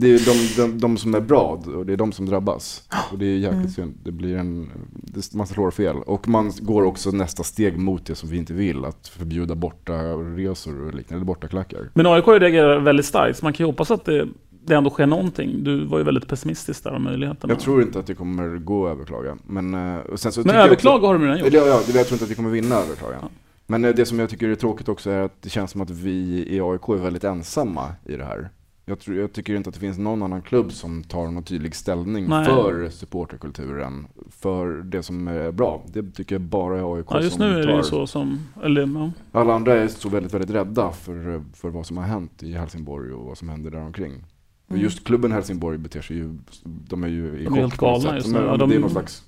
Det 0.00 0.06
är 0.14 0.18
de, 0.58 0.62
de, 0.62 0.78
de 0.78 0.96
som 0.96 1.14
är 1.14 1.20
bra, 1.20 1.60
och 1.76 1.86
det 1.86 1.92
är 1.92 1.96
de 1.96 2.12
som 2.12 2.26
drabbas. 2.26 2.82
Och 3.12 3.18
det 3.18 3.26
är 3.26 3.36
jäkligt 3.36 3.54
Mm. 3.58 3.70
synd. 3.70 3.94
Det 4.04 4.12
blir 4.12 4.36
en, 4.36 4.70
det, 4.92 5.34
man 5.34 5.46
slår 5.46 5.70
fel. 5.70 5.96
Och 5.96 6.28
man 6.28 6.52
går 6.60 6.82
också 6.82 7.10
nästa 7.10 7.42
steg 7.42 7.78
mot 7.78 8.06
det 8.06 8.14
som 8.14 8.28
vi 8.28 8.36
inte 8.36 8.52
vill. 8.52 8.84
Att 8.84 9.08
förbjuda 9.08 9.54
borta 9.54 9.92
resor 10.36 10.80
och 10.86 10.94
liknande, 10.94 11.14
eller 11.14 11.24
borta 11.26 11.48
klackar. 11.48 11.90
Men 11.94 12.06
AIK 12.06 12.28
reagerat 12.28 12.82
väldigt 12.82 13.06
starkt, 13.06 13.38
så 13.38 13.44
man 13.46 13.52
kan 13.52 13.64
ju 13.66 13.68
hoppas 13.72 13.90
att 13.90 14.04
det, 14.04 14.28
det 14.66 14.74
ändå 14.74 14.90
sker 14.90 15.06
någonting. 15.06 15.64
Du 15.64 15.84
var 15.84 15.98
ju 15.98 16.04
väldigt 16.04 16.28
pessimistisk 16.28 16.84
där 16.84 16.92
om 16.94 17.02
möjligheterna. 17.04 17.52
Jag 17.52 17.60
tror 17.60 17.82
inte 17.82 17.98
att 17.98 18.06
det 18.06 18.14
kommer 18.14 18.56
gå 18.58 18.86
att 18.86 18.92
överklaga. 18.92 19.36
Men, 19.46 19.74
eh, 19.74 19.96
och 19.98 20.20
sen 20.20 20.32
så 20.32 20.40
Men 20.44 20.56
överklaga 20.56 20.96
också- 20.96 21.06
har 21.06 21.14
de 21.14 21.22
redan 21.22 21.38
gjort. 21.38 21.52
Ja, 21.52 21.60
ja, 21.66 21.80
jag 21.94 22.06
tror 22.06 22.12
inte 22.12 22.24
att 22.24 22.30
vi 22.30 22.34
kommer 22.34 22.50
vinna 22.50 22.74
överklagan. 22.74 23.20
Men 23.66 23.84
eh, 23.84 23.94
det 23.94 24.06
som 24.06 24.18
jag 24.18 24.30
tycker 24.30 24.48
är 24.48 24.54
tråkigt 24.54 24.88
också 24.88 25.10
är 25.10 25.20
att 25.22 25.42
det 25.42 25.48
känns 25.48 25.70
som 25.70 25.80
att 25.80 25.90
vi 25.90 26.44
i 26.48 26.60
AIK 26.60 26.88
är 26.88 27.02
väldigt 27.02 27.24
ensamma 27.24 27.84
i 28.06 28.16
det 28.16 28.24
här. 28.24 28.48
Jag, 28.88 28.98
tror, 29.00 29.16
jag 29.16 29.32
tycker 29.32 29.54
inte 29.54 29.68
att 29.68 29.74
det 29.74 29.80
finns 29.80 29.98
någon 29.98 30.22
annan 30.22 30.42
klubb 30.42 30.72
som 30.72 31.02
tar 31.02 31.28
någon 31.28 31.42
tydlig 31.42 31.74
ställning 31.74 32.28
Nej. 32.28 32.44
för 32.44 32.88
supporterkulturen, 32.90 34.06
för 34.30 34.66
det 34.82 35.02
som 35.02 35.28
är 35.28 35.52
bra. 35.52 35.82
Det 35.86 36.10
tycker 36.10 36.34
jag 36.34 36.42
bara 36.42 36.78
är 36.78 36.96
AIK 36.96 37.06
Ja, 37.10 37.20
just 37.22 37.36
som 37.36 37.48
nu 37.48 37.58
är 37.58 37.66
det 37.66 37.76
ju 37.76 37.82
så 37.82 38.06
som... 38.06 38.38
Eller, 38.62 38.86
ja. 38.94 39.10
Alla 39.40 39.54
andra 39.54 39.74
är 39.74 39.88
så 39.88 40.08
väldigt, 40.08 40.34
väldigt 40.34 40.50
rädda 40.50 40.92
för, 40.92 41.42
för 41.54 41.68
vad 41.70 41.86
som 41.86 41.96
har 41.96 42.04
hänt 42.04 42.42
i 42.42 42.52
Helsingborg 42.52 43.12
och 43.12 43.24
vad 43.24 43.38
som 43.38 43.48
händer 43.48 43.70
där 43.70 43.80
omkring. 43.80 44.24
Mm. 44.70 44.82
just 44.82 45.04
klubben 45.04 45.32
Helsingborg 45.32 45.78
beter 45.78 46.00
sig 46.02 46.16
ju, 46.16 46.38
de 46.64 47.04
är 47.04 47.08
ju 47.08 47.38
i 47.38 47.44
De 47.44 47.54
är 47.54 47.60
helt 47.60 47.76
galna 47.76 48.14
just 48.14 48.26
De 48.26 48.32
nu. 48.32 48.38
Ja, 48.46 48.56
Det 48.56 48.64
är 48.64 48.68
de- 48.68 48.78
någon 48.78 48.90
slags 48.90 49.24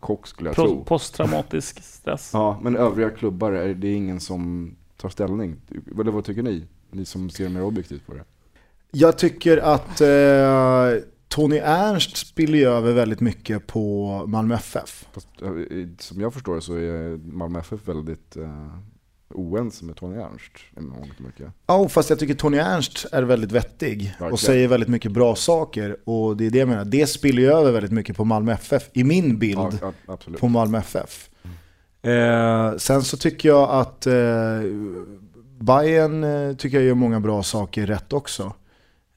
chock 0.00 0.26
skulle 0.26 0.48
jag 0.48 0.56
tro. 0.56 0.84
Posttraumatisk 0.84 1.82
stress. 1.84 2.30
Ja, 2.32 2.58
men 2.62 2.76
övriga 2.76 3.10
klubbar, 3.10 3.52
är 3.52 3.74
det 3.74 3.92
ingen 3.92 4.20
som 4.20 4.74
tar 4.96 5.08
ställning? 5.08 5.56
Eller 6.00 6.10
vad 6.10 6.24
tycker 6.24 6.42
ni? 6.42 6.64
Ni 6.90 7.04
som 7.04 7.30
ser 7.30 7.48
mer 7.48 7.62
objektivt 7.62 8.06
på 8.06 8.14
det. 8.14 8.24
Jag 8.94 9.18
tycker 9.18 9.58
att 9.58 10.00
eh, 10.00 11.04
Tony 11.28 11.56
Ernst 11.56 12.16
spiller 12.16 12.58
ju 12.58 12.68
över 12.68 12.92
väldigt 12.92 13.20
mycket 13.20 13.66
på 13.66 14.08
Malmö 14.26 14.54
FF. 14.54 15.06
Fast, 15.12 15.28
eh, 15.42 15.48
som 15.98 16.20
jag 16.20 16.34
förstår 16.34 16.60
så 16.60 16.74
är 16.74 17.16
Malmö 17.16 17.58
FF 17.58 17.88
väldigt 17.88 18.36
eh, 18.36 18.68
oense 19.34 19.84
med 19.84 19.96
Tony 19.96 20.16
Ernst 20.16 20.52
mångt 20.76 21.18
mycket. 21.18 21.46
Ja, 21.66 21.88
fast 21.88 22.10
jag 22.10 22.18
tycker 22.18 22.34
Tony 22.34 22.58
Ernst 22.58 23.06
är 23.12 23.22
väldigt 23.22 23.52
vettig 23.52 24.02
Verkligen. 24.04 24.32
och 24.32 24.40
säger 24.40 24.68
väldigt 24.68 24.88
mycket 24.88 25.12
bra 25.12 25.36
saker. 25.36 25.96
Och 26.04 26.36
det 26.36 26.46
är 26.46 26.50
det 26.50 26.58
jag 26.58 26.68
menar, 26.68 26.84
det 26.84 27.06
spiller 27.06 27.42
ju 27.42 27.48
över 27.52 27.72
väldigt 27.72 27.92
mycket 27.92 28.16
på 28.16 28.24
Malmö 28.24 28.52
FF, 28.52 28.90
i 28.92 29.04
min 29.04 29.38
bild 29.38 29.78
Ja, 30.06 30.18
på 30.38 30.48
Malmö 30.48 30.78
FF. 30.78 31.30
Eh, 32.02 32.76
sen 32.76 33.02
så 33.02 33.16
tycker 33.16 33.48
jag 33.48 33.70
att 33.70 34.06
eh, 34.06 34.14
Bayern 35.58 36.24
eh, 36.24 36.56
tycker 36.56 36.76
jag 36.76 36.86
gör 36.86 36.94
många 36.94 37.20
bra 37.20 37.42
saker 37.42 37.86
rätt 37.86 38.12
också. 38.12 38.52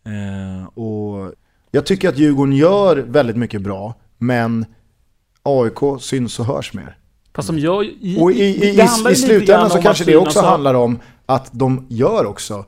Eh, 0.07 0.67
och 0.67 1.33
jag 1.71 1.85
tycker 1.85 2.09
att 2.09 2.17
Djurgården 2.17 2.55
gör 2.55 2.97
väldigt 2.97 3.37
mycket 3.37 3.61
bra, 3.61 3.93
men 4.17 4.65
AIK 5.43 6.01
syns 6.01 6.39
och 6.39 6.45
hörs 6.45 6.73
mer. 6.73 6.97
Fast 7.35 7.47
de 7.47 7.59
gör 7.59 7.83
i, 7.83 8.17
Och 8.21 8.31
i, 8.31 8.35
i, 8.35 8.69
i, 8.69 9.11
i 9.11 9.15
slutändan 9.15 9.69
så 9.69 9.81
kanske 9.81 10.03
det 10.05 10.17
också 10.17 10.41
handlar 10.41 10.73
om 10.73 10.99
att 11.25 11.49
de 11.51 11.85
gör 11.89 12.25
också 12.25 12.65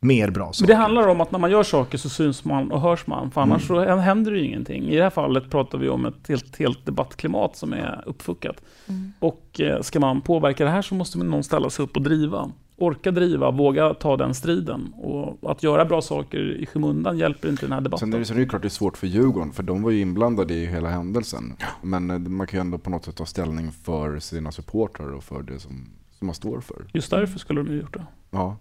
mer 0.00 0.30
bra 0.30 0.44
Men 0.44 0.54
saker. 0.54 0.66
det 0.72 0.74
handlar 0.78 1.08
om 1.08 1.20
att 1.20 1.30
när 1.32 1.38
man 1.38 1.50
gör 1.50 1.62
saker 1.62 1.98
så 1.98 2.08
syns 2.08 2.44
man 2.44 2.70
och 2.72 2.80
hörs 2.80 3.06
man, 3.06 3.30
för 3.30 3.40
annars 3.40 3.70
Mm. 3.70 3.86
så 3.86 3.96
händer 3.96 4.32
det 4.32 4.38
ju 4.38 4.44
ingenting. 4.46 4.88
I 4.88 4.96
det 4.96 5.02
här 5.02 5.10
fallet 5.10 5.50
pratar 5.50 5.78
vi 5.78 5.88
om 5.88 6.06
ett 6.06 6.28
helt, 6.28 6.58
helt 6.58 6.86
debattklimat 6.86 7.56
som 7.56 7.72
är 7.72 8.02
uppfuckat. 8.06 8.56
Mm. 8.88 9.12
Och 9.18 9.60
eh, 9.60 9.80
ska 9.82 10.00
man 10.00 10.20
påverka 10.20 10.64
det 10.64 10.70
här 10.70 10.82
så 10.82 10.94
måste 10.94 11.18
man 11.18 11.30
någon 11.30 11.44
ställa 11.44 11.70
sig 11.70 11.82
upp 11.84 11.96
och 11.96 12.02
driva. 12.02 12.50
Orka 12.78 13.10
driva, 13.10 13.50
våga 13.50 13.94
ta 13.94 14.16
den 14.16 14.34
striden. 14.34 14.92
Och 14.96 15.50
att 15.50 15.62
göra 15.62 15.84
bra 15.84 16.02
saker 16.02 16.38
i 16.60 16.66
skymundan 16.66 17.18
hjälper 17.18 17.48
inte 17.48 17.66
den 17.66 17.72
här 17.72 17.80
debatten. 17.80 18.06
Sen 18.08 18.14
är 18.14 18.18
det, 18.18 18.24
sen 18.24 18.36
är 18.36 18.40
det 18.40 18.46
klart 18.48 18.62
det 18.62 18.68
är 18.68 18.70
svårt 18.70 18.96
för 18.96 19.06
Djurgården, 19.06 19.52
för 19.52 19.62
de 19.62 19.82
var 19.82 19.90
ju 19.90 20.00
inblandade 20.00 20.54
i 20.54 20.66
hela 20.66 20.88
händelsen. 20.88 21.56
Men 21.82 22.10
eh, 22.10 22.18
man 22.18 22.46
kan 22.46 22.58
ju 22.58 22.60
ändå 22.60 22.78
på 22.78 22.90
något 22.90 23.04
sätt 23.04 23.16
ta 23.16 23.26
ställning 23.26 23.72
för 23.72 24.18
sina 24.18 24.52
supportrar 24.52 25.12
och 25.12 25.24
för 25.24 25.42
det 25.42 25.58
som, 25.60 25.88
som 26.18 26.26
man 26.26 26.34
står 26.34 26.60
för. 26.60 26.84
Just 26.94 27.10
därför 27.10 27.38
skulle 27.38 27.62
de 27.62 27.72
ju 27.72 27.80
gjort 27.80 27.94
det, 27.94 28.06
Ja. 28.30 28.56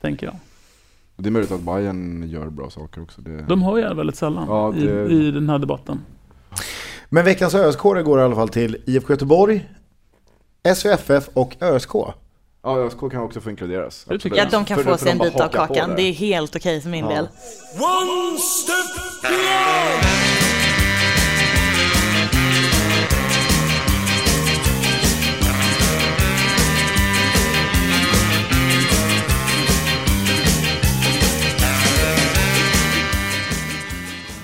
tänker 0.00 0.26
jag. 0.26 0.36
Det 1.16 1.28
är 1.28 1.30
möjligt 1.30 1.52
att 1.52 1.60
Bayern 1.60 2.28
gör 2.28 2.50
bra 2.50 2.70
saker 2.70 3.02
också. 3.02 3.20
Det... 3.20 3.42
De 3.48 3.62
hör 3.62 3.78
jag 3.78 3.94
väldigt 3.94 4.16
sällan 4.16 4.44
Ja, 4.48 4.72
det- 4.76 5.10
i, 5.12 5.26
i 5.26 5.30
den 5.30 5.48
här 5.50 5.58
debatten. 5.58 6.00
Men 7.08 7.24
veckans 7.24 7.54
ösk 7.54 7.78
går 7.78 7.98
i 7.98 8.22
alla 8.22 8.34
fall 8.34 8.48
till 8.48 8.76
IFK 8.86 9.12
Göteborg, 9.12 9.68
SVFF 10.76 11.28
och 11.34 11.56
ÖSK. 11.60 11.90
Ja, 12.64 12.78
ÖSK 12.78 12.98
kan 13.10 13.16
också 13.22 13.40
få 13.40 13.50
inkluderas. 13.50 14.04
Det 14.08 14.18
tycker 14.18 14.36
Ja, 14.36 14.42
Absolut. 14.42 14.66
de 14.68 14.74
kan 14.74 14.84
få 14.84 14.98
sig 14.98 15.12
en 15.12 15.18
bit 15.18 15.40
av 15.40 15.48
kakan. 15.48 15.90
det. 15.90 15.96
Det 15.96 16.02
är 16.02 16.12
helt 16.12 16.56
okej 16.56 16.80
för 16.80 16.88
min 16.88 17.04
Ja. 17.04 17.10
del. 17.10 17.28
One 17.78 18.38
step 18.38 19.22
beyond. 19.22 20.04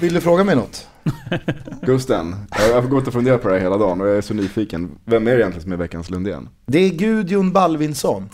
Vill 0.00 0.14
du 0.14 0.20
fråga 0.20 0.44
mig 0.44 0.56
något? 0.56 0.89
Gusten, 1.82 2.36
jag 2.51 2.82
har 2.82 2.88
gått 2.88 3.07
och 3.07 3.12
funderat 3.12 3.42
på 3.42 3.48
det 3.48 3.55
här 3.55 3.61
hela 3.61 3.78
dagen 3.78 4.01
och 4.01 4.09
jag 4.09 4.16
är 4.16 4.20
så 4.20 4.34
nyfiken. 4.34 4.90
Vem 5.05 5.26
är 5.26 5.30
det 5.30 5.38
egentligen 5.38 5.62
som 5.62 5.72
är 5.72 5.76
veckans 5.76 6.11
Lundén? 6.11 6.48
Det 6.66 6.78
är 6.78 6.90
Gudjon 6.90 7.53
Balvinsson 7.53 8.28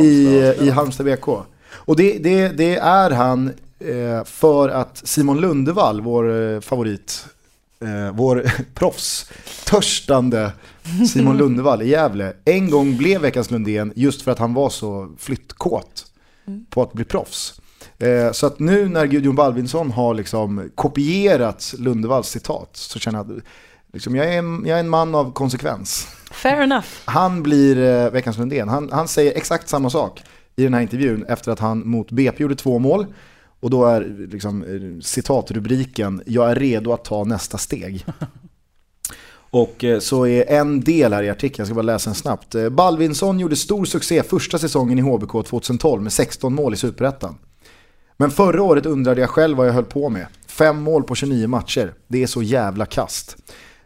i, 0.00 0.26
i 0.60 0.70
Halmstad 0.70 1.06
BK. 1.06 1.28
Och 1.70 1.96
det, 1.96 2.18
det, 2.18 2.48
det 2.48 2.76
är 2.76 3.10
han 3.10 3.52
eh, 3.78 4.24
för 4.24 4.68
att 4.68 5.08
Simon 5.08 5.40
Lundevall, 5.40 6.00
vår 6.00 6.54
eh, 6.54 6.60
favorit, 6.60 7.26
eh, 7.80 8.14
vår 8.14 8.50
proffs, 8.74 9.30
törstande 9.64 10.52
Simon 11.12 11.36
Lundevall 11.38 11.82
i 11.82 11.88
Gävle, 11.88 12.32
en 12.44 12.70
gång 12.70 12.96
blev 12.96 13.20
veckans 13.20 13.50
Lundén 13.50 13.92
just 13.96 14.22
för 14.22 14.30
att 14.30 14.38
han 14.38 14.54
var 14.54 14.70
så 14.70 15.14
flyttkåt 15.18 16.06
på 16.70 16.82
att 16.82 16.92
bli 16.92 17.04
proffs. 17.04 17.60
Eh, 17.98 18.32
så 18.32 18.46
att 18.46 18.58
nu 18.58 18.88
när 18.88 19.06
Gudjon 19.06 19.34
Balvinsson 19.34 19.90
har 19.90 20.14
liksom 20.14 20.70
kopierat 20.74 21.74
Lundevalls 21.78 22.28
citat 22.28 22.70
så 22.72 22.98
känner 22.98 23.18
jag 23.18 23.30
att 23.30 23.44
liksom, 23.92 24.16
jag, 24.16 24.34
är 24.34 24.38
en, 24.38 24.64
jag 24.66 24.76
är 24.76 24.80
en 24.80 24.88
man 24.88 25.14
av 25.14 25.32
konsekvens. 25.32 26.06
Fair 26.30 26.60
enough. 26.60 26.86
Han 27.04 27.42
blir 27.42 27.78
eh, 27.78 28.10
veckans 28.10 28.38
Lundén. 28.38 28.68
Han, 28.68 28.92
han 28.92 29.08
säger 29.08 29.36
exakt 29.36 29.68
samma 29.68 29.90
sak 29.90 30.22
i 30.56 30.62
den 30.62 30.74
här 30.74 30.80
intervjun 30.80 31.24
efter 31.28 31.52
att 31.52 31.60
han 31.60 31.88
mot 31.88 32.10
BP 32.10 32.42
gjorde 32.42 32.56
två 32.56 32.78
mål. 32.78 33.06
Och 33.60 33.70
då 33.70 33.86
är 33.86 34.28
liksom, 34.32 34.62
eh, 34.62 35.02
citatrubriken 35.02 36.22
“Jag 36.26 36.50
är 36.50 36.54
redo 36.54 36.92
att 36.92 37.04
ta 37.04 37.24
nästa 37.24 37.58
steg”. 37.58 38.04
Och 39.50 39.84
så 40.00 40.26
är 40.26 40.50
en 40.50 40.80
del 40.80 41.12
här 41.12 41.22
i 41.22 41.30
artikeln, 41.30 41.56
jag 41.58 41.66
ska 41.66 41.74
bara 41.74 41.82
läsa 41.82 42.10
den 42.10 42.14
snabbt. 42.14 42.54
Balvinsson 42.70 43.40
gjorde 43.40 43.56
stor 43.56 43.84
succé 43.84 44.22
första 44.22 44.58
säsongen 44.58 44.98
i 44.98 45.02
HBK 45.02 45.46
2012 45.46 46.02
med 46.02 46.12
16 46.12 46.54
mål 46.54 46.74
i 46.74 46.76
Superettan. 46.76 47.38
Men 48.20 48.30
förra 48.30 48.62
året 48.62 48.86
undrade 48.86 49.20
jag 49.20 49.30
själv 49.30 49.56
vad 49.56 49.68
jag 49.68 49.72
höll 49.72 49.84
på 49.84 50.08
med. 50.08 50.26
Fem 50.46 50.82
mål 50.82 51.02
på 51.02 51.14
29 51.14 51.48
matcher. 51.48 51.94
Det 52.08 52.22
är 52.22 52.26
så 52.26 52.42
jävla 52.42 52.86
kast. 52.86 53.36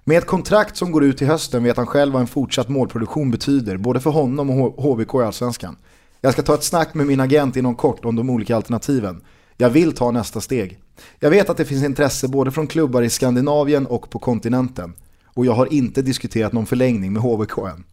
Med 0.05 0.19
ett 0.19 0.27
kontrakt 0.27 0.77
som 0.77 0.93
går 0.93 1.05
ut 1.05 1.23
i 1.23 1.25
hösten 1.25 1.65
vet 1.65 1.77
han 1.77 1.87
själv 1.87 2.13
vad 2.13 2.21
en 2.21 2.27
fortsatt 2.27 2.69
målproduktion 2.69 3.31
betyder, 3.31 3.77
både 3.77 4.01
för 4.01 4.11
honom 4.11 4.51
och 4.51 4.83
HBK 4.83 5.15
i 5.15 5.19
Allsvenskan. 5.19 5.77
Jag 6.21 6.33
ska 6.33 6.43
ta 6.43 6.55
ett 6.55 6.65
snack 6.65 6.95
med 6.95 7.07
min 7.07 7.21
agent 7.21 7.57
inom 7.57 7.75
kort 7.75 8.05
om 8.05 8.17
de 8.17 8.31
olika 8.31 8.57
alternativen. 8.57 9.23
Jag 9.57 9.71
vill 9.71 9.93
ta 9.93 10.11
nästa 10.11 10.41
steg. 10.41 10.79
Jag 11.21 11.31
vet 11.31 11.51
att 11.51 11.57
det 11.57 11.65
finns 11.65 11.85
intresse 11.85 12.29
både 12.29 12.51
från 12.51 12.67
klubbar 12.67 13.03
i 13.03 13.11
Skandinavien 13.11 13.87
och 13.87 14.11
på 14.11 14.19
kontinenten. 14.19 14.95
Och 15.25 15.47
jag 15.47 15.53
har 15.53 15.73
inte 15.73 16.03
diskuterat 16.03 16.53
någon 16.53 16.67
förlängning 16.67 17.13
med 17.13 17.23
HBK 17.23 17.59
än. 17.59 17.85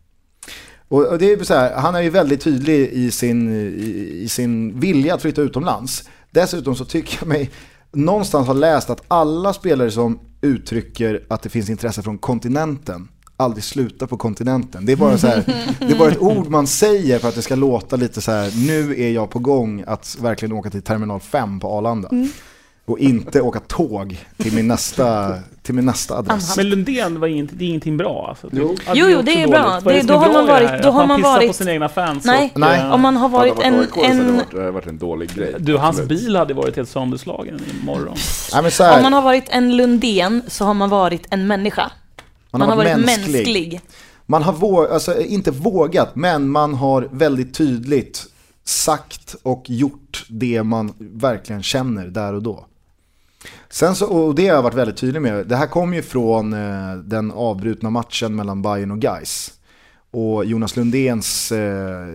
Och 0.88 1.18
det 1.20 1.32
är 1.32 1.44
så 1.44 1.54
här, 1.54 1.76
han 1.76 1.96
är 1.96 2.02
ju 2.02 2.10
väldigt 2.10 2.42
tydlig 2.42 2.90
i 2.90 3.12
sin, 3.12 3.50
i, 3.50 4.22
i 4.24 4.30
sin 4.30 4.80
vilja 4.80 5.14
att 5.14 5.22
flytta 5.22 5.42
utomlands. 5.42 6.10
Dessutom 6.32 6.76
så 6.76 6.86
tycker 6.86 7.18
jag 7.22 7.28
mig 7.28 7.52
någonstans 7.92 8.48
ha 8.48 8.54
läst 8.54 8.90
att 8.90 9.04
alla 9.08 9.54
spelare 9.54 9.92
som 9.92 10.20
uttrycker 10.42 11.24
att 11.28 11.42
det 11.42 11.50
finns 11.50 11.70
intresse 11.70 12.02
från 12.02 12.18
kontinenten 12.18 13.08
aldrig 13.38 13.64
slutar 13.64 14.08
på 14.08 14.18
kontinenten. 14.18 14.86
Det 14.86 14.92
är 14.92 14.96
bara 14.98 15.18
så 15.18 15.28
här, 15.28 15.44
det 15.80 15.92
är 15.92 15.98
bara 15.98 16.12
ett 16.12 16.22
ord 16.22 16.48
man 16.48 16.68
säger 16.68 17.20
för 17.20 17.30
att 17.30 17.36
det 17.36 17.42
ska 17.42 17.56
låta 17.56 17.96
lite 17.96 18.22
så 18.22 18.32
här, 18.32 18.68
nu 18.68 19.02
är 19.02 19.12
jag 19.12 19.30
på 19.30 19.40
gång 19.40 19.84
att 19.88 20.18
verkligen 20.22 20.54
åka 20.54 20.70
till 20.70 20.82
terminal 20.82 21.20
5 21.20 21.60
på 21.60 21.78
Arlanda. 21.78 22.10
Mm. 22.10 22.30
Och 22.90 23.00
inte 23.00 23.42
åka 23.42 23.60
tåg 23.60 24.18
till 24.38 24.54
min 24.54 24.68
nästa, 24.68 25.34
till 25.64 25.76
min 25.76 25.86
nästa 25.86 26.18
adress. 26.18 26.58
Men 26.58 26.70
Lundén 26.70 27.20
var 27.20 27.28
inget, 27.28 27.50
det 27.52 27.66
är 27.66 27.70
ingenting 27.70 27.98
bra 27.98 28.26
alltså. 28.30 28.50
Jo. 28.52 28.76
Ja, 28.86 28.92
Jo, 28.96 29.08
jo, 29.10 29.22
det 29.22 29.44
är 29.44 29.48
bra. 29.48 29.76
Är 29.78 29.82
Det- 29.82 30.02
då 30.02 30.14
har 30.14 30.34
man 30.34 30.48
varit- 30.48 30.84
då 30.84 30.90
har 30.90 31.08
man 31.08 31.22
på 31.22 31.28
varit- 31.28 31.56
sina 31.56 31.72
egna 31.72 31.90
fans. 31.90 32.26
Nej. 32.26 32.52
och, 32.54 32.60
Nej. 32.60 32.92
Om 32.92 33.02
man 33.02 33.18
har 33.18 33.30
varit 33.30 33.54
Hade 33.54 33.66
en... 33.68 33.78
varit 33.78 33.96
hade 33.96 34.08
en 34.08 34.36
varit, 34.36 34.52
det 34.52 34.58
hade 34.60 34.72
varit 34.72 34.88
en 34.88 34.98
dålig 34.98 35.36
grej. 35.36 35.56
Du, 35.60 35.78
hans 35.78 36.00
Absolut. 36.00 36.22
bil 36.22 36.36
hade 36.36 36.54
varit 36.54 36.76
helt 36.76 36.90
sönderslagen 36.90 37.60
imorgon. 37.82 38.18
Nej, 38.54 38.62
men 38.62 38.72
så 38.72 38.84
här, 38.84 38.98
om 38.98 39.04
man 39.04 39.14
har 39.14 39.22
varit 39.22 39.46
en 39.50 39.78
Lundén 39.78 40.42
så 40.48 40.66
har 40.66 40.74
man 40.74 40.90
varit 40.90 41.28
en 41.30 41.48
människa. 41.48 41.92
Man, 42.52 42.62
har 42.62 42.76
varit 42.76 42.98
mänsklig. 43.06 43.82
Man 44.26 44.44
har 44.44 44.54
vågat, 44.54 44.92
alltså 44.92 45.22
inte 45.22 45.52
vågat, 45.52 46.16
men 46.16 46.50
man 46.50 46.74
har 46.74 47.08
väldigt 47.12 47.54
tydligt 47.54 48.26
sagt 48.66 49.36
och 49.44 49.64
gjort 49.68 50.26
det 50.30 50.64
man 50.64 50.94
verkligen 51.00 51.64
känner 51.64 52.08
där 52.08 52.34
och 52.34 52.44
då. 52.44 52.66
Sen 53.70 53.96
så, 53.96 54.06
och 54.08 54.36
det 54.36 54.48
har 54.48 54.56
jag 54.56 54.64
varit 54.64 54.76
väldigt 54.76 54.98
tydlig 54.98 55.22
med, 55.22 55.48
det 55.48 55.56
här 55.56 55.68
kom 55.68 55.94
ju 55.94 56.02
från 56.02 56.54
eh, 56.54 56.96
den 56.96 57.32
avbrutna 57.32 57.90
matchen 57.90 58.36
mellan 58.36 58.62
Bayern 58.62 58.92
och 58.92 59.00
Gais. 59.00 59.54
Och 60.12 60.46
Jonas 60.46 60.76
Lundéns, 60.76 61.52
eh, 61.52 62.08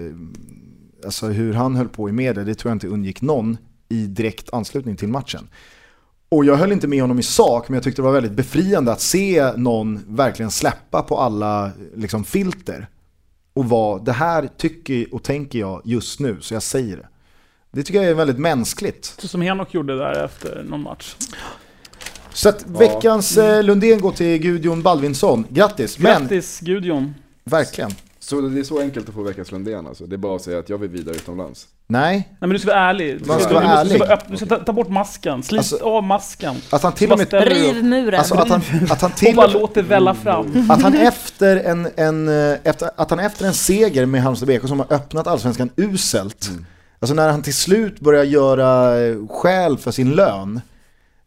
alltså 1.05 1.27
hur 1.27 1.55
han 1.55 1.77
höll 1.77 1.89
på 1.89 2.09
i 2.09 2.12
media, 2.12 2.45
det 2.45 2.55
tror 2.55 2.70
jag 2.70 2.77
inte 2.77 2.89
undgick 2.89 3.22
någon 3.22 3.57
i 3.89 4.07
direkt 4.07 4.53
anslutning 4.53 4.97
till 4.97 5.09
matchen. 5.09 5.49
Och 6.29 6.45
jag 6.45 6.57
höll 6.57 6.72
inte 6.72 6.89
med 6.89 7.01
honom 7.01 7.18
i 7.18 7.22
sak, 7.22 7.68
men 7.68 7.75
jag 7.75 7.85
tyckte 7.85 8.03
det 8.03 8.07
var 8.07 8.12
väldigt 8.12 8.33
befriande 8.33 8.93
att 8.93 9.01
se 9.01 9.53
någon 9.57 10.01
verkligen 10.07 10.51
släppa 10.51 11.03
på 11.03 11.18
alla 11.18 11.70
liksom, 11.97 12.25
filter. 12.25 12.89
Och 13.53 13.68
vad 13.68 14.05
det 14.05 14.12
här 14.12 14.49
tycker 14.57 15.14
och 15.14 15.22
tänker 15.22 15.59
jag 15.59 15.83
just 15.85 16.20
nu, 16.20 16.37
så 16.41 16.55
jag 16.55 16.62
säger 16.62 16.97
det. 16.97 17.09
Det 17.75 17.83
tycker 17.83 18.01
jag 18.03 18.11
är 18.11 18.14
väldigt 18.14 18.39
mänskligt. 18.39 19.14
Så 19.18 19.29
som 19.29 19.41
Henok 19.43 19.75
gjorde 19.75 19.99
där 19.99 20.25
efter 20.25 20.64
någon 20.68 20.83
match. 20.83 21.14
Så 22.33 22.49
att 22.49 22.64
veckans 22.66 23.37
eh, 23.37 23.62
Lundén 23.62 24.01
går 24.01 24.12
till 24.12 24.39
Gudjon 24.39 24.83
Balvinsson. 24.83 25.47
Grattis! 25.49 25.99
Men, 25.99 26.20
Grattis 26.22 26.61
Gudjon. 26.61 27.14
verkligen. 27.45 27.91
Så 28.18 28.41
det 28.41 28.61
är 28.61 28.64
så 28.64 28.81
enkelt 28.81 29.09
att 29.09 29.14
få 29.14 29.22
veckans 29.22 29.53
Lundén 29.53 29.87
alltså. 29.87 30.07
Det 30.07 30.16
är 30.16 30.18
bara 30.18 30.37
att 30.37 30.43
säga 30.43 30.59
att 30.59 30.68
jag 30.68 30.79
vill 30.79 30.91
vidare 30.91 31.16
utomlands. 31.16 31.66
Nej, 31.87 32.16
Nej 32.16 32.37
men 32.41 32.51
du 32.51 32.59
ska 32.59 32.68
vara 32.68 32.81
ärlig. 32.81 33.18
Du 33.18 33.25
ska, 33.25 33.39
ska 33.39 33.55
vara 33.55 33.64
du, 33.64 33.70
ärlig. 33.70 33.93
Du 33.93 33.99
ska, 33.99 34.14
öppna, 34.14 34.31
du 34.31 34.37
ska 34.37 34.47
ta, 34.47 34.59
ta 34.59 34.72
bort 34.72 34.89
masken. 34.89 35.43
Slit 35.43 35.59
Alltså- 35.59 35.77
av 35.85 36.03
masken. 36.03 36.55
att 36.70 36.83
han 36.83 36.93
till 36.93 37.09
Så 37.09 37.14
och 37.14 37.18
bara 37.31 37.41
med... 37.41 37.49
Riv 37.53 37.85
muren. 37.85 38.18
Alltså 38.18 38.35
att 38.35 38.49
han, 38.49 38.61
att 38.91 39.01
han 39.01 39.11
och 39.11 39.16
till 39.16 39.37
bara 39.37 39.47
och 39.47 39.53
låt 39.53 39.75
det 39.75 39.83
välla 39.83 40.14
fram. 40.14 40.70
Att 40.70 40.83
han 40.83 40.95
efter 40.95 41.57
en, 41.57 41.89
en, 41.97 42.29
eh, 42.29 42.59
efter, 42.64 42.91
att 42.97 43.11
han 43.11 43.18
efter 43.18 43.47
en 43.47 43.55
seger 43.55 44.07
med 44.07 44.22
Halmstad 44.22 44.49
BK 44.49 44.68
som 44.68 44.79
har 44.79 44.93
öppnat 44.93 45.27
allsvenskan 45.27 45.70
uselt, 45.77 46.51
alltså 47.05 47.14
när 47.14 47.28
han 47.28 47.42
till 47.42 47.55
slut 47.55 48.00
börjar 48.00 48.24
göra 48.24 49.00
eh, 49.05 49.16
skäl 49.28 49.78
för 49.78 49.90
sin 49.90 50.11
lön, 50.11 50.61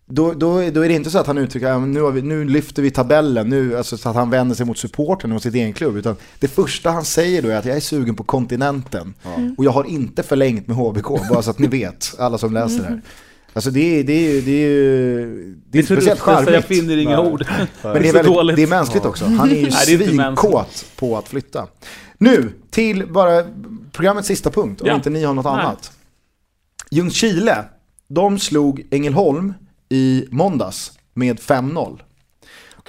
då, 0.06 0.34
då, 0.34 0.70
då 0.70 0.82
är 0.86 0.90
det 0.90 0.94
inte 0.94 1.10
så 1.10 1.18
att 1.20 1.28
han 1.28 1.38
uttrycker 1.38 1.68
att 1.68 1.82
nu, 1.88 2.12
vi, 2.12 2.22
nu 2.22 2.46
lyfter 2.46 2.82
vi 2.82 2.92
tabellen, 2.92 3.50
nu, 3.50 3.78
alltså, 3.78 3.98
så 3.98 4.10
att 4.10 4.16
han 4.16 4.30
vänder 4.30 4.56
sig 4.56 4.66
mot 4.66 4.78
supporten 4.78 5.32
och 5.32 5.42
sitt 5.42 5.56
egen 5.56 5.74
klubb. 5.74 5.98
Utan 5.98 6.16
det 6.40 6.48
första 6.48 6.92
han 6.92 7.06
säger 7.06 7.42
då 7.42 7.50
är 7.50 7.56
att 7.56 7.66
jag 7.66 7.76
är 7.76 7.80
sugen 7.80 8.16
på 8.16 8.24
kontinenten. 8.24 9.14
Och 9.58 9.66
jag 9.66 9.72
har 9.72 9.84
inte 9.84 10.24
förlängt 10.24 10.68
med 10.68 10.78
HBK, 10.78 11.08
bara 11.30 11.42
så 11.42 11.50
att 11.52 11.60
ni 11.60 11.68
vet, 11.68 12.16
alla 12.20 12.38
som 12.38 12.54
läser 12.54 12.78
det 12.80 12.84
här. 12.84 13.02
Alltså 13.54 13.72
det 13.72 14.00
är, 14.00 14.04
det 14.04 14.14
är, 14.14 14.42
det 14.42 14.52
är, 14.52 14.70
ju- 14.70 15.56
det 15.70 15.78
är 15.78 15.82
inte 15.82 15.96
speciellt 15.96 16.20
så 16.22 16.30
jag 16.32 16.46
charmigt. 16.46 16.66
finner 16.66 16.98
inga 16.98 17.20
ord. 17.22 17.46
Men 17.84 17.94
det 17.94 18.10
är, 18.10 18.14
väldigt, 18.14 18.24
dåligt. 18.34 18.56
det 18.56 18.64
är 18.64 18.68
mänskligt 18.68 19.06
också. 19.06 19.26
Han 19.26 19.52
är 19.52 19.56
ju 19.56 19.72
svinkåt 19.72 20.86
på 20.96 21.18
att 21.18 21.28
flytta. 21.28 21.68
Nu 22.18 22.54
till 22.70 23.08
bara 23.12 23.44
programmets 23.92 24.28
sista 24.28 24.52
punkt, 24.52 24.82
om 24.82 24.88
Ja. 24.88 24.96
inte 24.96 25.10
ni 25.10 25.24
har 25.24 25.34
något 25.34 25.46
Nej. 25.46 25.54
annat. 25.54 25.92
Ljungskile, 26.92 27.66
de 28.08 28.40
slog 28.40 28.88
Ängelholm 28.92 29.54
i 29.90 30.26
måndags 30.32 30.92
med 31.14 31.40
5-0. 31.40 32.00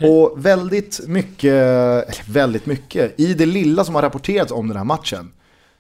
Och 0.01 0.45
väldigt 0.47 1.01
mycket, 1.07 1.53
eller 1.55 2.33
väldigt 2.33 2.67
mycket, 2.67 3.21
i 3.21 3.35
det 3.35 3.47
lilla 3.47 3.85
som 3.85 3.95
har 3.95 4.03
rapporterats 4.03 4.53
om 4.53 4.69
den 4.69 4.77
här 4.77 4.85
matchen 4.85 5.33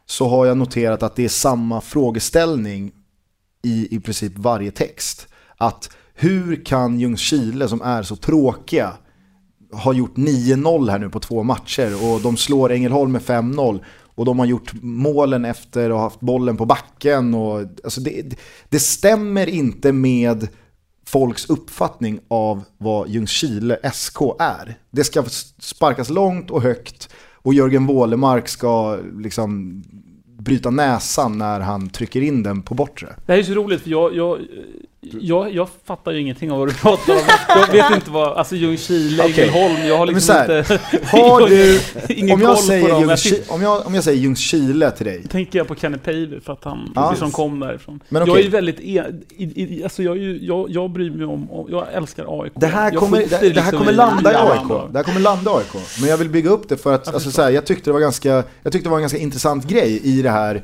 så 0.06 0.28
har 0.28 0.46
jag 0.46 0.56
noterat 0.56 1.02
att 1.02 1.16
det 1.16 1.24
är 1.24 1.28
samma 1.28 1.80
frågeställning 1.80 2.92
i 3.62 3.96
i 3.96 4.00
princip 4.00 4.32
varje 4.36 4.70
text. 4.70 5.26
Att 5.56 5.90
hur 6.14 6.64
kan 6.64 7.00
Ljungskile 7.00 7.68
som 7.68 7.82
är 7.82 8.02
så 8.02 8.16
tråkiga 8.16 8.92
har 9.72 9.94
gjort 9.94 10.16
9-0 10.16 10.90
här 10.90 10.98
nu 10.98 11.08
på 11.08 11.20
två 11.20 11.42
matcher 11.42 12.12
och 12.12 12.20
de 12.20 12.36
slår 12.36 12.72
Ängelholm 12.72 13.12
med 13.12 13.22
5-0 13.22 13.80
och 14.18 14.24
de 14.24 14.38
har 14.38 14.46
gjort 14.46 14.72
målen 14.82 15.44
efter 15.44 15.92
och 15.92 16.00
haft 16.00 16.20
bollen 16.20 16.56
på 16.56 16.64
backen 16.64 17.34
och 17.34 17.60
alltså 17.84 18.00
det, 18.00 18.38
det 18.68 18.80
stämmer 18.80 19.46
inte 19.46 19.92
med 19.92 20.48
folks 21.06 21.50
uppfattning 21.50 22.20
av 22.28 22.64
vad 22.78 23.08
Ljungskile 23.08 23.90
SK 23.92 24.16
är. 24.38 24.78
Det 24.90 25.04
ska 25.04 25.24
sparkas 25.58 26.10
långt 26.10 26.50
och 26.50 26.62
högt 26.62 27.08
och 27.32 27.54
Jörgen 27.54 27.86
Wålemark 27.86 28.48
ska 28.48 28.98
liksom 29.18 29.82
bryta 30.38 30.70
näsan 30.70 31.38
när 31.38 31.60
han 31.60 31.90
trycker 31.90 32.20
in 32.20 32.42
den 32.42 32.62
på 32.62 32.74
bortre. 32.74 33.08
Det 33.26 33.32
här 33.32 33.38
är 33.38 33.42
så 33.42 33.54
roligt 33.54 33.82
för 33.82 33.90
jag, 33.90 34.16
jag, 34.16 34.38
jag, 35.00 35.54
jag 35.54 35.68
fattar 35.84 36.12
ju 36.12 36.20
ingenting 36.20 36.52
av 36.52 36.58
vad 36.58 36.68
du 36.68 36.74
pratar 36.74 37.12
om. 37.12 37.20
Jag 37.48 37.72
vet 37.72 37.94
inte 37.94 38.10
vad, 38.10 38.38
alltså 38.38 38.56
Ljungskile, 38.56 39.24
Okej. 39.24 39.48
Ängelholm, 39.48 39.86
jag 39.86 39.98
har 39.98 40.06
liksom 40.06 40.34
här, 40.34 40.58
inte... 40.58 40.80
Har 41.04 41.48
du, 41.48 41.80
ingen 42.08 42.34
om, 42.34 42.40
jag 42.40 42.54
koll 42.54 42.64
säger 42.64 42.82
på 42.82 42.88
dem. 42.88 43.00
Jag 43.00 43.08
Ljungskile, 43.08 43.42
om, 43.48 43.62
jag, 43.62 43.86
om 43.86 43.94
jag 43.94 44.04
säger 44.04 44.18
Ljungskile 44.18 44.90
till 44.90 45.06
dig, 45.06 45.22
tänker 45.28 45.58
jag 45.58 45.68
på 45.68 45.74
Kenny 45.74 45.98
Pavey 45.98 46.40
för 46.40 46.52
att 46.52 46.64
han 46.64 46.92
Ja. 46.94 47.10
liksom 47.10 47.30
kom 47.30 47.60
därifrån. 47.60 48.00
Men 48.08 48.20
Jag 48.20 48.28
okej. 48.28 48.46
är 48.46 48.50
väldigt, 48.50 48.80
e, 48.80 49.04
i, 49.36 49.62
i, 49.62 49.84
alltså 49.84 50.02
jag, 50.02 50.16
är 50.16 50.38
jag, 50.42 50.70
jag 50.70 50.90
bryr 50.90 51.10
mig 51.10 51.26
om, 51.26 51.66
jag 51.70 51.86
älskar 51.92 52.42
AIK. 52.42 52.52
Det 52.56 52.66
här 52.66 52.92
Jag 52.92 53.00
kommer, 53.00 53.18
det, 53.18 53.26
det 53.28 53.36
här 53.36 53.42
liksom 53.48 53.78
kommer 53.78 53.92
landa 53.92 54.32
i 54.32 54.36
AIK. 54.36 54.92
Det 54.92 54.98
här 54.98 55.04
kommer 55.04 55.20
landa 55.20 55.50
i 55.50 55.54
AIK. 55.54 55.82
Men 56.00 56.10
jag 56.10 56.16
vill 56.16 56.28
bygga 56.28 56.50
upp 56.50 56.68
det 56.68 56.76
för 56.76 56.94
att 56.94 57.14
alltså, 57.14 57.30
så 57.30 57.42
här, 57.42 57.50
jag, 57.50 57.66
tyckte 57.66 57.90
det 57.90 57.92
var 57.92 58.00
ganska, 58.00 58.28
jag 58.62 58.72
tyckte 58.72 58.78
det 58.88 58.90
var 58.90 58.96
en 58.98 59.02
ganska 59.02 59.18
intressant 59.18 59.64
grej 59.68 60.00
i 60.04 60.22
det 60.22 60.30
här. 60.30 60.62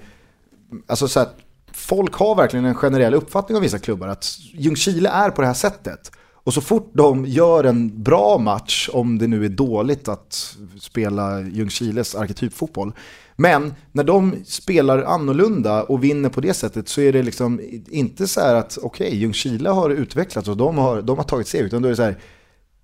Alltså, 0.87 1.09
så 1.09 1.20
här, 1.20 1.28
folk 1.75 2.14
har 2.14 2.35
verkligen 2.35 2.64
en 2.64 2.75
generell 2.75 3.14
uppfattning 3.14 3.57
om 3.57 3.62
vissa 3.62 3.79
klubbar. 3.79 4.09
Att 4.09 4.39
Ljungskile 4.53 5.09
är 5.09 5.31
på 5.31 5.41
det 5.41 5.47
här 5.47 5.55
sättet. 5.55 6.12
Och 6.45 6.55
så 6.55 6.61
fort 6.61 6.91
de 6.95 7.27
gör 7.27 7.64
en 7.64 8.03
bra 8.03 8.39
match, 8.39 8.89
om 8.93 9.18
det 9.18 9.27
nu 9.27 9.45
är 9.45 9.49
dåligt 9.49 10.09
att 10.09 10.57
spela 10.81 11.41
Ljungskiles 11.41 12.14
arketypfotboll. 12.14 12.93
Men 13.37 13.75
när 13.93 14.05
de 14.05 14.35
spelar 14.45 15.03
annorlunda 15.03 15.83
och 15.83 16.05
vinner 16.05 16.29
på 16.29 16.41
det 16.41 16.55
sättet 16.55 16.89
så 16.89 17.01
är 17.01 17.12
det 17.12 17.22
liksom 17.22 17.61
inte 17.89 18.29
så 18.29 18.41
här 18.41 18.55
att 18.55 18.79
okej, 18.83 19.16
Ljungskile 19.16 19.70
har 19.70 19.91
utvecklats 19.91 20.49
och 20.49 20.57
de 20.57 20.79
har, 20.79 21.03
de 21.03 21.16
har 21.16 21.25
tagit 21.25 21.49
steg. 21.49 21.64
Utan 21.64 21.83
då 21.83 21.89
är 21.89 21.91
det 21.91 21.97
så 21.97 22.03
här, 22.03 22.18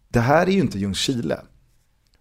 det 0.08 0.20
här 0.20 0.46
är 0.46 0.50
ju 0.50 0.60
inte 0.60 0.78
Ljungskile. 0.78 1.40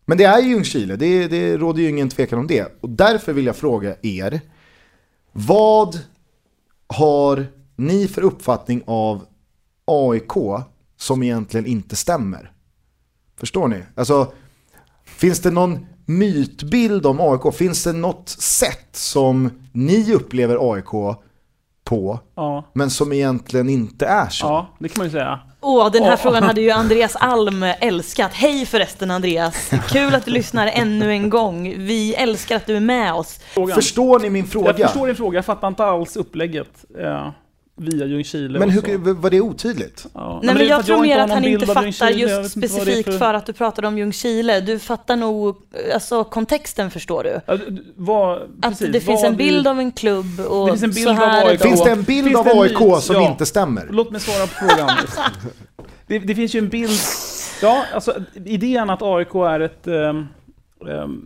Men 0.05 0.17
det 0.17 0.23
är 0.23 0.41
ju 0.41 0.49
Ljungskile, 0.49 0.95
det, 0.95 1.27
det 1.27 1.57
råder 1.57 1.81
ju 1.81 1.89
ingen 1.89 2.09
tvekan 2.09 2.39
om 2.39 2.47
det. 2.47 2.77
Och 2.81 2.89
därför 2.89 3.33
vill 3.33 3.45
jag 3.45 3.55
fråga 3.55 3.95
er, 4.01 4.41
vad 5.31 5.99
har 6.93 7.47
ni 7.75 8.07
för 8.07 8.21
uppfattning 8.21 8.83
av 8.87 9.25
AIK 9.85 10.31
som 10.97 11.23
egentligen 11.23 11.65
inte 11.65 11.95
stämmer? 11.95 12.51
Förstår 13.37 13.67
ni? 13.67 13.83
Alltså, 13.95 14.31
finns 15.05 15.39
det 15.39 15.51
någon 15.51 15.85
mytbild 16.05 17.05
om 17.05 17.19
AIK? 17.21 17.55
Finns 17.55 17.83
det 17.83 17.93
något 17.93 18.29
sätt 18.29 18.87
som 18.95 19.49
ni 19.71 20.13
upplever 20.13 20.73
AIK 20.73 21.17
på, 21.83 22.19
Ja, 22.35 22.63
men 22.73 22.89
som 22.89 23.13
egentligen 23.13 23.69
inte 23.69 24.05
är 24.05 24.29
så? 24.29 24.45
ja, 24.45 24.67
det 24.79 24.89
kan 24.89 24.99
man 24.99 25.07
ju 25.07 25.11
säga. 25.11 25.39
Åh, 25.61 25.91
den 25.91 26.03
här 26.03 26.09
Ja. 26.11 26.17
frågan 26.17 26.43
hade 26.43 26.61
ju 26.61 26.69
Andreas 26.71 27.15
Alm 27.15 27.63
älskat. 27.63 28.33
Hej 28.33 28.65
förresten 28.65 29.11
Andreas! 29.11 29.69
Kul 29.89 30.15
att 30.15 30.25
du 30.25 30.31
lyssnar 30.31 30.67
ännu 30.67 31.11
en 31.11 31.29
gång. 31.29 31.73
Vi 31.77 32.15
älskar 32.15 32.55
att 32.55 32.65
du 32.65 32.75
är 32.75 32.79
med 32.79 33.13
oss. 33.13 33.39
Frågan. 33.53 33.75
Förstår 33.75 34.19
ni 34.19 34.29
min 34.29 34.47
fråga? 34.47 34.73
Jag 34.77 34.89
förstår 34.89 35.07
din 35.07 35.15
fråga, 35.15 35.37
jag 35.37 35.45
fattar 35.45 35.67
inte 35.67 35.85
alls 35.85 36.15
upplägget 36.17 36.85
eh, 36.99 37.29
via 37.79 38.05
Ljungskile 38.05 38.59
Men 38.59 38.69
hur, 38.69 39.13
var 39.13 39.29
det 39.29 39.41
otydligt? 39.41 40.05
Ja. 40.13 40.39
Nej, 40.43 40.53
men 40.53 40.57
för 40.57 40.63
jag 40.65 40.85
tror 40.85 40.97
inte 41.05 41.07
mer 41.17 41.23
att 41.23 41.29
han 41.29 41.45
inte 41.45 41.65
fattar 41.65 42.09
just 42.09 42.51
specifikt 42.51 43.17
för... 43.17 43.33
att 43.33 43.45
du 43.45 43.53
pratade 43.53 43.87
om 43.87 43.97
Ljungskile. 43.97 44.61
Du 44.61 44.79
fattar 44.79 45.15
nog, 45.15 45.55
alltså 45.93 46.23
kontexten 46.23 46.91
förstår 46.91 47.23
du. 47.23 47.39
Ja, 47.45 47.57
du- 47.57 47.85
vad, 47.95 48.37
Att 48.41 48.61
precis, 48.61 48.93
det 48.93 49.01
finns 49.01 49.23
en 49.23 49.35
bild 49.35 49.65
du- 49.65 49.69
av 49.69 49.79
en 49.79 49.91
klubb 49.91 50.39
och 50.39 50.65
Det 50.65 50.71
finns 50.71 50.83
en 50.83 50.91
bild 50.91 51.07
så 51.07 51.13
här 51.13 51.41
av 51.41 51.47
AIK. 51.47 51.61
Finns 51.61 51.83
det 51.83 51.91
en 51.91 52.03
bild 52.03 52.27
Finns 52.27 52.39
av 52.39 52.47
en 52.47 52.59
AIK 52.59 53.01
som 53.01 53.15
Ja. 53.15 53.31
inte 53.31 53.45
stämmer? 53.45 53.87
Låt 53.89 54.11
mig 54.11 54.21
svara 54.21 54.47
på 54.47 54.53
frågan. 54.53 54.89
det, 56.07 56.19
det 56.19 56.35
finns 56.35 56.55
ju 56.55 56.59
en 56.59 56.69
bild... 56.69 56.99
Ja, 57.61 57.83
alltså 57.93 58.13
idén 58.45 58.89
att 58.89 59.01
AIK 59.01 59.35
är 59.35 59.59
ett, 59.59 59.87
ehm, 59.87 60.27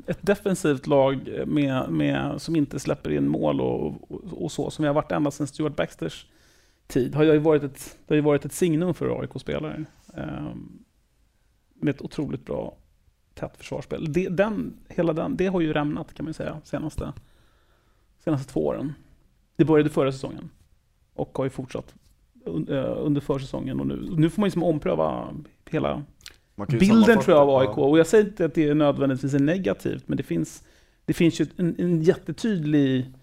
ett 0.08 0.18
defensivt 0.22 0.88
lag 0.88 1.20
med, 1.46 1.90
med, 1.90 2.42
som 2.42 2.56
inte 2.56 2.80
släpper 2.80 3.12
in 3.12 3.28
mål 3.28 3.62
och, 3.62 3.86
och, 3.86 4.44
och 4.44 4.52
så, 4.52 4.70
som 4.72 4.84
vi 4.84 4.88
har 4.88 4.94
varit 4.96 5.12
ända 5.12 5.32
sedan 5.32 5.48
Stuart 5.48 5.76
Baxters 5.76 6.26
tid, 6.94 7.16
har 7.16 7.24
ju 7.24 7.38
varit 7.38 7.64
ett, 7.64 7.98
det 8.08 8.14
har 8.14 8.16
ju 8.16 8.22
varit 8.22 8.46
ett 8.46 8.54
signum 8.54 8.94
för 8.94 9.20
AIK-spelare. 9.22 9.86
Ehm, 10.14 10.84
med 11.74 11.96
ett 11.96 12.02
otroligt 12.02 12.46
bra 12.46 12.78
tätt 13.34 13.58
försvarsspel. 13.58 14.14
Det, 14.14 14.30
den, 14.30 14.74
hela 14.90 15.14
den, 15.14 15.36
det 15.36 15.48
har 15.48 15.62
ju 15.62 15.74
rämnat 15.74 16.14
kan 16.14 16.26
man 16.26 16.34
säga, 16.34 16.62
senaste, 16.64 17.14
senaste 18.24 18.54
två 18.54 18.66
åren. 18.66 18.94
Det 19.56 19.66
började 19.66 19.90
förra 19.90 20.12
säsongen 20.12 20.50
och 21.14 21.38
har 21.38 21.44
ju 21.44 21.50
fortsatt 21.50 21.96
eh, 22.46 22.98
under 22.98 23.22
försäsongen 23.22 23.80
och 23.80 23.88
nu. 23.88 24.10
Nu 24.16 24.30
får 24.30 24.42
man 24.42 24.46
ju 24.46 24.50
liksom 24.50 24.64
ompröva 24.64 25.34
hela 25.70 26.04
bilden 26.70 27.20
tror 27.20 27.38
jag 27.38 27.50
av 27.50 27.60
AIK. 27.60 27.78
Och 27.78 28.00
jag 28.00 28.08
säger 28.08 28.26
inte 28.26 28.46
att 28.46 28.54
det 28.54 28.70
är 28.70 28.76
nödvändigtvis 28.76 29.34
är 29.34 29.40
negativt, 29.40 30.08
men 30.08 30.18
det 30.18 30.24
finns, 30.24 30.64
det 31.06 31.14
finns 31.14 31.42
ju 31.42 31.46
en, 31.58 31.76
en 31.80 32.02
jättetydlig 32.02 33.14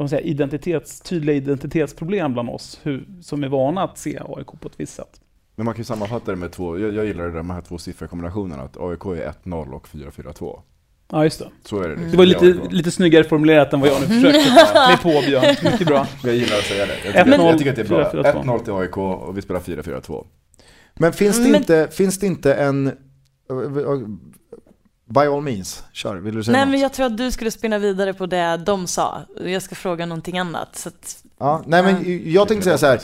vad 0.00 0.04
man 0.04 0.08
säger, 0.08 0.26
identitets, 0.26 1.00
tydliga 1.00 1.36
identitetsproblem 1.36 2.32
bland 2.32 2.48
oss 2.48 2.80
hur, 2.82 3.06
som 3.22 3.44
är 3.44 3.48
vana 3.48 3.82
att 3.82 3.98
se 3.98 4.20
AIK 4.28 4.46
på 4.46 4.68
ett 4.68 4.74
visst 4.80 4.94
sätt. 4.94 5.20
Men 5.56 5.64
man 5.64 5.74
kan 5.74 5.80
ju 5.80 5.84
sammanfatta 5.84 6.30
det 6.30 6.36
med 6.36 6.52
två, 6.52 6.78
jag, 6.78 6.94
jag 6.94 7.06
gillar 7.06 7.24
det 7.24 7.30
där, 7.30 7.36
de 7.36 7.50
här 7.50 7.60
två 7.60 7.78
siffrorkombinationerna, 7.78 8.62
att 8.62 8.76
AIK 8.76 9.04
är 9.04 9.32
1-0 9.44 9.72
och 9.72 9.88
4-4-2. 9.88 10.60
Ja, 11.12 11.24
just 11.24 11.38
det. 11.38 11.48
Så 11.64 11.80
är 11.82 11.88
det 11.88 11.94
liksom. 11.94 12.10
Det 12.10 12.16
var 12.16 12.26
lite, 12.26 12.44
lite 12.70 12.90
snyggare 12.90 13.24
formulerat 13.24 13.72
än 13.72 13.80
vad 13.80 13.88
jag 13.88 14.00
nu 14.00 14.06
försökte 14.06 14.54
mig 14.74 14.96
på 15.02 15.26
Björn. 15.26 15.56
Mycket 15.72 15.86
bra. 15.86 16.06
Jag 16.24 16.34
gillar 16.34 16.56
att 16.56 16.64
säga 16.64 16.86
det. 16.86 16.92
Jag 16.92 17.26
tycker, 17.26 17.38
1-0, 17.38 17.46
jag 17.46 17.58
tycker 17.58 17.70
att 17.70 17.76
det 17.76 17.82
är 17.82 17.88
bra. 17.88 18.32
4-4-2. 18.32 18.44
1-0 18.44 18.64
till 18.64 18.72
AIK 18.72 18.96
och 18.96 19.36
vi 19.38 19.42
spelar 19.42 19.60
4-4-2. 19.60 20.26
Men 20.94 21.12
finns 21.12 21.36
det, 21.36 21.42
Men- 21.42 21.54
inte, 21.60 21.88
finns 21.92 22.18
det 22.18 22.26
inte 22.26 22.54
en... 22.54 22.92
By 25.14 25.20
all 25.20 25.40
means, 25.42 25.84
kör. 25.92 26.16
Vill 26.16 26.34
du 26.34 26.44
säga 26.44 26.52
Nej 26.52 26.64
något? 26.64 26.70
men 26.70 26.80
jag 26.80 26.92
tror 26.92 27.06
att 27.06 27.16
du 27.16 27.30
skulle 27.30 27.50
spinna 27.50 27.78
vidare 27.78 28.14
på 28.14 28.26
det 28.26 28.56
de 28.56 28.86
sa. 28.86 29.22
Jag 29.44 29.62
ska 29.62 29.74
fråga 29.74 30.06
någonting 30.06 30.38
annat. 30.38 30.76
Så 30.76 30.88
att, 30.88 31.24
Ja, 31.38 31.62
nej 31.66 31.82
men 31.82 32.22
jag 32.32 32.48
tänkte 32.48 32.64
säga 32.64 32.78
så 32.78 32.86
här. 32.86 33.00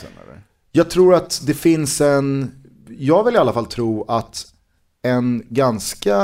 Jag 0.71 0.89
tror 0.89 1.15
att 1.15 1.41
det 1.45 1.53
finns 1.53 2.01
en, 2.01 2.51
jag 2.97 3.23
vill 3.23 3.35
i 3.35 3.37
alla 3.37 3.53
fall 3.53 3.65
tro 3.65 4.05
att 4.07 4.45
en 5.01 5.43
ganska 5.49 6.17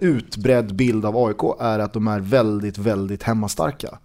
utbredd 0.00 0.74
bild 0.74 1.04
av 1.06 1.16
AIK 1.16 1.60
är 1.60 1.78
att 1.78 1.92
de 1.92 2.08
är 2.08 2.20
väldigt, 2.20 2.78
väldigt 2.78 3.22
hemmastarka. 3.22 3.98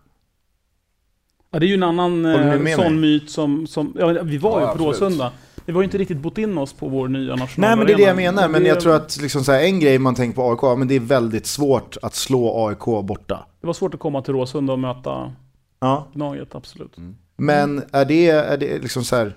Ja, 1.52 1.60
det 1.60 1.66
är 1.66 1.68
ju 1.68 1.74
en 1.74 1.84
annan 1.84 2.26
eh, 2.26 2.76
sån 2.76 2.84
mig? 2.84 2.92
myt 2.92 3.30
som, 3.32 3.68
som 3.68 3.94
ja, 4.00 4.08
vi 4.24 4.38
var 4.38 4.52
Ja, 4.52 4.60
ju 4.60 4.66
på 4.66 4.72
absolut. 4.72 5.02
Råsunda. 5.02 5.32
Vi 5.66 5.74
var 5.74 5.82
ju 5.82 5.86
inte 5.86 5.98
riktigt 5.98 6.18
bott 6.18 6.38
in 6.38 6.58
oss 6.58 6.74
på 6.74 6.88
vår 6.90 7.08
nya 7.08 7.36
nationalarena. 7.36 7.68
Nej 7.68 7.78
men 7.78 7.88
det 7.88 7.94
är 7.94 7.98
det 7.98 8.04
jag 8.24 8.34
menar, 8.36 8.50
men 8.50 8.64
Det- 8.64 8.70
jag 8.70 8.80
tror 8.80 8.96
att 8.96 9.18
liksom 9.22 9.44
så 9.44 9.52
här, 9.52 9.64
en 9.64 9.80
grej 9.80 10.00
man 10.00 10.16
tänker 10.16 10.36
på 10.36 10.50
AIK, 10.52 10.78
men 10.80 10.88
det 10.88 10.96
är 10.96 11.00
väldigt 11.00 11.46
svårt 11.46 11.98
att 12.02 12.16
slå 12.16 12.68
AIK 12.68 12.86
borta. 13.08 13.46
Det 13.62 13.68
var 13.68 13.74
svårt 13.74 13.94
att 13.94 14.00
komma 14.00 14.22
till 14.22 14.34
Råsunda 14.34 14.74
och 14.74 14.80
möta 14.80 15.34
Ja. 15.80 16.08
Gnaget, 16.14 16.56
absolut. 16.56 16.96
Men 17.38 17.84
är 17.92 18.06
det, 18.06 18.28
är 18.30 18.58
det 18.58 18.78
liksom 18.82 19.04
så 19.04 19.16
här, 19.16 19.34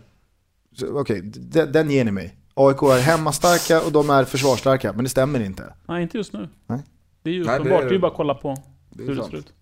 okej, 0.92 1.20
d- 1.24 1.64
den 1.66 1.90
ger 1.90 2.04
ni 2.04 2.10
mig. 2.10 2.34
AIK 2.54 2.82
är 2.82 3.00
hemmastarka 3.00 3.80
och 3.86 3.92
de 3.92 4.10
är 4.10 4.24
försvarsstarka, 4.24 4.92
men 4.92 5.04
det 5.04 5.10
stämmer 5.10 5.40
inte. 5.40 5.62
Nej, 5.88 6.02
inte 6.02 6.16
just 6.16 6.32
nu. 6.32 6.48
Nej. 6.66 6.80
Det 7.22 7.30
är 7.30 7.34
ju 7.34 7.42
uppenbart, 7.42 7.80
det 7.80 7.88
är 7.88 7.92
ju 7.92 7.98
bara 7.98 8.10
att 8.10 8.16
kolla 8.16 8.34
på 8.34 8.56
hur 8.98 9.16
det 9.16 9.24
ser 9.24 9.36
ut. 9.36 9.52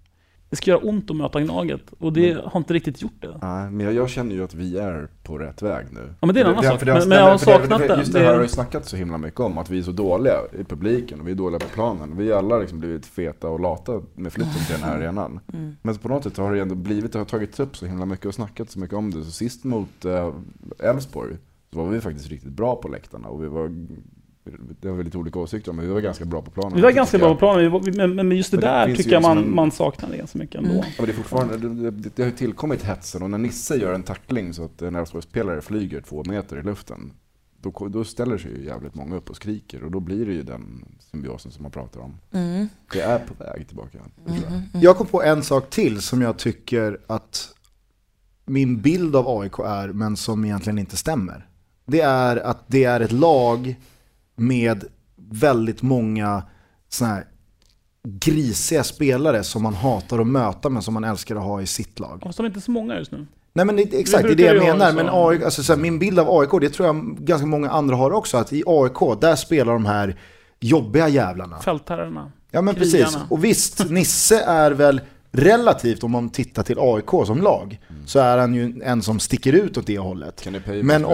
Det 0.51 0.57
ska 0.57 0.71
göra 0.71 0.81
ont 0.81 1.11
att 1.11 1.17
möta 1.17 1.41
Gnaget 1.41 1.81
och 1.99 2.13
det 2.13 2.45
har 2.45 2.61
inte 2.61 2.75
riktigt 2.75 3.03
gjort 3.03 3.21
det. 3.23 3.39
Nej, 3.43 3.71
men 3.71 3.81
jag, 3.87 3.95
jag 3.95 4.09
känner 4.11 4.35
ju 4.35 4.45
att 4.45 4.55
vi 4.55 4.79
är 4.79 5.09
på 5.23 5.39
rätt 5.39 5.63
väg 5.63 5.87
nu. 5.91 6.01
Ja, 6.21 6.27
men 6.27 6.35
det 6.35 6.41
är 6.41 6.45
en 6.45 6.51
annan 6.51 6.65
sak. 6.65 6.79
för 6.79 6.87
det 6.87 6.93
Men- 6.95 7.09
men 7.09 7.19
jag 7.19 7.25
har 7.25 7.33
det- 7.33 7.39
saknat 7.39 7.79
det. 7.89 7.97
Just 7.99 8.13
det 8.13 8.19
Det- 8.19 8.25
här 8.25 8.35
har 8.35 8.43
ju 8.43 8.49
snackat 8.49 8.87
så 8.89 8.97
himla 8.97 9.19
mycket 9.19 9.41
om, 9.41 9.59
att 9.59 9.71
vi 9.71 9.79
är 9.79 9.83
så 9.83 9.93
dåliga 9.93 10.35
i 10.61 10.65
publiken 10.65 11.21
och 11.21 11.27
vi 11.29 11.31
är 11.31 11.37
dåliga 11.37 11.59
på 11.59 11.67
planen. 11.75 12.17
Vi 12.17 12.31
har 12.31 12.39
alla 12.39 12.59
liksom 12.59 12.79
blivit 12.81 13.07
feta 13.07 13.49
och 13.49 13.61
lata 13.61 14.03
med 14.15 14.33
flytten 14.33 14.55
till 14.67 14.75
den 14.75 14.83
här 14.85 14.97
arenan. 14.97 15.41
Mm. 15.53 15.77
Men 15.83 15.95
så 15.95 16.01
på 16.01 16.09
något 16.09 16.23
sätt 16.25 16.37
har 16.37 16.53
det 16.55 16.61
ändå 16.61 16.75
blivit, 16.75 17.13
det 17.13 17.19
har 17.19 17.27
tagits 17.27 17.61
upp 17.61 17.77
så 17.77 17.87
himla 17.87 18.07
mycket 18.07 18.27
och 18.27 18.35
snackat 18.35 18.71
så 18.71 18.79
mycket 18.79 18.97
om 18.97 19.11
det. 19.11 19.25
Så 19.25 19.31
sist 19.31 19.65
mot 19.65 20.05
eh, 20.05 20.35
Elfsborg 20.79 21.37
så 21.73 21.79
var 21.79 21.89
vi 21.89 22.01
faktiskt 22.01 22.29
riktigt 22.31 22.53
bra 22.53 22.77
på 22.77 22.89
läktarna 22.89 23.29
och 23.29 23.43
vi 23.45 23.49
var 23.49 23.71
det 24.81 24.89
har 24.89 24.95
vi 24.97 25.05
lite 25.05 25.19
olika 25.19 25.39
åsikter 25.39 25.71
om, 25.71 25.77
men 25.77 25.87
vi 25.87 25.93
var 25.93 26.01
ganska 26.01 26.25
bra 26.25 26.43
på 26.43 26.51
planen. 26.51 26.77
Vi 26.77 26.83
var 26.83 26.91
ganska 26.91 27.19
bra 27.19 27.35
på 27.35 27.39
planen, 27.39 27.83
men, 27.97 28.15
men 28.17 28.37
just 28.37 28.51
det 28.51 28.57
Men 28.57 28.65
det 28.65 28.71
där 28.71 28.95
tycker 28.97 29.13
jag 29.13 29.23
man, 29.23 29.37
liksom 29.37 29.51
en- 29.51 29.57
man 29.57 29.71
saknade 29.71 30.17
ganska 30.17 30.39
mycket 30.39 30.55
ändå. 30.55 30.71
Mm. 30.71 30.83
Ja, 30.87 30.93
men 30.99 31.07
det, 31.07 31.13
är 31.13 31.17
fortfarande, 31.17 31.57
det, 31.57 31.91
det, 31.91 32.17
det 32.17 32.23
har 32.23 32.31
ju 32.31 32.37
tillkommit 32.37 32.83
hetsen 32.83 33.23
och 33.23 33.31
när 33.31 33.39
Nisse 33.39 33.77
gör 33.77 33.93
en 33.93 34.03
tackling 34.03 34.55
så 34.55 34.65
att 34.65 34.83
en 34.83 34.95
Elfsborgsspelare 34.97 35.61
flyger 35.61 36.01
två 36.01 36.25
meter 36.25 36.59
i 36.59 36.63
luften 36.63 37.13
då, 37.61 37.89
då 37.89 38.05
ställer 38.05 38.39
sig 38.39 38.59
ju 38.59 38.65
jävligt 38.65 38.95
många 38.95 39.17
upp 39.17 39.31
och 39.31 39.37
skriker 39.37 39.85
och 39.85 39.91
då 39.91 40.01
blir 40.01 40.27
det 40.27 40.33
ju 40.33 40.43
den 40.43 40.85
symbiosen 41.11 41.53
som 41.53 41.63
man 41.63 41.73
pratar 41.73 42.01
om. 42.01 42.19
Mm. 42.33 42.69
Det 42.93 43.01
är 43.01 43.19
på 43.19 43.45
väg 43.45 43.69
tillbaka. 43.69 43.99
Det 44.25 44.41
tror 44.41 44.53
jag. 44.73 44.83
Jag 44.83 44.97
kom 44.97 45.07
på 45.07 45.23
en 45.23 45.43
sak 45.43 45.71
till 45.71 46.01
som 46.03 46.23
jag 46.23 46.37
tycker 46.37 47.01
att 47.07 47.55
min 48.45 48.81
bild 48.81 49.17
av 49.17 49.41
AIK 49.41 49.59
är, 49.59 49.89
men 49.89 50.17
som 50.17 50.45
egentligen 50.45 50.79
inte 50.79 50.97
stämmer. 50.97 51.49
Det 51.87 52.01
är 52.01 52.37
att 52.37 52.65
det 52.67 52.85
är 52.85 53.01
ett 53.01 53.13
lag 53.13 53.77
med 54.37 54.85
väldigt 55.17 55.83
många 55.83 56.43
såna 56.89 57.11
här 57.11 57.25
grisiga 58.09 58.85
spelare 58.85 59.43
som 59.43 59.63
man 59.63 59.75
hatar 59.75 60.19
att 60.19 60.27
möta 60.27 60.69
men 60.69 60.83
som 60.83 60.95
man 60.95 61.05
älskar 61.05 61.37
att 61.37 61.43
ha 61.43 61.63
i 61.63 61.67
sitt 61.67 62.01
lag. 62.01 62.21
Fast 62.23 62.37
de 62.37 62.43
är 62.47 62.49
inte 62.49 62.61
så 62.61 62.71
många 62.71 62.99
just 62.99 63.13
nu. 63.13 63.27
Nej 63.53 63.67
men 63.67 63.77
det, 63.77 63.83
exakt, 63.83 64.23
det 64.23 64.33
är 64.33 64.37
det 64.37 64.43
jag 64.43 64.65
menar. 64.65 64.93
Men 64.93 65.09
AIK, 65.13 65.43
alltså, 65.43 65.63
så 65.63 65.73
här, 65.73 65.81
min 65.81 65.99
bild 65.99 66.19
av 66.19 66.41
AIK, 66.41 66.51
det 66.61 66.71
tror 66.71 66.87
jag 66.87 67.17
ganska 67.19 67.47
många 67.47 67.71
andra 67.71 67.97
har 67.97 68.11
också, 68.11 68.37
att 68.37 68.53
i 68.53 68.63
AIK, 68.67 69.21
där 69.21 69.37
spelar 69.37 69.73
de 69.73 69.87
här 69.87 70.17
jobbiga 70.61 71.09
jävlarna. 71.09 71.59
Fältherrarna. 71.59 72.33
Ja 72.51 72.63
men 72.63 72.75
Krigarna. 72.75 73.05
precis. 73.05 73.19
Och 73.31 73.45
visst, 73.45 73.91
Nisse 73.91 74.41
är 74.41 74.71
väl 74.71 75.01
relativt, 75.39 76.05
om 76.05 76.11
man 76.11 76.31
tittar 76.31 76.63
till 76.63 76.77
AIK 76.79 77.27
som 77.27 77.43
lag, 77.43 77.81
så 78.07 78.19
är 78.19 78.39
han 78.39 78.55
ju 78.55 78.81
en 78.85 79.03
som 79.03 79.19
sticker 79.19 79.53
ut 79.53 79.79
åt 79.79 79.87
det 79.87 79.99
hållet. 79.99 80.41
Kenny 80.45 80.61
Pavey 80.61 80.83
Men. 80.83 81.07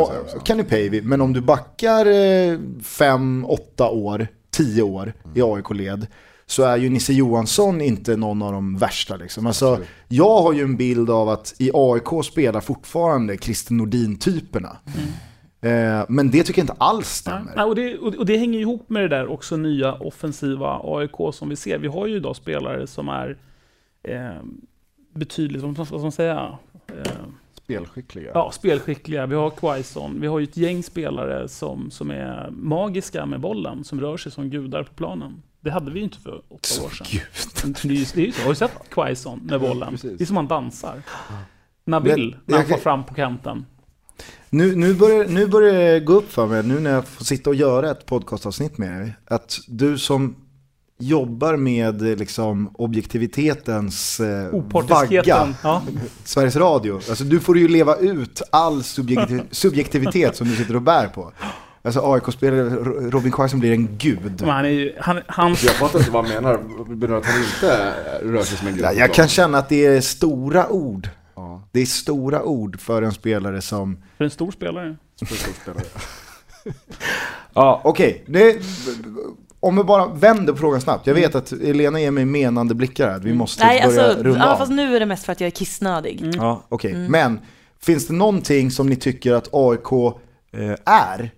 Kenny 0.45 0.63
Pavey, 0.63 1.03
men 1.03 1.21
om 1.21 1.33
du 1.33 1.41
backar 1.41 2.07
eh, 2.07 2.59
fem, 2.83 3.45
åtta 3.49 3.89
år, 3.89 4.27
tio 4.51 4.83
år 4.83 5.13
i 5.35 5.41
Mm. 5.41 5.53
AIK-led, 5.53 6.07
så 6.47 6.63
är 6.63 6.77
ju 6.77 6.91
Nisse 6.91 7.13
Johansson 7.13 7.81
inte 7.81 8.17
någon 8.17 8.43
av 8.43 8.53
de 8.53 8.77
värsta. 8.79 9.17
Liksom. 9.17 9.47
Alltså, 9.47 9.79
jag 10.09 10.43
har 10.43 10.53
ju 10.53 10.63
en 10.63 10.77
bild 10.77 11.11
av 11.11 11.29
att 11.29 11.55
i 11.59 11.71
AIK 11.75 12.25
spelar 12.25 12.61
fortfarande 12.61 13.37
Christer 13.37 13.75
Nordin-typerna. 13.75 14.77
Eh, 15.63 16.05
men 16.09 16.31
det 16.31 16.43
tycker 16.43 16.61
jag 16.61 16.65
inte 16.65 16.85
alls 16.85 17.09
stämmer. 17.09 17.53
Nej, 17.57 17.65
och, 17.65 17.75
det, 17.75 17.99
och 17.99 18.27
det 18.27 18.37
hänger 18.37 18.59
ihop 18.61 18.91
med 18.91 19.03
det 19.03 19.09
där 19.09 19.31
också 19.33 19.57
nya 19.57 19.95
offensiva 19.95 20.81
AIK 20.85 21.35
som 21.35 21.49
vi 21.49 21.57
ser. 21.57 21.79
Vi 21.79 21.89
har 21.89 22.07
ju 22.07 22.17
idag 22.17 22.37
spelare 22.37 22.87
som 22.87 23.09
är 23.09 23.37
eh, 24.03 24.43
betydligt, 25.15 25.63
vad 25.63 25.87
ska 25.87 25.99
man 25.99 26.13
säga? 26.13 26.59
Eh, 26.87 27.13
Spelskickliga. 27.65 28.31
ja, 28.35 28.51
spelskickliga. 28.53 29.27
Vi 29.27 29.35
har 29.35 29.51
Quaison. 29.51 30.21
Vi 30.21 30.27
har 30.27 30.39
ju 30.39 30.45
ett 30.45 30.57
gäng 30.57 30.83
spelare 30.83 31.49
som, 31.49 31.91
som 31.91 32.11
är 32.11 32.51
magiska 32.51 33.27
med 33.27 33.41
bollen, 33.41 33.85
som 33.85 34.01
rör 34.01 34.17
sig 34.17 34.33
som 34.33 34.51
gudar 34.51 34.83
på 34.83 34.95
planen. 34.95 35.43
Det 35.61 35.71
hade 35.71 35.91
vi 35.91 35.99
ju 35.99 36.05
inte 36.05 36.19
för 36.19 36.43
åtta 36.49 36.85
år 36.85 36.91
sedan. 36.91 37.07
Men 37.63 37.73
Det 37.73 37.89
är 37.89 37.93
ju, 37.93 38.05
det 38.15 38.21
är 38.23 38.27
ju 38.27 38.33
så. 38.33 38.43
Har 38.43 38.49
du 38.49 38.55
sett 38.55 38.91
Quaison 38.91 39.39
med 39.39 39.61
bollen? 39.61 39.91
precis. 39.91 40.19
det 40.19 40.25
är 40.25 40.27
som 40.27 40.37
han 40.37 40.49
dansar. 40.49 41.03
Nabil, 41.85 42.37
när 42.45 42.57
han 42.57 42.67
får 42.67 42.77
fram 42.77 43.05
på 43.05 43.15
kanten. 43.15 43.67
Nu, 44.51 44.77
nu, 44.77 44.95
börjar, 44.95 45.29
nu 45.29 45.47
börjar 45.47 45.73
det 45.73 46.01
gå 46.01 46.13
upp 46.13 46.33
för 46.33 46.47
mig, 46.47 46.63
nu 46.63 46.81
när 46.81 46.91
jag 46.91 47.09
får 47.09 47.25
sitta 47.25 47.51
och 47.51 47.57
göra 47.57 47.91
ett 47.91 48.07
podcastavsnitt 48.07 48.79
med 48.79 49.01
dig, 49.01 49.15
att 49.25 49.59
du 49.69 49.99
som 49.99 50.37
jobbar 51.07 51.57
med 51.57 52.03
eh, 52.11 52.17
liksom, 52.17 52.71
objektivitetens 52.75 54.21
eh, 54.21 54.55
Opartiskheten. 54.55 55.39
vagga, 55.39 55.55
Ja. 55.63 55.83
Sveriges 56.25 56.57
Radio, 56.57 56.95
alltså 56.95 57.25
du 57.25 57.41
får 57.41 57.59
ju 57.59 57.69
leva 57.69 57.97
ut 57.97 58.43
all 58.51 58.83
subjektiv, 58.83 59.43
subjektivitet 59.51 60.37
som 60.37 60.49
du 60.49 60.57
sitter 60.57 60.77
och 60.77 60.83
bär 60.83 61.07
på. 61.09 61.33
Alltså 61.85 62.01
AIK-spelare, 62.13 62.63
Ro- 62.71 63.11
Robin 63.11 63.33
Quaison 63.33 63.61
blir 63.61 63.73
en 63.73 63.99
gud. 63.99 64.33
Men 64.41 64.49
han 64.51 64.65
är 64.65 64.69
ju, 64.69 64.93
han, 65.01 65.21
hans, 65.27 65.65
Jag 65.65 65.75
fattar 65.75 65.99
inte 65.99 66.11
vad 66.11 66.25
han 66.27 66.35
menar. 66.35 66.59
Menar 66.95 67.17
att 67.17 67.27
han 67.27 67.41
inte 67.43 67.95
rör 68.23 68.43
sig 68.43 68.59
som 68.59 68.69
en 68.69 68.75
gud? 68.75 68.85
jag 68.97 69.15
kan 69.15 69.29
känna 69.29 69.59
att 69.59 69.69
det 69.69 69.87
är 69.87 70.01
stora 70.01 70.69
ord. 70.69 71.09
Ja, 71.37 71.63
Det 71.73 71.81
är 71.81 71.87
stora 71.87 72.43
ord 72.43 72.81
för 72.81 73.03
en 73.03 73.13
spelare 73.13 73.61
som... 73.63 73.99
för 74.17 74.25
en 74.25 74.31
stor 74.31 74.51
spelare. 74.51 74.97
spelare. 75.63 75.85
Ja, 77.55 77.81
okej. 77.85 78.25
Det- 78.27 78.59
Om 79.63 79.77
vi 79.77 79.85
bara 79.85 80.07
vänder 80.07 80.53
på 80.53 80.59
frågan 80.59 80.81
snabbt. 80.81 81.07
Jag 81.07 81.15
vet 81.15 81.35
att 81.35 81.53
Elena 81.53 82.01
ger 82.01 82.11
mig 82.11 82.25
menande 82.25 82.75
blickar 82.75 83.09
här. 83.09 83.17
att 83.17 83.25
Vi 83.25 83.35
måste 83.35 83.65
Nej, 83.65 83.87
börja 83.87 84.05
alltså, 84.07 84.23
runda 84.23 84.39
ja, 84.41 84.53
av. 84.53 84.59
fast 84.59 84.73
nu 84.73 84.97
är 84.97 85.01
det 85.01 85.07
mest 85.07 85.25
för 85.25 85.33
att 85.33 85.41
jag 85.41 85.47
är 85.47 85.51
kissnödig. 85.51 86.31
Ja, 86.37 86.63
okej. 86.69 87.09
Men 87.09 87.41
finns 87.81 88.07
det 88.07 88.15
någonting 88.15 88.71
som 88.71 88.89
ni 88.89 88.97
tycker 88.97 89.33
att 89.33 89.49
AIK 89.53 89.93
eh, 90.53 90.75
är, 90.85 91.31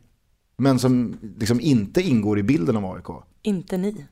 men 0.59 0.79
som 0.79 1.17
liksom 1.39 1.61
inte 1.61 2.03
ingår 2.03 2.39
i 2.39 2.43
bilden 2.43 2.77
av 2.77 2.85
AIK? 2.95 3.25
Inte 3.43 3.77
ni. 3.77 4.07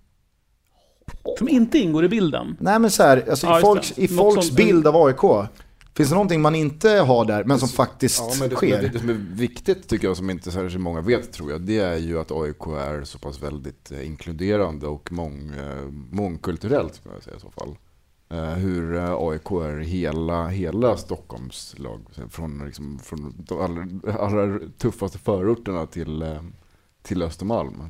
Som 1.39 1.49
inte 1.49 1.79
ingår 1.79 2.05
i 2.05 2.09
bilden. 2.09 2.57
Nej 2.61 2.79
men 2.79 2.91
så 2.91 3.03
här, 3.03 3.25
alltså 3.31 3.47
Ja, 3.47 3.59
i 3.59 3.61
folks, 3.61 3.99
i 3.99 4.09
folks 4.09 4.51
bild 4.51 4.87
av 4.87 4.97
AIK, 4.97 5.49
finns 5.95 6.09
det 6.09 6.15
någonting 6.15 6.41
man 6.41 6.55
inte 6.55 6.91
har 6.91 7.25
där, 7.25 7.45
men 7.45 7.59
som 7.59 7.69
faktiskt 7.69 8.19
Ja, 8.19 8.35
men 8.41 8.49
det, 8.49 8.57
sker? 8.57 8.83
det, 8.93 8.99
som 8.99 9.09
är 9.09 9.27
viktigt 9.35 9.89
tycker 9.89 10.09
jag, 10.09 10.17
som 10.17 10.31
inte 10.31 10.51
särskilt 10.51 10.83
många 10.83 11.01
vet 11.01 11.33
tror 11.33 11.51
jag, 11.51 11.61
det 11.61 11.79
är 11.79 11.97
ju 11.97 12.21
att 12.21 12.31
AIK 12.31 12.67
är 12.67 13.05
så 13.05 13.19
pass 13.19 13.43
väldigt 13.43 13.93
eh, 13.93 14.07
inkluderande 14.07 14.87
och 14.87 15.13
mång, 15.13 15.51
eh, 15.51 15.91
mångkulturellt, 16.11 16.95
skulle 16.95 17.15
jag 17.15 17.23
säga 17.23 17.37
i 17.37 17.41
så 17.41 17.51
fall. 17.51 17.77
Eh, 18.29 18.55
hur 18.55 18.97
AIK 19.31 19.51
är 19.51 19.79
hela, 19.79 20.49
hela 20.49 20.97
Stockholms 20.97 21.75
lag, 21.79 22.01
från, 22.31 22.67
liksom, 22.67 22.99
från 22.99 23.35
de 23.49 23.61
allra, 23.61 24.19
allra 24.19 24.59
tuffaste 24.79 25.19
förorterna 25.19 25.87
till, 25.87 26.39
till 27.03 27.23
Östermalm. 27.23 27.83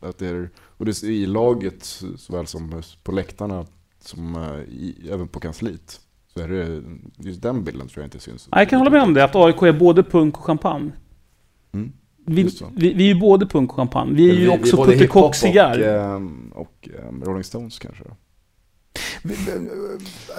Att 0.00 0.18
det 0.18 0.26
är, 0.26 0.50
och 0.58 0.84
det 0.84 1.02
är 1.02 1.10
i 1.10 1.26
laget 1.26 1.84
såväl 2.16 2.46
som 2.46 2.82
på 3.02 3.12
läktarna 3.12 3.66
som 4.00 4.36
i, 4.68 5.08
även 5.10 5.28
på 5.28 5.40
kansliet. 5.40 6.00
Är 6.38 6.48
det, 6.48 6.82
just 7.28 7.42
den 7.42 7.64
bilden 7.64 7.88
tror 7.88 8.02
jag 8.02 8.06
inte 8.06 8.20
syns. 8.20 8.48
Ja, 8.50 8.58
Jag 8.58 8.68
kan 8.70 8.78
hålla 8.78 8.90
med 8.90 9.02
om 9.02 9.14
det, 9.14 9.24
att 9.24 9.36
AIK 9.36 9.62
är 9.62 9.72
både 9.72 10.02
punk 10.02 10.38
och 10.38 10.44
champagne. 10.44 10.90
Mm. 11.74 11.92
Vi, 12.26 12.42
vi, 12.76 12.92
vi 12.94 13.04
är 13.04 13.14
ju 13.14 13.20
både 13.20 13.46
punk 13.46 13.70
och 13.70 13.76
champagne. 13.76 14.12
Vi 14.14 14.30
är 14.30 14.34
ju 14.34 14.48
också 14.48 14.76
både 14.76 14.92
hiphop 14.92 14.98
puttekock-cigarr. 15.08 15.78
Och, 15.80 15.86
ehm, 16.16 16.52
och 16.54 16.88
ehm, 17.08 17.22
Rolling 17.24 17.44
Stones 17.44 17.78
kanske. 17.78 18.04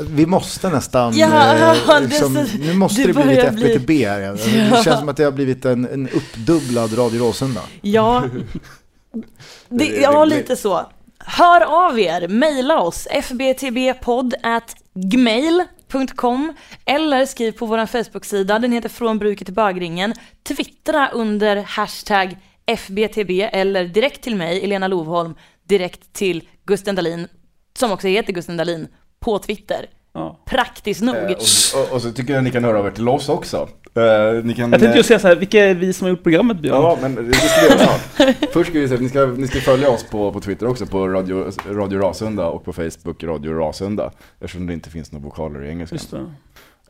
Vi 0.09 0.25
måste 0.25 0.69
nästan, 0.69 1.17
Ja, 1.17 1.55
eh, 1.55 1.77
det 2.01 2.07
liksom, 2.07 2.35
så- 2.35 2.57
nu 2.57 2.73
måste 2.73 3.01
det 3.01 3.07
det, 3.07 3.13
bli 3.13 3.23
lite 3.23 3.35
börjar 3.41 3.51
bli- 3.53 3.71
FBTB 3.73 4.05
här 4.05 4.19
igen. 4.21 4.35
Det 4.35 4.57
Ja. 4.75 4.83
känns 4.83 4.99
som 4.99 5.09
att 5.09 5.17
det 5.17 5.23
har 5.23 5.31
blivit 5.31 5.65
en, 5.65 5.85
en 5.87 6.09
uppdubblad 6.09 6.97
Radio 6.97 7.19
Råsunda. 7.23 7.61
Ja, 7.81 8.23
det, 9.69 9.85
ja 9.85 10.25
lite 10.25 10.55
så. 10.55 10.85
Hör 11.19 11.87
av 11.89 11.99
er, 11.99 12.27
mejla 12.27 12.81
oss 12.81 13.07
fbtbpodd@gmail.com 15.89 16.53
eller 16.85 17.25
skriv 17.25 17.51
på 17.51 17.65
vår 17.65 17.85
Facebook-sida, 17.85 18.59
den 18.59 18.71
heter 18.71 18.89
Från 18.89 19.19
bruket 19.19 19.45
till 19.45 19.55
bögringen. 19.55 20.13
Twittra 20.43 21.09
under 21.09 21.55
hashtag 21.55 22.37
FBTB 22.65 23.41
eller 23.41 23.85
direkt 23.85 24.21
till 24.21 24.35
mig, 24.35 24.63
Elena 24.63 24.87
Lovholm, 24.87 25.35
direkt 25.63 26.13
till 26.13 26.47
Gusten 26.65 26.95
Dahlin, 26.95 27.27
som 27.77 27.91
också 27.91 28.07
heter 28.07 28.33
Gusten 28.33 28.57
Dahlin, 28.57 28.87
på 29.19 29.39
Twitter. 29.39 29.85
Ja. 30.13 30.39
Praktiskt 30.45 31.01
nog. 31.01 31.15
Eh, 31.15 31.23
och, 31.23 31.81
och, 31.81 31.93
och 31.93 32.01
så 32.01 32.11
tycker 32.11 32.33
jag 32.33 32.43
ni 32.43 32.51
kan 32.51 32.63
höra 32.63 32.79
av 32.79 32.87
er 32.87 32.91
till 32.91 33.09
oss 33.09 33.29
också. 33.29 33.69
Eh, 33.95 34.43
ni 34.43 34.53
kan, 34.53 34.71
Jag 34.71 34.79
tänkte 34.79 34.87
eh, 34.87 34.95
ju 34.97 35.03
säga 35.03 35.19
så 35.19 35.27
här, 35.27 35.35
vilka 35.35 35.65
är 35.65 35.73
vi 35.73 35.93
som 35.93 36.05
har 36.05 36.09
gjort 36.09 36.23
programmet 36.23 36.59
Björn? 36.59 36.81
Ja, 36.81 36.97
men 37.01 37.15
det 37.15 37.33
ska 37.33 37.61
vi 37.61 37.67
göra 37.67 37.79
snart. 37.79 38.35
Först 38.53 38.69
ska 38.69 38.79
vi 38.79 38.87
säga 38.87 38.95
att 38.95 39.01
ni 39.01 39.09
ska, 39.09 39.25
ni 39.25 39.47
ska 39.47 39.59
följa 39.59 39.89
oss 39.89 40.03
på, 40.03 40.31
på 40.31 40.39
Twitter 40.39 40.67
också, 40.67 40.85
på 40.85 41.07
Radio, 41.07 41.51
Radio 41.69 41.99
Rasunda 41.99 42.45
och 42.45 42.65
på 42.65 42.73
Facebook 42.73 43.23
Radio 43.23 43.53
Rasunda. 43.53 44.11
Eftersom 44.39 44.67
det 44.67 44.73
inte 44.73 44.89
finns 44.89 45.11
några 45.11 45.25
vokaler 45.25 45.65
i 45.65 45.69
engelskan. 45.69 45.97
Just 45.97 46.11
det. 46.11 46.31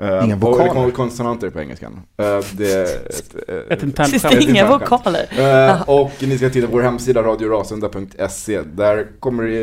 Eh, 0.01 0.25
Inga 0.25 0.35
och 0.35 0.41
vokaler? 0.41 0.63
Det 0.63 0.69
kommer 0.69 0.91
konsonanter 0.91 1.49
på 1.49 1.59
engelskan. 1.59 1.99
Eh, 2.17 2.39
det 2.57 2.71
är 2.71 2.83
ett, 2.83 3.35
Ett 3.69 3.83
internt 3.83 4.09
Finns 4.09 4.23
det 4.23 4.43
inga 4.43 4.67
vokaler? 4.67 5.25
Eh, 5.39 5.89
och 5.89 6.11
ni 6.21 6.37
ska 6.37 6.49
titta 6.49 6.67
på 6.67 6.73
vår 6.73 6.81
hemsida 6.81 7.23
radiorasunda.se. 7.23 8.61
Där 8.61 9.07
kommer 9.19 9.43
det 9.43 9.57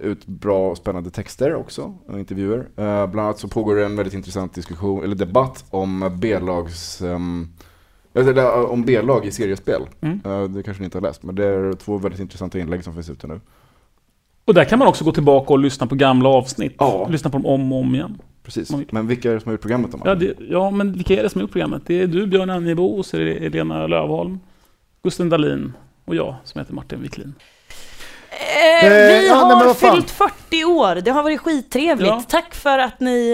ut 0.00 0.26
bra 0.26 0.70
och 0.70 0.76
spännande 0.76 1.10
texter 1.10 1.54
också, 1.54 1.94
och 2.06 2.18
intervjuer. 2.18 2.66
Bland 3.06 3.20
annat 3.20 3.38
så 3.38 3.48
pågår 3.48 3.76
det 3.76 3.84
en 3.84 3.96
väldigt 3.96 4.14
intressant 4.14 4.54
diskussion, 4.54 5.04
eller 5.04 5.14
debatt 5.14 5.64
om 5.70 6.18
B-lags 6.20 7.02
ehm, 7.02 7.48
om 8.68 8.84
B-lag 8.84 9.26
i 9.26 9.30
seriespel. 9.30 9.82
Mm. 10.00 10.20
Det 10.54 10.62
kanske 10.62 10.80
ni 10.80 10.84
inte 10.84 10.98
har 10.98 11.02
läst, 11.02 11.22
men 11.22 11.34
det 11.34 11.44
är 11.44 11.72
två 11.72 11.98
väldigt 11.98 12.20
intressanta 12.20 12.58
inlägg 12.58 12.84
som 12.84 12.94
finns 12.94 13.10
ute 13.10 13.26
nu. 13.26 13.40
Och 14.44 14.54
där 14.54 14.64
kan 14.64 14.78
man 14.78 14.88
också 14.88 15.04
gå 15.04 15.12
tillbaka 15.12 15.52
och 15.52 15.58
lyssna 15.58 15.86
på 15.86 15.94
gamla 15.94 16.28
avsnitt. 16.28 16.74
Ja. 16.78 17.06
Lyssna 17.10 17.30
på 17.30 17.38
dem 17.38 17.46
om 17.46 17.72
och 17.72 17.78
om 17.78 17.94
igen. 17.94 18.18
Precis. 18.48 18.70
Man- 18.70 18.84
Men 18.90 19.06
vilka 19.06 19.30
är 19.30 19.34
det 19.34 19.40
som 19.40 19.48
har 19.48 19.52
gjort 19.54 19.60
programmet 19.60 19.92
då? 19.92 20.00
Ja, 20.04 20.14
det, 20.14 20.34
ja, 20.50 20.70
men 20.70 20.92
vilka 20.92 21.18
är 21.18 21.22
det 21.22 21.30
som 21.30 21.38
har 21.38 21.42
gjort 21.42 21.52
programmet? 21.52 21.82
Det 21.86 22.00
är 22.02 22.06
du, 22.06 22.26
Björn 22.26 22.50
Annebo, 22.50 22.86
och 22.98 23.06
så 23.06 23.16
är 23.16 23.20
det 23.20 23.32
Elena 23.46 23.86
Lövholm, 23.86 24.38
Gusten 25.02 25.28
Dahlin 25.28 25.72
och 26.04 26.14
jag 26.14 26.34
som 26.44 26.58
heter 26.58 26.74
Martin 26.74 27.02
Wiklin. 27.02 27.34
Eh, 28.30 28.86
Eh, 28.86 28.90
vi 28.90 29.28
ja, 29.28 29.48
nej, 29.58 29.66
har 29.66 29.74
fan. 29.74 29.94
fyllt 29.96 30.10
40 30.10 30.64
år, 30.64 30.94
det 30.94 31.10
har 31.10 31.22
varit 31.22 31.40
skittrevligt. 31.40 32.08
Ja. 32.08 32.22
Tack 32.28 32.54
för 32.54 32.78
att 32.78 33.00
ni 33.00 33.30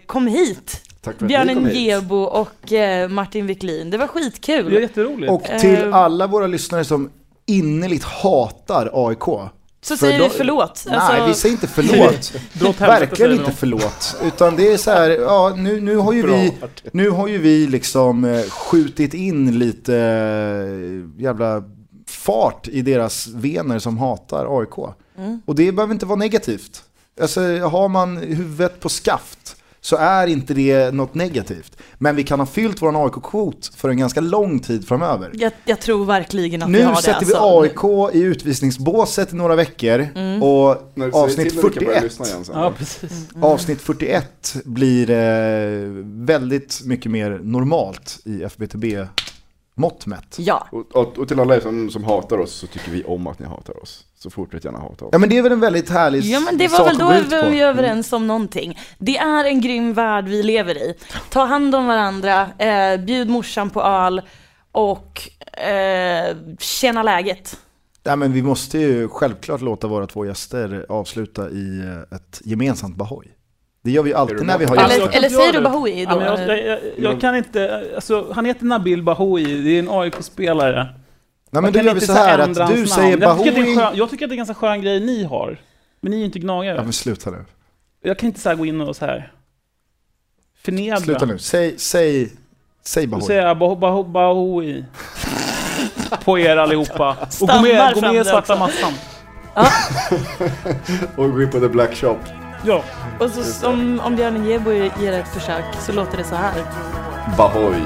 eh, 0.00 0.06
kom 0.06 0.26
hit. 0.26 0.82
Tack 1.00 1.18
för 1.18 1.24
att 1.26 1.30
ni 1.46 1.54
kom 1.54 1.64
Björnen. 1.64 1.74
Gebo 1.84 2.16
och 2.16 2.72
eh, 2.72 3.08
Martin 3.08 3.46
Wiklin. 3.46 3.90
Det 3.90 3.98
var 3.98 4.06
skitkul. 4.06 4.70
Det 4.70 4.76
är 4.76 4.80
jätteroligt. 4.80 5.32
Och 5.32 5.42
till 5.60 5.92
alla 5.92 6.26
våra 6.26 6.46
lyssnare 6.46 6.84
som 6.84 7.10
innerligt 7.46 8.04
hatar 8.04 8.90
AIK. 9.08 9.50
Så 9.86 9.96
För 9.96 10.06
säger 10.06 10.18
då- 10.18 10.24
vi 10.24 10.30
förlåt. 10.30 10.84
Nej, 10.86 10.96
Alltså, 10.96 11.26
vi 11.26 11.34
säger 11.34 11.52
inte 11.52 11.66
förlåt. 11.66 12.32
Verkligen 12.80 13.32
inte 13.32 13.52
förlåt. 13.52 14.16
Utan 14.22 14.56
det 14.56 14.72
är 14.72 14.76
så 14.76 14.90
här, 14.90 15.10
ja 15.10 15.54
nu, 15.56 15.80
nu, 15.80 15.96
har, 15.96 16.12
ju 16.12 16.26
vi, 16.26 16.52
nu 16.92 17.10
har 17.10 17.28
ju 17.28 17.38
vi 17.38 17.66
liksom 17.66 18.24
eh, 18.24 18.42
skjutit 18.42 19.14
in 19.14 19.58
lite 19.58 19.96
eh, 19.96 21.22
jävla 21.22 21.62
fart 22.06 22.68
i 22.68 22.82
deras 22.82 23.26
vener 23.26 23.78
som 23.78 23.98
hatar 23.98 24.60
AIK. 24.60 24.94
Mm. 25.18 25.40
Och 25.44 25.54
det 25.54 25.72
behöver 25.72 25.94
inte 25.94 26.06
vara 26.06 26.18
negativt. 26.18 26.82
Alltså 27.20 27.40
har 27.58 27.88
man 27.88 28.16
huvudet 28.16 28.80
på 28.80 28.88
skaft 28.88 29.56
så 29.86 29.96
är 29.96 30.26
inte 30.26 30.54
det 30.54 30.94
något 30.94 31.14
negativt. 31.14 31.76
Men 31.98 32.16
vi 32.16 32.22
kan 32.22 32.38
ha 32.40 32.46
fyllt 32.46 32.82
vår 32.82 33.04
AIK-kvot 33.04 33.70
för 33.76 33.88
en 33.88 33.96
ganska 33.98 34.20
lång 34.20 34.58
tid 34.60 34.88
framöver. 34.88 35.30
jag, 35.34 35.52
jag 35.64 35.80
tror 35.80 36.04
verkligen 36.04 36.62
att 36.62 36.68
vi 36.68 36.72
Nu 36.72 36.84
har 36.84 36.94
det. 36.96 37.02
sätter 37.02 37.26
vi 37.26 37.34
alltså. 37.34 37.60
AIK 38.04 38.14
i 38.14 38.20
utvisningsbåset 38.20 39.32
i 39.32 39.36
några 39.36 39.54
veckor 39.56 40.08
Mm. 40.14 40.42
och 40.42 40.68
avsnitt 41.12 41.48
till 41.48 41.56
när 41.56 41.68
vi 41.68 41.74
kan 41.74 41.84
börja 41.84 42.00
41 42.00 42.02
lyssna 42.02 42.26
igen 42.26 42.44
sen. 42.44 42.54
Ja, 42.58 42.72
precis. 42.78 43.28
Avsnitt 43.40 43.80
41 43.80 44.56
blir 44.64 45.10
eh, 45.10 45.16
väldigt 46.26 46.80
mycket 46.84 47.10
mer 47.12 47.40
normalt 47.42 48.18
i 48.24 48.44
FBTB-mått 49.76 50.06
mätt. 50.06 50.36
Ja. 50.38 50.66
Och, 50.72 50.96
och, 50.96 51.18
och 51.18 51.28
till 51.28 51.40
alla 51.40 51.56
er 51.56 51.60
som, 51.60 51.90
som 51.90 52.04
hatar 52.04 52.38
oss 52.38 52.52
så 52.52 52.66
tycker 52.66 52.90
vi 52.90 53.04
om 53.04 53.26
att 53.26 53.38
ni 53.38 53.46
hatar 53.46 53.82
oss. 53.82 54.04
Så 54.18 54.30
fortsätt 54.30 54.64
gärna 54.64 54.78
hata 54.78 55.04
oss. 55.04 55.08
Ja 55.12 55.18
men 55.18 55.28
det 55.28 55.38
är 55.38 55.42
väl 55.42 55.52
en 55.52 55.60
väldigt 55.60 55.90
härlig 55.90 56.22
Ja 56.22 56.40
men 56.40 56.58
det 56.58 56.68
var 56.68 56.78
sak 56.78 56.86
väl 56.88 57.28
då 57.28 57.48
vi 57.48 57.60
var 57.60 57.66
överens 57.66 58.12
om 58.12 58.26
någonting. 58.26 58.78
Det 58.98 59.16
är 59.16 59.44
en 59.44 59.60
grym 59.60 59.94
värld 59.94 60.28
vi 60.28 60.42
lever 60.42 60.76
i. 60.76 60.94
Ta 61.30 61.44
hand 61.44 61.74
om 61.74 61.86
varandra, 61.86 62.48
eh, 62.58 63.00
bjud 63.00 63.28
morsan 63.28 63.70
på 63.70 63.82
öl 63.82 64.22
och 64.72 65.30
eh, 65.58 66.36
känna 66.58 67.02
läget. 67.02 67.56
Ja, 68.02 68.16
men 68.16 68.32
vi 68.32 68.42
måste 68.42 68.78
ju 68.78 69.08
självklart 69.08 69.60
låta 69.60 69.86
våra 69.86 70.06
två 70.06 70.26
gäster 70.26 70.86
avsluta 70.88 71.50
i 71.50 71.78
eh, 71.78 72.16
ett 72.16 72.40
gemensamt 72.44 72.96
bahoj. 72.96 73.35
Det 73.86 73.92
gör 73.92 74.02
vi 74.02 74.14
alltid 74.14 74.36
du 74.36 74.44
när 74.44 74.58
vi 74.58 74.64
har 74.64 74.76
gäster. 74.76 74.94
Eller, 75.02 75.16
eller 75.16 75.28
säger 75.28 75.52
du 75.52 75.60
Bahoui 75.60 76.04
då? 76.04 76.10
Ja, 76.12 76.16
men 76.16 76.26
jag, 76.26 76.58
jag, 76.58 76.66
jag, 76.66 76.78
jag 76.96 77.20
kan 77.20 77.36
inte, 77.36 77.86
alltså, 77.94 78.32
han 78.32 78.44
heter 78.44 78.64
Nabil 78.64 79.02
Bahoui, 79.02 79.62
det 79.62 79.70
är 79.70 79.78
en 79.78 79.88
AIK-spelare. 79.90 80.86
Nej 81.50 81.62
men 81.62 81.72
då 81.72 81.78
gör 81.78 81.84
vi 81.84 81.90
inte 81.90 82.06
så 82.06 82.12
här 82.12 82.38
att 82.38 82.68
du 82.74 82.86
säger 82.86 83.16
namn. 83.16 83.22
jag 83.22 83.38
tycker, 83.38 83.50
att 83.50 83.54
det 83.54 83.60
är 83.60 83.66
en 83.70 83.74
Bahoui. 83.76 83.76
skön, 83.76 83.98
jag 83.98 84.10
tycker 84.10 84.24
att 84.24 84.28
det 84.30 84.32
är 84.32 84.34
en 84.34 84.46
ganska 84.46 84.54
skön 84.54 84.80
grej 84.82 85.00
ni 85.00 85.24
har. 85.24 85.60
Men 86.00 86.10
ni 86.10 86.16
är 86.16 86.18
ju 86.18 86.24
inte 86.24 86.38
gnagare. 86.38 86.76
Ja 86.76 86.82
men 86.82 86.92
sluta 86.92 87.30
nu. 87.30 87.44
Jag 88.02 88.18
kan 88.18 88.26
inte 88.26 88.40
så 88.40 88.48
här 88.48 88.56
gå 88.56 88.66
in 88.66 88.80
och 88.80 88.96
så 88.96 89.04
här 89.04 89.32
förnedra. 90.62 90.96
Sluta 91.00 91.26
nu. 91.26 91.38
Säg, 91.38 91.74
säg, 91.78 92.32
säg 92.84 93.06
Då 93.06 93.10
Bahoui. 93.10 93.26
säger 93.26 93.46
jag 93.46 93.56
Baho- 93.56 93.78
Baho- 93.80 94.10
Bahoui. 94.12 94.84
På 96.24 96.38
er 96.38 96.56
allihopa. 96.56 97.16
Och 97.40 97.48
gå 97.48 97.60
med, 97.62 97.94
gå 97.94 98.00
med 98.00 98.14
i 98.14 98.24
svarta 98.24 98.56
massan. 98.56 98.92
Och 101.16 101.32
gå 101.32 101.42
in 101.42 101.50
på 101.50 101.60
The 101.60 101.68
Black 101.68 101.94
Shop. 101.96 102.16
Ja. 102.66 102.84
Och 103.18 103.30
så 103.30 103.68
om, 103.68 104.00
om 104.00 104.16
Björn 104.16 104.46
Gebo 104.46 104.72
ger 104.72 105.12
ett 105.12 105.28
försök 105.28 105.64
så 105.80 105.92
låter 105.92 106.18
det 106.18 106.24
så 106.24 106.34
här. 106.34 106.52
Bahoy. 107.36 107.82